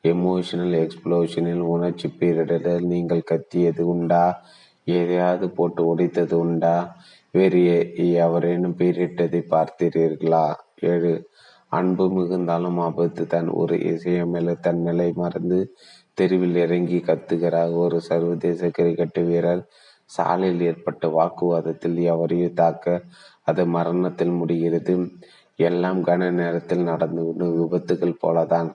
எமோஷனல் 0.04 0.76
எக்ஸ்ப்ளோஷனில் 0.76 1.60
உணர்ச்சி 1.60 2.10
பீரிடலில் 2.20 2.82
நீங்கள் 2.82 3.22
கத்தியது 3.22 3.88
உண்டா? 3.88 4.42
எதையாவது 4.86 5.50
போட்டு 5.50 5.86
உடைத்தது 5.86 6.34
உண்டா? 6.34 6.96
வேறு 7.32 7.96
எவரேனும் 7.96 8.76
பேரிட்டதை 8.78 9.42
பார்த்தீர்களா? 9.50 10.54
ஏழு. 10.80 11.30
அன்பு 11.68 12.12
மிகுந்தாலும் 12.12 12.78
ஆபத்து. 12.78 13.28
தான் 13.28 13.48
ஒரு 13.48 13.76
இசையமேல 13.76 14.60
தன் 14.60 14.82
நிலை 14.82 15.12
மறந்து 15.16 15.76
தெருவில் 16.14 16.56
இறங்கி 16.56 16.98
கத்துகிறார். 16.98 17.76
ஒரு 17.76 18.02
சர்வதேச 18.02 18.70
கிரிக்கெட் 18.70 19.20
வீரர் 19.26 19.68
சாலையில் 20.06 20.62
ஏற்பட்ட 20.62 21.08
வாக்குவாதத்தில் 21.08 22.00
எவரையும் 22.00 22.54
தாக்க 22.54 23.02
அது 23.44 23.66
மரணத்தில் 23.66 24.32
முடிகிறது. 24.32 25.08
எல்லாம் 25.56 26.04
கன 26.04 26.32
நேரத்தில் 26.32 26.84
நடந்து 26.84 27.34
விபத்துகள் 27.38 28.22
போலதான். 28.28 28.70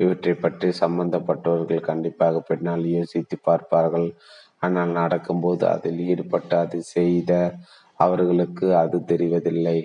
இவற்றை 0.00 0.34
பற்றி 0.34 0.68
சம்பந்தப்பட்டவர்கள் 0.80 1.88
கண்டிப்பாக 1.90 2.42
பின்னால் 2.50 2.84
யோசித்து 2.96 3.36
பார்ப்பார்கள். 3.48 4.08
ஆனால் 4.58 4.92
நடக்கும்போது 5.00 5.64
அதில் 5.74 6.00
ஈடுபட்டு 6.10 6.54
அது 6.56 6.78
செய்த 6.94 7.32
அவர்களுக்கு 7.98 8.66
அது 8.82 8.98
தெரிவதில்லை. 9.10 9.78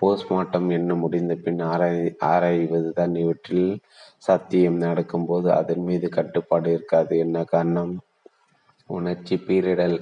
போஸ்ட்மார்ட்டம் 0.00 0.68
என்ன 0.70 0.90
முடிந்த 0.94 1.34
பின் 1.44 1.60
ஆராய் 1.70 2.02
ஆராய்வதுதான் 2.32 3.14
இவற்றில் 3.22 3.70
சத்தியம். 4.18 4.78
நடக்கும்போது 4.86 5.48
அதன் 5.52 5.84
மீது 5.88 6.08
கட்டுப்பாடு 6.08 6.68
இருக்காது. 6.72 7.12
என்ன 7.18 7.38
காரணம்? 7.44 7.94
உணர்ச்சி 8.90 9.36
பீரிடல் 9.48 9.98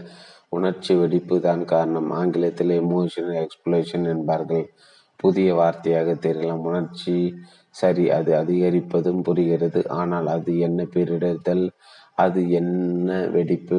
உணர்ச்சி 0.48 0.92
வெடிப்பு 0.94 1.36
தான் 1.40 1.62
காரணம். 1.64 2.10
ஆங்கிலத்தில் 2.10 2.72
எமோஷனல் 2.82 3.38
எக்ஸ்பிளேஷன் 3.44 4.06
என்பார்கள். 4.14 4.66
புதிய 5.20 5.48
வார்த்தையாக 5.60 6.10
தெரியலாம். 6.26 6.64
உணர்ச்சி 6.70 7.14
சரி 7.76 8.04
அது 8.10 8.32
அதிகரிப்பதும் 8.34 9.22
புரிகிறது. 9.22 9.80
ஆனால் 9.88 10.26
அது 10.26 10.52
என்ன 10.58 10.84
பேரிடுதல் 10.84 11.64
அது 12.14 12.50
என்ன 12.50 13.26
வெடிப்பு? 13.26 13.78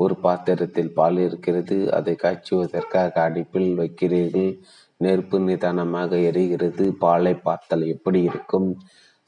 ஒரு 0.00 0.14
பாத்திரத்தில் 0.16 0.92
பால் 0.92 1.18
இருக்கிறது 1.18 1.76
அதை 1.92 2.14
காய்ச்சுவதற்காக 2.22 3.12
அடுப்பில் 3.20 3.72
வைக்கிறீர்கள். 3.78 4.52
நெருப்பு 4.96 5.36
நிதானமாக 5.40 6.16
எரிகிறது. 6.30 6.84
பாலை 6.98 7.34
பார்த்தால் 7.34 7.84
எப்படி 7.86 8.22
இருக்கும்? 8.22 8.68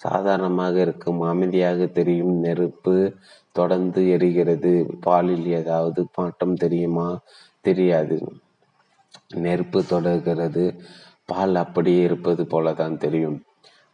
சாதாரணமாக 0.01 0.75
இருக்கும். 0.81 1.21
அமைதியாக 1.23 1.87
தெரியும். 1.99 2.35
நெருப்பு 2.39 2.95
தொடர்ந்து 3.53 4.03
எரிகிறது. 4.17 4.73
பாலில் 5.01 5.47
ஏதாவது 5.61 6.07
மாற்றம் 6.15 6.55
தெரியுமா? 6.55 7.09
தெரியாது. 7.65 8.17
நெருப்பு 9.37 9.81
தொடர்கிறது. 9.85 10.65
பால் 11.25 11.55
அப்படியே 11.55 12.01
இருப்பது 12.03 12.43
போலதான் 12.45 12.97
தெரியும். 12.97 13.39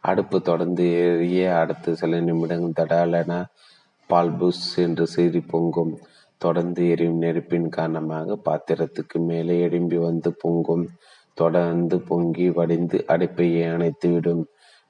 அடுப்பு 0.03 0.41
தொடர்ந்து 0.41 0.83
ஏறிய 0.99 1.57
அடுத்த 1.57 1.93
சில 1.93 2.19
நிமிடங்கள் 2.19 2.77
தடாலென 2.79 3.33
பால் 4.09 4.31
புஷ் 4.31 4.67
என்று 4.75 5.05
சீறி 5.07 5.41
பொங்கும். 5.41 5.93
தொடர்ந்து 6.41 6.89
எரியும் 6.89 7.17
நெருப்பின் 7.17 7.69
காரணமாக 7.69 8.37
பாத்திரத்துக்கு 8.45 9.17
மேலே 9.19 9.59
எழும்பி 9.59 9.97
வந்து 9.97 10.29
பொங்கும். 10.33 10.85
தொடர்ந்து 11.33 11.97
பொங்கி 11.99 12.49
வடிந்து 12.49 13.05
அடுப்பையே 13.07 13.63
அணைத்துவிடும். 13.73 14.43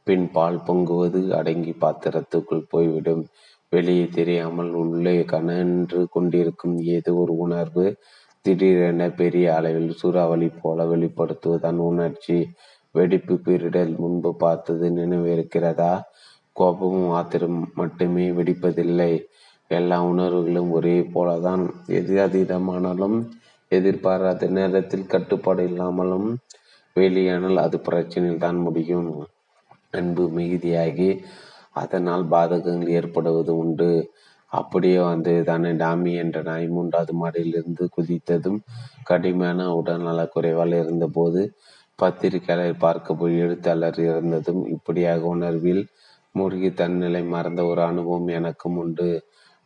பின் 0.03 0.25
பால் 0.31 0.59
பொங்குவது 0.67 1.19
அடங்கி 1.31 1.73
பாத்திரத்துக்குள் 1.81 2.69
போய்விடும். 2.69 3.23
வெளியே 3.69 4.05
தெரியாமல் 4.07 4.71
உள்ளே 4.73 5.17
கனன்று 5.23 5.99
கொண்டிருக்கும் 6.09 6.77
ஏதோ 6.77 7.13
ஒரு 7.13 7.33
உணர்வு. 7.37 7.85
திடீரென 8.45 9.09
பெரிய 9.11 9.55
அளவில் 9.55 9.91
சூறாவளி 9.91 10.49
போல 10.61 10.85
வெளிப்படுத்துவதன் 10.85 11.79
உணர்ச்சி. 11.89 12.37
வெடிப்பு 12.95 13.33
பீரிடல் 13.45 13.93
முன்பு 13.97 14.29
பார்த்தது 14.35 14.85
நினைவிருக்கிறதா? 14.89 15.91
கோபமும் 16.55 17.11
ஆத்திரம் 17.11 17.59
மட்டுமே 17.75 18.25
வெடிப்பதில்லை. 18.31 19.11
எல்லா 19.71 19.97
உணர்வுகளும் 20.03 20.71
ஒரே 20.71 20.95
போலதான். 21.13 21.63
எது 21.99 22.15
அதீதமானாலும் 22.25 23.17
எதிர்பாராத 23.71 24.47
நேரத்தில் 24.49 25.07
கட்டுப்பாடு 25.07 25.63
இல்லாமலும் 25.63 26.29
வெளியானால் 26.95 27.57
அது 27.57 27.77
பிரச்சனையில் 27.87 28.37
தான் 28.37 28.59
முடியும். 28.59 29.11
அன்பு 29.91 30.23
மிகுதியாகி 30.37 31.11
அதனால் 31.73 32.23
பாதகங்கள் 32.31 32.95
ஏற்படுவது 32.99 33.51
உண்டு. 33.55 33.91
அப்படியே 34.51 34.99
வந்து 35.11 35.33
தானே 35.43 35.71
டாமி 35.73 36.11
என்ற 36.13 36.37
நாய் 36.41 36.67
மூன்றாவது 36.67 37.13
மாடியிலிருந்து 37.13 37.83
குதித்ததும் 37.97 38.59
கடுமையான 39.03 39.67
உடல்நல 39.79 40.21
குறைவால் 40.35 40.75
இருந்தபோது 40.83 41.41
பத்திரிகைகளை 42.01 42.73
பார்க்க 42.79 43.13
போய் 43.13 43.35
எழுத்தாளர் 43.39 43.99
இறந்ததும் 43.99 44.61
இப்படியாக 44.67 45.21
உணர்வில் 45.25 45.83
மூழ்கி 46.35 46.69
தன்னிலை 46.73 47.23
மறந்த 47.23 47.61
ஒரு 47.65 47.81
அனுபவம் 47.81 48.27
எனக்கும் 48.27 48.77
உண்டு. 48.77 49.09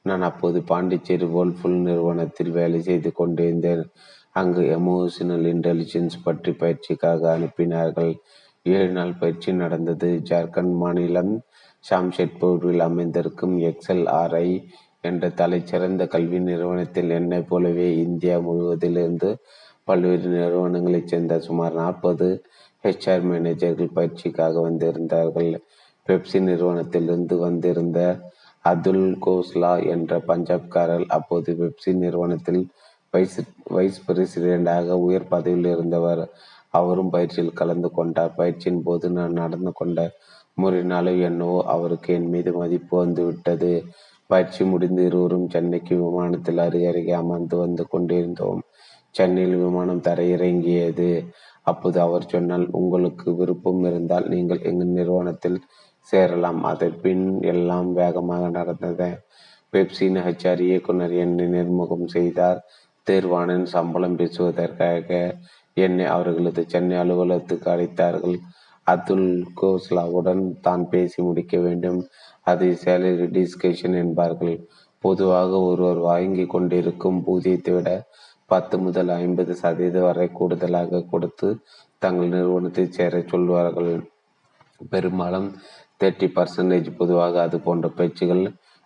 நான் 0.06 0.22
அப்போது 0.22 0.60
பாண்டிச்சேரி 0.62 1.26
வேர்ல்ஃபுல் 1.26 1.80
நிறுவனத்தில் 1.82 2.52
வேலை 2.52 2.82
செய்து 2.82 3.12
கொண்டிருந்தேன். 3.12 3.84
அங்கு 4.32 4.62
எமோஷனல் 4.78 5.46
இன்டெலிஜென்ஸ் 5.54 6.16
பற்றி 6.24 6.52
பயிற்சிக்காக 6.52 7.22
அனுப்பினார்கள். 7.36 8.14
ஏழு 8.66 8.90
நாள் 8.90 9.14
பயிற்சி 9.14 9.54
நடந்தது. 9.54 10.10
ஜார்க்கண்ட் 10.30 10.76
மாநிலம் 10.76 11.34
ஷாம்ஷெட்பூரில் 11.86 12.80
அமைந்திருக்கும் 12.80 13.56
எக்ஸல் 13.60 14.06
ஆர்ஐ 14.14 14.48
என்ற 15.02 15.28
தலைச்சிறந்த 15.40 16.04
கல்வி 16.08 16.40
நிறுவனத்தில் 16.40 17.10
என்னைப் 17.10 17.50
போலவே 17.50 17.88
இந்தியா 17.98 18.36
முழுவதிலிருந்து 18.40 19.30
பல்வேறு 19.88 20.28
நிறுவனங்களைச் 20.36 21.10
சேர்ந்த 21.12 21.38
சுமார் 21.48 21.74
நாற்பது 21.74 22.28
ஹெச்ஆர் 22.84 23.26
மேனேஜர்கள் 23.30 23.96
பயிற்சிக்காக 23.98 24.62
வந்திருந்தார்கள். 24.68 25.52
பெப்சி 26.08 26.40
நிறுவனத்திலிருந்து 26.42 27.36
வந்திருந்த 27.38 28.00
அதுல் 28.66 29.06
கோஸ்லா 29.26 29.72
என்ற 29.94 30.12
பஞ்சாப்காரர் 30.30 31.06
அப்போது 31.18 31.52
பெப்சி 31.62 31.92
நிறுவனத்தில் 32.04 32.62
வைஸ் 33.14 33.38
வைஸ் 33.76 34.00
பிரசிடென்டாக 34.08 34.96
உயர் 35.08 35.32
பதவியில் 35.34 35.70
இருந்தவர். 35.74 36.24
அவரும் 36.74 37.12
பயிற்சியில் 37.16 37.58
கலந்து 37.60 37.90
கொண்டார். 37.92 38.32
பயிற்சியின் 38.40 38.84
போது 38.84 39.10
நான் 39.10 39.40
நடந்து 39.42 39.72
கொண்ட 39.74 40.00
முறையினாலும் 40.58 41.20
என்னவோ 41.28 41.60
அவருக்கு 41.76 42.10
என் 42.14 42.30
மீது 42.30 42.52
மதிப்பு 42.54 42.94
வந்துவிட்டது 43.04 43.72
பயிற்சி 44.30 44.64
முடிந்து 44.64 45.02
இருவரும் 45.10 45.48
சென்னைக்கு 45.50 45.94
விமானத்தில் 46.04 46.62
அருகே 46.66 46.88
அருகே 46.92 47.14
அமர்ந்து 47.22 47.56
வந்து 47.58 47.84
கொண்டிருந்தோம். 47.90 48.62
சென்னையில் 49.16 49.58
விமானம் 49.64 50.06
தரையிறங்கியது. 50.08 51.10
அப்போது 51.62 51.98
அவர் 52.06 52.32
சொன்னால் 52.34 52.66
உங்களுக்கு 52.80 53.28
விருப்பம் 53.40 53.84
இருந்தால் 53.90 54.26
நீங்கள் 54.34 54.66
எங்கள் 54.70 54.96
நிறுவனத்தில் 54.98 55.60
சேரலாம். 56.10 56.62
அதன் 56.72 56.98
பின் 57.04 57.26
எல்லாம் 57.54 57.90
வேகமாக 57.94 58.48
நடந்தது. 58.58 59.10
பெப்சின் 59.74 60.20
ஹச்ஆர் 60.26 60.62
இயக்குனர் 60.68 61.14
என்னை 61.24 61.46
நிர்முகம் 61.56 62.08
செய்தார். 62.08 62.60
தேர்வானின் 63.08 63.68
சம்பளம் 63.76 64.18
பேசுவதற்காக 64.20 65.10
என்னை 65.78 66.06
அவர்களது 66.16 66.62
சென்னை 66.74 66.98
அலுவலகத்துக்கு 67.04 67.68
அழைத்தார்கள். 67.74 68.38
அதுல் 68.88 69.30
கோஸ்லாவுடன் 69.62 70.44
தான் 70.62 70.84
பேசி 70.90 71.20
முடிக்க 71.22 71.58
வேண்டும். 71.58 72.00
அதை 72.52 72.70
சேலரி 72.84 73.28
டிஸ்கஷன் 73.38 73.96
என்பார்கள். 74.04 74.56
பொதுவாக 75.04 75.52
ஒருவர் 75.70 76.02
வாங்கி 76.10 76.46
கொண்டிருக்கும் 76.46 77.20
ஊதியத்தை 77.34 77.72
விட 77.76 77.90
பத்து 78.50 78.76
முதல் 78.78 79.12
ஐம்பது 79.20 79.54
சதவீதம் 79.62 80.08
வரை 80.08 80.28
கூடுதலாக 80.40 81.04
கொடுத்து 81.12 81.48
தங்கள் 82.00 82.34
நிறுவனத்தை 82.36 82.86
சேர 82.90 83.22
சொல்வார்கள். 83.32 83.94
பெரும்பாலும் 84.92 85.48
தேர்ட்டி 86.02 86.28
பர்சன்டேஜ் 86.38 86.90
பொதுவாக 86.98 87.42
அது 87.42 87.58
போன்ற 87.60 87.88
பேச்சுகள் 87.98 88.44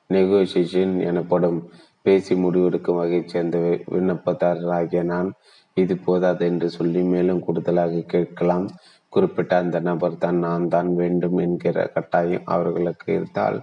நெகோசியேஷன் 0.10 0.96
எனப்படும். 1.10 1.60
பேசி 2.06 2.34
முடிவெடுக்கும் 2.36 3.00
வகையைச் 3.00 3.32
சேர்ந்த 3.34 3.58
விண்ணப்பதாரராகிய 3.94 5.02
நான் 5.04 5.30
இது 5.78 5.96
போதாது 6.06 6.44
என்று 6.46 6.68
சொல்லி 6.70 7.02
மேலும் 7.14 7.44
கூடுதலாக 7.46 8.04
கேட்கலாம். 8.14 8.68
குறிப்பிட்ட 9.14 9.54
அந்த 9.64 9.78
நபர் 9.80 10.22
தான் 10.24 10.40
நான் 10.46 10.68
தான் 10.68 10.90
வேண்டும் 10.96 11.38
என்கிற 11.46 11.86
கட்டாயம் 11.96 12.48
அவர்களுக்கு 12.56 13.08
இருந்தால் 13.18 13.58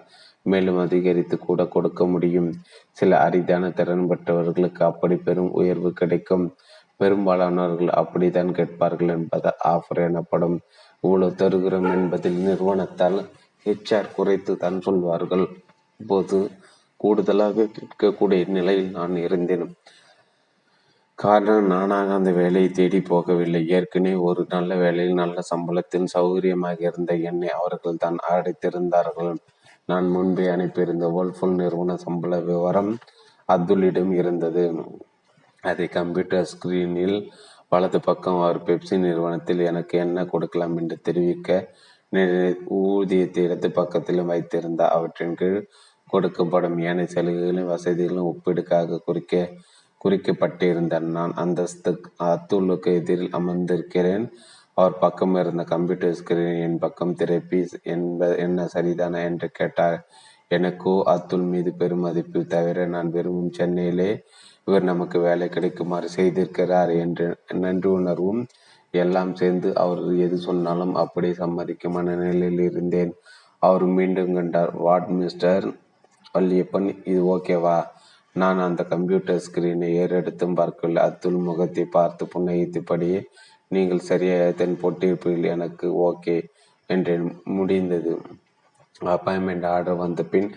மேலும் 0.46 0.78
அதிகரித்து 0.84 1.36
கூட 1.38 1.60
கொடுக்க 1.74 2.00
முடியும். 2.06 2.50
சில 2.92 3.10
அரிதான 3.26 3.70
திறன் 3.78 4.06
பெற்றவர்களுக்கு 4.10 4.82
அப்படி 4.90 5.16
பெரும் 5.28 5.52
உயர்வு 5.60 5.92
கிடைக்கும். 5.92 6.46
பெரும்பாலானவர்கள் 7.00 7.90
அப்படித்தான் 8.00 8.50
கேட்பார்கள் 8.58 9.12
என்பது 9.16 9.50
ஆஃபர் 9.74 10.00
எனப்படும். 10.08 10.56
இவ்வளவு 11.04 11.38
தருகிறோம் 11.42 11.90
என்பதில் 11.96 12.38
நிறுவனத்தால் 12.48 13.18
ஹெச்ஆர் 13.66 14.14
குறைத்து 14.16 14.52
தான் 14.56 14.78
சொல்வார்கள். 14.80 15.46
போது 16.00 16.38
கூடுதலாக 17.00 17.66
கேட்கக்கூடிய 17.76 18.42
நிலையில் 18.56 18.90
நான் 18.90 19.16
இருந்தேன். 19.26 19.66
காரணம் 21.18 21.68
நானாக 21.72 22.08
அந்த 22.14 22.30
வேலையை 22.40 22.68
தேடி 22.70 23.00
போகவில்லை. 23.10 23.60
ஏற்கனவே 23.76 24.14
ஒரு 24.28 24.42
நல்ல 24.54 24.70
வேலையில் 24.74 25.20
நல்ல 25.22 25.38
சம்பளத்தில் 25.52 26.06
சௌகரியமாக 26.14 26.78
இருந்த 26.90 27.12
என்னை 27.30 27.50
அவர்கள் 27.58 28.00
தான் 28.04 28.18
அடைத்திருந்தார்கள். 28.30 29.32
நான் 29.88 30.06
முன்பே 30.08 30.44
அனுப்பியிருந்த 30.52 31.06
வேர்ல்ஃபுல் 31.14 31.58
நிறுவன 31.60 31.96
சம்பள 32.04 32.34
விவரம் 32.50 32.92
அப்துல்லிடம் 33.48 34.12
இருந்தது. 34.20 34.64
அதை 35.64 35.86
கம்ப்யூட்டர் 35.96 36.48
ஸ்கிரீனில் 36.52 37.18
வலது 37.72 37.98
பக்கம் 38.00 38.40
அவர் 38.42 38.60
பெப்சி 38.66 38.96
நிறுவனத்தில் 38.98 39.60
எனக்கு 39.70 39.94
என்ன 40.04 40.24
கொடுக்கலாம் 40.32 40.76
என்று 40.80 40.96
தெரிவிக்க 41.08 41.50
ஊதியத்தை 42.80 43.44
இடது 43.46 43.68
பக்கத்திலும் 43.78 44.30
வைத்திருந்த 44.32 44.82
அவற்றின் 44.96 45.38
கீழ் 45.40 45.60
கொடுக்கப்படும் 46.12 46.76
ஏனைய 46.88 47.08
சலுகைகளும் 47.14 47.70
வசதிகளும் 47.74 48.28
ஒப்பீடுக்காக 48.32 49.00
குறிக்க 49.08 49.34
குறிக்கப்பட்டிருந்த 50.04 50.98
நான் 51.16 51.32
அந்தஸ்து 51.42 51.92
அத்துலுக்கு 52.28 52.90
எதிரில் 53.00 53.36
அமர்ந்திருக்கிறேன். 53.38 54.24
அவர் 54.76 54.94
பக்கம் 54.98 55.34
இருந்த 55.34 55.62
கம்ப்யூட்டர் 55.64 56.16
ஸ்கிரீன் 56.20 56.60
என் 56.66 56.78
பக்கம் 56.78 57.16
திரைப்பி 57.18 57.60
என்ப 57.94 58.28
என்ன 58.36 58.66
சரிதானா? 58.74 59.20
என்று 59.28 59.48
கேட்டார். 59.50 59.98
எனக்கோ 60.50 60.94
அத்துல் 61.12 61.46
மீது 61.52 61.70
பெருமதிப்பு 61.80 62.40
தவிர 62.54 62.86
நான் 62.86 63.10
விரும்பும் 63.10 63.54
சென்னையிலே 63.58 64.10
இவர் 64.66 64.84
நமக்கு 64.90 65.18
வேலை 65.20 65.46
கிடைக்குமாறு 65.48 66.08
செய்திருக்கிறார் 66.16 66.92
என்று 67.02 67.26
நன்றி 67.64 67.88
உணர்வும் 67.98 68.42
எல்லாம் 68.94 69.32
சேர்ந்து 69.34 69.68
அவர் 69.84 70.02
எது 70.26 70.36
சொன்னாலும் 70.38 70.94
அப்படியே 70.94 71.34
சம்மதிக்கும் 71.42 71.96
மனநிலையில் 71.96 72.62
இருந்தேன். 72.68 73.12
அவர் 73.62 73.84
மீண்டும் 73.96 74.34
கண்டார் 74.36 74.72
வாட் 74.76 75.10
மிஸ்டர் 75.20 75.66
வள்ளியப்பன் 76.34 76.88
இது 77.12 77.20
ஓகேவா? 77.34 77.78
நான் 78.36 78.60
அந்த 78.66 78.82
கம்ப்யூட்டர் 78.92 79.42
ஸ்கிரீனை 79.46 79.88
ஏறெடுத்தும் 80.02 80.56
பார்க்கவில்லை. 80.60 81.00
அத்துல் 81.08 81.40
முகத்தை 81.48 81.84
பார்த்து 81.96 82.24
புன்னகித்தபடியே 82.34 83.20
நீங்கள் 83.74 84.06
சரியாக 84.10 84.46
தென் 84.52 84.80
போட்டிருப்பீர்கள் 84.82 85.52
எனக்கு 85.56 85.86
ஓகே 86.08 86.36
என்றேன் 86.90 87.26
முடிந்தது. 87.56 88.12
அப்பாயின்மெண்ட் 89.12 89.66
ஆர்டர் 89.74 90.02
வந்த 90.02 90.22
பின் 90.32 90.50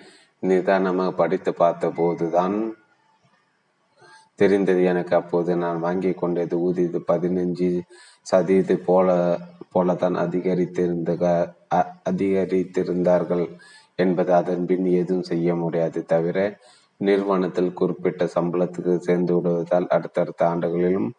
நிதானமாக 0.43 1.11
படித்து 1.21 1.51
பார்த்தபோது 1.53 2.25
தான் 2.37 2.57
தெரிந்தது. 4.39 4.81
எனக்கு 4.91 5.13
அப்போது 5.19 5.51
நான் 5.63 5.79
வாங்கி 5.79 6.11
கொண்டது 6.13 6.55
ஊதியது 6.67 6.99
பதினஞ்சு 7.11 7.69
சதவீத 8.27 8.75
போல 8.89 9.07
போலதான் 9.73 10.17
அதிகரித்திருந்த 10.23 11.11
அதிகரித்திருந்தார்கள் 12.09 13.45
என்பது 13.99 14.31
அதன் 14.39 14.65
பின் 14.65 14.85
எதுவும் 15.01 15.29
செய்ய 15.31 15.55
முடியாது. 15.55 15.99
தவிர 16.13 16.37
நிறுவனத்தில் 17.01 17.77
குறிப்பிட்ட 17.79 18.23
சம்பளத்துக்கு 18.35 18.93
சேர்ந்து 19.07 19.33
விடுவதால் 19.35 19.91
அடுத்தடுத்த 19.95 20.41
ஆண்டுகளிலும் 20.51 21.09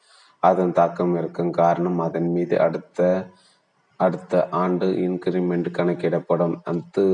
அதன் 0.42 0.72
தாக்கம் 0.72 1.14
இருக்கும் 1.16 1.50
காரணம் 1.50 1.98
அதன் 1.98 2.30
மீது 2.30 2.56
அடுத்த 2.60 3.00
அடுத்த 4.00 4.48
ஆண்டு 4.62 4.86
இன்கிரிமெண்ட் 5.06 5.68
கணக்கிடப்படும். 5.78 6.54
அத்து 6.72 7.04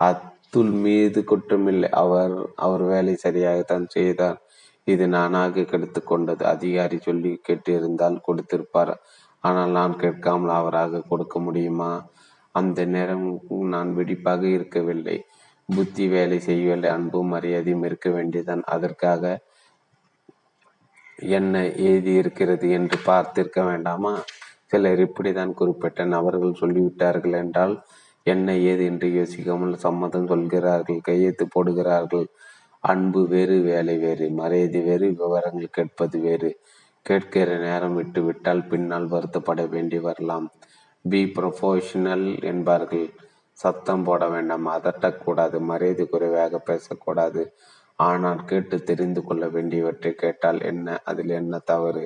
அத்துல் 0.00 0.72
மீது 0.84 1.20
குற்றமில்லை. 1.30 1.88
அவர் 2.02 2.34
அவர் 2.56 2.82
வேலை 2.82 3.14
சரியாகத்தான் 3.24 3.86
செய்தார். 3.88 4.38
இது 4.84 5.08
நானாக 5.08 5.62
கெடுத்து 5.62 6.00
கொண்டது. 6.02 6.42
அதிகாரி 6.46 6.98
சொல்லி 6.98 7.32
கேட்டிருந்தால் 7.48 8.24
கொடுத்திருப்பார். 8.28 8.92
ஆனால் 9.44 9.70
நான் 9.70 9.96
கேட்காமல் 9.96 10.54
அவராக 10.60 11.02
கொடுக்க 11.08 11.38
முடியுமா? 11.38 11.92
அந்த 12.54 12.84
நேரம் 12.84 13.26
நான் 13.74 13.90
வெடிப்பாக 13.96 14.42
இருக்கவில்லை. 14.42 15.16
புத்தி 15.68 16.04
வேலை 16.08 16.38
செய்யவில்லை. 16.40 16.90
அன்பும் 16.90 17.32
மரியாதையும் 17.34 17.84
இருக்க 17.84 18.08
வேண்டியதான் 18.10 18.62
அதற்காக 18.66 19.22
என்ன 21.18 21.62
எழுதியிருக்கிறது 21.62 22.68
இருக்கிறது 22.68 22.68
என்று 22.70 22.96
பார்த்திருக்க 23.06 23.64
வேண்டாமா? 23.64 24.22
சிலர் 24.64 25.00
இப்படிதான் 25.00 25.52
குறிப்பிட்டேன் 25.60 26.10
அவர்கள் 26.10 26.60
சொல்லிவிட்டார்கள் 26.60 27.32
என்றால் 27.32 27.82
என்ன 28.22 28.54
ஏது? 28.56 28.84
என்று 28.84 29.08
யோசிக்காமல் 29.08 29.74
சம்மதம் 29.74 30.26
சொல்கிறார்கள் 30.26 31.00
கையெழுத்து 31.00 31.46
போடுகிறார்கள். 31.46 32.26
அன்பு 32.80 33.28
வேறு 33.28 33.60
வேலை 33.60 33.96
வேறு 33.98 34.30
மரியாதை 34.30 34.80
வேறு 34.80 35.06
விவரங்கள் 35.12 35.70
கேட்பது 35.70 36.18
வேறு. 36.20 36.50
கேட்கிற 37.02 37.58
நேரம் 37.58 37.94
விட்டு 37.94 38.22
விட்டால் 38.22 38.66
பின்னால் 38.66 39.08
வருத்தப்பட 39.08 39.68
வேண்டி 39.68 39.98
வரலாம். 39.98 40.46
பி 41.04 41.32
ப்ரொஃபஷனல் 41.36 42.42
என்பார்கள். 42.42 43.08
சத்தம் 43.52 44.04
போட 44.04 44.28
வேண்டாம் 44.28 44.66
அதட்டக்கூடாது 44.68 45.58
மரியாதை 45.60 46.06
குறைவாக 46.06 46.58
பேசக்கூடாது. 46.58 47.42
ஆனால் 47.98 48.40
கேட்டு 48.44 48.76
தெரிந்து 48.82 49.20
கொள்ள 49.24 49.44
வேண்டியவற்றை 49.48 50.12
கேட்டால் 50.14 50.60
என்ன? 50.62 50.98
அதில் 51.04 51.32
என்ன 51.40 51.58
தவறு? 51.64 52.04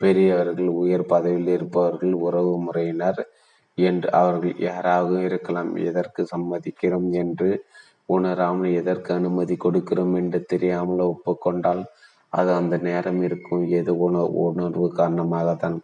பெரியவர்கள் 0.00 0.70
உயர் 0.82 1.06
பதவியில் 1.06 1.50
இருப்பவர்கள் 1.56 2.14
உறவு 2.26 2.52
முறையினர் 2.58 3.22
என்று 3.78 4.08
அவர்கள் 4.12 4.54
யாராக 4.68 5.10
இருக்கலாம்? 5.20 5.72
எதற்கு 5.90 6.22
சம்மதிக்கிறோம் 6.34 7.08
என்று 7.22 7.50
உணராமல் 8.08 8.72
எதற்கு 8.72 9.10
அனுமதி 9.14 9.54
கொடுக்கிறோம் 9.56 10.14
என்று 10.14 10.40
தெரியாமல் 10.44 11.02
ஒப்புக்கொண்டால் 11.12 11.82
அது 12.32 12.50
அந்த 12.52 12.76
நேரம் 12.88 13.20
இருக்கும். 13.22 13.64
ஏது 13.78 13.92
உண 14.06 14.16
உணர்வு 14.46 14.88
காரணமாக 14.92 15.50
தான் 15.54 15.76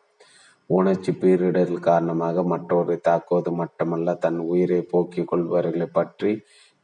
உணர்ச்சி 0.70 1.12
பேரிடல் 1.22 1.78
காரணமாக 1.80 2.42
மற்றவரை 2.52 2.96
தாக்குவது 3.08 3.50
மட்டுமல்ல 3.52 4.14
தன் 4.14 4.38
உயிரை 4.52 4.80
போக்கிக் 4.92 5.30
கொள்பவர்களை 5.30 5.88
பற்றி 5.92 6.32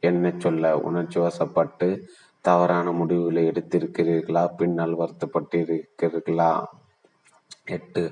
என்ன 0.03 0.31
சொல்ல 0.37 0.71
உணர்ச்சி 0.79 1.17
வசப்பட்டு 1.19 1.87
தவறான 2.47 2.87
முடிவுகளை 2.91 3.43
எடுத்திருக்கிறீர்களா? 3.47 4.43
பின்னால் 4.55 4.95
வருத்தப்பட்டிருக்கிறீர்களா? 4.97 6.51
எட்டு. 7.67 8.03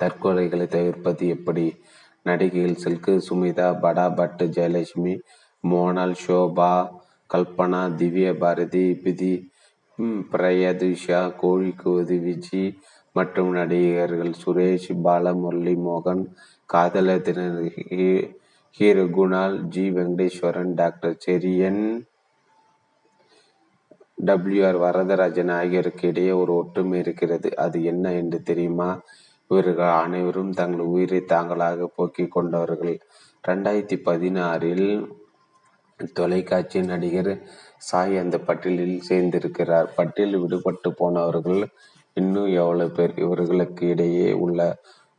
தற்கொலைகளை 0.00 0.66
தவிர்ப்பது 0.68 1.26
எப்படி? 1.28 1.66
நடிகைகள் 2.26 2.82
செல்கு 2.84 3.12
சுமிதா 3.28 3.68
படா 3.82 4.06
பட் 4.14 4.42
ஜெயலட்சுமி 4.56 5.14
மோனால் 5.64 6.14
ஷோபா 6.24 6.72
கல்பனா 7.30 7.80
திவ்ய 7.94 8.28
பாரதி 8.38 8.84
பிதி 9.04 9.32
பிரயதுஷா 10.32 11.20
கோழிக்குவது 11.40 12.16
விஜி 12.26 12.64
மற்றும் 13.16 13.50
நடிகர்கள் 13.52 14.34
சுரேஷ் 14.42 14.90
பாலமுரளி 15.04 15.74
மோகன் 15.86 16.22
காதலர் 16.70 17.30
hero 18.80 19.04
Kunal 19.16 19.56
G 19.66 19.84
Venkateswaran 19.90 20.72
doctor 20.74 21.16
Cherian 21.24 21.82
WR 24.26 24.78
Varadarajan 24.78 25.52
ஆகியோருக்கு 25.52 26.08
இடையே 26.08 26.32
ஒரு 26.32 26.54
ஒற்றுமை 26.54 26.98
இருக்கிறது. 26.98 27.56
அது 27.56 27.84
என்ன 27.84 28.12
என்று 28.12 28.42
தெரியுமா? 28.42 29.00
இவர்கள் 29.50 29.92
அனைவரும் 30.04 30.52
தங்கள் 30.52 30.90
உயிரை 30.94 31.20
தாங்களாக 31.20 31.86
போக்கி 31.86 32.26
கொண்டவர்கள். 32.26 32.98
ரெண்டாயிரத்தி 33.48 33.96
பதினாறில் 34.04 34.88
தொலைக்காட்சி 36.14 36.80
நடிகர் 36.82 37.32
சாய் 37.78 38.18
அந்த 38.18 38.38
பட்டியலில் 38.38 39.00
சேர்ந்திருக்கிறார். 39.08 39.88
பட்டியலில் 39.96 40.42
விடுபட்டு 40.42 40.88
போனவர்கள் 40.96 41.62
இன்னும் 42.14 42.46
எவ்வளவு 42.46 42.90
பேர்? 42.90 43.14
இவர்களுக்கு 43.16 43.88
இடையே 43.88 44.32
உள்ள 44.32 44.60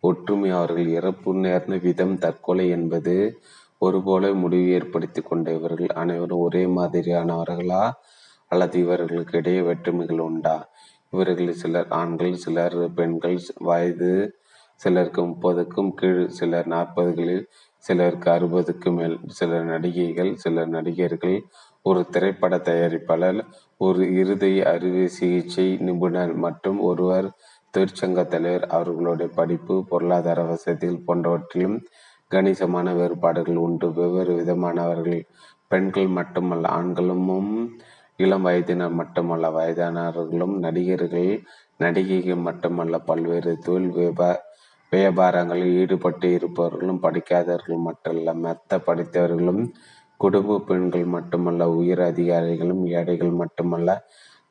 ஒற்றுமை 0.03 0.49
அவர்கள் 0.49 0.87
இறப்பு 0.87 1.33
நேர்ந்த 1.35 1.77
விதம் 1.77 2.17
தற்கொலை 2.17 2.69
என்பது 2.69 3.15
ஒருபோல 3.77 4.33
முடிவு 4.33 4.69
ஏற்படுத்தி 4.69 5.21
கொண்ட 5.21 5.51
இவர்கள் 5.51 5.87
அனைவரும் 5.87 6.39
ஒரே 6.39 6.65
மாதிரியானவர்களா? 6.65 7.83
அல்லது 8.51 8.75
இவர்களுக்கு 8.79 9.37
இடையே 9.37 9.61
வேற்றுமைகள் 9.61 10.19
உண்டா? 10.19 10.57
இவர்கள் 11.13 11.51
சிலர் 11.53 11.89
ஆண்கள் 12.01 12.35
சிலர் 12.35 12.77
பெண்கள் 12.93 13.37
வயது 13.59 14.11
சிலருக்கு 14.81 15.21
முப்பதுக்கும் 15.21 15.89
கீழ் 15.93 16.21
சிலர் 16.29 16.67
நாற்பதுகளில் 16.67 17.43
சிலருக்கு 17.83 18.27
அறுபதுக்கு 18.31 18.89
மேல் 18.95 19.17
சிலர் 19.27 19.65
நடிகைகள் 19.65 20.31
சிலர் 20.35 20.67
நடிகர்கள் 20.67 21.37
ஒரு 21.81 22.01
திரைப்பட 22.09 22.55
தயாரிப்பாளர் 22.57 23.39
ஒரு 23.77 24.01
இருதய 24.21 24.65
அறுவை 24.73 25.05
சிகிச்சை 25.07 25.67
நிபுணர் 25.79 26.33
மற்றும் 26.45 26.79
ஒருவர் 26.79 27.27
தொழிற்சங்க 27.73 28.21
தலைவர். 28.27 28.65
அவர்களுடைய 28.77 29.29
படிப்பு 29.35 29.75
பொருளாதார 29.91 30.39
வசதிகள் 30.51 31.05
போன்றவற்றிலும் 31.07 31.77
கணிசமான 32.31 32.87
வேறுபாடுகள் 32.93 33.59
உண்டு. 33.65 33.87
வெவ்வேறு 33.93 34.33
விதமானவர்கள் 34.39 35.21
பெண்கள் 35.71 36.09
மட்டுமல்ல 36.17 36.67
ஆண்களும் 36.79 37.29
இளம் 38.19 38.45
வயதினர் 38.45 38.97
மட்டுமல்ல 38.99 39.49
வயதானவர்களும் 39.49 40.55
நடிகர்கள் 40.59 41.29
நடிகைகள் 41.77 42.41
மட்டுமல்ல 42.47 42.95
பல்வேறு 43.05 43.51
தொழில் 43.59 43.93
வியாபார 43.97 44.35
வியாபாரங்களில் 44.91 45.75
ஈடுபட்டு 45.75 46.27
இருப்பவர்களும் 46.37 47.01
படிக்காதவர்கள் 47.01 47.85
மட்டுமல்ல 47.87 48.33
மெத்த 48.37 48.79
படித்தவர்களும் 48.87 49.61
குடும்ப 50.19 50.59
பெண்கள் 50.61 51.05
மட்டுமல்ல 51.07 51.67
உயர் 51.75 52.03
அதிகாரிகளும் 52.03 52.83
ஏழைகள் 52.93 53.33
மட்டுமல்ல 53.41 53.89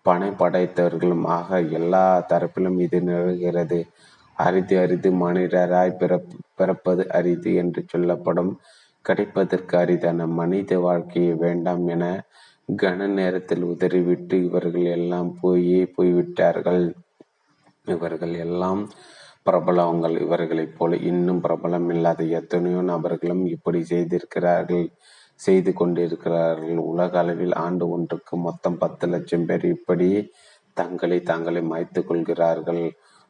பணை 0.07 0.31
படைத்தவர்களும் 0.39 1.25
ஆக 1.37 1.49
எல்லா 1.79 2.05
தரப்பிலும் 2.31 2.79
இது 2.81 2.99
நிகழ்கிறது. 3.01 3.79
அரிது 4.37 4.75
அரிது 4.79 5.11
மனிதராய் 5.23 5.99
பிறப் 5.99 6.29
பிறப்பது 6.57 7.05
அரிது 7.11 7.51
என்று 7.55 7.81
சொல்லப்படும் 7.87 8.53
கிடைப்பதற்கு 9.05 9.75
அரிதான 9.79 10.27
மனித 10.33 10.79
வாழ்க்கையை 10.79 11.35
வேண்டாம் 11.37 11.85
என 11.89 12.05
கன 12.69 13.07
நேரத்தில் 13.09 13.63
உதறிவிட்டு 13.63 14.37
இவர்கள் 14.45 14.87
எல்லாம் 14.97 15.31
போயே 15.41 15.79
போய்விட்டார்கள். 15.97 16.85
இவர்கள் 17.87 18.35
எல்லாம் 18.35 18.83
பிரபலங்கள். 19.43 20.17
இவர்களைப் 20.21 20.75
போல 20.79 20.97
இன்னும் 21.11 21.41
பிரபலம் 21.43 21.89
இல்லாத 21.91 22.25
எத்தனையோ 22.41 22.81
நபர்களும் 22.83 23.45
இப்படி 23.47 23.81
செய்திருக்கிறார்கள் 23.85 24.87
செய்து 25.41 25.73
கொண்டிருக்கிறார்கள். 25.73 26.79
உலக 26.93 27.19
அளவில் 27.19 27.55
ஆண்டு 27.65 27.85
ஒன்றுக்கு 27.89 28.37
மொத்தம் 28.37 28.79
பத்து 28.79 29.07
லட்சம் 29.09 29.47
பேர் 29.47 29.67
இப்படி 29.77 30.11
தங்களை 30.77 31.19
தாங்களை 31.21 31.63
மாய்த்து 31.73 32.01
கொள்கிறார்கள். 32.05 32.85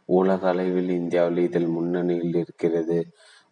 உலக 0.08 0.42
அளவில் 0.48 0.90
இந்தியாவில் 0.90 1.38
இதில் 1.38 1.68
முன்னணியில் 1.68 2.34
இருக்கிறது. 2.34 2.98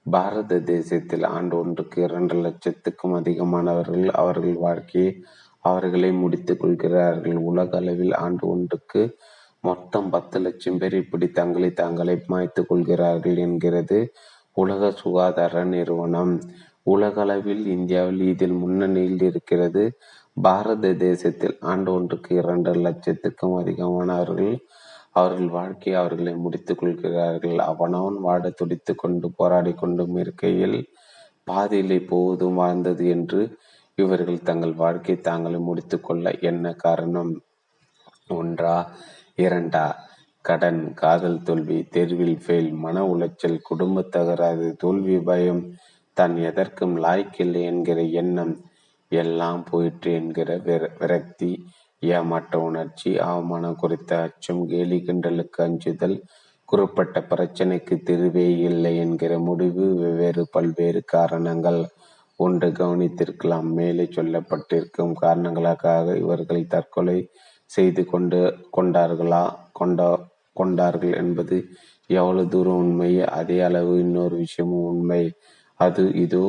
பாரத 0.06 0.58
தேசத்தில் 0.64 1.24
ஆண்டு 1.36 1.54
ஒன்றுக்கு 1.58 2.02
இரண்டு 2.02 2.34
லட்சத்துக்கும் 2.42 3.16
அதிகமானவர்கள் 3.20 4.06
அவர்கள் 4.22 4.56
வாழ்க்கையை 4.66 5.10
அவர்களை 5.68 6.10
முடித்துக் 6.22 6.60
கொள்கிறார்கள். 6.60 7.36
உலக 7.50 7.70
அளவில் 7.80 8.14
ஆண்டு 8.24 8.44
ஒன்றுக்கு 8.48 9.02
மொத்தம் 9.64 10.08
பத்து 10.14 10.38
லட்சம் 10.38 10.78
பேர் 10.78 10.96
இப்படி 11.02 11.26
தங்களை 11.38 11.70
தாங்களை 11.80 12.14
மாய்த்து 12.32 12.62
கொள்கிறார்கள் 12.66 13.38
என்கிறது 13.46 13.98
உலக 14.56 14.90
சுகாதார 15.02 15.64
நிறுவனம். 15.74 16.34
உலகளவில் 16.86 17.64
இந்தியாவில் 17.76 18.22
இதில் 18.32 18.56
முன்னணியில் 18.62 19.22
இருக்கிறது. 19.28 19.84
பாரத 20.36 20.92
தேசத்தில் 21.06 21.56
ஆண்டு 21.70 21.90
ஒன்றுக்கு 21.92 22.30
இரண்டு 22.40 22.72
லட்சத்துக்கும் 22.86 23.56
அதிகமானவர்கள் 23.60 24.52
அவர்கள் 25.12 25.50
வாழ்க்கையை 25.58 25.96
அவர்களை 26.00 26.32
முடித்துக் 26.44 26.80
கொள்கிறார்கள். 26.80 27.56
அவனவன் 27.70 28.18
வாட 28.26 28.50
துடித்து 28.60 28.92
கொண்டு 29.02 29.26
போராடி 29.38 29.72
கொண்டும் 29.72 30.16
இருக்கையில் 30.22 30.78
பாதியிலே 31.50 31.98
போவதும் 32.10 32.58
வாழ்ந்தது 32.62 33.04
என்று 33.16 33.40
இவர்கள் 33.98 34.40
தங்கள் 34.42 34.74
வாழ்க்கை 34.74 35.14
தாங்களை 35.20 35.58
முடித்துக்கொள்ள 35.58 36.26
என்ன 36.40 36.72
காரணம்? 36.74 37.32
ஒன்றா? 38.30 38.74
இரண்டா? 39.38 39.84
கடன் 40.44 40.82
காதல் 40.94 41.38
தோல்வி 41.42 41.78
தேர்வில் 41.88 42.38
ஃபெயில் 42.44 42.70
மன 42.74 42.96
உளைச்சல் 43.04 43.58
குடும்ப 43.62 44.02
தகராறு 44.08 44.68
தோல்வி 44.76 45.16
பயம் 45.20 45.62
தான் 46.16 46.34
எதற்கும் 46.42 46.94
லாய்க்கில்லை 46.98 47.62
என்கிற 47.62 48.00
எண்ணம் 48.20 48.54
எல்லாம் 49.12 49.62
போயிற்று 49.70 50.10
என்கிற 50.12 50.50
விரக்தி 51.00 51.50
ஏமாற்ற 52.02 52.54
உணர்ச்சி 52.60 53.10
அவமானம் 53.18 53.76
குறித்த 53.76 54.18
அச்சம் 54.22 54.62
கேலி 54.66 54.98
கிண்டலுக்கு 55.00 55.62
அஞ்சுதல் 55.62 56.16
குறிப்பிட்ட 56.68 57.18
பிரச்சனைக்கு 57.30 57.94
தீர்வே 58.02 58.46
இல்லை 58.60 58.96
என்கிற 58.96 59.32
முடிவு 59.38 59.86
வெவ்வேறு 59.94 60.44
பல்வேறு 60.50 61.04
காரணங்கள். 61.04 61.80
ஒன்று 62.36 62.68
கவனித்திருக்கலாம். 62.70 63.68
மேலே 63.78 64.04
சொல்லப்பட்டிருக்கும் 64.16 65.12
காரணங்களுக்காக 65.14 66.16
இவர்கள் 66.16 66.66
தற்கொலை 66.66 67.18
செய்து 67.70 68.02
கொண்டு 68.04 68.40
கொண்டார்களா? 68.76 69.44
கொண்டா 69.72 70.08
கொண்டார்கள் 70.52 71.14
என்பது 71.14 71.56
எவ்வளவு 72.10 72.48
தூரம் 72.48 72.76
உண்மை? 72.76 73.10
அதே 73.30 73.60
அளவு 73.60 73.98
இன்னொரு 73.98 74.36
விஷயமும் 74.36 74.88
உண்மை. 74.92 75.22
அது 75.80 76.02
இதோ 76.24 76.44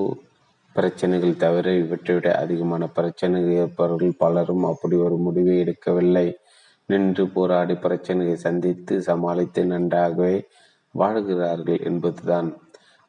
பிரச்சனைகள் 0.76 1.42
தவிர 1.44 1.68
இவற்றை 1.74 2.16
விட 2.16 2.28
அதிகமான 2.38 2.88
பிரச்சனைகள் 2.88 3.52
இருப்பவர்கள் 3.52 4.20
பலரும் 4.20 4.64
அப்படி 4.64 4.96
ஒரு 4.98 5.16
முடிவை 5.18 5.56
எடுக்கவில்லை. 5.64 6.28
நின்று 6.90 7.24
போராடி 7.28 7.76
பிரச்சனையை 7.76 8.36
சந்தித்து 8.36 8.96
சமாளித்து 9.02 9.66
நன்றாகவே 9.66 10.36
வாழ்கிறார்கள் 10.96 11.80
என்பதுதான். 11.84 12.50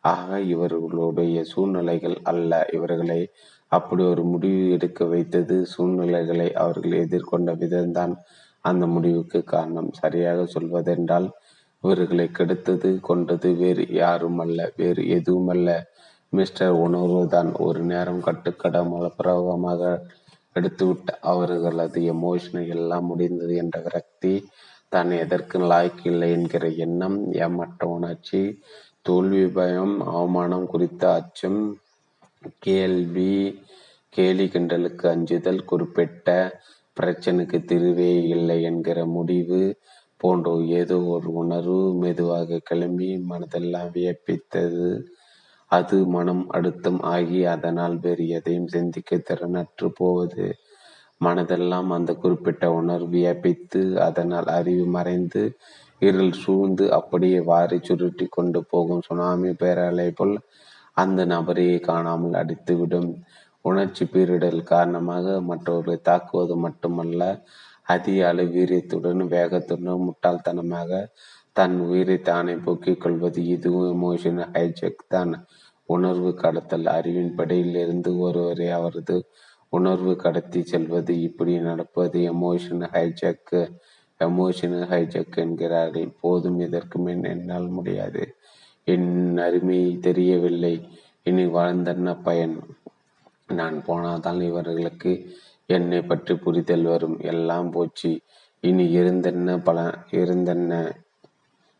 ஆக 0.05 0.41
இவர்களுடைய 0.53 1.45
சூழ்நிலைகள் 1.45 2.16
அல்ல. 2.23 2.53
இவர்களை 2.73 3.20
அப்படி 3.73 4.03
ஒரு 4.05 4.23
முடிவு 4.25 4.62
எடுக்க 4.70 5.05
வைத்தது 5.05 5.57
சூழ்நிலைகளை 5.66 6.49
அவர்கள் 6.55 6.95
எதிர்கொண்ட 7.05 7.53
விதம்தான். 7.55 8.15
அந்த 8.65 8.85
முடிவுக்கு 8.87 9.41
காரணம் 9.45 9.91
சரியாக 9.93 10.47
சொல்வதென்றால் 10.47 11.29
இவர்களை 11.85 12.27
கெடுத்தது 12.33 12.89
கொண்டது 13.01 13.49
வேறு 13.55 13.85
யாரும் 13.93 14.39
அல்ல 14.39 14.73
வேறு 14.77 15.03
எதுவுமல்ல. 15.19 15.69
மிஸ்டர் 16.33 16.75
உணர்வு 16.77 17.20
தான் 17.29 17.51
ஒரு 17.57 17.81
நேரம் 17.83 18.20
கட்டுக்கட 18.20 18.79
பிரபகமாக 19.16 19.83
எடுத்துவிட்ட 20.57 21.11
அவர்களது 21.23 22.01
எமோஷனை 22.15 22.62
எல்லாம் 22.69 23.07
முடிந்தது 23.07 23.55
என்ற 23.57 23.77
விரக்தி 23.81 24.35
தான் 24.89 25.11
எதற்கு 25.11 25.59
லாய்க்கு 25.70 26.05
இல்லை 26.05 26.29
என்கிற 26.31 26.66
எண்ணம் 26.77 27.16
ஏமாற்ற 27.33 27.87
உணர்ச்சி 27.89 28.41
தோல்வி 29.09 29.45
பயம் 29.49 29.95
அவமானம் 30.11 30.67
குறித்த 30.67 31.03
அச்சம் 31.13 31.61
கேள்வி 32.59 33.35
கேலி 34.09 34.47
கிண்டலுக்கு 34.47 35.07
அஞ்சுதல் 35.09 35.65
குறிப்பிட்ட 35.65 36.29
பிரச்சனைக்கு 36.97 37.59
தீர்வே 37.65 38.11
இல்லை 38.27 38.63
என்கிற 38.63 38.99
முடிவு 39.07 39.61
போன்ற 40.17 40.53
ஏதோ 40.81 40.97
ஒரு 41.07 41.29
உணர்வு 41.33 41.95
மெதுவாக 41.95 42.61
கிளம்பி 42.65 43.11
மனதெல்லாம் 43.31 43.91
வியப்பித்தது. 43.93 44.89
அது 45.73 45.97
மனம் 46.07 46.45
அழுத்தம் 46.49 47.01
ஆகி 47.01 47.41
அதனால் 47.45 47.97
வேறு 47.99 48.27
எதையும் 48.29 48.67
சிந்திக்க 48.67 49.17
திறனற்று 49.17 49.89
போவது. 49.95 50.47
மனதெல்லாம் 51.25 51.91
அந்த 51.91 52.13
குறிப்பிட்ட 52.15 52.73
உணர்வு 52.73 53.09
வியப்பித்து 53.09 53.83
அதனால் 54.01 54.49
அறிவு 54.59 54.87
மறைந்து 54.87 55.45
இருள் 55.99 56.33
சூழ்ந்து 56.33 56.85
அப்படியே 56.93 57.41
வாரி 57.41 57.79
சுருட்டி 57.83 58.27
கொண்டு 58.27 58.61
போகும் 58.65 59.05
சுனாமி 59.09 59.51
பேரலை 59.62 60.09
போல் 60.15 60.35
அந்த 60.93 61.20
நபரையே 61.25 61.79
காணாமல் 61.81 62.39
அடித்துவிடும். 62.41 63.11
உணர்ச்சி 63.65 64.05
பீரிடல் 64.05 64.62
காரணமாக 64.62 65.41
மற்றவர்களை 65.41 65.99
தாக்குவது 66.03 66.57
மட்டுமல்ல 66.57 67.23
அதிக 67.83 68.29
அளவு 68.29 68.51
வீரியத்துடன் 68.55 69.23
வேகத்துடன் 69.35 70.05
முட்டாள்தனமாக 70.07 70.91
தன் 71.53 71.77
உயிரை 71.81 72.16
தானே 72.20 72.55
போக்கிக் 72.55 73.01
கொள்வது 73.01 73.41
இதுவும் 73.45 73.89
எமோஷன் 73.95 74.41
ஹைஜெக் 74.55 75.03
தான். 75.09 75.33
உணர்வு 75.89 76.31
கடத்தல் 76.35 76.87
அறிவின் 76.97 77.33
படியிலிருந்து 77.37 78.11
ஒருவரை 78.19 78.69
அவரது 78.70 79.16
உணர்வு 79.73 80.12
கடத்தி 80.16 80.61
செல்வது 80.62 81.15
இப்படி 81.20 81.55
நடப்பது 81.61 82.19
எமோஷன் 82.33 82.85
ஹைஜெக்கு 82.95 83.61
எமோஷன் 84.24 84.77
ஹைஜெக் 84.93 85.36
என்கிறார்கள் 85.36 86.12
போதும் 86.20 86.61
இதற்கு 86.61 86.99
மேல் 86.99 87.24
என்னால் 87.24 87.69
முடியாது. 87.69 88.35
என் 88.85 89.39
அருமை 89.39 89.99
தெரியவில்லை. 90.01 90.89
இனி 91.23 91.47
வாழ்ந்தன்ன 91.47 92.16
பயன். 92.23 92.57
நான் 93.53 93.85
போனாதான் 93.86 94.43
இவர்களுக்கு 94.43 95.12
என்னை 95.66 96.03
பற்றி 96.03 96.36
புரிதல் 96.36 96.82
வரும். 96.82 97.20
எல்லாம் 97.20 97.70
போச்சு. 97.70 98.20
இனி 98.61 98.97
இருந்தென்ன 98.97 99.62
பலன் 99.62 99.95
இருந்தென்ன 100.11 100.90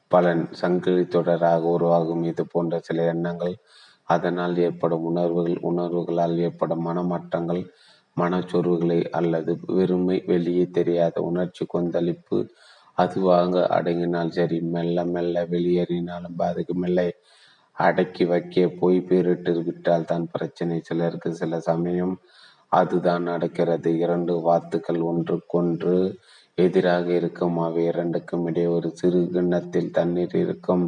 பலன்? 0.09 0.49
சங்கிலி 0.53 1.03
தொடராக 1.03 1.61
உருவாகும் 1.61 2.23
இது 2.23 2.47
போன்ற 2.47 2.79
சில 2.79 3.03
எண்ணங்கள். 3.03 3.57
அதனால் 4.05 4.57
ஏற்படும் 4.57 5.05
உணர்வுகள் 5.05 5.59
உணர்வுகளால் 5.63 6.37
ஏற்படும் 6.37 6.87
மனமாற்றங்கள் 6.87 7.63
மனச்சோர்வுகளை 8.21 8.99
அல்லது 9.11 9.53
வெறுமை 9.77 10.17
வெளியே 10.27 10.65
தெரியாத 10.71 11.17
உணர்ச்சி 11.23 11.65
கொந்தளிப்பு 11.67 12.39
அதுவாக 12.99 13.67
அடங்கினால் 13.77 14.31
சரி 14.31 14.59
மெல்ல 14.75 15.05
மெல்ல 15.15 15.45
வெளியேறினாலும் 15.51 16.39
பாதிக்குமில்லை 16.39 17.09
அடக்கி 17.77 18.25
வைக்க 18.25 18.67
போய் 18.81 18.99
பேரிட்டு 19.09 19.53
விட்டால் 19.67 20.05
தான் 20.05 20.27
பிரச்சனை. 20.33 20.77
சிலருக்கு 20.83 21.31
சில 21.35 21.61
சமயம் 21.61 22.15
அதுதான் 22.73 23.23
நடக்கிறது. 23.23 23.91
இரண்டு 23.99 24.35
வாத்துக்கள் 24.41 25.01
ஒன்றுக்கொன்று 25.01 25.97
எதிராக 26.59 27.07
இருக்கும். 27.13 27.59
அவை 27.59 27.85
இரண்டுக்கும் 27.85 28.47
இடையே 28.47 28.69
ஒரு 28.77 28.89
சிறு 28.95 29.21
கிண்ணத்தில் 29.33 29.91
தண்ணீர் 29.91 30.37
இருக்கும். 30.37 30.85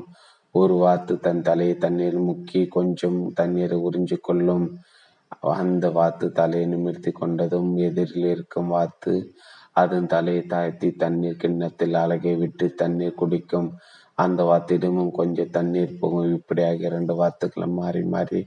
ஒரு 0.55 0.74
வாத்து 0.74 1.15
தன் 1.20 1.43
தலையை 1.43 1.77
தண்ணீர் 1.77 2.19
முக்கி 2.20 2.62
கொஞ்சம் 2.69 3.20
தண்ணீரை 3.32 3.78
உறிஞ்சு 3.89 4.16
கொள்ளும். 4.20 4.66
அந்த 5.39 5.90
வாத்து 5.90 6.32
தலையை 6.32 6.69
நிமிர்த்தி 6.69 7.11
கொண்டதும் 7.11 7.74
எதிரில் 7.77 8.24
இருக்கும் 8.24 8.69
வாத்து. 8.69 9.32
அதன் 9.73 10.07
தலையை 10.07 10.43
தாழ்த்தி 10.47 10.90
தண்ணீர் 10.93 11.36
கிண்ணத்தில் 11.36 11.94
அழகை 11.94 12.36
விட்டு 12.36 12.74
தண்ணீர் 12.74 13.15
குடிக்கும். 13.15 13.73
அந்த 14.15 14.44
வாத்திடமும் 14.44 15.11
கொஞ்சம் 15.11 15.51
தண்ணீர் 15.51 15.98
போகும். 16.01 16.32
இப்படியாக 16.35 16.86
இரண்டு 16.86 17.15
வாத்துக்களும் 17.15 17.78
மாறி 17.82 18.02
மாறி 18.02 18.44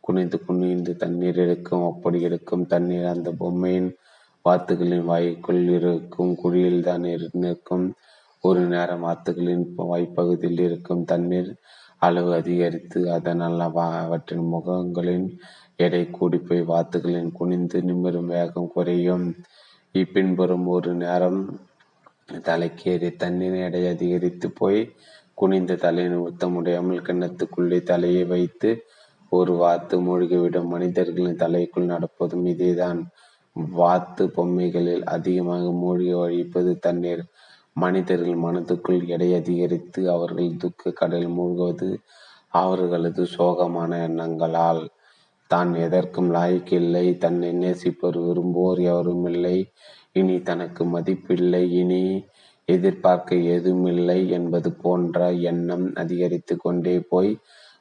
குனிந்து 0.00 0.44
குனிந்து 0.44 0.96
தண்ணீர் 0.96 1.36
எடுக்கும் 1.36 1.86
அப்படி 1.86 2.20
எடுக்கும். 2.20 2.66
தண்ணீர் 2.66 3.04
அந்த 3.04 3.30
பொம்மையின் 3.38 3.96
வாத்துகளின் 4.44 5.04
வாய்க்குள் 5.04 5.68
இருக்கும். 5.68 6.34
குழியில் 6.34 6.82
தான் 6.82 7.06
நிற்கும். 7.32 7.94
ஒரு 8.40 8.60
நேரம் 8.60 9.04
வாத்துகளின் 9.04 9.64
வாய்ப்பகுதியில் 9.78 10.60
இருக்கும். 10.60 11.04
தண்ணீர் 11.04 11.54
அளவு 11.98 12.34
அதிகரித்து 12.34 13.12
அதனால் 13.12 13.60
அவற்றின் 13.60 14.46
முகங்களின் 14.54 15.38
எடை 15.78 16.10
கூடி 16.10 16.38
போய் 16.38 16.60
வாத்துகளின் 16.60 17.32
குனிந்து 17.32 17.80
நிமிரும் 17.80 18.24
வேகம் 18.24 18.70
குறையும். 18.72 19.36
இப்பின்புறம் 19.94 20.64
ஒரு 20.66 20.94
நேரம் 20.94 21.40
தலைக்கேறி 22.32 23.16
தண்ணீர் 23.16 23.54
எடை 23.54 23.86
அதிகரித்து 23.86 24.50
போய் 24.50 24.80
குனிந்த 25.34 25.74
தலையை 25.74 26.12
நிறுத்த 26.12 26.48
முடியாமல் 26.48 27.02
கிண்ணத்துக்குள்ளே 27.02 27.82
தலையை 27.82 28.24
வைத்து 28.24 28.70
ஒரு 29.28 29.52
வாத்து 29.52 30.00
மூழ்கிவிடும். 30.00 30.66
மனிதர்களின் 30.66 31.36
தலைக்குள் 31.36 31.90
நடப்பதும் 31.92 32.46
இதேதான். 32.46 33.00
வாத்து 33.80 34.30
பொம்மைகளில் 34.30 35.04
அதிகமாக 35.04 35.70
மூழ்கி 35.72 36.12
வழிப்பது 36.12 36.78
தண்ணீர். 36.78 37.24
மனிதர்கள் 37.72 38.42
மனதுக்குள் 38.42 39.06
எடை 39.06 39.34
அதிகரித்து 39.34 40.10
அவர்கள் 40.10 40.56
துக்க 40.56 40.90
கடலில் 40.90 41.36
மூழ்குவது 41.38 41.96
அவர்களது 42.48 43.22
சோகமான 43.38 43.90
எண்ணங்களால். 44.08 44.82
தான் 45.50 45.70
எதற்கும் 45.74 46.30
லாய்க்கில்லை. 46.34 47.06
தன்னை 47.18 47.50
நேசிப்பவர் 47.62 48.18
விரும்புவோர் 48.26 48.80
எவரும் 48.92 49.26
இல்லை 49.26 49.58
இனி 50.12 50.36
தனக்கு 50.40 50.82
மதிப்பில்லை. 50.84 51.62
இனி 51.80 52.02
எதிர்பார்க்க 52.68 53.36
எதுவுமில்லை 53.56 54.18
என்பது 54.28 54.68
போன்ற 54.84 55.18
எண்ணம் 55.50 55.86
அதிகரித்து 55.94 56.54
கொண்டே 56.56 56.96
போய் 57.12 57.32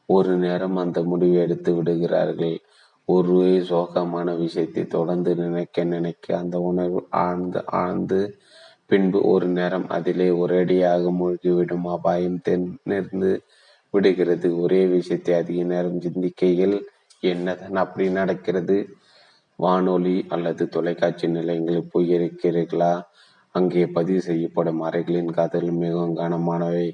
ஒரு 0.09 0.33
நேரம் 0.37 0.75
அந்த 0.75 0.99
முடிவை 1.03 1.37
எடுத்து 1.45 1.71
விடுகிறார்கள். 1.75 2.57
ஒரு 3.07 3.37
சோகமான 3.69 4.27
விஷயத்தை 4.37 4.83
தொடர்ந்து 4.87 5.31
நினைக்க 5.35 5.83
நினைக்க 5.83 6.37
அந்த 6.37 6.55
உணர்வு 6.69 7.01
ஆழ்ந்து 7.23 7.59
ஆழ்ந்து 7.81 8.19
பின்பு 8.85 9.19
ஒரு 9.33 9.47
நேரம் 9.47 9.87
அதிலே 9.89 10.29
ஒரேடியாக 10.43 11.11
மூழ்கிவிடும். 11.19 11.85
அபாயம் 11.95 12.39
தென்னிருந்து 12.47 13.31
விடுகிறது. 13.93 14.47
ஒரே 14.63 14.81
விஷயத்தை 14.87 15.33
அதிக 15.35 15.59
நேரம் 15.73 16.01
சிந்திக்கையில் 16.01 16.77
என்னதான் 17.25 17.81
அப்படி 17.83 18.05
நடக்கிறது? 18.11 18.77
வானொலி 19.59 20.15
அல்லது 20.29 20.63
தொலைக்காட்சி 20.67 21.27
நிலையங்களில் 21.27 21.91
போயிருக்கிறீர்களா? 21.93 22.93
அங்கே 23.55 23.83
பதிவு 23.87 24.21
செய்யப்படும் 24.21 24.81
அறைகளின் 24.81 25.31
கதவுகள் 25.31 25.81
மிகவும் 25.83 26.15
கனமானவை. 26.17 26.87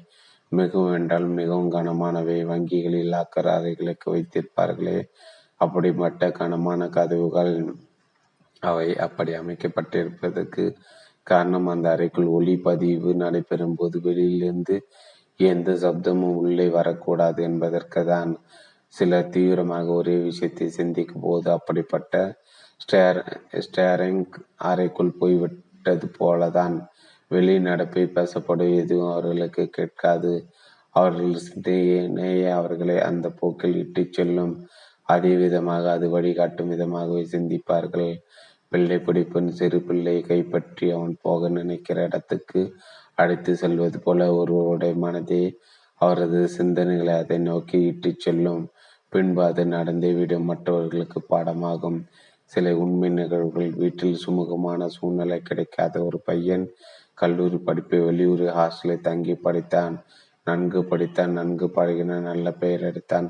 மிகவும் 0.52 0.94
என்றால் 0.94 1.28
மிகவும் 1.38 1.70
கனமானவை. 1.72 2.38
வங்கிகளில் 2.44 3.12
லாக்கர் 3.14 3.50
அறைகளுக்கு 3.56 4.08
வைத்திருப்பார்களே. 4.14 4.98
அப்படிப்பட்ட 5.60 6.30
கனமான 6.30 6.88
கதவுகள் 6.88 7.54
அவை 8.62 8.88
அப்படி 8.96 9.32
அமைக்கப்பட்டிருப்பதற்கு 9.34 10.64
காரணம் 11.26 11.66
அந்த 11.66 11.86
அறைக்குள் 11.90 12.28
ஒளி 12.28 12.54
பதிவு 12.58 13.10
நடைபெறும் 13.14 13.76
போது 13.76 13.96
வெளியிலிருந்து 14.00 14.76
எந்த 15.40 15.70
சப்தமும் 15.82 16.38
உள்ளே 16.42 16.66
வரக்கூடாது 16.68 17.40
என்பதற்கு 17.42 18.00
தான் 18.04 18.32
சிலர் 18.92 19.28
தீவிரமாக 19.28 19.88
ஒரே 19.92 20.14
விஷயத்தை 20.18 20.66
சிந்திக்கும் 20.68 21.22
போது 21.22 21.48
அப்படிப்பட்ட 21.50 22.14
ஸ்டேர் 22.80 23.20
ஸ்டேரிங் 23.62 24.24
அறைக்குள் 24.68 25.18
போய்விட்டது 25.18 26.06
போலதான் 26.18 26.76
வெளி 27.30 27.54
நடப்பை 27.60 28.04
பேசப்படும். 28.06 28.74
எதுவும் 28.74 29.12
அவர்களுக்கு 29.12 29.64
கேட்காது. 29.68 30.32
அவர்கள் 30.94 31.36
சிந்தையினேயே 31.46 32.48
அவர்களை 32.50 32.96
அந்த 33.00 33.26
போக்கில் 33.30 33.76
இட்டுச் 33.76 34.12
செல்லும். 34.12 34.54
அதே 35.08 35.32
விதமாக 35.36 35.84
அது 35.92 36.06
வழிகாட்டும் 36.10 36.70
விதமாகவே 36.70 37.22
சிந்திப்பார்கள். 37.32 38.12
பிள்ளை 38.68 38.96
பிடிப்பின் 38.96 39.48
சிறு 39.48 39.78
பிள்ளையை 39.80 40.22
கைப்பற்றி 40.22 40.86
அவன் 40.90 41.16
போக 41.22 41.48
நினைக்கிற 41.48 42.02
இடத்துக்கு 42.02 42.60
அழைத்து 43.14 43.52
செல்வது 43.56 43.98
போல 44.00 44.20
ஒருவருடைய 44.34 44.94
மனதே 44.96 45.42
அவரது 46.00 46.40
சிந்தனைகளை 46.58 47.14
அதை 47.18 47.38
நோக்கி 47.38 47.78
இட்டுச் 47.82 48.20
செல்லும். 48.20 48.62
பின்பு 49.12 49.40
அது 49.44 49.62
நடந்தே 49.66 50.10
விடும். 50.12 50.44
மற்றவர்களுக்கு 50.44 51.20
பாடமாகும். 51.30 51.98
சில 52.52 52.72
உண்மை 52.76 53.08
நிகழ்வுகள் 53.08 53.70
வீட்டில் 53.72 54.20
சுமூகமான 54.24 54.86
சூழ்நிலை 54.86 55.38
கிடைக்காத 55.40 55.94
ஒரு 56.04 56.18
பையன் 56.20 56.64
கல்லூரி 57.14 57.58
படிப்பை 57.58 57.98
வெளியூர் 58.00 58.44
ஹாஸ்டலில் 58.58 59.06
தங்கி 59.08 59.34
படித்தான். 59.44 59.94
நன்கு 60.46 60.80
படித்தான் 60.82 61.36
நன்கு 61.38 61.66
பழகின 61.76 62.20
நல்ல 62.20 62.46
பெயர் 62.52 62.80
எடுத்தான். 62.80 63.28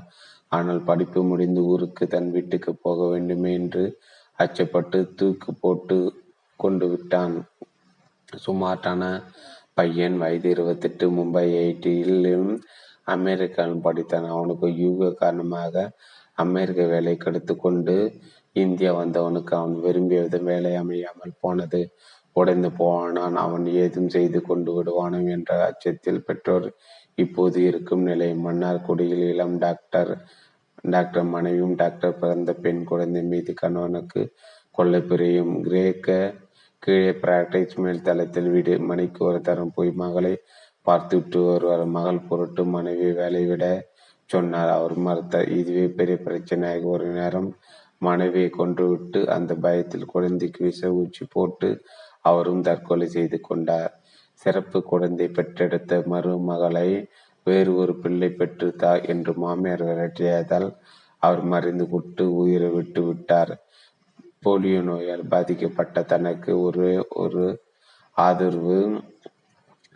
ஆனால் 0.49 0.81
படிப்பு 0.83 1.21
முடிந்து 1.25 1.61
ஊருக்கு 1.65 2.05
தன் 2.07 2.31
வீட்டுக்கு 2.31 2.73
போக 2.77 3.09
வேண்டுமே 3.09 3.53
என்று 3.53 3.85
அச்சப்பட்டு 4.39 4.99
தூக்கு 5.15 5.51
போட்டு 5.55 5.99
கொண்டு 6.61 6.87
விட்டான். 6.89 7.35
சுமார்டான 8.47 9.03
பையன் 9.75 10.17
வயது 10.19 10.49
இருபத்தெட்டு 10.51 11.05
மும்பை 11.11 11.47
ஐடியிலும் 11.67 12.51
அமெரிக்காவில் 13.07 13.85
படித்தான் 13.85 14.27
அவனுக்கு 14.29 14.69
யூக 14.77 15.11
காரணமாக 15.13 15.75
அமெரிக்க 16.39 16.83
வேலை 16.87 17.15
கெடுத்து 17.17 17.55
கொண்டு 17.57 17.97
இந்தியா 18.57 18.91
வந்தவனுக்கு 18.93 19.53
அவன் 19.55 19.75
விரும்பிய 19.81 20.21
விதம் 20.21 20.45
வேலை 20.45 20.73
அமையாமல் 20.75 21.39
போனது. 21.41 21.81
உடைந்து 22.37 22.71
போனான். 22.73 23.37
அவன் 23.37 23.67
ஏதும் 23.67 24.09
செய்து 24.09 24.39
கொண்டு 24.43 24.71
விடுவானோ 24.77 25.19
என்ற 25.37 25.51
அச்சத்தில் 25.67 26.25
பெற்றோர் 26.25 26.69
இப்போது 27.15 27.59
இருக்கும் 27.63 28.03
நிலை. 28.03 28.31
மன்னார்குடியில் 28.45 29.25
இளம் 29.33 29.57
டாக்டர் 29.59 30.13
டாக்டர் 30.91 31.25
மனைவியும் 31.25 31.75
டாக்டர் 31.75 32.19
பிறந்த 32.19 32.53
பெண் 32.55 32.85
குழந்தை 32.85 33.23
மீது 33.23 33.53
கணவனுக்கு 33.55 34.23
கொள்ளை 34.71 35.01
புரியும் 35.01 35.55
கிரேக்க 35.63 36.09
கீழே 36.83 37.11
பிராக்டிஸ் 37.11 37.77
மேல் 37.77 38.03
தளத்தில் 38.03 38.51
வீடு. 38.51 38.75
மணிக்கு 38.81 39.21
ஒரு 39.25 39.41
தரம் 39.41 39.75
போய் 39.75 39.91
மகளை 39.95 40.35
பார்த்துவிட்டு 40.87 41.39
ஒருவர் 41.53 41.85
மகள் 41.97 42.27
பொருட்டு 42.29 42.63
மனைவி 42.65 43.09
வேலை 43.13 43.43
விட 43.47 43.65
சொன்னார். 44.31 44.71
அவர் 44.79 44.97
மறுத்தார் 45.07 45.49
இதுவே 45.59 45.87
பெரிய 45.99 46.17
பிரச்சனையாக 46.27 46.85
ஒரு 46.95 47.07
நேரம் 47.19 47.51
மனைவியை 47.99 48.51
கொன்றுவிட்டு 48.59 49.21
அந்த 49.37 49.53
பயத்தில் 49.65 50.13
குழந்தைக்கு 50.15 50.61
விச 50.69 50.81
ஊச்சி 51.01 51.25
போட்டு 51.31 51.69
அவரும் 52.31 52.63
தற்கொலை 52.63 53.07
செய்து 53.09 53.39
கொண்டார். 53.41 53.93
சிறப்பு 54.43 54.79
குழந்தை 54.83 55.27
பெற்றெடுத்த 55.29 55.99
மருமகளை 56.13 56.89
வேறு 57.47 57.71
ஒரு 57.77 57.93
பிள்ளை 57.97 58.29
பெற்றுத்தா 58.39 58.93
என்று 59.13 59.33
மாமியார் 59.35 59.85
விரட்டியதால் 59.89 60.69
அவர் 61.23 61.43
மறைந்து 61.43 61.85
கொட்டு 61.89 62.25
உயிரை 62.35 62.69
விட்டு 62.69 63.01
விட்டார். 63.03 63.53
போலியோ 64.45 64.81
நோயால் 64.83 65.25
பாதிக்கப்பட்ட 65.29 66.03
தனக்கு 66.13 66.53
ஒரு 66.61 66.87
ஒரு 67.23 67.45
ஆதரவு 68.17 68.79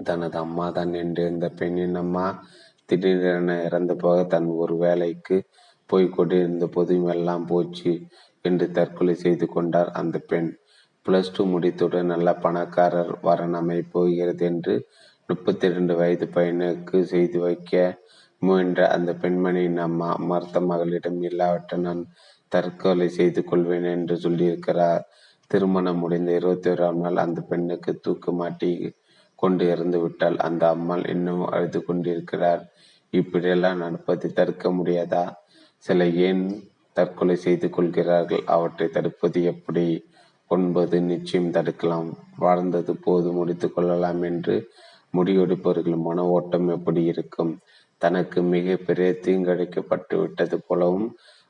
தனது 0.04 0.38
அம்மா 0.38 0.70
தான் 0.70 0.92
என்று 0.94 1.28
இந்த 1.28 1.48
பெண்ணின் 1.48 1.94
அம்மா 1.94 2.44
திடீரென 2.84 3.64
இறந்து 3.64 3.96
போக 3.96 4.24
தன் 4.24 4.46
ஒரு 4.46 4.76
வேலைக்கு 4.76 5.42
போய் 5.86 6.06
கொண்டிருந்த 6.08 6.66
போதும் 6.66 7.06
எல்லாம் 7.06 7.46
போச்சு 7.46 8.00
என்று 8.42 8.70
தற்கொலை 8.70 9.14
செய்து 9.14 9.48
கொண்டார் 9.48 9.90
அந்த 9.90 10.18
பெண். 10.18 10.50
பிளஸ் 11.06 11.32
டூ 11.36 11.44
முடித்துடன் 11.44 12.06
நல்ல 12.06 12.34
பணக்காரர் 12.34 13.12
வரணமை 13.22 13.82
போகிறது 13.90 14.44
என்று 14.46 14.88
முப்பத்தி 15.26 15.66
இரண்டு 15.66 15.96
வயது 15.96 16.26
பையனுக்கு 16.26 17.02
செய்து 17.02 17.38
வைக்க 17.38 18.02
முயன்ற 18.38 18.88
அந்த 18.88 19.12
பெண்மணியின் 19.12 19.76
அம்மா 19.76 20.16
மருத்த 20.30 20.60
மகளிடம் 20.60 21.22
இல்லாவிட்ட 21.22 21.76
நான் 21.76 22.06
தற்கொலை 22.48 23.08
செய்து 23.08 23.44
கொள்வேன் 23.44 23.84
என்று 23.84 24.16
சொல்லியிருக்கிறார். 24.16 25.02
திருமணம் 25.46 25.98
முடிந்த 25.98 26.32
இருபத்தி 26.32 26.70
ஓராம் 26.70 26.94
நாள் 26.94 27.16
அந்த 27.16 27.40
பெண்ணுக்கு 27.40 28.00
தூக்கு 28.00 28.32
மாட்டி 28.32 28.96
கொண்டு 29.46 29.64
இறந்து 29.70 29.98
விட்டால் 30.00 30.38
அந்த 30.38 30.62
அம்மாள் 30.68 31.04
இன்னும் 31.06 31.44
அழுது 31.46 31.80
கொண்டிருக்கிறார். 31.84 32.62
இப்படியெல்லாம் 33.12 33.78
நடப்பதை 33.78 34.28
தடுக்க 34.30 34.70
முடியாதா? 34.70 35.24
சில 35.86 36.06
ஏன் 36.26 36.44
தற்கொலை 36.96 37.36
செய்து 37.36 37.68
கொள்கிறார்கள்? 37.70 38.42
அவற்றை 38.46 38.86
தடுப்பது 38.88 39.40
எப்படி? 39.44 39.86
ஒன்பது 40.50 40.96
நிச்சயம் 41.02 41.52
தடுக்கலாம். 41.52 42.10
வாழ்ந்தது 42.36 42.92
போது 42.96 43.28
முடித்து 43.32 43.68
கொள்ளலாம் 43.72 44.22
என்று 44.22 44.56
முடிவெடுப்பவர்கள் 45.14 45.98
மன 45.98 46.24
ஓட்டம் 46.26 46.68
எப்படி 46.68 47.02
இருக்கும்? 47.04 47.52
தனக்கு 48.02 48.38
மிக 48.54 48.76
பெரிய 48.86 49.10
தீங்கழிக்கப்பட்டு 49.22 50.14
விட்டது 50.20 50.56
போலவும் 50.66 51.08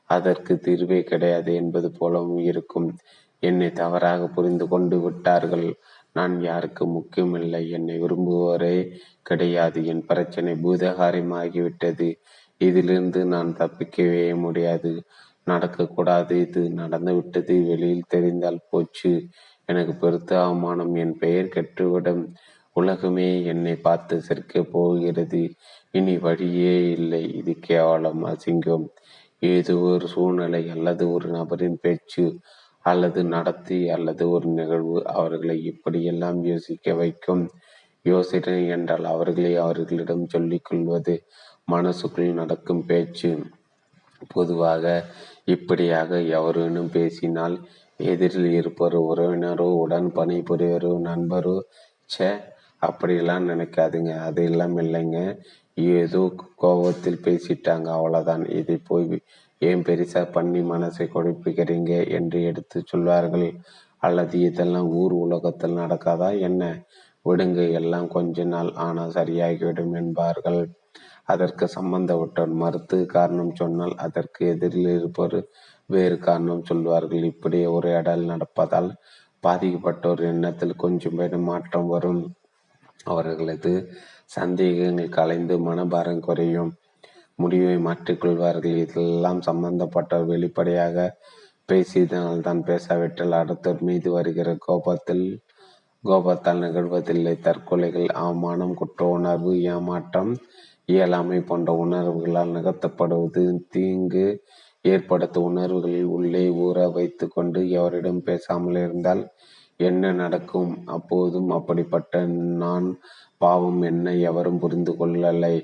அதற்கு 0.09 0.53
தீர்வே 0.59 0.99
கிடையாது 1.03 1.51
என்பது 1.55 1.89
போலவும் 1.91 2.41
இருக்கும். 2.49 2.87
என்னை 3.43 3.69
தவறாக 3.71 4.27
புரிந்து 4.27 4.67
கொண்டு 4.67 4.97
விட்டார்கள். 4.99 5.67
நான் 6.17 6.35
யாருக்கு 6.41 6.83
முக்கியமில்லை 6.87 7.61
என்னை 7.69 7.95
விரும்புவோரே 8.01 8.75
கிடையாது. 9.21 9.79
என் 9.85 10.05
பிரச்சனை 10.05 10.51
பூதகாரியமாகிவிட்டது. 10.63 12.07
இதிலிருந்து 12.61 13.21
நான் 13.25 13.51
தப்பிக்கவே 13.57 14.25
முடியாது. 14.37 14.91
நடக்கக்கூடாது. 15.47 16.33
இது 16.47 16.61
நடந்துவிட்டது. 16.75 17.55
வெளியில் 17.67 18.11
தெரிந்தால் 18.13 18.65
போச்சு. 18.69 19.13
எனக்கு 19.65 19.93
பெருத்த 19.95 20.31
அவமானம். 20.43 20.93
என் 20.95 21.15
பெயர் 21.17 21.53
கெட்டுவிடும். 21.55 22.23
உலகமே 22.75 23.29
என்னை 23.45 23.75
பார்த்து 23.75 24.15
சிரிக்க 24.21 24.63
போகிறது. 24.71 25.41
இனி 25.91 26.15
வழியே 26.17 26.75
இல்லை. 26.91 27.23
இது 27.35 27.53
கேவலம் 27.67 28.21
அசிங்கம். 28.25 28.85
ஏதோ 29.41 29.73
ஒரு 29.87 30.05
சூழ்நிலை 30.07 30.63
அல்லது 30.69 31.03
ஒரு 31.11 31.27
நபரின் 31.29 31.77
பேச்சு. 31.81 32.25
அல்லது 32.89 33.21
நடத்தி 33.25 33.79
அல்லது 33.89 34.23
ஒரு 34.29 34.47
நிகழ்வு 34.49 34.97
அவர்களை 35.13 35.57
இப்படியெல்லாம் 35.71 36.39
யோசிக்க 36.43 36.93
வைக்கும். 36.93 37.43
யோசனை 38.05 38.57
என்றால் 38.67 39.05
அவர்களை 39.05 39.53
அவர்களிடம் 39.57 40.25
சொல்லிக் 40.25 40.67
கொள்வது 40.67 41.15
மனசுக்குள் 41.65 42.37
நடக்கும் 42.41 42.83
பேச்சு. 42.85 43.31
பொதுவாக 44.27 44.85
இப்படியாக 45.45 46.19
எவரேனும் 46.37 46.91
பேசினால் 46.91 47.55
எதிரில் 47.99 48.51
இருப்பவர் 48.51 48.97
உறவினரோ 49.09 49.67
உடன் 49.83 50.09
பணிபுரியவரோ 50.15 50.93
நண்பரோ 51.01 51.57
சே 52.09 52.29
அப்படியெல்லாம் 52.81 53.45
நினைக்காதுங்க. 53.49 54.11
அது 54.27 54.41
எல்லாம் 54.43 54.75
இல்லைங்க. 54.77 55.19
ஏதோ 55.95 56.21
கோபத்தில் 56.55 57.23
பேசிட்டாங்க 57.23 57.87
அவ்வளோதான் 57.97 58.43
இதை 58.59 58.77
போய் 58.89 59.07
ஏன் 59.61 59.83
பெரிசா 59.87 60.21
பண்ணி 60.31 60.61
மனசை 60.71 61.05
குழப்பிக்கிறீங்க 61.07 61.93
என்று 62.09 62.39
எடுத்து 62.43 62.77
சொல்வார்கள்? 62.85 63.47
அல்லது 64.03 64.39
இதெல்லாம் 64.39 64.89
ஊர் 64.93 65.13
உலகத்தில் 65.25 65.79
நடக்காதா 65.79 66.29
என்ன? 66.39 66.63
விடுங்க 67.25 67.61
எல்லாம் 67.71 68.07
கொஞ்ச 68.07 68.43
நாள் 68.45 68.71
ஆனால் 68.77 69.15
சரியாகிவிடும் 69.15 69.95
என்பார்கள். 70.01 70.61
அதற்கு 71.25 71.65
சம்பந்தப்பட்டவர் 71.67 72.53
மறுத்து 72.63 72.97
காரணம் 73.05 73.53
சொன்னால் 73.55 73.95
அதற்கு 73.97 74.41
எதிரில் 74.47 74.91
இருப்பவர் 74.97 75.39
வேறு 75.89 76.17
காரணம் 76.19 76.63
சொல்வார்கள். 76.63 77.23
இப்படி 77.23 77.59
உரையாடல் 77.77 78.25
நடப்பதால் 78.25 78.89
பாதிக்கப்பட்டோர் 79.43 80.21
எண்ணத்தில் 80.31 80.75
கொஞ்சம் 80.75 81.17
பேர் 81.19 81.37
மாற்றம் 81.49 81.87
வரும். 81.87 82.21
அவர்களது 83.05 83.73
சந்தேகங்கள் 84.37 85.15
கலைந்து 85.17 85.55
மனபாரம் 85.67 86.19
குறையும். 86.19 86.71
முடிவை 87.39 87.75
மாற்றிக்கொள்வார்கள் 87.87 88.77
இதெல்லாம் 88.83 89.41
சம்பந்தப்பட்டவர் 89.47 90.31
வெளிப்படையாக 90.31 91.07
பேசியதனால் 91.69 92.45
தான் 92.47 92.61
பேசாவிட்டால் 92.69 93.35
அடுத்தவர் 93.39 93.83
மீது 93.89 94.09
வருகிற 94.11 94.49
கோபத்தில் 94.65 95.25
கோபத்தால் 96.03 96.63
நிகழ்வதில்லை. 96.65 97.33
தற்கொலைகள் 97.47 98.07
அவமானம் 98.23 98.73
குற்ற 98.73 98.99
உணர்வு 99.17 99.53
ஏமாற்றம் 99.73 100.31
இயலாமை 100.85 101.39
போன்ற 101.41 101.69
உணர்வுகளால் 101.83 102.55
நிகழ்த்தப்படுவது 102.57 103.43
தீங்கு 103.75 104.27
ஏற்படுத்தும் 104.85 105.47
உணர்வுகளில் 105.51 106.11
உள்ளே 106.17 106.43
ஊற 106.65 106.77
வைத்து 106.97 107.25
கொண்டு 107.27 107.61
எவரிடம் 107.79 108.21
பேசாமல் 108.27 108.79
இருந்தால் 108.83 109.23
என்ன 109.79 110.11
நடக்கும்? 110.21 110.71
அப்போதும் 110.95 111.49
அப்படிப்பட்ட 111.49 112.21
நான் 112.63 112.87
பாவம் 113.41 113.81
என்ன 113.91 114.13
எவரும் 114.29 114.61
புரிந்து 114.63 114.93
கொள்ளலை. 114.99 115.55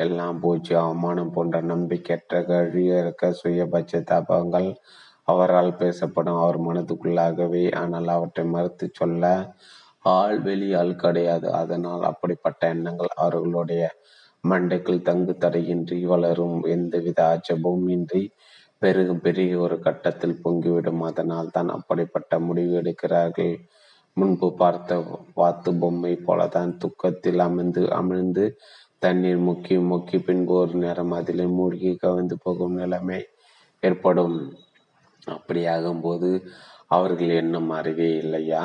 எல்லாம் 0.00 0.38
போச்சு 0.40 0.72
அவமானம் 0.78 1.32
போன்ற 1.32 1.56
நம்பிக்கையற்ற 1.72 2.40
கழியற்க 2.50 3.30
சுயபட்ச 3.40 4.02
தபங்கள் 4.10 4.68
அவரால் 5.28 5.72
பேசப்படும். 5.74 6.38
அவர் 6.38 6.58
மனதுக்குள்ளாகவே 6.66 7.64
ஆனால் 7.82 8.08
அவற்றை 8.16 8.44
மறுத்து 8.54 8.86
சொல்ல 8.92 9.24
ஆள் 10.14 10.38
வெளியால் 10.40 10.94
கிடையாது. 10.96 11.48
அதனால் 11.52 12.04
அப்படிப்பட்ட 12.04 12.62
எண்ணங்கள் 12.74 13.12
அவர்களுடைய 13.16 13.82
மண்டைக்குள் 14.44 15.02
தங்கு 15.02 15.34
தடையின்றி 15.36 15.98
வளரும். 16.12 16.58
எந்தவித 16.74 17.18
ஆட்சேபமும் 17.32 17.90
இன்றி 17.96 18.22
பெருகும் 18.82 19.24
பெரிய 19.26 19.58
ஒரு 19.58 19.76
கட்டத்தில் 19.80 20.40
பொங்கிவிடும். 20.44 21.02
அதனால் 21.10 21.54
தான் 21.56 21.70
அப்படிப்பட்ட 21.76 22.32
முடிவு 22.48 22.74
எடுக்கிறார்கள். 22.82 23.54
முன்பு 24.16 24.48
பார்த்த 24.54 24.92
வாத்து 25.34 25.70
பொம்மை 25.80 26.12
போலதான் 26.26 26.72
துக்கத்தில் 26.78 27.40
அமிழ்ந்து 27.46 27.82
அமிழ்ந்து 27.98 28.44
தண்ணீர் 29.02 29.38
முக்கி 29.38 29.76
முக்கி 29.90 30.18
பின்பு 30.24 30.52
ஒரு 30.52 30.74
நேரம் 30.74 31.12
அதிலே 31.12 31.44
மூழ்கி 31.44 31.90
கவிழ்ந்து 31.96 32.36
போகும் 32.42 32.74
நிலைமை 32.74 33.18
ஏற்படும். 33.82 34.36
அப்படியாகும்போது 35.26 36.30
அவர்கள் 36.86 37.28
எண்ணம் 37.28 37.70
அறிவே 37.70 38.10
இல்லையா? 38.16 38.62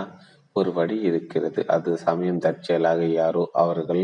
ஒரு 0.54 0.74
வழி 0.74 0.98
இருக்கிறது. 1.02 1.68
அது 1.68 1.98
சமயம் 1.98 2.38
தற்செயலாக 2.38 3.06
யாரோ 3.12 3.50
அவர்கள் 3.54 4.04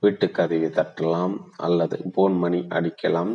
வீட்டு 0.00 0.30
கதவை 0.30 0.68
தட்டலாம் 0.70 1.36
அல்லது 1.56 1.96
போன் 2.12 2.36
மணி 2.36 2.60
அடிக்கலாம் 2.68 3.32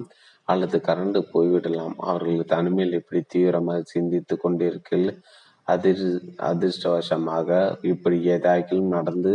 அல்லது 0.47 0.77
கரண்டு 0.87 1.19
போய்விடலாம். 1.33 1.95
அவர்கள் 1.97 2.43
தனிமையில் 2.45 2.93
இப்படி 2.93 3.21
தீவிரமாக 3.27 3.81
சிந்தித்து 3.85 4.37
கொண்டிருக்கையில் 4.37 5.13
அதிர் 5.67 6.05
அதிர்ஷ்டவசமாக 6.51 7.49
இப்படி 7.81 8.17
ஏதாகிலும் 8.27 8.93
நடந்து 8.97 9.33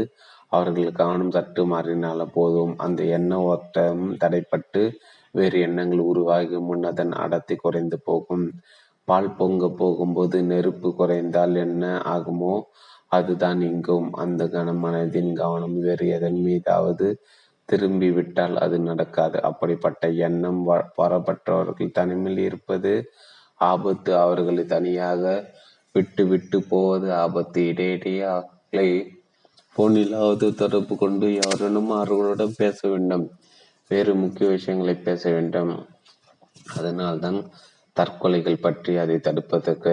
அவர்கள் 0.52 0.92
கவனம் 0.92 1.30
சற்று 1.30 1.62
மாறினால 1.72 2.20
போதும். 2.32 2.74
அந்த 2.78 3.00
எண்ண 3.18 3.32
ஓட்டம் 3.44 4.04
தடைப்பட்டு 4.24 4.82
வேறு 5.34 5.56
எண்ணங்கள் 5.60 6.02
உருவாகி 6.10 6.58
முன் 6.58 6.84
அதன் 6.84 7.12
அடர்த்தி 7.24 7.56
குறைந்து 7.56 7.96
போகும். 8.00 8.46
பால் 9.08 9.30
பொங்க 9.30 9.68
போகும்போது 9.80 10.38
நெருப்பு 10.42 10.88
குறைந்தால் 10.94 11.54
என்ன 11.56 11.84
ஆகுமோ 12.14 12.54
அதுதான் 13.08 13.60
இங்கும். 13.62 14.08
அந்த 14.14 14.42
கனமனதின் 14.46 15.32
கவனம் 15.32 15.78
வேறு 15.78 16.06
எதன் 16.08 16.40
மீதாவது 16.42 17.06
திரும்பி 17.68 18.10
விட்டால் 18.10 18.56
அது 18.56 18.76
நடக்காது. 18.80 19.38
அப்படிப்பட்ட 19.42 20.04
எண்ணம் 20.28 20.60
வரப்பட்டவர்கள் 20.98 21.96
தனிமையில் 21.98 22.42
இருப்பது 22.48 22.92
ஆபத்து. 23.60 24.12
அவர்களை 24.16 24.64
தனியாக 24.66 25.22
விட்டு 25.94 26.24
விட்டு 26.26 26.58
போவது 26.72 27.08
ஆபத்து. 27.14 27.60
இடையிடையே 27.70 28.90
போனிலாவது 29.80 30.46
தொடர்பு 30.54 30.94
கொண்டு 30.96 31.26
யாருடனும் 31.32 31.90
அவர்களுடன் 31.90 32.56
பேச 32.56 32.78
வேண்டும். 32.88 33.22
வேறு 33.90 34.12
முக்கிய 34.14 34.46
விஷயங்களை 34.50 34.94
பேச 35.06 35.22
வேண்டும். 35.30 35.70
அதனால்தான் 36.78 37.38
தற்கொலைகள் 37.96 38.64
பற்றி 38.66 38.92
அதை 38.96 39.16
தடுப்பதற்கு 39.26 39.92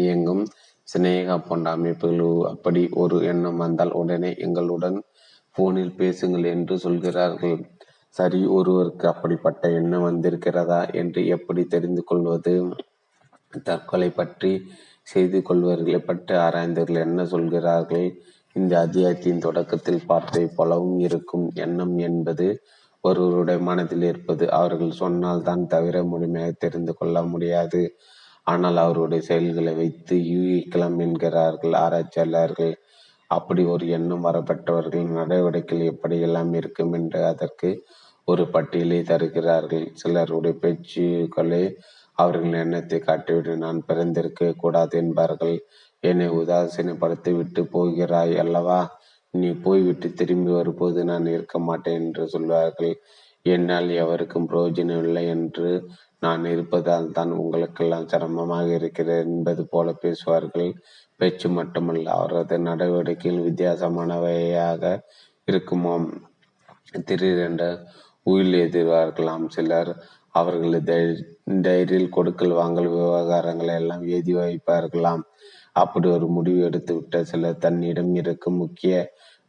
இயங்கும் 0.00 0.42
சினேகா 0.88 1.36
போன்ற 1.46 1.70
அமைப்புகள் 1.70 2.50
அப்படி 2.52 2.82
ஒரு 3.02 3.16
எண்ணம் 3.30 3.62
வந்தால் 3.64 3.96
உடனே 4.00 4.30
எங்களுடன் 4.46 4.98
போனில் 5.56 5.96
பேசுங்கள் 6.00 6.46
என்று 6.54 6.74
சொல்கிறார்கள். 6.78 7.58
சரி 8.14 8.40
ஒருவருக்கு 8.58 9.06
அப்படிப்பட்ட 9.08 9.70
எண்ணம் 9.80 10.06
வந்திருக்கிறதா 10.08 10.80
என்று 11.02 11.20
எப்படி 11.36 11.64
தெரிந்து 11.64 12.04
கொள்வது? 12.04 12.54
தற்கொலை 13.68 14.10
பற்றி 14.10 14.52
செய்து 15.02 15.38
கொள்வர்களை 15.42 16.00
பற்றி 16.00 16.34
ஆராய்ந்தவர்கள் 16.46 17.06
என்ன 17.08 17.24
சொல்கிறார்கள்? 17.34 18.08
இந்த 18.58 18.74
அத்தியாயத்தின் 18.84 19.44
தொடக்கத்தில் 19.46 20.06
பார்த்ததை 20.06 20.46
போலவும் 20.56 20.98
இருக்கும் 20.98 21.46
எண்ணம் 21.64 21.96
என்பது 22.08 22.46
ஒருவருடைய 23.04 23.58
மனதில் 23.60 24.06
இருப்பது. 24.10 24.44
அவர்கள் 24.52 24.98
சொன்னால் 25.02 25.42
தான் 25.42 25.64
தவிர 25.66 25.96
முழுமையாக 26.04 26.54
தெரிந்து 26.58 26.92
கொள்ள 26.94 27.16
முடியாது. 27.22 27.82
ஆனால் 28.46 28.78
அவருடைய 28.84 29.22
செயல்களை 29.30 29.72
வைத்து 29.74 30.16
யூகிக்கலாம் 30.32 30.98
என்கிறார்கள் 31.06 31.74
ஆராய்ச்சியாளர்கள். 31.84 32.74
அப்படி 33.30 33.62
ஒரு 33.64 33.84
எண்ணம் 33.88 34.26
வரப்பட்டவர்கள் 34.26 35.06
நடவடிக்கைகள் 35.18 35.90
எப்படியெல்லாம் 35.92 36.52
இருக்கும் 36.54 36.92
என்று 36.92 37.20
அதற்கு 37.24 37.70
ஒரு 38.28 38.44
பட்டியலை 38.50 39.00
தருகிறார்கள். 39.02 39.86
சிலருடைய 39.94 40.54
பேச்சுக்களே 40.62 41.64
அவர்கள் 42.18 42.60
எண்ணத்தை 42.62 42.98
காட்டிவிட்டு 43.06 43.52
நான் 43.56 43.80
பிறந்திருக்க 43.86 44.50
கூடாது 44.62 44.94
என்பார்கள். 44.98 45.56
என்னை 46.04 46.26
உதாசீனப்படுத்தி 46.40 47.30
விட்டு 47.36 47.62
போகிறாய் 47.66 48.34
அல்லவா? 48.36 48.80
நீ 49.34 49.48
போய்விட்டு 49.66 50.08
திரும்பி 50.12 50.50
வரும்போது 50.50 51.00
நான் 51.04 51.26
இருக்க 51.26 51.56
மாட்டேன் 51.58 51.98
என்று 52.02 52.24
சொல்வார்கள். 52.28 52.94
என்னால் 53.46 53.90
எவருக்கும் 54.02 54.48
பிரயோஜனம் 54.50 55.02
இல்லை 55.06 55.24
என்று 55.28 55.70
நான் 56.24 56.44
இருப்பதால் 56.44 57.12
தான் 57.12 57.32
உங்களுக்கெல்லாம் 57.40 58.08
சிரமமாக 58.08 58.66
இருக்கிறேன் 58.78 59.28
என்பது 59.28 59.62
போல 59.66 59.92
பேசுவார்கள். 60.04 60.70
பேச்சு 61.20 61.48
மட்டுமல்ல 61.48 62.06
அவரது 62.18 62.56
நடவடிக்கையில் 62.68 63.44
வித்தியாசமானவையாக 63.48 64.82
இருக்குமாம் 65.48 66.08
திடீரென்ற 67.08 67.64
உயில் 68.26 68.56
எதிர்வார்களாம் 68.64 69.46
சிலர். 69.48 69.92
அவர்களது 70.34 70.96
டைரியில் 71.66 72.08
கொடுக்கல் 72.08 72.58
வாங்கல் 72.60 72.88
விவகாரங்களை 72.88 73.74
எல்லாம் 73.74 74.02
எழுதி 74.06 74.34
வைப்பார்களாம். 74.34 75.22
அப்படி 75.72 76.06
ஒரு 76.08 76.26
முடிவு 76.26 76.60
எடுத்து 76.64 76.92
விட்ட 76.94 77.24
சிலர் 77.24 77.58
தன்னிடம் 77.58 78.12
இருக்கும் 78.14 78.56
முக்கிய 78.56 78.94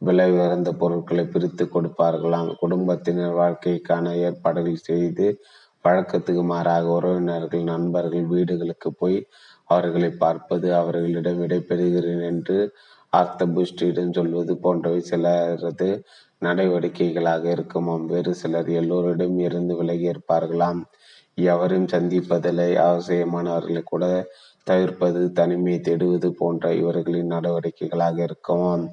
விலை 0.01 0.27
உயர்ந்த 0.31 0.71
பொருட்களை 0.71 1.23
பிரித்து 1.25 1.63
கொடுப்பார்களாம். 1.65 2.49
குடும்பத்தினர் 2.59 3.39
வாழ்க்கைக்கான 3.41 4.13
ஏற்பாடுகள் 4.27 4.85
செய்து 4.89 5.27
பழக்கத்துக்கு 5.85 6.43
மாறாக 6.43 6.87
உறவினர்கள் 6.89 7.63
நண்பர்கள் 7.63 8.25
வீடுகளுக்கு 8.25 8.89
போய் 8.93 9.17
அவர்களை 9.65 10.09
பார்ப்பது 10.17 10.67
அவர்களிடம் 10.75 11.41
விடைபெறுகிறேன் 11.41 12.23
என்று 12.23 12.57
ஆர்த்த 13.13 13.45
புஷ்டியிடம் 13.47 14.13
சொல்வது 14.13 14.53
போன்றவை 14.57 14.99
சிலரது 15.01 15.89
நடவடிக்கைகளாக 16.41 17.43
இருக்குமாம் 17.55 18.05
வேறு 18.05 18.31
சிலர் 18.41 18.69
எல்லோரிடம் 18.81 19.37
இருந்து 19.47 19.73
விலகி 19.79 20.05
இருப்பார்களாம் 20.11 20.81
எவரையும் 21.51 21.91
சந்திப்பதில்லை. 21.93 22.69
அவசியமானவர்களை 22.87 23.81
கூட 23.83 24.05
தவிர்ப்பது 24.63 25.21
தனிமையை 25.39 25.79
தேடுவது 25.87 26.29
போன்ற 26.41 26.71
இவர்களின் 26.81 27.33
நடவடிக்கைகளாக 27.35 28.17
இருக்குமாம் 28.27 28.85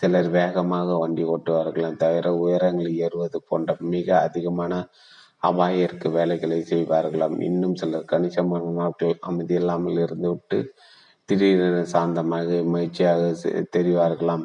சிலர் 0.00 0.30
வேகமாக 0.30 0.96
வண்டி 0.98 1.24
ஓட்டுவார்களாம். 1.24 2.00
தவிர 2.04 2.32
உயரங்களில் 2.44 2.98
ஏறுவது 3.06 3.38
போன்ற 3.48 3.76
மிக 3.94 4.08
அதிகமான 4.26 4.72
அபாயிற்கு 5.42 6.08
வேலைகளை 6.18 6.60
செய்வார்களாம். 6.70 7.36
இன்னும் 7.48 7.74
சிலர் 7.74 8.10
கணிசமான 8.12 8.70
நாட்கள் 8.80 9.16
அமைதியில்லாமல் 9.28 9.98
இருந்துவிட்டு 10.06 10.58
திடீரென 11.28 11.78
சாந்தமாக 11.94 12.48
முயற்சியாக 12.72 13.20
தெரிவார்களாம். 13.76 14.44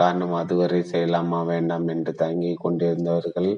காரணம் 0.00 0.34
அதுவரை 0.40 0.80
செய்யலாமா 0.92 1.40
வேண்டாம் 1.46 1.86
என்று 1.88 2.12
தங்கி 2.14 2.52
கொண்டிருந்தவர்கள் 2.64 3.50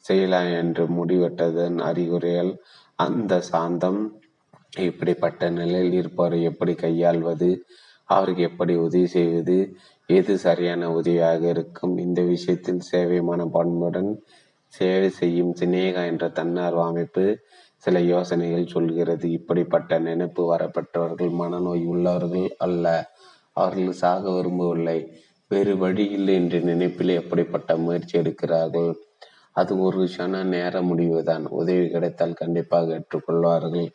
செய்யலாம் 0.00 0.50
என்று 0.60 0.84
முடிவெட்டதன் 0.98 1.78
அறிகுறிகள் 1.88 2.52
அந்த 2.98 3.40
சாந்தம் 3.50 4.00
இப்படிப்பட்ட 4.86 5.48
நிலையில் 5.50 5.96
இருப்பவரை 6.00 6.38
எப்படி 6.42 6.72
கையாள்வது 6.74 7.50
அவருக்கு 8.08 8.42
எப்படி 8.42 8.74
உதவி 8.76 9.08
செய்வது 9.16 9.58
எது 10.08 10.34
சரியான 10.38 10.90
உதவியாக 10.98 11.42
இருக்கும் 11.54 11.94
இந்த 11.98 12.20
விஷயத்தில் 12.32 12.82
சேவை 12.90 13.18
மனப்பான்மையுடன் 13.20 14.10
சேவை 14.74 15.08
செய்யும் 15.20 15.52
சினேகா 15.60 16.02
என்ற 16.10 16.24
தன்னார்வ 16.28 16.82
அமைப்பு 16.86 17.24
சில 17.84 17.98
யோசனைகள் 18.12 18.72
சொல்கிறது. 18.74 19.26
இப்படிப்பட்ட 19.38 19.98
நினைப்பு 19.98 20.42
வரப்பட்டவர்கள் 20.52 21.32
மனநோய் 21.40 21.84
உள்ளவர்கள் 21.92 22.48
அல்ல 22.58 22.86
அவர்கள் 23.52 23.98
சாக 24.02 24.22
விரும்பவில்லை. 24.30 24.98
வேறு 25.50 25.72
வழி 25.76 26.04
இல்லை 26.10 26.32
என்ற 26.34 26.56
நினைப்பில் 26.60 27.12
எப்படிப்பட்ட 27.14 27.76
முயற்சி 27.76 28.14
எடுக்கிறார்கள் 28.18 28.88
அது 29.52 29.72
ஒரு 29.80 29.96
விஷயம்னா 30.06 30.40
நேர 30.44 30.80
முடிவுதான். 30.82 31.44
உதவி 31.50 31.84
கிடைத்தால் 31.88 32.34
கண்டிப்பாக 32.34 32.96
ஏற்றுக்கொள்வார்கள். 32.96 33.86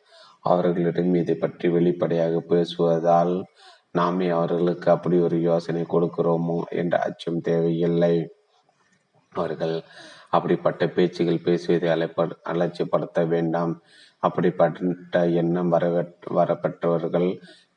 அவர்களிடம் 0.41 1.14
இதை 1.14 1.36
பற்றி 1.36 1.68
வெளிப்படையாக 1.69 2.36
பேசுவதால் 2.49 3.34
நாமே 3.91 4.30
அவர்களுக்கு 4.30 4.88
அப்படி 4.91 5.18
ஒரு 5.19 5.38
யோசனை 5.41 5.82
கொடுக்கிறோமோ 5.90 6.57
என்ற 6.82 6.98
அச்சம் 6.98 7.41
தேவையில்லை. 7.41 8.15
அவர்கள் 9.34 9.76
அப்படிப்பட்ட 10.30 10.84
பேச்சுகள் 10.88 11.44
பேசுவதை 11.44 11.90
அலைப்ப 11.90 12.28
அலட்சியப்படுத்த 12.49 13.28
வேண்டாம். 13.28 13.73
அப்படிப்பட்ட 14.23 15.26
எண்ணம் 15.41 15.69
வரவே 15.69 16.03
வரப்பட்டவர்கள் 16.36 17.30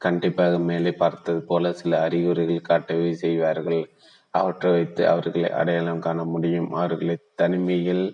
கண்டிப்பாக 0.04 0.54
மேலே 0.68 0.92
பார்த்தது 1.02 1.40
போல 1.42 1.72
சில 1.72 1.92
அறிகுறிகள் 2.06 2.68
காட்டவே 2.68 3.10
செய்வார்கள். 3.14 3.82
அவற்றை 4.34 4.70
வைத்து 4.72 5.02
அவர்களை 5.08 5.50
அடையாளம் 5.60 6.04
காண 6.06 6.20
முடியும். 6.24 6.70
அவர்களை 6.74 7.16
தனிமையில் 7.34 8.04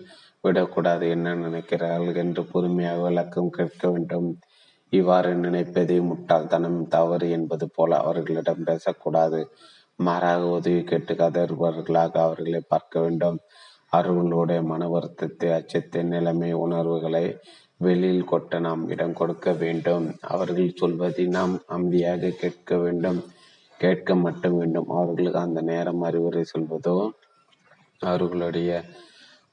விடக்கூடாது 0.44 1.06
என்ன 1.08 1.34
நினைக்கிறார்கள் 1.36 2.20
என்று 2.24 2.42
பொறுமையாக 2.44 3.02
விளக்கம் 3.02 3.50
கேட்க 3.50 3.82
வேண்டும். 3.90 4.28
இவ்வாறு 4.92 5.30
நினைப்பதே 5.36 5.98
முட்டாள்தனம் 6.02 6.80
தவறு 6.88 7.26
என்பது 7.30 7.66
போல 7.76 7.98
அவர்களிடம் 8.02 8.64
பேசக்கூடாது. 8.64 9.40
மாறாக 9.98 10.42
உதவி 10.58 10.82
கேட்டு 10.84 11.14
கதறுபவர்களாக 11.14 12.14
அவர்களை 12.26 12.60
பார்க்க 12.68 12.94
வேண்டும். 13.00 13.38
அவர்களுடைய 13.92 14.60
மன 14.62 14.82
வருத்தத்தை 14.88 15.48
அச்சத்தை 15.50 16.02
நிலைமை 16.12 16.50
உணர்வுகளை 16.64 17.24
வெளியில் 17.80 18.28
கொட்ட 18.30 18.58
நாம் 18.60 18.82
இடம் 18.88 19.14
கொடுக்க 19.14 19.52
வேண்டும். 19.52 20.06
அவர்கள் 20.20 20.76
சொல்வதை 20.76 21.24
நாம் 21.26 21.54
அமைதியாக 21.66 22.32
கேட்க 22.40 22.76
வேண்டும். 22.76 23.20
கேட்க 23.80 24.14
மட்டும் 24.14 24.56
வேண்டும். 24.56 24.88
அவர்களுக்கு 24.90 25.38
அந்த 25.38 25.60
நேரம் 25.60 26.02
அறிவுரை 26.02 26.42
சொல்வதோ 26.54 26.96
அவர்களுடைய 28.00 28.70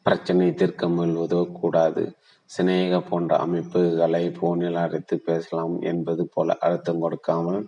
பிரச்சனை 0.05 0.53
தீர்க்க 0.53 0.87
முயல்வதோ 0.87 1.41
கூடாது. 1.51 2.03
சிநேக 2.49 2.99
போன்ற 3.01 3.31
அமைப்புகளை 3.37 4.23
போனில் 4.39 4.75
அழைத்து 4.75 5.15
பேசலாம் 5.19 5.75
என்பது 5.81 6.23
போல 6.33 6.55
அழுத்தம் 6.59 6.99
கொடுக்காமல் 6.99 7.61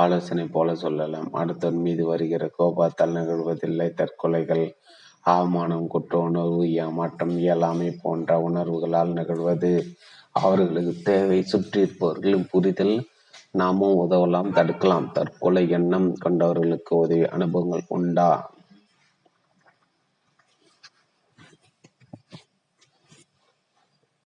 ஆலோசனை 0.00 0.46
போல 0.46 0.74
சொல்லலாம். 0.74 1.28
அடுத்தவன் 1.34 1.84
மீது 1.86 2.04
வருகிற 2.06 2.44
கோபத்தால் 2.56 3.16
நிகழ்வதில்லை. 3.18 3.88
தற்கொலைகள் 4.00 4.64
அவமானம் 5.20 5.86
குற்ற 5.86 6.18
உணர்வு 6.18 6.72
ஏமாற்றம் 6.72 7.38
இயலாமை 7.38 7.98
போன்ற 8.02 8.38
உணர்வுகளால் 8.38 9.12
நிகழ்வது. 9.12 9.84
அவர்களுக்கு 10.32 10.94
தேவை 11.04 11.42
சுற்றி 11.42 11.80
இருப்பவர்களும் 11.80 12.46
புரிதல் 12.50 13.06
நாமும் 13.50 14.10
உதவலாம் 14.10 14.52
தடுக்கலாம். 14.52 15.12
தற்கொலை 15.12 15.68
எண்ணம் 15.68 16.16
கொண்டவர்களுக்கு 16.24 16.88
உதவி 16.88 17.24
அனுபவங்கள் 17.24 17.84
உண்டா? 17.88 18.50